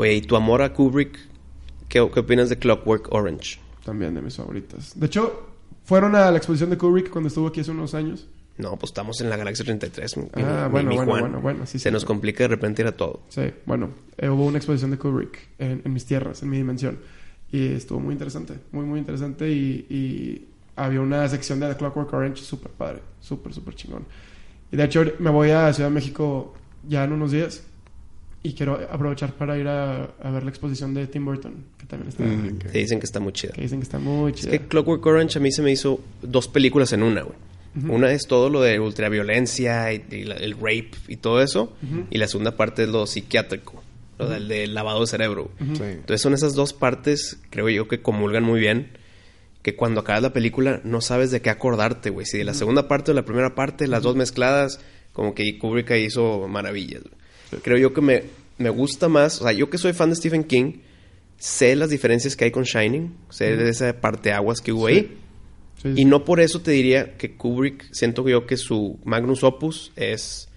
Oye, 0.00 0.14
¿y 0.14 0.22
tu 0.22 0.34
amor 0.34 0.62
a 0.62 0.72
Kubrick? 0.72 1.18
¿Qué, 1.90 2.08
qué 2.14 2.20
opinas 2.20 2.48
de 2.48 2.56
Clockwork 2.56 3.12
Orange? 3.12 3.58
También 3.84 4.14
de 4.14 4.22
mis 4.22 4.34
favoritas. 4.34 4.98
De 4.98 5.04
hecho, 5.04 5.46
fueron 5.84 6.14
a 6.16 6.30
la 6.30 6.38
exposición 6.38 6.70
de 6.70 6.78
Kubrick 6.78 7.10
cuando 7.10 7.28
estuvo 7.28 7.48
aquí 7.48 7.60
hace 7.60 7.70
unos 7.70 7.92
años. 7.92 8.26
No, 8.56 8.76
pues 8.78 8.90
estamos 8.92 9.20
en 9.20 9.28
la 9.28 9.36
Galaxia 9.36 9.62
33. 9.66 10.16
mi- 10.16 10.24
Ah, 10.32 10.64
mi- 10.68 10.70
bueno, 10.72 10.88
mi 10.90 10.96
bueno, 10.96 11.10
bueno, 11.20 11.40
bueno, 11.42 11.66
sí, 11.66 11.78
Se 11.78 11.90
sí, 11.90 11.92
nos 11.92 12.00
sí. 12.02 12.06
complica 12.06 12.44
de 12.44 12.48
repente 12.48 12.80
ir 12.80 12.88
a 12.88 12.92
todo. 12.96 13.20
Sí, 13.28 13.42
bueno, 13.66 13.90
eh, 14.16 14.30
hubo 14.30 14.46
una 14.46 14.56
exposición 14.56 14.90
de 14.90 14.96
Kubrick 14.96 15.38
en, 15.58 15.82
en 15.84 15.92
mis 15.92 16.06
tierras, 16.06 16.42
en 16.42 16.48
mi 16.48 16.56
dimensión. 16.56 16.98
Y 17.52 17.66
estuvo 17.74 18.00
muy 18.00 18.14
interesante, 18.14 18.54
muy, 18.72 18.86
muy 18.86 19.00
interesante. 19.00 19.50
Y, 19.50 19.86
y 19.90 20.46
había 20.76 21.02
una 21.02 21.28
sección 21.28 21.60
de 21.60 21.68
The 21.68 21.76
Clockwork 21.76 22.10
Orange 22.14 22.42
súper 22.42 22.70
padre, 22.70 23.00
súper, 23.20 23.52
súper 23.52 23.74
chingón. 23.74 24.06
Y 24.72 24.78
de 24.78 24.84
hecho, 24.84 25.04
me 25.18 25.28
voy 25.28 25.50
a 25.50 25.70
Ciudad 25.74 25.90
de 25.90 25.94
México 25.94 26.54
ya 26.88 27.04
en 27.04 27.12
unos 27.12 27.32
días. 27.32 27.64
Y 28.42 28.54
quiero 28.54 28.80
aprovechar 28.90 29.34
para 29.34 29.58
ir 29.58 29.68
a, 29.68 30.04
a 30.04 30.30
ver 30.30 30.44
la 30.44 30.48
exposición 30.50 30.94
de 30.94 31.06
Tim 31.06 31.26
Burton, 31.26 31.52
que 31.78 31.84
también 31.86 32.08
está. 32.08 32.24
Te 32.72 32.78
dicen 32.78 32.98
que 32.98 33.04
está 33.04 33.20
muy 33.20 33.32
chida. 33.34 33.52
Que 33.52 33.60
dicen 33.62 33.80
que 33.80 33.84
está 33.84 33.98
muy 33.98 34.32
Es 34.32 34.38
chida. 34.40 34.50
que 34.52 34.60
Clockwork 34.60 35.04
Orange 35.04 35.38
a 35.38 35.42
mí 35.42 35.52
se 35.52 35.60
me 35.60 35.70
hizo 35.70 36.00
dos 36.22 36.48
películas 36.48 36.92
en 36.94 37.02
una, 37.02 37.22
güey. 37.22 37.36
Una 37.88 38.10
es 38.10 38.26
todo 38.26 38.48
lo 38.50 38.62
de 38.62 38.80
ultraviolencia 38.80 39.92
y, 39.92 40.02
y 40.10 40.24
la- 40.24 40.36
el 40.36 40.54
rape 40.54 40.90
y 41.08 41.16
todo 41.16 41.42
eso. 41.42 41.72
Y 42.10 42.18
la 42.18 42.26
segunda 42.28 42.56
parte 42.56 42.82
es 42.84 42.88
lo 42.88 43.06
psiquiátrico, 43.06 43.82
lo 44.18 44.28
del, 44.28 44.48
del 44.48 44.74
lavado 44.74 45.00
de 45.02 45.06
cerebro. 45.06 45.50
Sí. 45.58 45.82
Entonces 45.82 46.20
son 46.22 46.32
esas 46.34 46.54
dos 46.54 46.72
partes, 46.72 47.38
creo 47.50 47.68
yo, 47.68 47.88
que 47.88 48.00
comulgan 48.00 48.42
muy 48.44 48.58
bien. 48.58 48.88
Que 49.62 49.76
cuando 49.76 50.00
acabas 50.00 50.22
la 50.22 50.32
película 50.32 50.80
no 50.84 51.02
sabes 51.02 51.30
de 51.30 51.42
qué 51.42 51.50
acordarte, 51.50 52.08
güey. 52.08 52.24
Si 52.24 52.38
de 52.38 52.44
la 52.44 52.54
segunda 52.54 52.88
parte 52.88 53.10
o 53.10 53.14
la 53.14 53.26
primera 53.26 53.54
parte, 53.54 53.86
las 53.86 54.02
dos 54.02 54.16
mezcladas, 54.16 54.80
como 55.12 55.34
que 55.34 55.58
Kubrick 55.58 55.90
ahí 55.90 56.04
hizo 56.06 56.48
maravillas. 56.48 57.02
güey. 57.02 57.19
Creo 57.62 57.78
yo 57.78 57.92
que 57.92 58.00
me, 58.00 58.24
me 58.58 58.70
gusta 58.70 59.08
más, 59.08 59.40
o 59.40 59.44
sea, 59.44 59.52
yo 59.52 59.68
que 59.70 59.78
soy 59.78 59.92
fan 59.92 60.10
de 60.10 60.16
Stephen 60.16 60.44
King, 60.44 60.74
sé 61.38 61.74
las 61.76 61.90
diferencias 61.90 62.36
que 62.36 62.44
hay 62.44 62.50
con 62.50 62.64
Shining, 62.64 63.14
sé 63.30 63.56
de 63.56 63.68
esa 63.70 64.00
parte 64.00 64.32
aguas 64.32 64.60
que 64.60 64.72
hubo 64.72 64.86
ahí. 64.86 65.16
Sí, 65.82 65.94
sí. 65.94 66.02
Y 66.02 66.04
no 66.04 66.24
por 66.24 66.40
eso 66.40 66.60
te 66.60 66.70
diría 66.72 67.16
que 67.16 67.36
Kubrick, 67.36 67.88
siento 67.92 68.28
yo 68.28 68.46
que 68.46 68.56
su 68.56 68.98
magnus 69.04 69.42
opus 69.42 69.92
es 69.96 70.48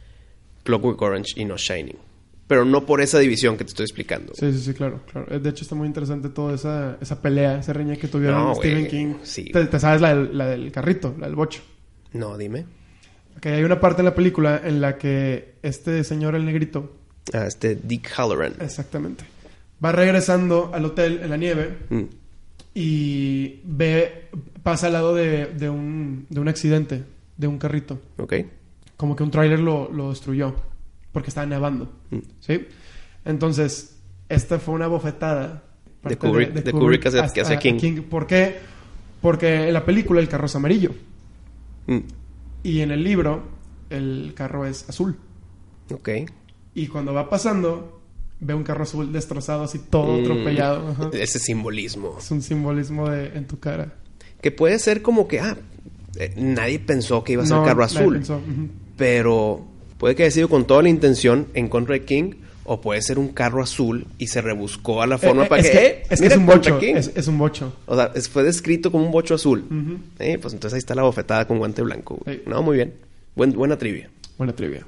Clockwork 0.63 1.01
Orange 1.01 1.33
y 1.39 1.45
no 1.45 1.55
Shining. 1.57 1.97
Pero 2.45 2.65
no 2.65 2.85
por 2.85 2.99
esa 3.01 3.19
división 3.19 3.57
que 3.57 3.63
te 3.63 3.69
estoy 3.69 3.85
explicando. 3.85 4.33
Sí, 4.35 4.51
sí, 4.51 4.59
sí, 4.59 4.73
claro, 4.73 5.01
claro. 5.09 5.33
Eh, 5.33 5.39
De 5.39 5.49
hecho, 5.49 5.63
está 5.63 5.75
muy 5.75 5.87
interesante 5.87 6.27
toda 6.27 6.53
esa, 6.53 6.97
esa 7.01 7.21
pelea, 7.21 7.57
esa 7.59 7.71
riña 7.71 7.95
que 7.95 8.09
tuvieron 8.09 8.43
No, 8.43 8.55
Stephen 8.55 8.79
güey. 8.81 8.89
King. 8.91 9.13
Sí. 9.23 9.45
Te, 9.45 9.65
te 9.65 9.79
sabes 9.79 10.01
la 10.01 10.13
del, 10.13 10.37
la 10.37 10.47
del 10.47 10.71
carrito, 10.71 11.15
la 11.17 11.27
del 11.27 11.35
bocho. 11.37 11.61
No, 12.11 12.37
dime. 12.37 12.65
Que 13.41 13.49
hay 13.49 13.63
una 13.63 13.79
parte 13.79 14.01
en 14.01 14.05
la 14.05 14.15
película 14.15 14.61
en 14.63 14.79
la 14.81 14.97
que 14.97 15.55
este 15.63 16.03
señor, 16.03 16.36
el 16.36 16.45
negrito, 16.45 16.93
Ah, 17.34 17.45
este 17.47 17.75
Dick 17.75 18.09
Halloran. 18.17 18.53
exactamente, 18.61 19.23
va 19.84 19.91
regresando 19.91 20.71
al 20.73 20.86
hotel 20.86 21.19
en 21.23 21.29
la 21.29 21.38
nieve 21.38 21.77
Mm. 21.89 22.01
y 22.73 23.59
ve, 23.65 24.29
pasa 24.61 24.88
al 24.88 24.93
lado 24.93 25.13
de, 25.15 25.47
de 25.47 25.69
un, 25.69 26.25
de 26.29 26.39
un 26.39 26.47
accidente, 26.47 27.03
de 27.38 27.47
un 27.47 27.57
carrito. 27.57 27.99
Ok. 28.17 28.34
Como 28.97 29.15
que 29.15 29.23
un 29.23 29.31
tráiler 29.31 29.59
lo, 29.59 29.91
lo 29.91 30.09
destruyó 30.09 30.55
porque 31.11 31.29
estaba 31.29 31.45
nevando. 31.45 31.91
Mm. 32.11 32.17
¿Sí? 32.39 32.65
Entonces, 33.25 33.97
esta 34.29 34.59
fue 34.59 34.73
una 34.75 34.88
bofetada. 34.88 35.63
De 36.03 36.17
Kubrick- 36.19 36.51
de 36.51 36.71
Kubrick 36.71 37.05
hacia- 37.05 37.23
hasta- 37.23 37.41
hacia 37.43 37.55
a 37.55 37.59
King. 37.59 38.01
¿Por 38.09 38.27
qué? 38.27 38.57
Porque 39.21 39.67
en 39.69 39.73
la 39.73 39.86
película 39.86 40.19
el 40.19 40.27
carro 40.27 40.47
es 40.47 40.55
amarillo 40.55 40.91
Mm. 41.88 41.99
Y 42.64 42.82
en 42.82 42.91
el 42.91 43.03
libro 43.03 43.43
el 43.89 44.34
carro 44.36 44.66
es 44.66 44.88
azul. 44.89 45.18
Ok. 45.91 46.09
Y 46.76 46.88
cuando 46.88 47.14
va 47.14 47.30
pasando, 47.30 48.01
ve 48.39 48.53
un 48.53 48.64
carro 48.64 48.84
azul 48.84 49.11
destrozado, 49.14 49.64
así 49.64 49.80
todo 49.80 50.18
Mm. 50.18 50.22
atropellado. 50.24 50.88
Ajá. 50.89 51.09
Ese 51.14 51.39
simbolismo. 51.39 52.16
Es 52.18 52.32
un 52.32 52.41
simbolismo 52.41 53.09
de, 53.09 53.28
en 53.38 53.45
tu 53.45 53.59
cara. 53.59 53.93
Que 54.41 54.51
puede 54.51 54.80
ser 54.80 55.01
como 55.01 55.28
que, 55.28 55.39
ah, 55.39 55.57
eh, 56.18 56.34
nadie 56.38 56.80
pensó 56.80 57.24
que 57.24 57.34
iba 57.34 57.43
a 57.43 57.45
ser 57.45 57.57
No, 57.57 57.64
carro 57.64 57.82
nadie 57.82 57.97
azul. 57.99 58.14
pensó, 58.16 58.36
ujú. 58.38 58.68
Pero 58.97 59.66
puede 59.97 60.16
que 60.16 60.24
haya 60.24 60.32
sido 60.32 60.49
con 60.49 60.66
toda 60.66 60.82
la 60.84 60.89
intención 60.89 61.47
en 61.53 61.70
contra 61.70 61.93
de 61.93 62.05
King. 62.05 62.34
O 62.66 62.80
puede 62.80 63.01
ser 63.01 63.20
un 63.20 63.30
carro 63.30 63.61
azul 63.61 64.07
y 64.18 64.28
se 64.28 64.41
rebuscó 64.41 65.01
a 65.01 65.07
la 65.07 65.18
forma 65.18 65.43
Eh, 65.43 65.45
eh, 65.45 65.49
para 65.49 65.61
es 65.61 65.70
que, 65.70 65.86
eh, 65.86 66.03
es 66.09 66.22
que 66.22 66.28
es 66.28 66.38
un 66.38 66.45
bocho. 66.45 66.80
Es, 66.80 67.11
es 67.14 67.28
un 67.28 67.38
bocho. 67.38 67.74
O 67.86 67.95
sea, 67.95 68.11
fue 68.32 68.43
descrito 68.43 68.91
como 68.91 69.05
un 69.05 69.11
bocho 69.11 69.36
azul. 69.36 69.66
Eh, 70.20 70.38
pues 70.41 70.53
entonces 70.53 70.76
ahí 70.76 70.80
está 70.80 70.95
la 70.95 71.03
bofetada 71.03 71.45
con 71.45 71.57
guante 71.57 71.82
blanco. 71.82 72.20
güey. 72.24 72.38
Sí. 72.38 72.43
No, 72.45 72.61
muy 72.61 72.78
bien. 72.78 72.93
Buen, 73.36 73.51
buena 73.53 73.78
trivia. 73.78 74.09
Buena 74.38 74.53
trivia. 74.53 74.86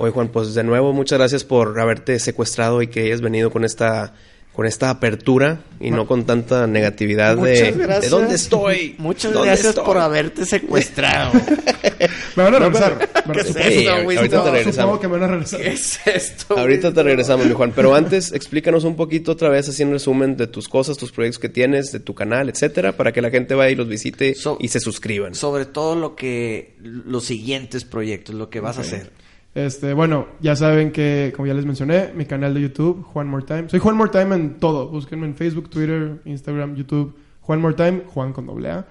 Oye, 0.00 0.12
Juan, 0.12 0.28
pues 0.28 0.54
de 0.54 0.62
nuevo, 0.62 0.92
muchas 0.92 1.18
gracias 1.18 1.42
por 1.44 1.78
haberte 1.80 2.18
secuestrado 2.20 2.82
y 2.82 2.86
que 2.86 3.02
hayas 3.02 3.20
venido 3.20 3.50
con 3.50 3.64
esta, 3.64 4.14
con 4.58 4.66
esta 4.66 4.90
apertura 4.90 5.60
y 5.78 5.92
no 5.92 6.08
con 6.08 6.24
tanta 6.26 6.66
negatividad 6.66 7.36
de, 7.36 7.40
Muchas 7.60 7.76
gracias. 7.76 8.00
¿de 8.02 8.08
dónde 8.08 8.34
estoy? 8.34 8.96
Muchas 8.98 9.32
¿Dónde 9.32 9.50
gracias 9.50 9.68
estoy? 9.68 9.84
por 9.84 9.98
haberte 9.98 10.44
secuestrado. 10.46 11.30
Me 12.34 12.42
van 12.42 12.54
a 12.56 12.58
regresar. 12.58 13.08
¿Qué 13.32 13.40
es 13.40 13.46
Sí, 13.46 13.52
esto, 13.86 13.92
ahorita 13.92 14.28
te 14.28 14.36
No, 14.36 14.44
regresamos. 14.50 14.74
Supongo 14.74 15.00
que 15.00 15.06
me 15.06 15.12
van 15.18 15.22
a 15.22 15.26
regresar. 15.34 15.60
¿Qué 15.60 15.68
es 15.68 16.00
esto? 16.06 16.58
Ahorita 16.58 16.92
te 16.92 17.02
regresamos, 17.04 17.46
mi 17.46 17.52
Juan. 17.52 17.72
Pero 17.72 17.94
antes, 17.94 18.32
explícanos 18.32 18.82
un 18.82 18.96
poquito 18.96 19.30
otra 19.30 19.48
vez, 19.48 19.68
así 19.68 19.84
en 19.84 19.92
resumen, 19.92 20.36
de 20.36 20.48
tus 20.48 20.68
cosas, 20.68 20.96
tus 20.96 21.12
proyectos 21.12 21.38
que 21.38 21.48
tienes, 21.48 21.92
de 21.92 22.00
tu 22.00 22.16
canal, 22.16 22.48
etcétera, 22.48 22.96
para 22.96 23.12
que 23.12 23.22
la 23.22 23.30
gente 23.30 23.54
vaya 23.54 23.70
y 23.70 23.76
los 23.76 23.86
visite 23.86 24.34
So- 24.34 24.58
y 24.60 24.66
se 24.66 24.80
suscriban. 24.80 25.36
Sobre 25.36 25.66
todo 25.66 25.94
lo 25.94 26.16
que... 26.16 26.74
Los 26.82 27.26
siguientes 27.26 27.84
proyectos, 27.84 28.34
lo 28.34 28.50
que 28.50 28.58
vas 28.58 28.78
a 28.78 28.80
hacer. 28.80 29.12
Este, 29.54 29.94
bueno, 29.94 30.28
ya 30.40 30.54
saben 30.56 30.92
que, 30.92 31.32
como 31.34 31.46
ya 31.46 31.54
les 31.54 31.64
mencioné, 31.64 32.12
mi 32.14 32.26
canal 32.26 32.54
de 32.54 32.60
YouTube, 32.60 33.02
Juan 33.02 33.26
More 33.28 33.44
Time. 33.44 33.68
Soy 33.68 33.80
Juan 33.80 33.96
More 33.96 34.10
Time 34.10 34.34
en 34.34 34.58
todo. 34.58 34.88
Búsquenme 34.88 35.26
en 35.26 35.34
Facebook, 35.34 35.70
Twitter, 35.70 36.20
Instagram, 36.24 36.76
YouTube. 36.76 37.16
Juan 37.40 37.60
More 37.60 37.74
Time, 37.74 38.02
Juan 38.06 38.32
con 38.32 38.46
doble 38.46 38.70
A. 38.70 38.86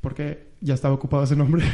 Porque 0.00 0.46
ya 0.60 0.74
estaba 0.74 0.94
ocupado 0.94 1.24
ese 1.24 1.36
nombre. 1.36 1.64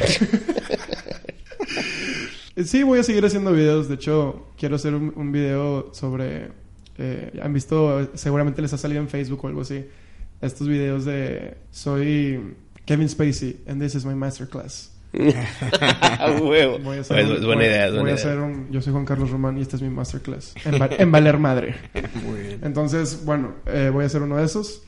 sí, 2.64 2.82
voy 2.82 2.98
a 2.98 3.02
seguir 3.02 3.24
haciendo 3.24 3.52
videos. 3.52 3.88
De 3.88 3.94
hecho, 3.94 4.48
quiero 4.56 4.76
hacer 4.76 4.94
un, 4.94 5.32
video 5.32 5.92
sobre... 5.92 6.50
eh, 6.98 7.38
han 7.42 7.52
visto, 7.52 8.10
seguramente 8.14 8.62
les 8.62 8.72
ha 8.72 8.78
salido 8.78 9.00
en 9.00 9.08
Facebook 9.08 9.44
o 9.44 9.48
algo 9.48 9.60
así. 9.60 9.84
Estos 10.40 10.66
videos 10.66 11.04
de... 11.04 11.58
Soy 11.70 12.56
Kevin 12.86 13.08
Spacey 13.08 13.62
and 13.66 13.80
this 13.80 13.94
is 13.94 14.04
my 14.04 14.14
masterclass. 14.14 14.95
Huevo. 16.40 16.78
Voy 16.78 16.98
a 16.98 17.00
hacer 17.00 17.18
Es 17.18 17.26
un- 17.30 17.36
buena 17.44 17.54
voy- 17.62 17.64
idea, 17.64 17.86
voy 17.90 17.98
buena 18.00 18.10
a 18.12 18.14
hacer 18.14 18.38
un- 18.38 18.70
yo 18.70 18.80
soy 18.80 18.92
Juan 18.92 19.04
Carlos 19.04 19.30
Román 19.30 19.58
y 19.58 19.62
este 19.62 19.76
es 19.76 19.82
mi 19.82 19.90
masterclass 19.90 20.54
en, 20.64 20.80
va- 20.80 20.90
en 20.96 21.10
valer 21.12 21.38
madre. 21.38 21.74
Muy 22.24 22.40
bien. 22.40 22.60
Entonces, 22.62 23.24
bueno, 23.24 23.54
eh, 23.66 23.90
voy 23.92 24.04
a 24.04 24.06
hacer 24.06 24.22
uno 24.22 24.36
de 24.36 24.44
esos. 24.44 24.82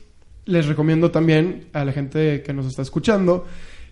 Les 0.45 0.65
recomiendo 0.67 1.11
también 1.11 1.67
a 1.73 1.85
la 1.85 1.91
gente 1.91 2.41
que 2.43 2.53
nos 2.53 2.65
está 2.65 2.81
escuchando 2.81 3.45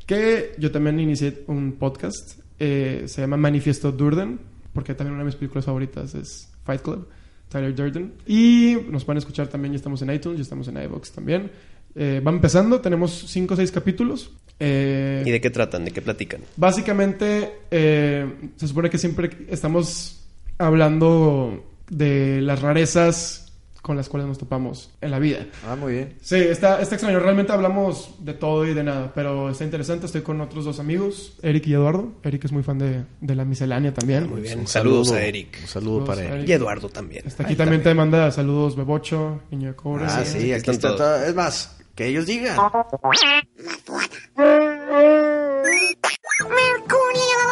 que 0.06 0.54
yo 0.58 0.72
también 0.72 1.00
inicié 1.00 1.44
un 1.48 1.74
podcast. 1.74 2.40
eh, 2.60 3.04
se 3.06 3.22
llama 3.22 3.38
Manifiesto 3.38 3.92
Durden, 3.92 4.40
porque 4.74 4.96
también 4.96 5.14
una 5.14 5.22
de 5.22 5.26
mis 5.28 5.36
películas 5.36 5.66
favoritas 5.66 6.16
es 6.16 6.52
Fight 6.66 6.82
Club, 6.82 7.08
Tyler 7.50 7.76
Durden. 7.76 8.14
Y 8.26 8.78
nos 8.90 9.06
pueden 9.06 9.20
escuchar 9.20 9.46
también, 9.48 9.74
ya 9.74 9.78
estamos 9.78 10.02
en 10.02 10.12
iTunes, 10.12 10.38
ya 10.40 10.42
estamos 10.44 10.68
en 10.68 10.82
iVoox 10.82 11.12
también. 11.12 11.52
Eh, 12.00 12.22
va 12.26 12.30
empezando, 12.32 12.80
tenemos 12.80 13.26
5 13.28 13.54
o 13.54 13.58
6 13.58 13.72
capítulos. 13.72 14.32
Eh, 14.60 15.24
¿Y 15.26 15.32
de 15.32 15.41
qué 15.41 15.50
tratan? 15.50 15.84
¿De 15.86 15.91
qué 15.91 16.02
platican? 16.02 16.41
Básicamente, 16.56 17.52
eh, 17.72 18.32
se 18.56 18.68
supone 18.68 18.89
que 18.89 18.98
siempre 19.00 19.32
estamos 19.50 20.24
hablando 20.60 21.64
de 21.89 22.39
las 22.41 22.62
rarezas 22.62 23.43
con 23.82 23.95
las 23.95 24.10
cuales 24.10 24.28
nos 24.28 24.38
topamos 24.38 24.91
en 25.00 25.12
la 25.12 25.20
vida. 25.20 25.45
Ah, 25.66 25.78
muy 25.78 25.93
bien. 25.93 26.16
Sí, 26.22 26.36
está, 26.36 26.82
está 26.82 26.95
extraño. 26.95 27.20
Realmente 27.20 27.54
hablamos 27.54 28.16
de 28.20 28.34
todo 28.34 28.66
y 28.68 28.74
de 28.74 28.84
nada, 28.84 29.14
pero 29.16 29.50
está 29.50 29.64
interesante. 29.64 30.08
Estoy 30.08 30.24
con 30.24 30.41
otros 30.41 30.66
dos 30.66 30.80
amigos, 30.82 31.38
Eric 31.41 31.68
y 31.68 31.74
Eduardo. 31.74 32.12
Eric 32.22 32.43
es 32.45 32.52
muy 32.52 32.64
fan 32.64 32.80
de, 32.80 33.06
de 33.22 33.36
la 33.36 33.45
miscelánea 33.45 33.93
también. 33.93 34.30
Muy 34.30 34.41
bien. 34.41 34.60
Un 34.60 34.68
Saludos 34.68 35.08
saludo. 35.08 35.22
a 35.24 35.26
Eric. 35.26 35.58
Un 35.62 35.68
saludo 35.68 36.00
Saludos 36.00 36.10
para 36.10 36.28
él. 36.28 36.34
Eric. 36.39 36.50
Y 36.50 36.52
Eduardo 36.52 36.89
también. 36.89 37.24
Está 37.26 37.43
aquí 37.43 37.56
también 37.56 37.82
te 37.82 37.93
manda 37.93 38.30
saludos 38.32 38.76
Bebocho, 38.76 39.39
Niño 39.52 39.70
de 39.70 39.76
Cobre. 39.78 40.04
Ah, 40.06 40.26
sí, 40.26 40.38
aquí 40.38 40.52
aquí 40.52 40.52
están 40.72 40.76
está 40.76 40.88
todos. 40.89 41.00
todo. 41.00 41.24
Es 41.26 41.34
más, 41.36 41.76
que 41.98 42.06
ellos 42.08 42.26
digan. 42.28 42.56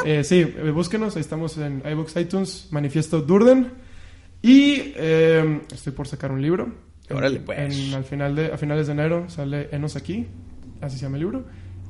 Eh, 0.05 0.23
sí, 0.23 0.41
eh, 0.41 0.69
búsquenos, 0.71 1.15
ahí 1.15 1.21
estamos 1.21 1.57
en 1.57 1.81
iBooks, 1.85 2.15
iTunes, 2.17 2.67
Manifiesto 2.71 3.21
Durden. 3.21 3.71
Y 4.41 4.93
eh, 4.95 5.61
estoy 5.73 5.93
por 5.93 6.07
sacar 6.07 6.31
un 6.31 6.41
libro. 6.41 6.71
Órale, 7.09 7.39
pues. 7.39 7.57
en- 7.59 7.93
al 7.95 8.03
final 8.03 8.35
de, 8.35 8.51
a 8.53 8.57
finales 8.57 8.87
de 8.87 8.93
enero 8.93 9.29
sale 9.29 9.69
Enos 9.71 9.95
aquí, 9.95 10.27
así 10.81 10.97
se 10.97 11.03
llama 11.03 11.17
el 11.17 11.21
libro. 11.23 11.45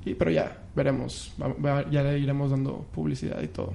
Y, 0.06 0.14
pero 0.14 0.32
ya, 0.32 0.64
veremos, 0.76 1.34
Va- 1.42 1.48
va- 1.54 1.90
ya 1.90 2.04
le 2.04 2.20
iremos 2.20 2.52
dando 2.52 2.86
publicidad 2.94 3.42
y 3.42 3.48
todo. 3.48 3.74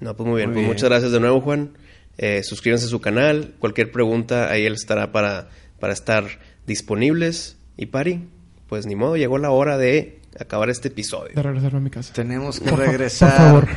No, 0.00 0.14
pues 0.16 0.28
muy 0.28 0.36
bien. 0.38 0.50
Muy 0.50 0.54
pues 0.54 0.62
bien. 0.62 0.68
muchas 0.74 0.88
gracias 0.88 1.10
de 1.12 1.20
nuevo, 1.20 1.40
Juan. 1.40 1.70
Eh, 2.18 2.42
suscríbanse 2.44 2.86
a 2.86 2.88
su 2.88 3.00
canal. 3.00 3.54
Cualquier 3.58 3.90
pregunta, 3.90 4.50
ahí 4.50 4.64
él 4.66 4.74
estará 4.74 5.10
para, 5.10 5.48
para 5.80 5.92
estar 5.92 6.26
disponibles. 6.66 7.56
Y 7.80 7.86
Pari, 7.86 8.28
pues 8.68 8.84
ni 8.84 8.94
modo, 8.94 9.16
llegó 9.16 9.38
la 9.38 9.50
hora 9.50 9.78
de 9.78 10.20
acabar 10.38 10.68
este 10.68 10.88
episodio. 10.88 11.34
De 11.34 11.42
regresarme 11.42 11.78
a 11.78 11.80
mi 11.80 11.88
casa. 11.88 12.12
Tenemos 12.12 12.60
que 12.60 12.68
Por 12.68 12.78
regresar 12.78 13.30
por 13.54 13.66
favor. 13.66 13.68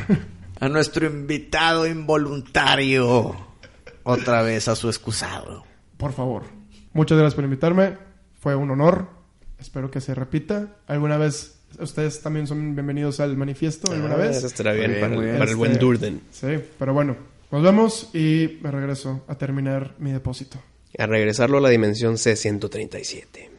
a 0.60 0.68
nuestro 0.68 1.06
invitado 1.06 1.86
involuntario. 1.86 3.34
Otra 4.02 4.42
vez 4.42 4.68
a 4.68 4.76
su 4.76 4.90
excusado. 4.90 5.64
Por 5.96 6.12
favor. 6.12 6.42
Muchas 6.92 7.16
gracias 7.16 7.34
por 7.34 7.44
invitarme. 7.44 7.96
Fue 8.38 8.54
un 8.54 8.70
honor. 8.70 9.08
Espero 9.58 9.90
que 9.90 10.02
se 10.02 10.14
repita. 10.14 10.76
¿Alguna 10.86 11.16
vez 11.16 11.60
ustedes 11.80 12.20
también 12.20 12.46
son 12.46 12.74
bienvenidos 12.74 13.20
al 13.20 13.38
manifiesto? 13.38 13.90
¿Alguna 13.90 14.16
Ah, 14.16 14.18
vez? 14.18 14.36
Eso 14.36 14.48
estará 14.48 14.74
bien, 14.74 14.90
bien, 14.90 15.00
para, 15.00 15.14
el, 15.14 15.20
bien. 15.22 15.38
para 15.38 15.50
el 15.50 15.56
buen 15.56 15.78
Durden. 15.78 16.20
Sí, 16.30 16.58
pero 16.78 16.92
bueno. 16.92 17.16
Nos 17.50 17.62
vemos 17.62 18.10
y 18.14 18.58
me 18.62 18.70
regreso 18.70 19.24
a 19.28 19.36
terminar 19.38 19.94
mi 19.98 20.12
depósito. 20.12 20.58
A 20.98 21.06
regresarlo 21.06 21.56
a 21.56 21.60
la 21.62 21.70
dimensión 21.70 22.14
C137. 22.16 23.53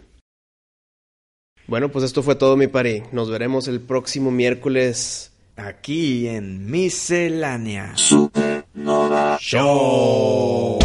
Bueno, 1.68 1.90
pues 1.90 2.06
esto 2.06 2.22
fue 2.22 2.36
todo, 2.36 2.56
mi 2.58 2.68
pari. 2.68 3.04
Nos 3.12 3.30
veremos 3.30 3.68
el 3.68 3.82
próximo 3.82 4.32
miércoles. 4.32 5.32
Aquí 5.56 6.28
en 6.28 6.70
Miscelánea. 6.70 7.94
Show. 9.40 10.85